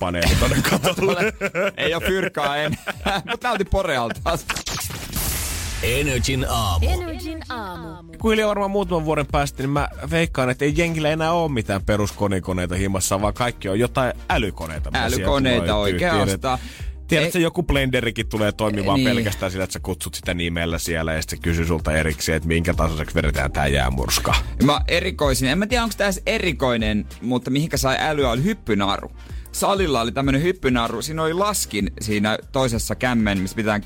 aurinkopaneeli 0.05 0.37
tonne 0.41 0.63
katolle. 0.71 1.33
Ei 1.77 1.95
oo 1.95 2.01
fyrkkaa 2.01 2.57
enää, 2.57 3.23
mutta 3.31 3.49
näytin 3.49 3.67
porealta. 3.71 4.21
Energin 5.83 6.47
aamu. 6.49 6.87
Energin 6.91 7.43
aamu. 7.49 8.13
Kuhilia 8.19 8.47
varmaan 8.49 8.71
muutaman 8.71 9.05
vuoden 9.05 9.27
päästä, 9.27 9.63
niin 9.63 9.71
mä 9.71 9.89
veikkaan, 10.11 10.51
että 10.51 10.65
ei 10.65 10.73
jengillä 10.77 11.11
enää 11.11 11.33
ole 11.33 11.53
mitään 11.53 11.85
peruskonikoneita 11.85 12.75
himassa, 12.75 13.21
vaan 13.21 13.35
kaikki 13.35 13.69
on 13.69 13.79
jotain 13.79 14.13
älykoneita. 14.31 14.91
Älykoneita 14.95 15.77
oikeastaan. 15.77 16.59
Tiedätkö, 17.09 17.39
Ei- 17.39 17.43
joku 17.43 17.63
blenderikin 17.63 18.29
tulee 18.29 18.53
toimimaan 18.53 18.97
Niin. 19.01 19.09
pelkästään 19.09 19.53
sillä, 19.53 19.65
että 19.65 19.73
sä 19.73 19.81
kutsut 19.81 20.15
sitä 20.15 20.35
nimellä 20.35 20.79
siellä 20.79 21.13
ja 21.13 21.23
sitten 21.23 21.39
se 21.39 21.43
kysyy 21.43 21.67
sulta 21.67 21.93
erikseen, 21.93 22.37
että 22.37 22.49
minkä 22.49 22.75
tasoiseksi 22.75 23.15
vedetään 23.15 23.53
tää 23.53 23.67
jäämurska. 23.67 24.35
Mä 24.63 24.81
erikoisin, 24.89 25.49
en 25.49 25.59
mä 25.59 25.67
tiedä 25.67 25.83
onko 25.83 25.95
tässä 25.99 26.21
erikoinen, 26.27 27.07
mutta 27.23 27.51
mihinkä 27.51 27.77
sai 27.77 27.97
älyä 28.01 28.31
oli 28.31 28.45
hyppynaru. 28.45 29.11
Salilla 29.57 30.01
oli 30.01 30.13
tämmönen 30.13 30.43
hyppynaru, 30.43 31.03
siinä 31.03 31.23
oli 31.23 31.33
laskin 31.33 31.91
siinä 32.01 32.39
toisessa 32.53 32.95
kämmen, 32.95 33.39
missä 33.39 33.57
pitää 33.57 33.81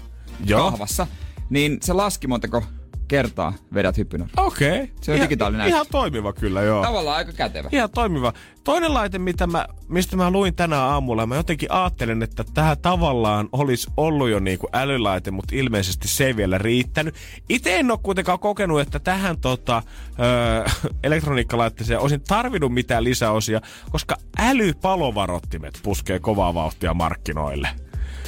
Joo. 0.44 0.70
kahvassa. 0.70 1.06
Niin 1.50 1.78
se 1.82 1.92
laski 1.92 2.26
montako 2.26 2.64
kertaa 3.10 3.52
vedät 3.74 3.96
hyppynaru. 3.96 4.30
Okei. 4.36 4.82
Okay. 4.82 4.88
Se 5.02 5.12
on 5.12 5.20
digitaalinen 5.20 5.66
Ihan 5.66 5.78
näyttö. 5.78 5.92
toimiva 5.92 6.32
kyllä, 6.32 6.62
joo. 6.62 6.82
Tavallaan 6.82 7.16
aika 7.16 7.32
kätevä. 7.32 7.68
Ihan 7.72 7.90
toimiva. 7.90 8.32
Toinen 8.64 8.94
laite, 8.94 9.18
mitä 9.18 9.46
mä, 9.46 9.66
mistä 9.88 10.16
mä 10.16 10.30
luin 10.30 10.54
tänä 10.54 10.78
aamulla, 10.78 11.26
mä 11.26 11.36
jotenkin 11.36 11.72
ajattelen, 11.72 12.22
että 12.22 12.44
tähän 12.54 12.78
tavallaan 12.78 13.48
olisi 13.52 13.90
ollut 13.96 14.30
jo 14.30 14.40
niinku 14.40 14.68
älylaite, 14.72 15.30
mutta 15.30 15.56
ilmeisesti 15.56 16.08
se 16.08 16.26
ei 16.26 16.36
vielä 16.36 16.58
riittänyt. 16.58 17.14
Itse 17.48 17.76
en 17.76 17.90
ole 17.90 17.98
kuitenkaan 18.02 18.38
kokenut, 18.38 18.80
että 18.80 18.98
tähän 18.98 19.40
tota, 19.40 19.82
öö, 20.20 20.64
elektroniikkalaitteeseen 21.04 22.00
olisin 22.00 22.22
tarvinnut 22.28 22.74
mitään 22.74 23.04
lisäosia, 23.04 23.60
koska 23.90 24.16
älypalovarottimet 24.38 25.80
puskee 25.82 26.18
kovaa 26.18 26.54
vauhtia 26.54 26.94
markkinoille. 26.94 27.68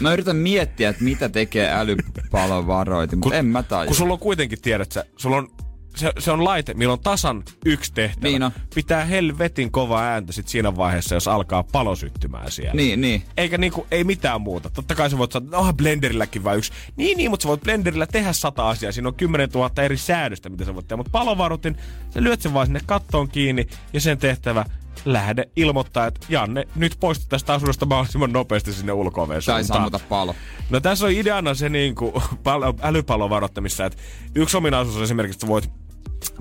Mä 0.02 0.12
yritän 0.12 0.36
miettiä, 0.36 0.88
että 0.88 1.04
mitä 1.04 1.28
tekee 1.28 1.72
älypalovaroitin, 1.72 3.18
mutta 3.18 3.36
en 3.36 3.46
mä 3.46 3.62
tajua. 3.62 3.86
Kun 3.86 3.96
sulla 3.96 4.12
on 4.12 4.18
kuitenkin, 4.18 4.60
tiedät 4.62 4.92
sä, 4.92 5.04
sulla 5.16 5.36
on 5.36 5.48
se, 5.96 6.12
se 6.18 6.30
on 6.30 6.44
laite, 6.44 6.74
millä 6.74 6.92
on 6.92 7.00
tasan 7.00 7.42
yksi 7.66 7.92
tehtävä. 7.94 8.28
Niin 8.28 8.42
on. 8.42 8.50
Pitää 8.74 9.04
helvetin 9.04 9.72
kovaa 9.72 10.02
ääntä 10.02 10.32
sit 10.32 10.48
siinä 10.48 10.76
vaiheessa, 10.76 11.14
jos 11.14 11.28
alkaa 11.28 11.62
palo 11.62 11.96
syttymään 11.96 12.50
siellä. 12.50 12.74
Niin, 12.74 13.00
niin. 13.00 13.22
Eikä 13.36 13.58
niinku, 13.58 13.86
ei 13.90 14.04
mitään 14.04 14.40
muuta. 14.40 14.70
Totta 14.70 14.94
kai 14.94 15.10
sä 15.10 15.18
voit 15.18 15.32
sanoa, 15.32 15.46
että 15.46 15.58
onhan 15.58 15.76
blenderilläkin 15.76 16.44
vain 16.44 16.58
yksi. 16.58 16.72
Niin, 16.96 17.16
niin, 17.16 17.30
mutta 17.30 17.42
sä 17.42 17.48
voit 17.48 17.62
blenderillä 17.62 18.06
tehdä 18.06 18.32
sata 18.32 18.68
asiaa. 18.68 18.92
Siinä 18.92 19.08
on 19.08 19.14
10 19.14 19.48
000 19.54 19.70
eri 19.82 19.96
säädöstä, 19.96 20.48
mitä 20.48 20.64
sä 20.64 20.74
voit 20.74 20.88
tehdä. 20.88 20.96
Mutta 20.96 21.10
palovarutin, 21.10 21.76
sä 22.10 22.22
lyöt 22.22 22.42
sen 22.42 22.54
vaan 22.54 22.66
sinne 22.66 22.80
kattoon 22.86 23.28
kiinni 23.28 23.66
ja 23.92 24.00
sen 24.00 24.18
tehtävä 24.18 24.64
lähde 25.04 25.48
ilmoittaa, 25.56 26.06
että 26.06 26.26
Janne, 26.28 26.64
nyt 26.74 26.96
poistu 27.00 27.26
tästä 27.28 27.52
asunnosta 27.54 27.86
mahdollisimman 27.86 28.32
nopeasti 28.32 28.72
sinne 28.72 28.92
ulko-oveen 28.92 29.42
Tai 29.46 29.64
sammuta 29.64 30.00
palo. 30.08 30.34
No 30.70 30.80
tässä 30.80 31.06
on 31.06 31.12
ideana 31.12 31.54
se 31.54 31.68
niinku, 31.68 32.22
palo, 32.44 32.74
älypallovarottamissa, 32.82 33.86
että 33.86 34.02
yksi 34.34 34.56
ominaisuus 34.56 34.96
on 34.96 35.02
esimerkiksi, 35.02 35.36
että 35.36 35.46
voit 35.46 35.70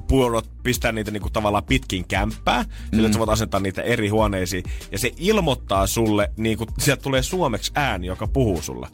puolot 0.07 0.49
pistää 0.63 0.91
niitä 0.91 1.11
niinku 1.11 1.29
tavallaan 1.29 1.63
pitkin 1.63 2.07
kämppää, 2.07 2.63
mm. 2.63 2.69
sillä 2.91 3.07
että 3.07 3.13
sä 3.13 3.19
voit 3.19 3.29
asentaa 3.29 3.59
niitä 3.59 3.81
eri 3.81 4.09
huoneisiin, 4.09 4.63
ja 4.91 4.99
se 4.99 5.11
ilmoittaa 5.17 5.87
sulle, 5.87 6.31
niinku, 6.37 6.65
sieltä 6.79 7.01
tulee 7.01 7.23
suomeksi 7.23 7.71
ääni, 7.75 8.07
joka 8.07 8.27
puhuu 8.27 8.61
sulle. 8.61 8.87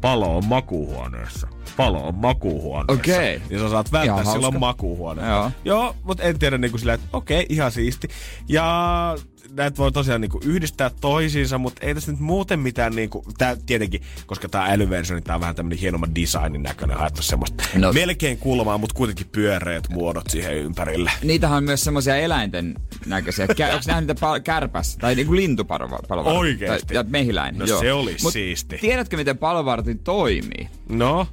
Palo 0.00 0.36
on 0.36 0.46
makuuhuoneessa. 0.46 1.48
Palo 1.76 2.06
on 2.06 2.14
makuuhuoneessa. 2.14 2.92
Okei. 2.92 3.40
Niin 3.50 3.60
sä 3.60 3.70
saat 3.70 3.92
välttää 3.92 4.14
Ihan 4.14 4.26
silloin 4.26 4.42
hauska. 4.42 4.58
makuuhuone. 4.58 5.28
Joo. 5.28 5.50
Joo, 5.64 5.96
mutta 6.02 6.22
en 6.22 6.38
tiedä 6.38 6.58
niinku 6.58 6.78
sillä, 6.78 6.94
että 6.94 7.06
okei, 7.12 7.46
ihan 7.48 7.72
siisti. 7.72 8.08
Ja 8.48 9.16
näitä 9.52 9.76
voi 9.76 9.92
tosiaan 9.92 10.20
niinku 10.20 10.40
yhdistää 10.44 10.90
toisiinsa, 11.00 11.58
mutta 11.58 11.86
ei 11.86 11.94
tässä 11.94 12.12
nyt 12.12 12.20
muuten 12.20 12.60
mitään 12.60 12.94
niinku, 12.96 13.24
tää 13.38 13.56
tietenkin, 13.66 14.02
koska 14.26 14.48
tää 14.48 14.64
älyversio, 14.72 15.16
niin 15.16 15.24
tää 15.24 15.34
on 15.34 15.40
vähän 15.40 15.54
tämmönen 15.54 15.78
hienomman 15.78 16.14
designin 16.14 16.62
näköinen, 16.62 16.96
haettu 16.98 17.22
semmoista 17.22 17.64
No. 17.74 17.92
melkein 17.92 18.38
kulmaa, 18.38 18.78
mutta 18.78 18.94
kuitenkin 18.94 19.26
pyöreät 19.32 19.88
muodot 19.88 20.24
siihen 20.30 20.54
ympärille. 20.56 21.10
Niitähän 21.22 21.56
on 21.56 21.64
myös 21.64 21.84
semmoisia 21.84 22.16
eläinten 22.16 22.74
näköisiä. 23.06 23.46
Kä- 23.46 23.64
onko 23.74 23.84
nähnyt 23.86 24.08
niitä 24.08 24.20
pal- 24.20 24.40
kärpäs? 24.40 24.96
Tai 24.96 25.14
niinku 25.14 25.36
lintupalvelu? 25.36 26.38
Oikeesti? 26.38 26.86
Tai, 26.86 26.96
ja 26.96 27.04
mehiläinen. 27.08 27.58
No 27.58 27.64
joo. 27.66 27.80
se 27.80 27.92
olisi 27.92 28.22
Mut 28.24 28.32
siisti. 28.32 28.78
Tiedätkö, 28.78 29.16
miten 29.16 29.38
palovartin 29.38 29.98
toimii? 29.98 30.68
No, 30.88 31.26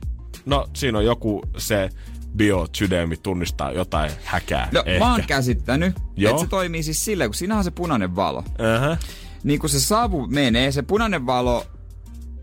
no 0.46 0.68
siinä 0.76 0.98
on 0.98 1.06
joku 1.06 1.42
se 1.58 1.90
biosydemi 2.36 3.18
tunnistaa 3.18 3.72
jotain 3.72 4.12
häkää. 4.24 4.70
No, 4.72 4.84
ehkä. 4.86 5.06
mä 5.06 5.12
oon 5.12 5.24
käsittänyt, 5.28 5.96
Joo. 6.16 6.32
että 6.32 6.44
se 6.44 6.50
toimii 6.50 6.84
siis 6.84 7.06
silleen, 7.06 7.30
kun 7.30 7.36
siinä 7.36 7.58
on 7.58 7.64
se 7.64 7.72
punainen 7.72 8.16
valo. 8.16 8.40
Uh-huh. 8.40 8.98
Niin 9.44 9.60
kun 9.60 9.70
se 9.70 9.80
savu 9.80 10.28
menee, 10.28 10.72
se 10.72 10.82
punainen 10.82 11.26
valo 11.26 11.66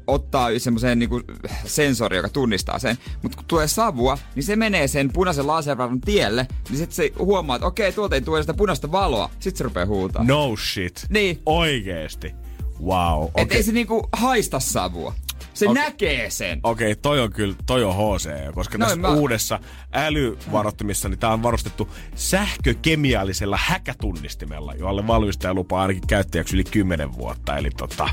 ottaa 0.07 0.49
semmoisen 0.59 0.99
niinku 0.99 1.23
sensori, 1.65 2.17
joka 2.17 2.29
tunnistaa 2.29 2.79
sen. 2.79 2.99
Mutta 3.23 3.37
kun 3.37 3.45
tulee 3.49 3.69
savua, 3.69 4.19
niin 4.35 4.43
se 4.43 4.57
menee 4.57 4.89
sen 4.89 5.13
punaisen 5.13 5.47
laservalon 5.47 6.01
tielle, 6.01 6.47
niin 6.69 6.79
sitten 6.79 6.97
se 6.97 7.13
huomaa, 7.19 7.57
että 7.57 7.67
okei, 7.67 7.93
tuolta 7.93 8.15
ei 8.15 8.21
tule 8.21 8.41
sitä 8.41 8.55
punaista 8.55 8.93
valoa. 8.93 9.31
Sitten 9.39 9.59
se 9.59 9.65
rupeaa 9.65 9.87
huutaa. 9.87 10.25
No 10.25 10.57
shit. 10.73 11.07
Niin. 11.11 11.43
Oikeesti. 11.47 12.35
Wow. 12.83 13.23
Okay. 13.23 13.43
Et 13.43 13.53
ei 13.53 13.63
se 13.63 13.73
niinku 13.73 14.09
haista 14.13 14.61
savua. 14.61 15.15
Se 15.57 15.69
Okei. 15.69 15.83
näkee 15.83 16.31
sen. 16.31 16.61
Okei, 16.63 16.97
toi 16.97 17.21
on 17.21 17.33
kyllä, 17.33 17.55
toi 17.67 17.85
on 17.85 17.95
HC, 17.95 18.55
koska 18.55 18.79
Noin 18.79 18.89
tässä 18.89 19.01
mä- 19.01 19.09
uudessa 19.09 19.61
älyvarottimissa, 19.93 21.09
niin 21.09 21.19
tää 21.19 21.33
on 21.33 21.43
varustettu 21.43 21.89
sähkökemiallisella 22.15 23.59
häkätunnistimella, 23.61 24.75
jolle 24.75 25.07
valmistaja 25.07 25.55
lupaa 25.55 25.83
ainakin 25.83 26.07
käyttäjäksi 26.07 26.55
yli 26.57 26.65
10 26.65 27.13
vuotta. 27.15 27.57
Eli 27.57 27.71
tota, 27.71 28.09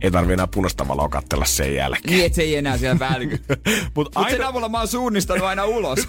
ei 0.00 0.10
tarvi 0.10 0.32
enää 0.32 0.46
punaista 0.46 0.88
valoa 0.88 1.08
katsella 1.08 1.44
sen 1.44 1.74
jälkeen. 1.74 2.14
Niin, 2.14 2.26
et 2.26 2.34
se 2.34 2.42
ei 2.42 2.56
enää 2.56 2.78
siellä 2.78 2.98
välky. 2.98 3.38
Mutta 3.48 3.92
Mutta 3.94 4.20
sen 4.22 4.32
aino, 4.32 4.48
avulla 4.48 4.68
mä 4.68 4.78
oon 4.78 4.88
suunnistanut 4.88 5.44
aina 5.44 5.64
ulos. 5.64 6.08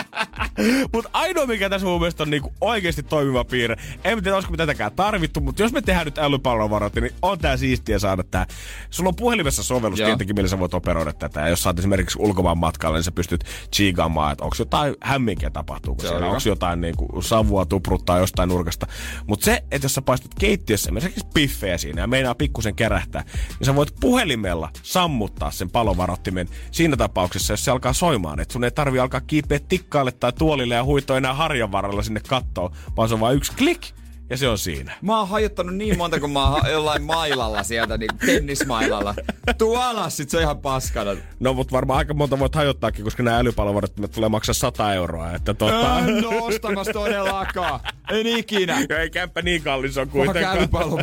mut 0.92 1.06
ainoa, 1.12 1.46
mikä 1.46 1.70
tässä 1.70 1.86
mun 1.86 2.00
mielestä 2.00 2.22
on 2.22 2.30
niinku 2.30 2.52
oikeasti 2.60 3.02
toimiva 3.02 3.44
piirre, 3.44 3.76
en 4.04 4.22
tiedä, 4.22 4.34
olisiko 4.36 4.50
me 4.50 4.56
tätäkään 4.56 4.92
tarvittu, 4.92 5.40
mutta 5.40 5.62
jos 5.62 5.72
me 5.72 5.82
tehdään 5.82 6.04
nyt 6.04 6.18
älypalveluvaroitin, 6.18 7.02
niin 7.02 7.14
on 7.22 7.38
tää 7.38 7.56
siistiä 7.56 7.98
saada 7.98 8.22
tää. 8.22 8.46
Sulla 8.90 9.08
on 9.08 9.16
puhelimessa 9.16 9.62
sovellus 9.80 9.98
tietenkin, 9.98 10.36
millä 10.36 10.48
sä 10.48 10.58
voit 10.58 10.74
operoida 10.74 11.12
tätä. 11.12 11.40
Ja 11.40 11.48
jos 11.48 11.62
sä 11.62 11.68
oot 11.68 11.78
esimerkiksi 11.78 12.18
ulkomaan 12.20 12.58
matkalla, 12.58 12.96
niin 12.96 13.04
sä 13.04 13.12
pystyt 13.12 13.44
chiigaamaan, 13.74 14.32
että 14.32 14.44
onko 14.44 14.56
jotain 14.58 14.94
hämminkiä 15.02 15.50
tapahtuuko 15.50 16.02
Se 16.02 16.08
on 16.08 16.12
siellä, 16.12 16.26
onko 16.26 16.40
jotain 16.46 16.80
niinku 16.80 17.22
savua 17.22 17.66
tupruttaa 17.66 18.18
jostain 18.18 18.48
nurkasta. 18.48 18.86
Mutta 19.26 19.44
se, 19.44 19.64
että 19.70 19.84
jos 19.84 19.94
sä 19.94 20.02
paistat 20.02 20.34
keittiössä 20.34 20.92
esimerkiksi 20.96 21.26
piffejä 21.34 21.78
siinä 21.78 22.02
ja 22.02 22.06
meinaa 22.06 22.34
pikkusen 22.34 22.74
kärähtää, 22.74 23.24
niin 23.58 23.66
sä 23.66 23.74
voit 23.74 23.94
puhelimella 24.00 24.70
sammuttaa 24.82 25.50
sen 25.50 25.70
palovarottimen 25.70 26.48
siinä 26.70 26.96
tapauksessa, 26.96 27.52
jos 27.52 27.64
se 27.64 27.70
alkaa 27.70 27.92
soimaan. 27.92 28.40
Että 28.40 28.52
sun 28.52 28.64
ei 28.64 28.70
tarvi 28.70 28.98
alkaa 28.98 29.20
kiipeä 29.20 29.60
tikkaalle 29.68 30.12
tai 30.12 30.32
tuolille 30.32 30.74
ja 30.74 30.84
huitoo 30.84 31.16
enää 31.16 31.34
harjan 31.34 31.72
varrella 31.72 32.02
sinne 32.02 32.20
kattoon, 32.28 32.70
vaan 32.96 33.08
se 33.08 33.14
on 33.14 33.20
vain 33.20 33.36
yksi 33.36 33.52
klik 33.52 33.99
ja 34.30 34.36
se 34.36 34.48
on 34.48 34.58
siinä. 34.58 34.92
Mä 35.02 35.18
oon 35.18 35.28
hajottanut 35.28 35.74
niin 35.74 35.98
monta, 35.98 36.20
kun 36.20 36.30
mä 36.30 36.48
oon 36.50 36.70
jollain 36.70 37.02
mailalla 37.02 37.62
sieltä, 37.62 37.98
niin 37.98 38.10
tennismailalla. 38.26 39.14
Tuu 39.58 39.74
alas, 39.76 40.16
sit 40.16 40.30
se 40.30 40.36
on 40.36 40.42
ihan 40.42 40.58
paskana. 40.58 41.10
No, 41.40 41.54
mutta 41.54 41.72
varmaan 41.72 41.98
aika 41.98 42.14
monta 42.14 42.38
voit 42.38 42.54
hajottaakin, 42.54 43.04
koska 43.04 43.22
nämä 43.22 43.38
älypalveluvarottimet 43.38 44.10
tulee 44.12 44.28
maksaa 44.28 44.54
100 44.54 44.94
euroa. 44.94 45.32
Että 45.34 45.54
tota... 45.54 45.98
En 45.98 46.26
oo 46.26 46.46
ostamassa 46.46 46.92
todellakaan. 46.92 47.80
En 48.10 48.26
ikinä. 48.26 48.86
Ei 49.00 49.10
kämppä 49.10 49.42
niin 49.42 49.62
kallis 49.62 49.98
on 49.98 50.00
Vaikka 50.12 50.18
kuitenkaan. 50.32 50.58
älypalvelu 50.58 50.98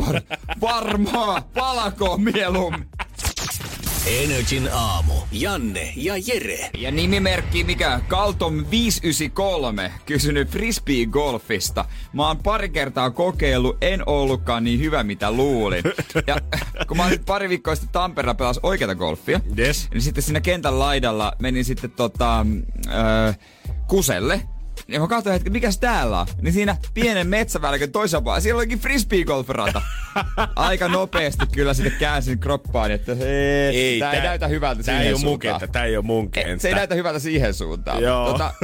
Varmaa. 0.60 1.42
Palakoon 1.54 2.20
mieluummin. 2.22 2.88
Energin 4.06 4.68
aamu. 4.72 5.12
Janne 5.32 5.92
ja 5.96 6.14
Jere. 6.26 6.70
Ja 6.78 6.90
nimimerkki 6.90 7.64
mikä? 7.64 8.00
Kaltom 8.08 8.64
593 8.70 9.92
kysynyt 10.06 10.48
frisbee-golfista. 10.50 11.84
Mä 12.12 12.26
oon 12.26 12.38
pari 12.38 12.68
kertaa 12.68 13.10
kokeillut, 13.10 13.76
en 13.80 14.02
ollutkaan 14.08 14.64
niin 14.64 14.80
hyvä 14.80 15.02
mitä 15.02 15.30
luulin. 15.32 15.82
Ja 16.26 16.36
kun 16.88 16.96
mä 16.96 17.06
olin 17.06 17.24
pari 17.24 17.48
viikkoa 17.48 17.74
sitten 17.74 17.92
Tampereella 17.92 18.34
pelas 18.34 18.60
oikeata 18.62 18.94
golfia, 18.94 19.40
Yes. 19.58 19.88
niin 19.90 20.02
sitten 20.02 20.22
siinä 20.22 20.40
kentän 20.40 20.78
laidalla 20.78 21.32
menin 21.38 21.64
sitten 21.64 21.90
tota, 21.90 22.46
äh, 22.88 23.38
kuselle. 23.88 24.40
Ja 24.88 25.00
mä 25.00 25.06
katsoin 25.06 25.32
hetken, 25.34 25.52
mikäs 25.52 25.78
täällä 25.78 26.20
on? 26.20 26.26
Niin 26.42 26.52
siinä 26.52 26.76
pienen 26.94 27.26
metsävälkön 27.26 27.92
toisella 27.92 28.22
puolella, 28.22 28.40
siellä 28.40 28.58
olikin 28.58 28.80
frisbee-golfrata. 28.80 29.82
Aika 30.56 30.88
nopeasti 30.88 31.46
kyllä 31.52 31.74
sitten 31.74 31.92
käänsin 31.98 32.38
kroppaan, 32.38 32.90
että 32.90 33.14
hei, 33.14 33.98
tää, 33.98 34.12
ei 34.12 34.22
näytä 34.22 34.48
hyvältä 34.48 34.82
tää 34.82 34.94
siihen 34.94 35.14
ei 35.14 35.20
suuntaan. 35.20 35.60
kenttä, 35.60 35.72
tää 35.72 35.84
ei 35.84 35.96
ole 35.96 36.04
mun 36.04 36.30
kenttä. 36.30 36.58
Se 36.58 36.68
ei 36.68 36.74
näytä 36.74 36.94
hyvältä 36.94 37.18
siihen 37.18 37.54
suuntaan. 37.54 38.02
Joo. 38.02 38.32
Tota, 38.32 38.54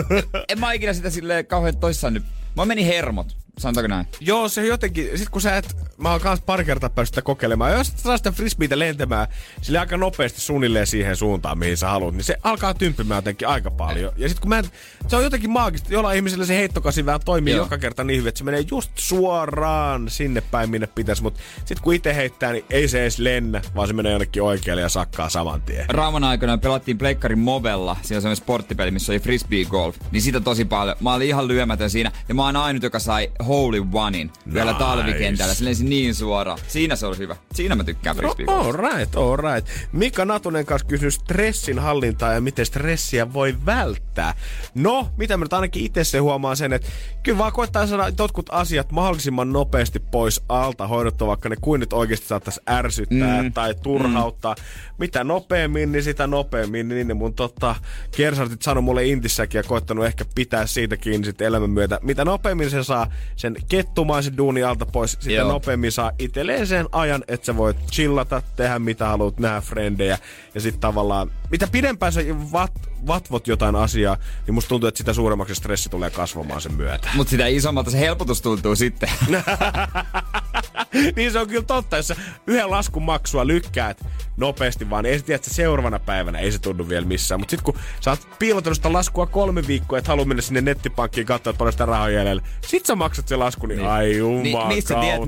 en 0.48 0.60
mä 0.60 0.72
ikinä 0.72 0.92
sitä 0.92 1.10
silleen 1.10 1.46
kauhean 1.46 1.76
toissaan 1.76 2.14
nyt. 2.14 2.24
Mä 2.56 2.64
meni 2.64 2.86
hermot, 2.86 3.36
sanotaanko 3.58 3.88
näin? 3.88 4.06
Joo, 4.20 4.48
se 4.48 4.66
jotenkin, 4.66 5.18
sit 5.18 5.28
kun 5.28 5.40
sä 5.40 5.56
et, 5.56 5.76
mä 5.98 6.10
oon 6.10 6.20
kans 6.20 6.40
pari 6.40 6.64
kertaa 6.64 6.90
päässyt 6.90 7.14
sitä 7.14 7.22
kokeilemaan, 7.22 7.72
jos 7.72 7.92
saa 7.96 8.16
sitä 8.16 8.32
frisbeitä 8.32 8.78
lentämään 8.78 9.28
sille 9.62 9.78
aika 9.78 9.96
nopeasti 9.96 10.40
suunnilleen 10.40 10.86
siihen 10.86 11.16
suuntaan, 11.16 11.58
mihin 11.58 11.76
sä 11.76 11.88
haluat, 11.88 12.14
niin 12.14 12.24
se 12.24 12.36
alkaa 12.42 12.74
tymppimään 12.74 13.18
jotenkin 13.18 13.48
aika 13.48 13.70
paljon. 13.70 14.12
Ja 14.16 14.28
sit 14.28 14.40
kun 14.40 14.48
mä 14.48 14.58
en, 14.58 14.64
se 15.08 15.16
on 15.16 15.24
jotenkin 15.24 15.50
maagista, 15.50 15.92
jollain 15.92 16.16
ihmisellä 16.16 16.44
se 16.44 16.56
heittokasi 16.56 17.06
vähän 17.06 17.20
toimii 17.24 17.54
Joo. 17.54 17.64
joka 17.64 17.78
kerta 17.78 18.04
niin 18.04 18.18
hyvin, 18.18 18.28
että 18.28 18.38
se 18.38 18.44
menee 18.44 18.64
just 18.70 18.90
suoraan 18.94 20.08
sinne 20.08 20.40
päin, 20.40 20.70
minne 20.70 20.86
pitäisi, 20.86 21.22
mutta 21.22 21.40
sit 21.64 21.80
kun 21.80 21.94
itse 21.94 22.14
heittää, 22.14 22.52
niin 22.52 22.64
ei 22.70 22.88
se 22.88 23.02
edes 23.02 23.18
lennä, 23.18 23.62
vaan 23.74 23.88
se 23.88 23.94
menee 23.94 24.12
jonnekin 24.12 24.42
oikealle 24.42 24.82
ja 24.82 24.88
sakkaa 24.88 25.28
saman 25.28 25.62
tien. 25.62 25.84
Rauman 25.88 26.24
aikana 26.24 26.58
pelattiin 26.58 26.98
Pleikkarin 26.98 27.38
Movella, 27.38 27.96
siinä 28.02 28.18
on 28.18 28.22
semmoinen 28.22 28.36
sporttipeli, 28.36 28.90
missä 28.90 29.12
oli 29.12 29.20
frisbee 29.20 29.64
golf, 29.64 29.96
niin 30.10 30.22
sitä 30.22 30.40
tosi 30.40 30.64
paljon. 30.64 30.96
Mä 31.00 31.14
olin 31.14 31.28
ihan 31.28 31.48
lyömätön 31.48 31.90
siinä, 31.90 32.12
ja 32.28 32.34
mä 32.34 32.44
oon 32.44 32.56
ainut, 32.56 32.82
joka 32.82 32.98
sai 32.98 33.30
hole 33.44 33.76
onein 33.92 34.30
vielä 34.54 34.72
Nice. 34.72 34.84
talvikentällä. 34.84 35.54
Se 35.54 35.64
lensi 35.64 35.84
niin 35.84 36.14
suoraan. 36.14 36.58
Siinä 36.68 36.96
se 36.96 37.06
oli 37.06 37.18
hyvä. 37.18 37.36
Siinä 37.54 37.74
mä 37.74 37.84
tykkään 37.84 38.16
frisbee 38.16 38.46
All 38.48 38.72
golf. 38.72 38.76
right, 38.94 39.16
all 39.16 39.36
right. 39.36 39.68
Mika 39.92 40.24
Natunen 40.24 40.66
kanssa 40.66 40.86
kysyi 40.88 41.10
stressin 41.10 41.78
hallintaa 41.78 42.32
ja 42.32 42.40
miten 42.40 42.66
stressiä 42.66 43.32
voi 43.32 43.56
välttää. 43.66 44.34
No, 44.74 45.08
mitä 45.16 45.36
mä 45.36 45.44
nyt 45.44 45.52
ainakin 45.52 45.84
itse 45.84 46.04
se 46.04 46.18
huomaan 46.18 46.56
sen, 46.56 46.72
että 46.72 46.88
kyllä 47.22 47.38
vaan 47.38 47.52
koettaa 47.52 47.86
saada 47.86 48.12
jotkut 48.18 48.46
asiat 48.52 48.92
mahdollisimman 48.92 49.52
nopeasti 49.52 50.00
pois 50.00 50.40
alta 50.48 50.86
hoidettua, 50.86 51.28
vaikka 51.28 51.48
ne 51.48 51.56
kuin 51.60 51.80
nyt 51.80 51.92
oikeasti 51.92 52.26
saattaisi 52.26 52.60
ärsyttää 52.70 53.42
mm. 53.42 53.52
tai 53.52 53.74
turhauttaa. 53.82 54.54
Mm. 54.54 54.94
Mitä 54.98 55.24
nopeammin, 55.24 55.92
niin 55.92 56.02
sitä 56.04 56.26
nopeammin. 56.26 56.88
Niin 56.88 57.08
ne 57.08 57.14
mun 57.14 57.34
tota, 57.34 57.74
kersartit 58.16 58.62
sanoi 58.62 58.82
mulle 58.82 59.06
intissäkin 59.06 59.58
ja 59.58 59.62
koittanut 59.62 60.06
ehkä 60.06 60.24
pitää 60.34 60.66
siitä 60.66 60.96
kiinni 60.96 61.24
sit 61.24 61.40
elämän 61.40 61.70
myötä. 61.70 61.98
Mitä 62.02 62.24
nopeammin 62.24 62.70
se 62.70 62.84
saa 62.84 63.12
sen 63.36 63.56
kettumaisen 63.68 64.36
duuni 64.36 64.62
alta 64.62 64.86
pois, 64.86 65.16
sitä 65.20 65.34
Joo. 65.34 65.52
nopeammin 65.52 65.92
saa 65.92 66.12
itselleen 66.18 66.66
sen 66.66 66.86
ajan, 66.92 67.24
että 67.28 67.46
sä 67.46 67.56
voit 67.56 67.76
chillata, 67.90 68.42
tehdä 68.56 68.78
mitä 68.78 69.08
haluat, 69.08 69.38
nähdä 69.38 69.60
frendejä. 69.60 70.18
Ja 70.54 70.60
sitten 70.60 70.80
tavallaan, 70.80 71.30
mitä 71.50 71.68
pidempään 71.72 72.12
sä 72.12 72.20
vat, 72.52 72.72
vatvot 73.06 73.46
jotain 73.46 73.76
asiaa, 73.76 74.16
niin 74.46 74.54
musta 74.54 74.68
tuntuu, 74.68 74.88
että 74.88 74.98
sitä 74.98 75.12
suuremmaksi 75.12 75.54
stressi 75.54 75.88
tulee 75.88 76.10
kasvamaan 76.10 76.60
sen 76.60 76.74
myötä. 76.74 77.08
Mut 77.14 77.28
sitä 77.28 77.46
isommalta 77.46 77.90
se 77.90 77.98
helpotus 77.98 78.42
tuntuu 78.42 78.76
sitten. 78.76 79.08
niin 81.16 81.32
se 81.32 81.38
on 81.38 81.48
kyllä 81.48 81.64
totta, 81.64 81.96
jos 81.96 82.08
sä 82.08 82.16
yhden 82.46 82.70
laskun 82.70 83.02
maksua 83.02 83.46
lykkäät 83.46 84.04
nopeasti, 84.36 84.90
vaan 84.90 85.06
ei 85.06 85.18
sä 85.18 85.24
tiedä, 85.24 85.36
että 85.36 85.50
se 85.50 85.54
seuraavana 85.54 85.98
päivänä 85.98 86.38
ei 86.38 86.52
se 86.52 86.58
tunnu 86.58 86.88
vielä 86.88 87.06
missään. 87.06 87.40
Mutta 87.40 87.50
sitten 87.50 87.64
kun 87.64 87.82
sä 88.00 88.10
oot 88.10 88.28
piilotellut 88.38 88.76
sitä 88.76 88.92
laskua 88.92 89.26
kolme 89.26 89.66
viikkoa, 89.66 89.98
että 89.98 90.10
haluat 90.10 90.28
mennä 90.28 90.42
sinne 90.42 90.60
nettipankkiin 90.60 91.26
katsoa, 91.26 91.50
että 91.50 91.58
paljon 91.58 91.72
sitä 91.72 91.86
rahaa 91.86 92.10
jäljellä. 92.10 92.42
Sit 92.66 92.86
sä 92.86 92.94
maksat 92.94 93.28
se 93.28 93.36
lasku, 93.36 93.66
niin, 93.66 93.86
ai 93.86 94.04
niin, 94.04 94.18
jumakauta. 94.18 94.74
mistä 94.74 94.94
tiedät, 95.00 95.20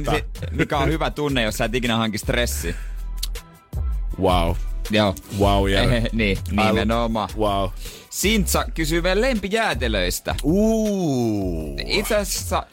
mi- 0.50 0.56
mikä 0.58 0.78
on 0.78 0.88
hyvä 0.88 1.10
tunne, 1.10 1.42
jos 1.42 1.54
sä 1.54 1.64
et 1.64 1.74
ikinä 1.74 1.96
hanki 1.96 2.18
stressi? 2.18 2.76
Wow. 4.20 4.54
Joo. 4.90 5.14
Wow, 5.38 5.68
Jere. 5.70 6.02
niin, 6.12 6.38
nimenomaan. 6.50 7.28
Wow. 7.38 7.68
Sintsa 8.10 8.64
kysyy 8.74 9.02
vielä 9.02 9.20
lempijäätelöistä. 9.20 10.34
Uuu. 10.42 11.76
Itse 11.86 12.16
asiassa 12.16 12.66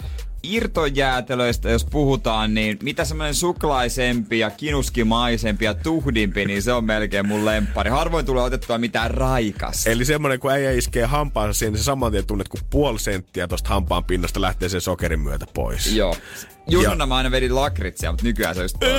irtojäätelöistä, 0.44 1.70
jos 1.70 1.86
puhutaan, 1.86 2.54
niin 2.54 2.80
mitä 2.84 3.06
semmoinen 3.06 3.36
suklaisempi 3.36 4.40
ja 4.40 4.50
kinuskimaisempi 4.50 5.66
ja 5.66 5.74
tuhdimpi, 5.74 6.46
niin 6.46 6.62
se 6.62 6.74
on 6.74 6.86
melkein 6.86 7.28
mun 7.28 7.46
lemppari. 7.46 7.90
Harvoin 7.90 8.26
tulee 8.26 8.44
otettua 8.44 8.78
mitään 8.78 9.12
raikasta. 9.12 9.90
Eli 9.90 10.06
semmonen, 10.06 10.40
kun 10.40 10.52
äijä 10.52 10.72
iskee 10.72 11.06
hampaansa 11.06 11.60
siihen, 11.60 11.74
niin 11.74 11.80
se 11.80 11.84
saman 11.84 12.12
tien 12.12 12.26
tunnet, 12.26 12.48
kun 12.48 12.60
puoli 12.70 13.00
senttiä 13.00 13.48
tosta 13.48 13.70
hampaan 13.70 14.04
pinnasta 14.04 14.42
lähtee 14.42 14.70
sen 14.70 14.82
sokerin 14.82 15.20
myötä 15.20 15.46
pois. 15.54 15.96
Joo. 15.96 16.16
Junnuna 16.70 17.06
mä 17.06 17.16
aina 17.16 17.32
vedin 17.32 17.56
lakritsia, 17.56 18.12
mutta 18.12 18.26
nykyään 18.26 18.56
se 18.56 18.62
on 18.62 18.66
just 18.66 18.78
toi. 18.80 18.90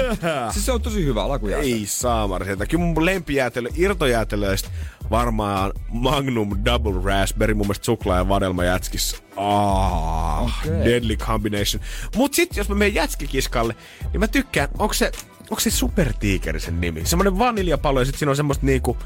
Siis 0.52 0.66
se 0.66 0.72
on 0.72 0.82
tosi 0.82 1.04
hyvä 1.04 1.28
lakujäätelö. 1.28 1.74
Ei 1.74 1.86
saamari 1.86 2.44
sieltä. 2.44 2.66
Kyllä 2.66 2.84
mun 2.84 3.04
lempijäätelö, 3.04 3.68
irtojäätelöistä 3.76 4.68
varmaan 5.10 5.72
Magnum 5.88 6.64
Double 6.64 7.00
Raspberry, 7.04 7.54
mun 7.54 7.66
mielestä 7.66 7.84
suklaa 7.84 8.18
ja 8.18 8.28
vadelma 8.28 8.64
jätskissä. 8.64 9.16
Ah, 9.36 10.42
Okei. 10.42 10.84
deadly 10.84 11.16
combination. 11.16 11.82
Mut 12.16 12.34
sit 12.34 12.56
jos 12.56 12.68
mä 12.68 12.74
menen 12.74 12.94
jätskikiskalle, 12.94 13.76
niin 14.12 14.20
mä 14.20 14.28
tykkään, 14.28 14.68
onko 14.78 14.94
se, 14.94 15.12
onko 15.40 15.60
se 15.60 15.70
supertiikeri 15.70 16.60
sen 16.60 16.80
nimi? 16.80 17.06
Semmonen 17.06 17.38
vaniljapalo 17.38 17.98
ja 18.00 18.06
sit 18.06 18.14
siinä 18.14 18.30
on 18.30 18.36
semmoista 18.36 18.66
niinku, 18.66 18.96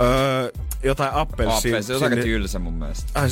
öö, 0.00 0.52
jotain 0.82 1.12
appelsiin. 1.12 1.74
Appelsi, 1.74 1.86
se 1.86 1.96
on 1.96 2.02
aika 2.02 2.16
tylsä 2.16 2.58
mun 2.58 2.74
mielestä. 2.74 3.20
Ai, 3.20 3.28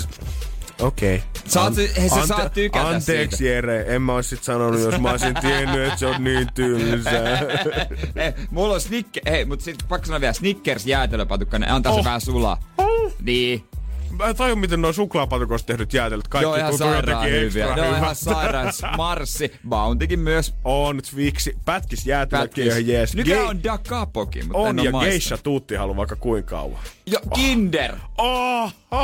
Okei. 0.80 1.16
Okay. 1.16 1.28
Saat- 1.46 1.76
hei, 1.76 2.08
sä 2.08 2.26
saat 2.26 2.52
tykätä 2.52 2.88
Anteeksi 2.88 3.36
siitä. 3.36 3.52
Jere, 3.54 3.84
en 3.88 4.02
mä 4.02 4.14
ois 4.14 4.30
sit 4.30 4.42
sanonut, 4.44 4.80
jos 4.80 5.00
mä 5.00 5.10
olisin 5.10 5.34
tiennyt, 5.40 5.86
että 5.86 5.98
se 5.98 6.06
on 6.06 6.24
niin 6.24 6.48
tylsää. 6.54 7.38
Ei, 8.16 8.32
mulla 8.50 8.74
on 8.74 8.80
snikke... 8.80 9.20
Hei, 9.26 9.44
mutta 9.44 9.64
sit 9.64 9.76
pakko 9.88 10.06
sanoa 10.06 10.20
vielä, 10.20 10.32
Snickers 10.32 10.86
jäätelöpatukka, 10.86 11.58
ne 11.58 11.66
antaa 11.70 11.92
Oh. 11.92 11.98
se 11.98 12.04
vähän 12.04 12.20
sulaa. 12.20 12.58
Oh. 12.78 13.12
Niin. 13.22 13.64
Mä 14.10 14.24
en 14.26 14.36
tajua, 14.36 14.56
miten 14.56 14.82
nuo 14.82 14.92
suklaapatukoista 14.92 15.66
tehdyt 15.66 15.92
jäätelöt 15.92 16.28
kaikki 16.28 16.44
Joo, 16.44 16.54
ihan 16.56 16.70
tuntuu 16.70 16.86
sairaan 16.88 17.24
jotenkin 17.28 17.40
hyviä. 17.50 17.64
ekstra 17.66 17.84
Ne 17.84 17.90
on 17.90 17.96
ihan 17.96 18.16
sairaan. 18.16 18.72
Marssi. 18.96 19.52
Bountykin 19.68 20.18
myös. 20.20 20.54
On, 20.64 21.00
Twixi, 21.10 21.56
pätkis 21.64 22.06
jäätelökin 22.06 22.66
ihan 22.66 22.86
jees. 22.86 23.14
Nykyään 23.14 23.46
Ge- 23.46 23.50
on 23.50 23.64
Da 23.64 23.78
Capokin, 23.78 24.44
mutta 24.46 24.58
on 24.58 24.78
en 24.78 24.84
ja 24.84 24.90
maistanut. 24.90 25.02
geisha 25.12 25.38
tuutti 25.38 25.74
haluaa 25.74 25.96
vaikka 25.96 26.16
kuinka 26.16 26.50
kauan. 26.50 26.80
Jo, 27.06 27.18
Kinder. 27.34 27.94
Oh! 28.18 28.72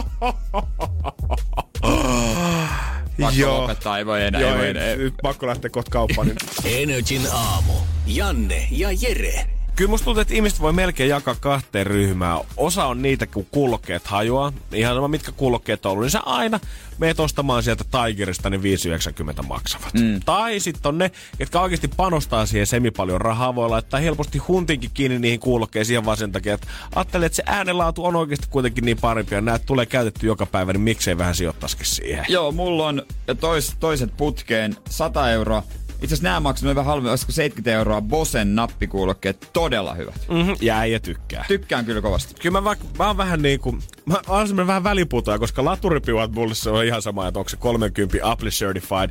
Pakko 3.20 3.36
Joo. 3.36 3.60
lopettaa, 3.62 3.98
ei 3.98 4.06
voi 4.06 4.22
enää. 4.24 4.40
Joo, 4.40 4.50
ei 4.50 4.56
voi 4.58 4.64
ei, 4.64 4.70
enää. 4.70 4.96
nyt 4.96 5.14
pakko 5.22 5.46
lähteä 5.46 5.70
kohta 5.70 5.90
kauppaan. 5.90 6.26
Niin. 6.28 6.38
Energin 6.82 7.22
aamu. 7.32 7.72
Janne 8.06 8.68
ja 8.70 8.88
Jere. 9.00 9.46
Kyllä 9.76 9.90
musta 9.90 10.04
tuntuu, 10.04 10.20
että 10.20 10.34
ihmiset 10.34 10.60
voi 10.60 10.72
melkein 10.72 11.10
jakaa 11.10 11.34
kahteen 11.40 11.86
ryhmään. 11.86 12.40
Osa 12.56 12.84
on 12.84 13.02
niitä, 13.02 13.26
kun 13.26 13.46
kuulokkeet 13.50 14.06
hajoaa. 14.06 14.52
Ihan 14.72 14.94
sama 14.94 15.08
mitkä 15.08 15.32
kuulokkeet 15.32 15.86
on 15.86 15.92
ollut, 15.92 16.04
niin 16.04 16.10
sä 16.10 16.20
aina 16.20 16.60
meet 16.98 17.20
ostamaan 17.20 17.62
sieltä 17.62 17.84
Tigerista, 17.84 18.50
niin 18.50 18.60
5,90 18.60 19.42
maksavat. 19.42 19.94
Mm. 19.94 20.20
Tai 20.24 20.60
sitten 20.60 20.88
on 20.88 20.98
ne, 20.98 21.10
jotka 21.38 21.60
oikeasti 21.60 21.88
panostaa 21.88 22.46
siihen 22.46 22.66
semi 22.66 22.90
paljon 22.90 23.20
rahaa. 23.20 23.54
Voi 23.54 23.68
laittaa 23.68 24.00
helposti 24.00 24.38
huntinkin 24.38 24.90
kiinni 24.94 25.18
niihin 25.18 25.40
kuulokkeisiin 25.40 25.94
ihan 25.94 26.04
vaan 26.04 26.16
sen 26.16 26.32
takia, 26.32 26.54
että 26.54 26.66
ajattelee, 26.94 27.26
että 27.26 27.36
se 27.36 27.42
äänenlaatu 27.46 28.04
on 28.04 28.16
oikeasti 28.16 28.46
kuitenkin 28.50 28.84
niin 28.84 28.98
parempi 29.00 29.34
ja 29.34 29.40
näet 29.40 29.66
tulee 29.66 29.86
käytetty 29.86 30.26
joka 30.26 30.46
päivä, 30.46 30.72
niin 30.72 30.80
miksei 30.80 31.18
vähän 31.18 31.34
sijoittaisikin 31.34 31.86
siihen. 31.86 32.24
Joo, 32.28 32.52
mulla 32.52 32.86
on 32.86 33.02
tois, 33.40 33.76
toiset 33.80 34.16
putkeen 34.16 34.76
100 34.88 35.30
euroa 35.30 35.62
Itse 36.02 36.14
asiassa 36.14 36.28
nämä 36.28 36.40
maksaa 36.40 36.66
noin 36.66 36.76
vähän 36.76 36.86
halvemmin, 36.86 37.10
olisiko 37.10 37.32
70 37.32 37.70
euroa 37.70 38.00
Bosen 38.00 38.54
nappikuulokkeet, 38.54 39.48
todella 39.52 39.94
hyvät. 39.94 40.26
Mm-hmm. 40.30 40.56
Ja 40.60 40.78
äijä 40.78 41.00
tykkää. 41.00 41.44
Tykkään 41.48 41.84
kyllä 41.84 42.00
kovasti. 42.00 42.34
Kyllä 42.34 42.60
mä, 42.60 42.64
vaikka, 42.64 42.84
mä 42.98 43.06
oon 43.06 43.16
vähän 43.16 43.42
niinku, 43.42 43.78
mä 44.06 44.16
oon 44.28 44.66
vähän 44.66 44.84
väliputoja, 44.84 45.38
koska 45.38 45.64
laturipiuhat 45.64 46.32
mulle 46.32 46.54
se 46.54 46.70
on 46.70 46.84
ihan 46.84 47.02
sama, 47.02 47.28
että 47.28 47.38
onko 47.38 47.48
se 47.48 47.56
30 47.56 48.18
Apple 48.22 48.50
Certified 48.50 49.10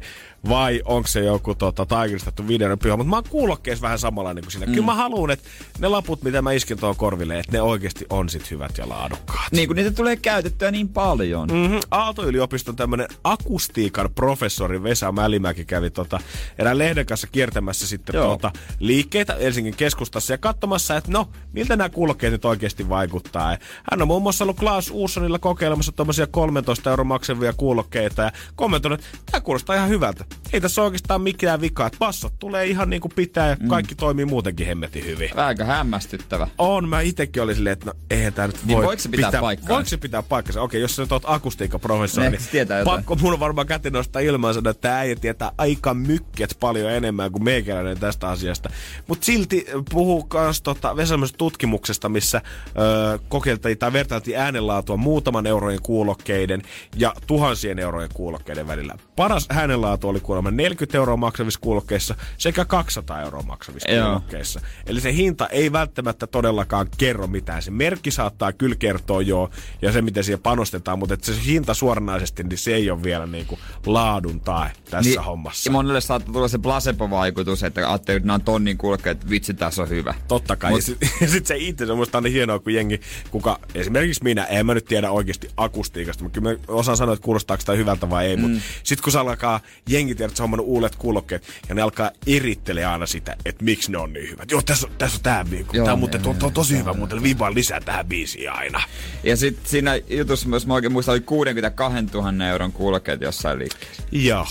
vai 0.49 0.81
onko 0.85 1.07
se 1.07 1.19
joku 1.19 1.55
tota, 1.55 1.85
taikiristettu 1.85 2.47
videopiuha, 2.47 2.97
mutta 2.97 3.09
mä 3.09 3.15
oon 3.15 3.23
kuulokkeessa 3.29 3.81
vähän 3.81 3.99
samanlainen 3.99 4.43
kuin 4.43 4.51
siinä. 4.51 4.65
Mm. 4.65 4.71
Kyllä 4.73 4.85
mä 4.85 4.95
haluan, 4.95 5.31
että 5.31 5.49
ne 5.79 5.87
laput, 5.87 6.23
mitä 6.23 6.41
mä 6.41 6.51
isken 6.51 6.79
tuohon 6.79 6.95
korville, 6.95 7.39
että 7.39 7.51
ne 7.51 7.61
oikeasti 7.61 8.05
on 8.09 8.29
sit 8.29 8.51
hyvät 8.51 8.77
ja 8.77 8.89
laadukkaat. 8.89 9.51
Niin 9.51 9.67
kun 9.67 9.75
niitä 9.75 9.91
tulee 9.91 10.15
käytettyä 10.15 10.71
niin 10.71 10.89
paljon. 10.89 11.49
Mm-hmm. 11.51 11.79
Aalto-yliopiston 11.91 12.75
tämmönen 12.75 13.07
akustiikan 13.23 14.09
professori 14.15 14.83
Vesa 14.83 15.11
Mälimäki 15.11 15.65
kävi 15.65 15.89
tota, 15.89 16.19
erään 16.57 16.77
lehden 16.77 17.05
kanssa 17.05 17.27
kiertämässä 17.27 17.87
sitten 17.87 18.15
Joo. 18.15 18.29
tota, 18.29 18.51
liikkeitä 18.79 19.35
Helsingin 19.35 19.75
keskustassa 19.75 20.33
ja 20.33 20.37
katsomassa, 20.37 20.97
että 20.97 21.11
no, 21.11 21.29
miltä 21.53 21.75
nämä 21.75 21.89
kuulokkeet 21.89 22.33
nyt 22.33 22.45
oikeasti 22.45 22.89
vaikuttaa. 22.89 23.51
Ja 23.51 23.57
hän 23.91 24.01
on 24.01 24.07
muun 24.07 24.21
muassa 24.21 24.43
ollut 24.43 24.59
Klaas 24.59 24.89
Uussonilla 24.91 25.39
kokeilemassa 25.39 25.91
tommosia 25.91 26.27
13 26.27 26.89
euro 26.89 27.03
maksavia 27.03 27.53
kuulokkeita 27.53 28.21
ja 28.21 28.31
kommentoinut, 28.55 28.99
että 28.99 29.31
tämä 29.31 29.41
kuulostaa 29.41 29.75
ihan 29.75 29.89
hyvältä. 29.89 30.25
Ei 30.53 30.61
tässä 30.61 30.81
oikeastaan 30.81 31.21
mikään 31.21 31.61
vika, 31.61 31.85
että 31.85 31.97
passot 31.99 32.33
tulee 32.39 32.65
ihan 32.65 32.89
niin 32.89 33.01
kuin 33.01 33.11
pitää 33.15 33.49
ja 33.49 33.57
kaikki 33.67 33.95
toimii 33.95 34.25
muutenkin 34.25 34.67
hemmetin 34.67 35.05
hyvin. 35.05 35.29
Aika 35.39 35.65
hämmästyttävä. 35.65 36.47
On, 36.57 36.89
mä 36.89 37.01
itekin 37.01 37.43
olin 37.43 37.55
silleen, 37.55 37.73
että 37.73 37.85
no 37.85 37.93
eihän 38.09 38.33
tää 38.33 38.47
nyt 38.47 38.59
Niin 38.65 38.77
voi 38.77 38.85
voiko 38.85 39.01
se 39.01 39.09
pitää 39.09 39.31
paikkaansa? 39.41 39.73
Voiko 39.73 39.89
se 39.89 39.97
pitää 39.97 40.23
paikkansa? 40.23 40.61
Okei, 40.61 40.81
jos 40.81 40.95
sä 40.95 41.01
nyt 41.01 41.11
oot 41.11 41.23
akustiikkaprofessori, 41.25 42.29
niin 42.29 42.41
tietää 42.51 42.79
jotain. 42.79 42.97
pakko 42.97 43.15
mun 43.15 43.33
on 43.33 43.39
varmaan 43.39 43.67
käti 43.67 43.89
nostaa 43.89 44.21
ilmaan 44.21 44.53
sanoa, 44.53 44.71
että 44.71 44.81
tää 44.81 44.99
äijä 44.99 45.15
tietää 45.15 45.51
aika 45.57 45.93
mykket 45.93 46.57
paljon 46.59 46.91
enemmän 46.91 47.31
kuin 47.31 47.43
meikäläinen 47.43 47.99
tästä 47.99 48.29
asiasta. 48.29 48.69
Mutta 49.07 49.25
silti 49.25 49.65
puhuu 49.89 50.23
kans 50.23 50.61
tota, 50.61 50.95
tutkimuksesta, 51.37 52.09
missä 52.09 52.41
ö, 52.67 53.19
kokeiltiin 53.29 53.77
tai 53.77 53.93
vertailtiin 53.93 54.37
äänenlaatua 54.37 54.97
muutaman 54.97 55.47
eurojen 55.47 55.81
kuulokkeiden 55.81 56.61
ja 56.95 57.13
tuhansien 57.27 57.79
eurojen 57.79 58.09
kuulokkeiden 58.13 58.67
välillä. 58.67 58.95
Paras 59.15 59.45
äänenlaatu 59.49 60.09
oli 60.09 60.19
kuulemma 60.21 60.51
40 60.51 60.97
euroa 60.97 61.17
maksavissa 61.17 61.59
kuulokkeissa 61.59 62.15
sekä 62.37 62.65
200 62.65 63.21
euroa 63.21 63.41
maksavissa 63.41 63.91
Joo. 63.91 64.05
kuulokkeissa. 64.05 64.61
Eli 64.85 65.01
se 65.01 65.13
hinta 65.13 65.47
ei 65.47 65.71
välttämättä 65.71 66.27
todellakaan 66.27 66.87
kerro 66.97 67.27
mitään. 67.27 67.61
Se 67.61 67.71
merkki 67.71 68.11
saattaa 68.11 68.51
kyllä 68.53 68.75
kertoa 68.75 69.21
joo, 69.21 69.49
ja 69.81 69.91
se 69.91 70.01
miten 70.01 70.23
siihen 70.23 70.41
panostetaan, 70.41 70.99
mutta 70.99 71.13
että 71.13 71.25
se 71.25 71.45
hinta 71.45 71.73
suoranaisesti, 71.73 72.43
niin 72.43 72.57
se 72.57 72.73
ei 72.75 72.91
ole 72.91 73.03
vielä 73.03 73.25
niinku 73.25 73.59
laadun 73.85 74.39
tae 74.39 74.71
tässä 74.89 75.09
niin, 75.09 75.23
hommassa. 75.23 75.69
Ja 75.69 75.71
monelle 75.71 76.01
saattaa 76.01 76.33
tulla 76.33 76.47
se 76.47 76.57
placebo-vaikutus, 76.57 77.63
että 77.63 77.89
ajattelee, 77.89 78.17
että 78.17 78.27
nämä 78.27 78.35
on 78.35 78.41
tonnin 78.41 78.77
kuulokkeet, 78.77 79.17
että 79.17 79.29
vitsi, 79.29 79.53
tässä 79.53 79.81
on 79.81 79.89
hyvä. 79.89 80.13
Totta 80.27 80.55
kai. 80.55 80.71
Mut- 80.71 80.81
Mut... 80.89 80.97
Ja 81.01 81.07
sitten 81.07 81.29
sit 81.35 81.45
se 81.45 81.57
itse, 81.57 81.85
se 81.85 81.91
on 81.91 81.97
musta 81.97 82.17
aina 82.17 82.29
hienoa, 82.29 82.59
kun 82.59 82.73
jengi, 82.73 83.01
kuka, 83.31 83.59
esimerkiksi 83.75 84.23
minä, 84.23 84.43
en 84.43 84.65
mä 84.65 84.73
nyt 84.73 84.85
tiedä 84.85 85.11
oikeasti 85.11 85.49
akustiikasta, 85.57 86.23
mutta 86.23 86.39
kyllä 86.39 86.53
mä 86.53 86.59
osaan 86.67 86.97
sanoa, 86.97 87.13
että 87.13 87.23
kuulostaako 87.23 87.63
tämä 87.65 87.75
hyvältä 87.77 88.09
vai 88.09 88.27
ei, 88.27 88.35
mm. 88.35 88.41
mutta 88.41 88.59
sitten 88.83 89.03
kun 89.03 89.11
se 89.11 89.19
alkaa 89.19 89.59
jengi 89.89 90.10
tiedä, 90.15 90.29
että 90.29 90.37
se 90.37 90.43
on 90.43 90.59
uudet 90.59 90.95
kuulokkeet, 90.95 91.47
ja 91.69 91.75
ne 91.75 91.81
alkaa 91.81 92.11
erittelee 92.27 92.85
aina 92.85 93.05
sitä, 93.05 93.35
että 93.45 93.63
miksi 93.63 93.91
ne 93.91 93.97
on 93.97 94.13
niin 94.13 94.29
hyvät. 94.29 94.51
Joo, 94.51 94.61
tässä 94.61 94.87
on, 94.87 94.93
tässä 94.97 95.17
on 95.17 95.23
tämä 95.23 95.45
viikko. 95.51 95.77
Joo, 95.77 95.85
Tämä 95.85 95.93
on 95.93 95.99
muuten 95.99 96.21
joo, 96.23 96.33
to, 96.33 96.39
to, 96.39 96.49
tosi 96.49 96.77
hyvä, 96.77 96.93
muuten 96.93 97.23
vivaan 97.23 97.55
lisää 97.55 97.81
tähän 97.81 98.07
biisiin 98.07 98.51
aina. 98.51 98.81
Ja 99.23 99.37
sitten 99.37 99.69
siinä 99.69 99.95
jutussa, 100.09 100.49
jos 100.49 100.67
mä 100.67 100.73
oikein 100.73 100.91
muistan, 100.91 101.13
oli 101.13 101.21
62 101.21 102.05
000 102.13 102.47
euron 102.47 102.71
kuulokkeet 102.71 103.21
jossain 103.21 103.59
liikkeessä. 103.59 104.03
Joo. 104.11 104.47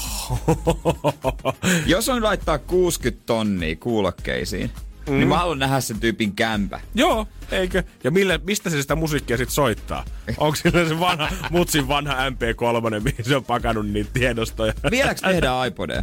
Jos 1.86 2.08
on 2.08 2.22
laittaa 2.22 2.58
60 2.58 3.22
tonnia 3.26 3.76
kuulokkeisiin, 3.76 4.70
mm. 5.08 5.14
niin 5.14 5.28
mä 5.28 5.38
haluan 5.38 5.58
nähdä 5.58 5.80
sen 5.80 6.00
tyypin 6.00 6.32
kämpä. 6.32 6.80
Joo, 6.94 7.26
eikö? 7.50 7.82
Ja 8.04 8.10
millä, 8.10 8.38
mistä 8.44 8.70
se 8.70 8.82
sitä 8.82 8.94
musiikkia 8.94 9.36
sitten 9.36 9.54
soittaa? 9.54 10.04
Onko 10.38 10.56
sillä 10.56 10.88
se 10.88 11.00
vanha, 11.00 11.28
mutsin 11.50 11.88
vanha 11.88 12.30
MP3, 12.30 13.00
mihin 13.00 13.24
se 13.24 13.36
on 13.36 13.44
pakannut 13.44 13.88
niitä 13.88 14.10
tiedostoja? 14.12 14.72
Vieläks 14.90 15.20
tehdään 15.20 15.68
iPodeja? 15.68 16.02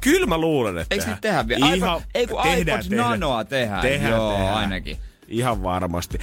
Kyllä 0.00 0.26
mä 0.26 0.38
luulen, 0.38 0.78
että 0.78 0.94
Eikö 0.94 1.06
niitä 1.06 1.20
tehdä 1.20 1.48
vielä? 1.48 1.74
Ihan, 1.74 2.00
iPod- 2.00 2.04
ei 2.14 2.26
kun 2.26 2.40
iPod 2.46 2.96
Nanoa 2.96 3.44
tehdään. 3.44 4.10
Joo, 4.10 4.54
ainakin. 4.54 4.96
Ihan 5.30 5.62
varmasti. 5.62 6.18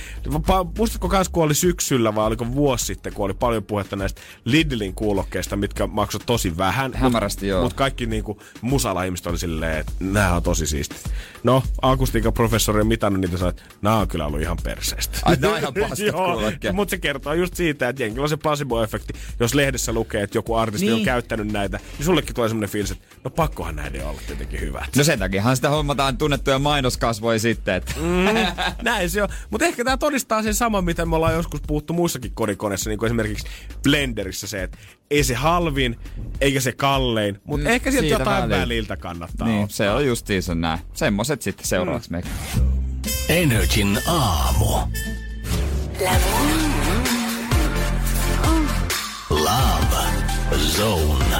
Muistatko 0.78 1.10
kans, 1.10 1.30
kun 1.30 1.44
oli 1.44 1.54
syksyllä 1.54 2.16
vai 2.16 2.26
oliko 2.26 2.54
vuosi 2.54 2.86
sitten, 2.86 3.14
kun 3.14 3.26
oli 3.26 3.34
paljon 3.34 3.64
puhetta 3.64 3.96
näistä 3.96 4.22
Lidlin 4.46 4.94
kuulokkeista, 4.94 5.56
mitkä 5.56 5.88
maksoi 5.88 6.22
tosi 6.26 6.58
vähän. 6.58 6.94
Hämärästi, 6.94 7.46
mut, 7.46 7.50
joo. 7.50 7.62
Mutta 7.62 7.76
kaikki 7.76 8.06
niinku 8.06 8.42
musala-ihmiset 8.62 9.28
oli 9.28 9.38
silleen, 9.38 9.78
että 9.78 9.92
nämä 10.00 10.34
on 10.34 10.44
tosi 10.44 10.68
siistit. 10.68 11.04
No, 11.44 11.64
akustiikan 11.82 12.34
professori 12.34 12.82
on 12.82 12.88
mitannut 12.88 13.22
niitä 13.22 13.38
sanoi, 13.38 13.50
että 13.50 13.64
nämä 13.82 13.96
on 13.96 14.08
kyllä 14.08 14.26
ollut 14.26 14.42
ihan 14.42 14.58
perseestä. 14.64 15.20
Ai, 15.26 15.36
nää 15.40 15.52
on 15.52 15.58
ihan 15.58 15.74
paskat 15.74 16.74
mutta 16.74 16.90
se 16.90 16.98
kertoo 16.98 17.34
just 17.34 17.54
siitä, 17.54 17.90
että 17.90 18.04
jengillä 18.04 18.24
on 18.24 18.30
se 18.30 18.36
placebo-efekti. 18.36 19.18
Jos 19.40 19.56
lehdessä 19.56 19.94
lukee, 19.94 20.24
että 20.24 20.38
joku 20.38 20.56
artisti 20.56 20.86
niin. 20.86 20.96
on 20.96 21.06
käyttänyt 21.06 21.52
näitä, 21.52 21.80
niin 21.98 22.06
sullekin 22.06 22.36
tulee 22.36 22.50
semmoinen 22.50 22.70
fiilis, 22.70 22.92
että 22.92 23.06
no 23.24 23.30
pakkohan 23.30 23.76
näiden 23.76 24.08
olla 24.08 24.22
tietenkin 24.28 24.60
hyvät. 24.60 24.96
No 24.96 25.04
sen 25.04 25.20
takiahan 25.20 25.56
sitä 25.56 25.70
hommataan 25.70 26.18
tunnettuja 26.18 26.60
mainoskasvoja 26.60 27.40
sitten, 27.40 27.76
että 27.76 27.94
Mm, 27.98 28.64
näin 28.84 29.10
se 29.10 29.24
on. 29.24 29.30
Mutta 29.50 29.66
ehkä 29.66 29.84
tämä 29.84 29.98
todistaa 29.98 30.44
sen 30.44 30.56
saman, 30.56 30.84
mitä 30.84 31.06
me 31.06 31.16
ollaan 31.16 31.34
joskus 31.34 31.62
puhuttu 31.68 31.94
muissakin 31.94 32.32
kodikoneissa, 32.34 32.90
niin 32.90 33.00
kuin 33.00 33.08
esimerkiksi 33.08 33.48
Blenderissä 33.84 34.48
se, 34.48 34.64
että 34.64 34.78
ei 35.12 35.24
se 35.24 35.34
halvin, 35.34 36.00
eikä 36.42 36.60
se 36.60 36.72
kallein, 36.72 37.40
mutta 37.46 37.68
Mm, 37.68 37.74
ehkä 37.74 37.92
sieltä 37.92 38.08
jotain 38.10 38.28
väliltä. 38.50 38.62
väliltä 38.62 38.98
kannattaa 38.98 39.48
niin, 39.48 39.64
ottaa. 39.64 39.76
se 39.76 39.90
on 39.90 40.06
justiinsa 40.06 40.56
näin. 40.56 40.80
Semmoset 40.94 41.42
sitten 41.42 41.68
seuraavaksi 41.68 42.10
mm. 42.12 42.22
Energin 43.30 44.00
aamu. 44.08 44.66
Love 49.30 50.08
Zone. 50.58 51.36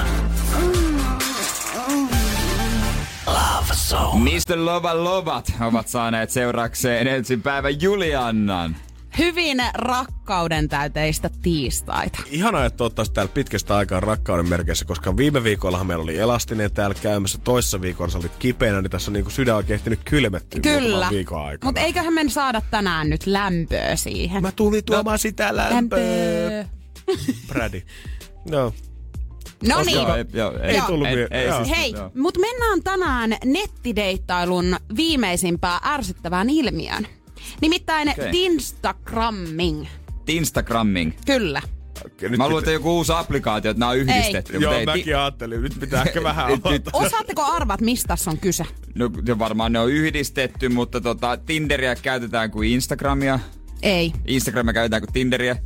Love 3.26 3.74
Zone. 3.74 4.18
Mr. 4.30 4.64
Lova 4.64 5.04
Lovat 5.04 5.52
ovat 5.60 5.88
saaneet 5.88 6.30
seuraakseen 6.30 7.06
ensin 7.06 7.42
päivän 7.42 7.80
Juliannan. 7.82 8.76
Hyvin 9.18 9.58
rakkauden 9.74 10.68
täyteistä 10.68 11.30
tiistaita. 11.42 12.18
Ihanaa, 12.30 12.64
että 12.64 12.84
ottaisi 12.84 13.12
täällä 13.12 13.32
pitkästä 13.34 13.76
aikaa 13.76 14.00
rakkauden 14.00 14.48
merkeissä, 14.48 14.84
koska 14.84 15.16
viime 15.16 15.44
viikollahan 15.44 15.86
meillä 15.86 16.02
oli 16.02 16.18
elastinen 16.18 16.72
täällä 16.72 16.94
käymässä. 17.02 17.38
Toissa 17.38 17.80
viikolla 17.80 18.10
sä 18.10 18.18
olit 18.18 18.36
kipeänä, 18.38 18.82
niin 18.82 18.90
tässä 18.90 19.10
on 19.10 19.12
niinku 19.12 19.30
sydän 19.30 19.56
oikein 19.56 19.74
ehtinyt 19.74 20.00
kylmettyä 20.04 20.60
Kyllä. 20.60 21.08
viikon 21.10 21.46
aikana. 21.46 21.68
Mutta 21.68 21.80
eiköhän 21.80 22.12
me 22.14 22.28
saada 22.28 22.62
tänään 22.70 23.10
nyt 23.10 23.26
lämpöä 23.26 23.96
siihen. 23.96 24.42
Mä 24.42 24.52
tulin 24.52 24.84
tuomaan 24.84 25.18
sitä 25.18 25.56
lämpöä. 25.56 25.74
Lämpöä. 25.74 26.68
Brady. 27.48 27.82
No. 28.50 28.72
No 29.68 29.82
niin. 29.82 29.96
Joo, 29.96 30.14
ei, 30.14 30.24
joo, 30.32 30.58
ei, 30.62 30.74
Ei 30.74 30.80
tullut 30.86 31.08
ei, 31.08 31.16
vielä. 31.16 31.28
ei, 31.30 31.46
Joo. 31.46 31.64
siis, 31.64 31.76
Hei, 31.78 31.94
mutta 32.14 32.40
mennään 32.40 32.82
tänään 32.82 33.36
nettideittailun 33.44 34.76
viimeisimpään 34.96 35.80
ärsyttävään 35.84 36.50
ilmiöön. 36.50 37.06
Nimittäin 37.60 38.08
okay. 38.08 38.30
Instagramming. 38.32 39.86
Instagramming. 40.28 41.12
Kyllä. 41.26 41.62
Okei, 42.06 42.28
nyt 42.28 42.38
Mä 42.38 42.48
luulen, 42.48 42.62
että 42.62 42.70
joku 42.70 42.96
uusi 42.96 43.12
applikaatio, 43.12 43.70
että 43.70 43.78
nämä 43.78 43.90
on 43.90 43.98
yhdistetty. 43.98 44.52
Joo, 44.52 44.60
mutta 44.60 44.78
ei, 44.78 44.86
mäkin 44.86 45.16
ajattelin. 45.16 45.62
Nyt 45.62 45.80
pitää 45.80 46.02
ehkä 46.02 46.22
vähän 46.32 46.46
Nyt- 46.48 46.64
nyt-. 46.70 46.88
Osaatteko 46.92 47.42
arvat, 47.42 47.80
mistä 47.80 48.08
tässä 48.08 48.30
on 48.30 48.38
kyse? 48.38 48.64
No, 48.94 49.10
varmaan 49.38 49.72
ne 49.72 49.78
on 49.80 49.90
yhdistetty, 49.90 50.68
mutta 50.68 51.00
tota, 51.00 51.36
Tinderiä 51.36 51.96
käytetään 51.96 52.50
kuin 52.50 52.70
Instagramia. 52.70 53.38
Ei. 53.82 54.12
Instagramia 54.26 54.72
käytetään 54.72 55.02
kuin 55.02 55.12
Tinderiä. 55.12 55.56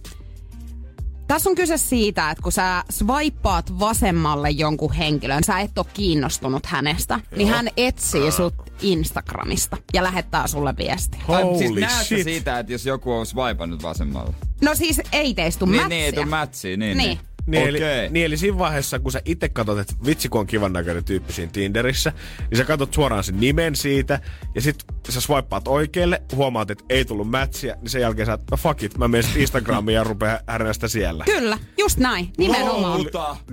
Tässä 1.29 1.51
on 1.51 1.57
kyse 1.57 1.77
siitä, 1.77 2.31
että 2.31 2.43
kun 2.43 2.53
sä 2.53 2.85
swipeaat 2.91 3.79
vasemmalle 3.79 4.51
jonkun 4.51 4.93
henkilön, 4.93 5.45
sä 5.45 5.61
et 5.61 5.79
ole 5.79 5.87
kiinnostunut 5.95 6.67
hänestä, 6.67 7.21
niin 7.37 7.49
hän 7.49 7.69
etsii 7.77 8.33
sut 8.33 8.55
Instagramista 8.83 9.77
ja 9.93 10.03
lähettää 10.03 10.47
sulle 10.47 10.75
viestiä. 10.77 11.21
Ai, 11.29 11.43
Holy 11.43 11.59
siis 11.59 12.09
shit. 12.09 12.25
siitä, 12.25 12.59
että 12.59 12.73
jos 12.73 12.87
joku 12.87 13.13
on 13.13 13.27
swipannut 13.27 13.83
vasemmalle? 13.83 14.35
No 14.61 14.75
siis 14.75 15.01
ei 15.13 15.35
teistu 15.35 15.67
Niin, 15.67 15.77
mätsiä. 15.77 15.89
niin, 15.89 16.05
ei 16.05 16.13
tuu 16.13 16.25
mätsiä, 16.25 16.77
niin, 16.77 16.97
Niin. 16.99 17.09
niin. 17.09 17.19
Niin, 17.47 17.69
eli, 17.69 17.81
niin 18.11 18.27
eli 18.27 18.37
siinä 18.37 18.59
vaiheessa, 18.59 18.99
kun 18.99 19.13
sä 19.13 19.23
itse 19.25 19.49
katsot, 19.49 19.79
että 19.79 19.95
vitsi 20.07 20.29
kun 20.29 20.41
on 20.41 20.47
kivan 20.47 20.73
näköinen 20.73 21.05
tyyppi 21.05 21.33
siinä 21.33 21.53
Tinderissä, 21.53 22.13
niin 22.51 22.59
sä 22.59 22.65
katsot 22.65 22.95
suoraan 22.95 23.25
sen 23.25 23.41
nimen 23.41 23.77
siitä, 23.77 24.21
ja 24.55 24.61
sit 24.61 24.85
sä 25.09 25.21
swipeaat 25.21 25.69
oikealle, 25.69 26.23
huomaat, 26.35 26.71
että 26.71 26.85
ei 26.89 27.05
tullut 27.05 27.31
matchia, 27.31 27.75
niin 27.81 27.91
sen 27.91 28.01
jälkeen 28.01 28.27
sä, 28.27 28.33
oot, 28.33 28.41
no 28.51 28.57
fuck 28.57 28.83
it, 28.83 28.99
mä 28.99 29.09
menen 29.09 29.31
Instagramiin 29.37 29.95
ja 29.95 30.05
rupean 30.05 30.39
härnää 30.47 30.73
sitä 30.73 30.89
siellä. 30.89 31.25
Kyllä, 31.25 31.59
just 31.79 31.99
näin, 31.99 32.33
nimenomaan. 32.39 33.01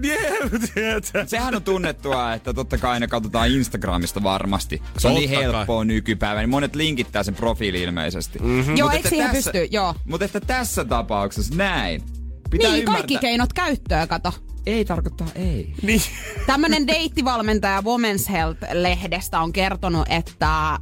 Yeah, 0.05 0.21
tiedätkö? 0.73 1.23
sehän 1.27 1.55
on 1.55 1.63
tunnettua, 1.63 2.33
että 2.33 2.53
totta 2.53 2.77
kai 2.77 2.99
ne 2.99 3.07
katsotaan 3.07 3.49
Instagramista 3.51 4.23
varmasti. 4.23 4.81
Se 4.97 5.07
on 5.07 5.13
niin 5.13 5.29
Totta 5.29 5.41
kai. 5.41 5.53
helppoa 5.53 5.83
nykypäivänä, 5.85 6.41
niin 6.41 6.49
monet 6.49 6.75
linkittää 6.75 7.23
sen 7.23 7.35
profiili 7.35 7.81
ilmeisesti. 7.81 8.39
Mm-hmm. 8.39 8.77
Joo, 8.77 8.89
eikö 8.89 9.09
siihen 9.09 9.31
pysty? 9.31 9.67
Joo. 9.71 9.95
Mutta 10.05 10.25
että 10.25 10.39
tässä 10.39 10.85
tapauksessa 10.85 11.55
näin. 11.55 12.18
Pitää 12.49 12.71
Niin, 12.71 12.79
ymmärtää. 12.79 12.93
kaikki 12.93 13.17
keinot 13.17 13.53
käyttöön, 13.53 14.07
kato. 14.07 14.33
ei 14.65 14.85
tarkoittaa 14.85 15.27
ei. 15.35 15.73
Niin. 15.81 16.01
Tämmönen 16.47 16.87
deittivalmentaja 16.87 17.81
Women's 17.81 18.31
Health-lehdestä 18.31 19.39
on 19.39 19.53
kertonut, 19.53 20.05
että 20.09 20.35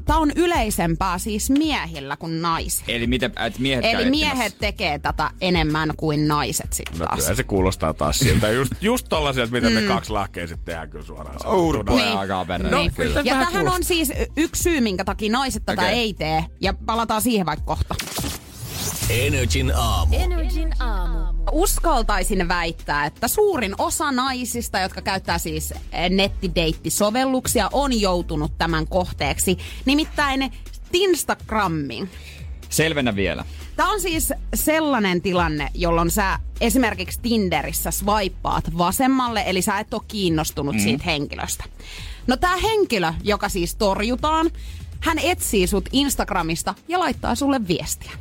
tämä 0.05 0.20
on 0.20 0.32
yleisempää 0.36 1.18
siis 1.18 1.49
miehillä 1.49 2.18
kuin 2.18 2.41
naisilla. 2.41 2.86
Eli 2.88 3.07
mitä, 3.07 3.26
että 3.26 3.59
miehet 3.61 3.86
Eli 3.86 4.09
miehet 4.09 4.55
tekee 4.59 4.99
tätä 4.99 5.32
enemmän 5.41 5.93
kuin 5.97 6.28
naiset 6.28 6.74
sitten 6.74 7.00
No 7.00 7.05
taas. 7.05 7.20
kyllä 7.20 7.36
se 7.36 7.43
kuulostaa 7.43 7.93
taas 7.93 8.20
siltä. 8.20 8.50
Just, 8.51 8.71
just 8.82 9.05
tollaselta, 9.09 9.51
mitä 9.51 9.67
Mm. 9.70 9.74
me 9.75 9.82
kaksi 9.82 10.12
lahkea 10.12 10.47
sitten 10.47 10.66
tehdään 10.66 10.89
kyllä 10.89 11.05
suoraan. 11.05 11.55
Urpoja 11.55 12.05
Niin. 12.05 12.47
perään. 12.47 12.71
No, 12.71 12.78
Niin, 12.78 12.93
kyllä. 12.93 13.21
Ja 13.24 13.36
tähän 13.36 13.67
on 13.67 13.83
siis 13.83 14.12
yksi 14.37 14.63
syy, 14.63 14.82
minkä 14.82 15.04
takia 15.05 15.32
naiset 15.32 15.66
tätä 15.66 15.82
Okei. 15.82 15.93
ei 15.93 16.13
tee. 16.13 16.46
Ja 16.62 16.74
palataan 16.74 17.21
siihen 17.21 17.46
vaikka 17.46 17.66
kohta. 17.66 17.96
Energin 19.09 19.72
aamu. 19.76 20.16
Energin 20.16 20.74
aamu. 20.82 21.18
Uskaltaisin 21.51 22.47
väittää, 22.47 23.05
että 23.05 23.28
suurin 23.28 23.76
osa 23.78 24.12
naisista, 24.12 24.80
jotka 24.80 25.01
käyttää 25.01 25.38
siis 25.38 25.74
nettideittisovelluksia, 26.09 27.70
on 27.74 28.01
joutunut 28.01 28.58
tämän 28.58 28.88
kohteeksi. 28.88 29.58
Nimittäin 29.86 30.51
Instagramin. 30.93 32.09
Selvennä 32.70 33.16
vielä. 33.16 33.46
Tämä 33.76 33.92
on 33.92 34.01
siis 34.01 34.34
sellainen 34.54 35.22
tilanne, 35.22 35.70
jolloin 35.74 36.12
sä 36.12 36.39
esimerkiksi 36.62 37.20
Tinderissä 37.22 37.92
swipeaat 37.92 38.78
vasemmalle, 38.78 39.43
eli 39.46 39.62
sä 39.62 39.80
et 39.80 39.93
ole 39.93 40.01
kiinnostunut 40.08 40.76
mm. 40.76 40.82
siitä 40.82 41.04
henkilöstä. 41.04 41.64
No 42.28 42.38
tämä 42.38 42.58
henkilö, 42.58 43.14
joka 43.24 43.50
siis 43.50 43.76
torjutaan, 43.76 44.51
hän 45.00 45.20
etsii 45.20 45.68
sut 45.68 45.89
Instagramista 45.92 46.74
ja 46.88 47.00
laittaa 47.00 47.36
sulle 47.36 47.68
viestiä. 47.68 48.12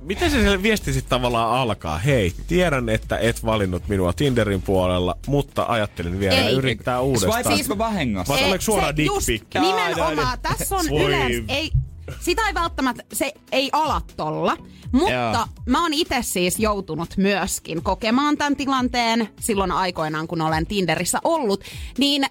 Miten 0.00 0.30
se 0.30 0.62
viesti 0.62 0.92
sitten 0.92 1.10
tavallaan 1.10 1.60
alkaa? 1.60 1.98
Hei, 1.98 2.32
tiedän, 2.46 2.88
että 2.88 3.18
et 3.18 3.44
valinnut 3.44 3.88
minua 3.88 4.12
Tinderin 4.12 4.62
puolella, 4.62 5.16
mutta 5.26 5.64
ajattelin 5.68 6.20
vielä 6.20 6.36
Ei. 6.36 6.54
yrittää 6.54 7.00
uudestaan. 7.00 7.44
Swipe 7.44 7.56
siis 7.56 7.78
vahingossa. 7.78 8.32
Vai 8.32 8.44
oliko 8.44 8.62
suoraan 8.62 8.92
se 8.92 8.96
dick 8.96 9.14
just 9.14 9.26
pic? 9.26 9.42
Nimenomaan, 9.54 10.38
tässä 10.42 10.76
on 10.76 10.86
yleensä, 10.88 11.42
ei, 11.48 11.70
sitä 12.20 12.42
ei 12.46 12.54
välttämättä, 12.54 13.02
se 13.12 13.32
ei 13.52 13.70
ala 13.72 14.02
tolla. 14.16 14.56
Mutta 14.92 15.12
Joo. 15.12 15.46
mä 15.66 15.82
oon 15.82 15.94
itse 15.94 16.18
siis 16.20 16.58
joutunut 16.58 17.16
myöskin 17.16 17.82
kokemaan 17.82 18.36
tämän 18.36 18.56
tilanteen 18.56 19.28
silloin 19.40 19.72
aikoinaan, 19.72 20.28
kun 20.28 20.40
olen 20.40 20.66
Tinderissä 20.66 21.18
ollut. 21.24 21.64
Niin 21.98 22.26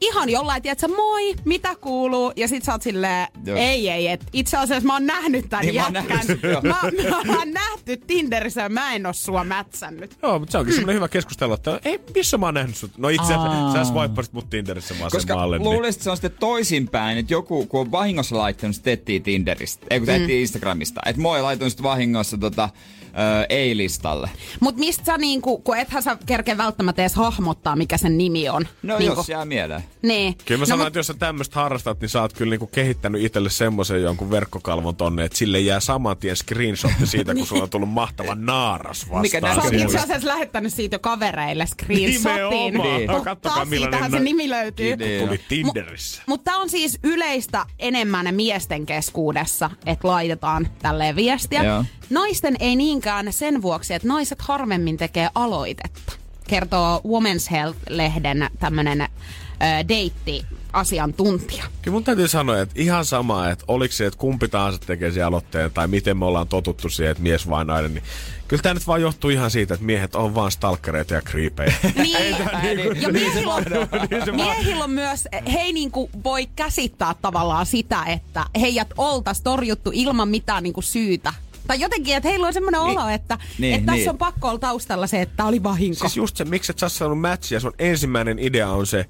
ihan 0.00 0.28
jollain, 0.30 0.62
tiedätkö, 0.62 0.88
moi, 0.88 1.34
mitä 1.44 1.76
kuuluu? 1.80 2.32
Ja 2.36 2.48
sit 2.48 2.64
sä 2.64 2.72
oot 2.72 2.82
silleen, 2.82 3.28
Joo. 3.46 3.58
ei, 3.58 3.88
ei, 3.90 4.08
et 4.08 4.24
itse 4.32 4.56
asiassa 4.56 4.86
mä 4.86 4.92
oon 4.92 5.06
nähnyt 5.06 5.48
tän 5.48 5.60
Niin, 5.60 5.74
mä 5.74 5.84
oon 5.84 5.94
jätkän. 5.94 6.16
nähnyt 6.16 6.42
mä, 6.42 7.32
mä, 7.32 7.38
oon 7.38 7.52
nähty 7.52 7.96
Tinderissä 7.96 8.60
ja 8.60 8.68
mä 8.68 8.94
en 8.94 9.06
oo 9.06 9.12
sua 9.12 9.44
mätsännyt. 9.44 10.16
Joo, 10.22 10.38
mutta 10.38 10.52
se 10.52 10.58
onkin 10.58 10.74
semmoinen 10.74 10.94
hyvä 10.96 11.08
keskustelu, 11.08 11.52
että 11.54 11.80
ei, 11.84 12.00
missä 12.14 12.38
mä 12.38 12.46
oon 12.46 12.54
nähnyt 12.54 12.76
sut? 12.76 12.90
No 12.98 13.08
itse 13.08 13.34
asiassa 13.34 13.72
sä 13.72 13.84
swipeasit 13.92 14.32
mut 14.32 14.50
Tinderissä 14.50 14.94
Koska 14.94 15.14
vasemmalle. 15.16 15.58
Niin. 15.58 15.64
luulisin, 15.70 15.88
että 15.98 16.04
se 16.04 16.10
on 16.10 16.16
sitten 16.16 16.40
toisinpäin, 16.40 17.18
että 17.18 17.32
joku, 17.32 17.66
kun 17.66 17.80
on 17.80 17.90
vahingossa 17.92 18.38
laittanut, 18.38 18.86
etsii 18.86 19.20
Tinderistä, 19.20 19.86
ei 19.90 19.98
kun 20.00 20.06
se 20.06 20.16
etsii 20.16 20.40
Instagramista. 20.40 21.00
Että 21.06 21.22
moi 21.22 21.42
laitoin 21.42 21.70
sitten 21.70 21.84
vahingossa 21.84 22.38
tota, 22.38 22.68
ö, 23.14 23.46
ei-listalle. 23.48 24.30
Mut 24.60 24.76
mistä 24.76 25.04
sä 25.04 25.18
niinku, 25.18 25.58
kun 25.58 25.76
ethän 25.76 26.02
sä 26.02 26.16
kerkeä 26.26 26.56
välttämättä 26.56 27.02
edes 27.02 27.14
hahmottaa, 27.14 27.76
mikä 27.76 27.96
sen 27.96 28.18
nimi 28.18 28.48
on. 28.48 28.66
No 28.82 28.98
niinku, 28.98 29.20
jos 29.20 29.28
jää 29.28 29.44
mieleen. 29.44 29.84
Niin. 30.02 30.36
Kyllä 30.44 30.58
mä 30.58 30.62
no, 30.62 30.66
sanon, 30.66 30.78
mut- 30.78 30.86
että 30.86 30.98
jos 30.98 31.06
sä 31.06 31.14
tämmöistä 31.14 31.60
harrastat, 31.60 32.00
niin 32.00 32.08
sä 32.08 32.22
oot 32.22 32.32
kyllä 32.32 32.50
niinku 32.50 32.66
kehittänyt 32.66 33.22
itselle 33.22 33.50
semmoisen 33.50 34.02
jonkun 34.02 34.30
verkkokalvon 34.30 34.96
tonne, 34.96 35.24
että 35.24 35.38
sille 35.38 35.60
jää 35.60 35.80
saman 35.80 36.16
tien 36.16 36.36
screenshotti 36.36 37.06
siitä, 37.06 37.34
kun 37.34 37.46
sulla 37.46 37.62
on 37.62 37.70
tullut 37.70 37.90
mahtava 37.90 38.34
naaras 38.34 39.00
vastaan. 39.02 39.22
Mikä 39.22 39.40
Sä 39.40 39.46
oot 39.46 39.64
näkyy? 39.64 39.82
itse 39.82 39.98
asiassa 39.98 40.28
lähettänyt 40.28 40.74
siitä 40.74 40.94
jo 40.94 40.98
kavereille 40.98 41.66
screenshotin. 41.66 42.40
Nimenomaan. 42.50 42.96
Niin. 42.96 43.10
No, 43.10 43.20
kattokaa 43.24 43.64
millainen 43.64 44.10
se 44.10 44.20
nimi 44.20 44.50
löytyy. 44.50 44.96
Niin. 44.96 45.26
Tuli 45.26 45.40
Tinderissä. 45.48 46.22
Mutta 46.26 46.44
tämä 46.44 46.58
on 46.58 46.70
siis 46.70 46.98
yleistä 47.04 47.66
enemmän 47.78 48.34
miesten 48.34 48.86
keskuudessa, 48.86 49.70
että 49.86 50.08
laitetaan 50.08 50.68
tälleen 50.82 51.16
viestiä. 51.16 51.62
Joo. 51.64 51.84
Naisten 52.10 52.56
ei 52.60 52.76
niinkään 52.76 53.32
sen 53.32 53.62
vuoksi, 53.62 53.94
että 53.94 54.08
naiset 54.08 54.42
harvemmin 54.42 54.96
tekee 54.96 55.28
aloitetta. 55.34 56.12
Kertoo 56.48 57.00
Women's 57.06 57.50
Health-lehden 57.50 58.50
tämmönen 58.58 59.00
ö, 59.00 59.06
deitti-asiantuntija. 59.88 61.64
Kyllä 61.82 61.94
mun 61.94 62.04
täytyy 62.04 62.28
sanoa, 62.28 62.60
että 62.60 62.74
ihan 62.78 63.04
sama, 63.04 63.50
että 63.50 63.64
oliko 63.68 63.92
se, 63.92 64.06
että 64.06 64.18
kumpi 64.18 64.48
tahansa 64.48 64.78
tekee 64.78 65.10
sen 65.10 65.26
aloitteen, 65.26 65.70
tai 65.70 65.88
miten 65.88 66.16
me 66.16 66.24
ollaan 66.24 66.48
totuttu 66.48 66.88
siihen, 66.88 67.10
että 67.10 67.22
mies 67.22 67.48
vai 67.48 67.64
nainen, 67.64 67.94
niin 67.94 68.04
kyllä 68.48 68.62
tämä 68.62 68.74
nyt 68.74 68.86
vaan 68.86 69.02
johtuu 69.02 69.30
ihan 69.30 69.50
siitä, 69.50 69.74
että 69.74 69.86
miehet 69.86 70.14
on 70.14 70.34
vaan 70.34 70.50
stalkereita 70.52 71.14
ja 71.14 71.22
creepejä. 71.22 71.74
Niin, 71.94 72.36
ja 73.02 73.12
miehillä 73.12 73.54
on, 73.54 73.64
Niin 74.10 74.36
miehillä 74.36 74.84
on 74.84 74.90
myös, 74.90 75.28
he 75.52 75.58
ei 75.58 75.72
niinku 75.72 76.10
voi 76.24 76.46
käsittää 76.46 77.14
tavallaan 77.22 77.66
sitä, 77.66 78.04
että 78.04 78.44
heidät 78.60 78.88
oltas 78.96 79.40
torjuttu 79.40 79.90
ilman 79.94 80.28
mitään 80.28 80.62
niinku 80.62 80.82
syytä. 80.82 81.32
Tai 81.70 81.80
jotenkin, 81.80 82.16
että 82.16 82.28
heillä 82.28 82.46
on 82.46 82.52
semmoinen 82.52 82.80
olo, 82.80 83.08
että, 83.08 83.38
Niin, 83.58 83.74
että 83.74 83.86
tässä 83.86 83.98
niin. 83.98 84.10
on 84.10 84.18
pakko 84.18 84.48
olla 84.48 84.58
taustalla 84.58 85.06
se, 85.06 85.20
että 85.22 85.44
oli 85.44 85.62
vahinko. 85.62 85.98
Siis 85.98 86.16
just 86.16 86.36
se, 86.36 86.44
miksi 86.44 86.72
et 86.72 86.78
sä 86.78 86.88
saanut 86.88 87.20
matchia, 87.20 87.60
sun 87.60 87.72
ensimmäinen 87.78 88.38
idea 88.38 88.70
on 88.70 88.86
se, 88.86 89.06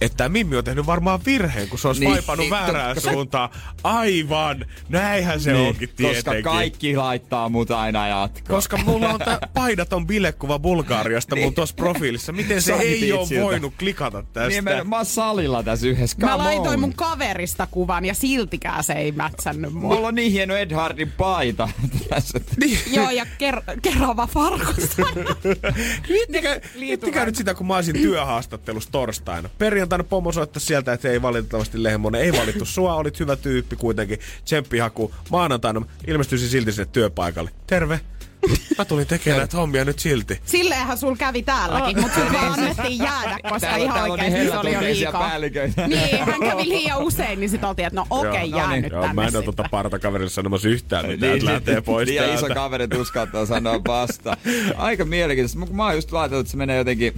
että 0.00 0.16
tämä 0.16 0.28
Mimmi 0.28 0.56
on 0.56 0.64
tehnyt 0.64 0.86
varmaan 0.86 1.20
virheen, 1.26 1.68
kun 1.68 1.78
se 1.78 1.88
on 1.88 1.96
Niin. 2.00 2.12
swipannut 2.12 2.44
Niin, 2.44 2.50
väärään 2.50 2.94
koska- 2.94 3.10
suuntaan. 3.12 3.48
Aivan, 3.84 4.64
näinhän 4.88 5.40
se 5.40 5.54
onkin 5.54 5.88
tietenkin. 5.88 6.04
Niin, 6.04 6.24
koska 6.44 6.50
kaikki 6.56 6.96
laittaa 6.96 7.48
mut 7.48 7.70
aina 7.70 8.08
jatkoon. 8.08 8.44
Koska 8.56 8.76
mulla 8.76 9.08
on 9.08 9.18
tää 9.20 9.38
paidaton 9.54 10.06
bilekuva 10.06 10.58
Bulgaariasta 10.58 11.36
mun 11.36 11.54
tuossa 11.54 11.74
profiilissa. 11.74 12.32
Miten 12.32 12.62
se 12.62 12.72
Sani 12.72 12.84
ei 12.84 13.12
ole 13.12 13.28
voinut 13.42 13.74
klikata 13.78 14.22
tästä? 14.22 14.48
Niin, 14.48 14.64
mä, 14.64 14.84
mä 14.84 14.96
oon 14.96 15.06
salilla 15.06 15.62
tässä 15.62 15.86
yhdessä. 15.86 16.16
Mä 16.20 16.26
Come 16.30 16.44
laitoin 16.44 16.74
on. 16.74 16.80
mun 16.80 16.94
kaverista 16.94 17.66
kuvan 17.70 18.04
ja 18.04 18.14
siltikään 18.14 18.84
se 18.84 18.92
ei 18.92 19.12
mätsännyt 19.12 19.72
mua. 19.72 19.94
Mulla 19.94 20.08
on 20.08 20.14
niin 20.14 20.32
hieno 20.32 20.56
Ed 20.56 20.72
Hardin 20.72 21.12
paita 21.12 21.68
tässä. 22.08 22.40
Niin. 22.60 22.78
Joo, 22.92 23.10
ja 23.10 23.24
ker- 23.24 23.80
kerrova 23.82 24.26
farkusta. 24.26 25.02
Miettikää, 26.08 26.56
miettikää 26.78 27.24
nyt 27.26 27.36
sitä, 27.36 27.54
kun 27.54 27.66
mä 27.66 27.74
olisin 27.76 27.96
työhaastattelussa 27.96 28.92
torstaina. 28.92 29.48
Perjantaina 29.58 29.83
pomo 30.08 30.32
soitti 30.32 30.60
sieltä, 30.60 30.92
että 30.92 31.08
ei 31.08 31.22
valitettavasti 31.22 31.82
Lehmonen, 31.82 32.20
ei 32.20 32.32
valittu 32.32 32.64
sua, 32.64 32.94
olit 32.94 33.20
hyvä 33.20 33.36
tyyppi 33.36 33.76
kuitenkin, 33.76 34.18
tsemppihaku. 34.44 35.14
Maanantaina 35.30 35.82
ilmestyisin 36.06 36.48
silti 36.48 36.72
sinne 36.72 36.88
työpaikalle. 36.92 37.50
Terve. 37.66 38.00
Mä 38.78 38.84
tulin 38.84 39.06
tekemään 39.06 39.38
näitä 39.38 39.56
hommia 39.56 39.84
nyt 39.84 39.98
silti. 39.98 40.40
Silleenhän 40.44 40.98
sul 40.98 41.14
kävi 41.16 41.42
täälläkin, 41.42 42.00
mutta 42.00 42.20
sut 42.20 42.32
vaan 42.32 42.52
annettiin 42.52 42.98
jäädä, 42.98 43.38
koska 43.42 43.60
Täällä- 43.60 43.84
ihan 43.84 43.94
täällä 43.98 44.12
on 44.14 44.18
niin 44.20 44.32
oikeesti 44.32 44.50
se 44.52 44.58
oli 44.58 44.72
jo 44.72 44.80
liikaa. 44.80 45.38
Niin, 45.88 46.24
hän 46.26 46.40
kävi 46.40 46.68
liian 46.68 46.98
usein, 46.98 47.40
niin 47.40 47.50
sit 47.50 47.64
oltiin, 47.64 47.86
että 47.86 47.96
no 48.00 48.06
okei, 48.10 48.50
Joo, 48.50 48.58
jää 48.58 48.66
no 48.66 48.72
niin. 48.72 48.82
nyt 48.82 48.92
Joo, 48.92 49.00
tänne 49.02 49.14
mä 49.14 49.26
en 49.26 49.36
ole 49.36 49.44
tuota 49.44 49.64
partakaverille 49.70 50.30
sanomassa 50.30 50.68
yhtään 50.68 51.06
mitään, 51.06 51.32
että 51.34 51.46
lähtee 51.46 51.80
pois 51.80 52.08
Liian 52.08 52.24
täältä. 52.26 52.46
iso 52.46 52.54
kaveri 52.54 52.86
uskaltaa 53.00 53.46
sanoa 53.46 53.80
vasta. 53.86 54.36
Aika 54.76 55.04
mielenkiintoista. 55.04 55.58
Mä- 55.58 55.66
Mä 55.72 55.84
oon 55.84 55.94
just 55.94 56.12
laitellut, 56.12 56.40
että 56.46 56.50
se 56.50 56.56
menee 56.56 56.78
jotenkin 56.78 57.14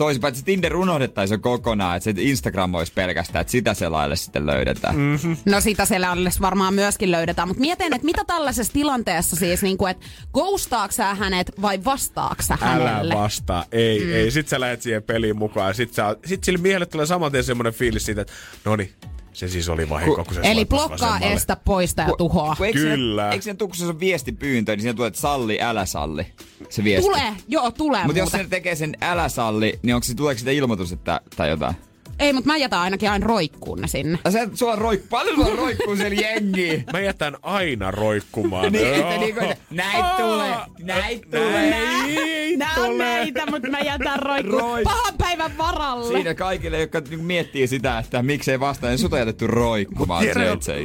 toisinpäin, 0.00 0.32
että 0.32 0.38
se 0.38 0.44
Tinder 0.44 0.76
unohdettaisiin 0.76 1.38
jo 1.38 1.40
kokonaan, 1.40 1.96
että 1.96 2.04
se 2.04 2.14
Instagram 2.18 2.74
olisi 2.74 2.92
pelkästään, 2.92 3.40
että 3.40 3.50
sitä 3.50 3.74
selaille 3.74 4.16
sitten 4.16 4.46
löydetään. 4.46 4.96
Mm. 4.96 5.36
No 5.44 5.60
sitä 5.60 5.84
siellä 5.84 6.10
alles 6.10 6.40
varmaan 6.40 6.74
myöskin 6.74 7.10
löydetään, 7.10 7.48
mutta 7.48 7.60
mietin, 7.60 7.94
että 7.94 8.04
mitä 8.04 8.24
tällaisessa 8.24 8.72
tilanteessa 8.72 9.36
siis, 9.36 9.62
niin 9.62 9.78
kuin, 9.78 9.90
että 9.90 10.06
ghostaako 10.32 10.92
sä 10.92 11.14
hänet 11.14 11.52
vai 11.62 11.84
vastaako 11.84 12.42
sä 12.42 12.58
Älä 12.62 12.90
hänelle? 12.90 13.14
vastaa, 13.14 13.64
ei, 13.72 14.04
mm. 14.04 14.12
ei. 14.12 14.30
Sit 14.30 14.48
sä 14.48 14.60
lähet 14.60 14.82
siihen 14.82 15.02
peliin 15.02 15.36
mukaan 15.36 15.68
ja 15.68 15.74
sit, 15.74 15.92
sä, 15.92 16.16
sit 16.26 16.44
sille 16.44 16.58
miehelle 16.58 16.86
tulee 16.86 17.06
saman 17.06 17.32
tien 17.32 17.44
semmonen 17.44 17.72
fiilis 17.72 18.06
siitä, 18.06 18.20
että 18.20 18.32
no 18.64 18.76
niin, 18.76 18.92
se 19.32 19.48
siis 19.48 19.68
oli 19.68 19.88
vahinko, 19.88 20.24
kun 20.24 20.34
se 20.34 20.40
Eli 20.42 20.64
blokkaa, 20.64 20.90
vasemmalle. 20.90 21.34
estä, 21.34 21.56
poista 21.64 22.02
ja 22.02 22.08
tuhoa. 22.18 22.54
Kun 22.56 22.66
eikö 22.66 22.78
Kyllä. 22.78 23.22
Siinä, 23.22 23.32
eikö 23.32 23.42
siinä 23.42 23.56
tukku, 23.56 23.76
se 23.76 23.86
on 23.86 24.00
viestipyyntö, 24.00 24.72
niin 24.72 24.82
siinä 24.82 24.94
tulee, 24.94 25.08
että 25.08 25.20
salli, 25.20 25.60
älä 25.60 25.86
salli. 25.86 26.26
Se 26.68 26.84
viesti. 26.84 27.10
Tulee, 27.10 27.32
joo, 27.48 27.70
tulee 27.70 28.04
Mutta 28.04 28.18
jos 28.18 28.30
se 28.30 28.46
tekee 28.50 28.74
sen 28.74 28.96
älä 29.00 29.28
salli, 29.28 29.78
niin 29.82 29.94
onko 29.94 30.04
se, 30.04 30.14
tuleeko 30.14 30.38
siitä 30.38 30.50
ilmoitus 30.50 30.92
että, 30.92 31.20
tai 31.36 31.50
jotain? 31.50 31.74
Ei, 32.20 32.32
mutta 32.32 32.46
mä 32.46 32.56
jätän 32.56 32.80
ainakin 32.80 33.10
aina 33.10 33.26
roikkuun 33.26 33.80
ne 33.80 33.88
sinne. 33.88 34.18
Ja 34.24 34.30
se, 34.30 34.64
on 34.64 34.78
roik, 34.78 35.08
paljon 35.10 35.36
sulla 35.36 35.56
roikkuu 35.56 35.96
siellä 35.96 36.20
jengi. 36.20 36.84
Mä 36.92 37.00
jätän 37.00 37.36
aina 37.42 37.90
roikkumaan. 37.90 38.72
niin, 38.72 38.94
että 38.94 39.18
niinku, 39.18 39.40
että 39.40 39.64
näit 39.70 40.16
tulee, 40.16 40.56
näit 40.78 41.30
tulee. 41.30 41.74
Ei 42.06 42.56
Nää 42.56 42.74
on 42.76 42.98
näitä, 42.98 43.46
mutta 43.50 43.68
mä 43.68 43.80
jätän 43.80 44.18
roikkuun 44.18 44.62
Roik- 44.62 44.84
pahan 44.84 45.14
päivän 45.18 45.58
varalle. 45.58 46.06
Siinä 46.06 46.34
kaikille, 46.34 46.80
jotka 46.80 47.00
niinku 47.00 47.24
miettii 47.26 47.66
sitä, 47.66 47.98
että 47.98 48.22
miksei 48.22 48.60
vastaa, 48.60 48.90
niin 48.90 48.98
sut 48.98 49.12
on 49.12 49.18
jätetty 49.18 49.46
roikkumaan 49.46 50.24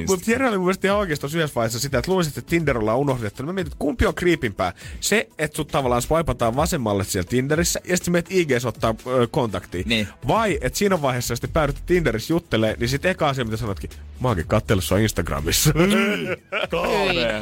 mutta 0.07 0.31
Jere 0.31 0.47
oli 0.47 0.57
mun 0.57 0.65
mielestä 0.65 0.87
ihan 0.87 0.99
oikeasti 0.99 1.21
tuossa 1.21 1.37
yhdessä 1.37 1.55
vaiheessa 1.55 1.79
sitä, 1.79 1.97
että 1.97 2.11
luulisit, 2.11 2.37
että 2.37 2.49
Tinder 2.49 2.77
ollaan 2.77 2.97
unohdettu. 2.99 3.43
Mä 3.43 3.53
mietin, 3.53 3.71
että 3.71 3.79
kumpi 3.79 4.05
on 4.05 4.15
kriipimpää. 4.15 4.73
Se, 4.99 5.29
että 5.37 5.55
sut 5.55 5.67
tavallaan 5.67 6.01
swipataan 6.01 6.55
vasemmalle 6.55 7.03
siellä 7.03 7.27
Tinderissä 7.29 7.79
ja 7.83 7.97
sitten 7.97 8.11
meet 8.11 8.25
IG 8.29 8.49
ottaa 8.65 8.95
kontaktiin. 9.31 9.83
Niin. 9.87 10.07
Vai, 10.27 10.57
että 10.61 10.77
siinä 10.79 11.01
vaiheessa, 11.01 11.24
jos 11.33 11.39
te 11.41 11.47
päädytte 11.47 11.81
Tinderissä 11.85 12.33
juttelee, 12.33 12.75
niin 12.79 12.89
sitten 12.89 13.11
eka 13.11 13.29
asia, 13.29 13.45
mitä 13.45 13.57
sanotkin, 13.57 13.89
mä 14.19 14.27
oonkin 14.27 14.47
kattellut 14.47 14.83
sua 14.83 14.97
Instagramissa. 14.97 15.71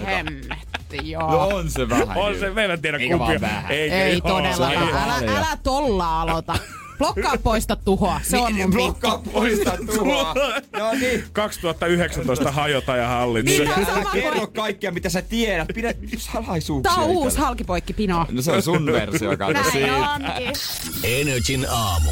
Hemmetti. 0.06 1.12
Joo. 1.12 1.32
No 1.32 1.48
on 1.48 1.70
se 1.72 1.90
vähän. 1.90 2.18
On 2.18 2.40
se, 2.40 2.50
meillä 2.50 2.78
tiedä 2.78 2.98
Eikä 2.98 3.18
kumpi. 3.18 3.42
vähän. 3.42 3.72
Eikä, 3.72 4.04
Ei 4.04 4.22
se 4.26 4.32
on 4.32 4.46
Älä, 4.46 5.38
älä 5.38 5.58
tolla 5.64 6.22
aloita. 6.22 6.56
Blokkaa 6.98 7.34
poista 7.44 7.76
tuhoa. 7.76 8.20
Se 8.24 8.38
on 8.38 8.56
mun 8.56 8.72
Blokkaa 8.72 9.18
poista 9.34 9.78
tuhoa. 9.96 10.34
No 10.80 10.92
niin. 10.92 11.24
2019 11.34 12.52
hajota 12.52 12.96
ja 12.96 13.08
hallitse. 13.08 13.52
Niin, 13.64 13.86
sama 13.86 14.12
kerro 14.12 14.48
kaikkea, 14.48 14.92
mitä 14.92 15.10
sä 15.10 15.22
tiedät. 15.22 15.68
Pidä 15.76 15.94
salaisuuksia. 16.18 16.96
Tää 16.96 17.04
on 17.04 17.10
uusi 17.10 17.28
itsellä. 17.28 17.46
halkipoikkipino. 17.46 18.26
No 18.32 18.42
se 18.42 18.52
on 18.52 18.62
sun 18.62 18.86
versio, 18.86 19.38
kato 19.38 19.60
onkin. 19.60 20.54
Energin 21.04 21.66
aamu. 21.70 22.12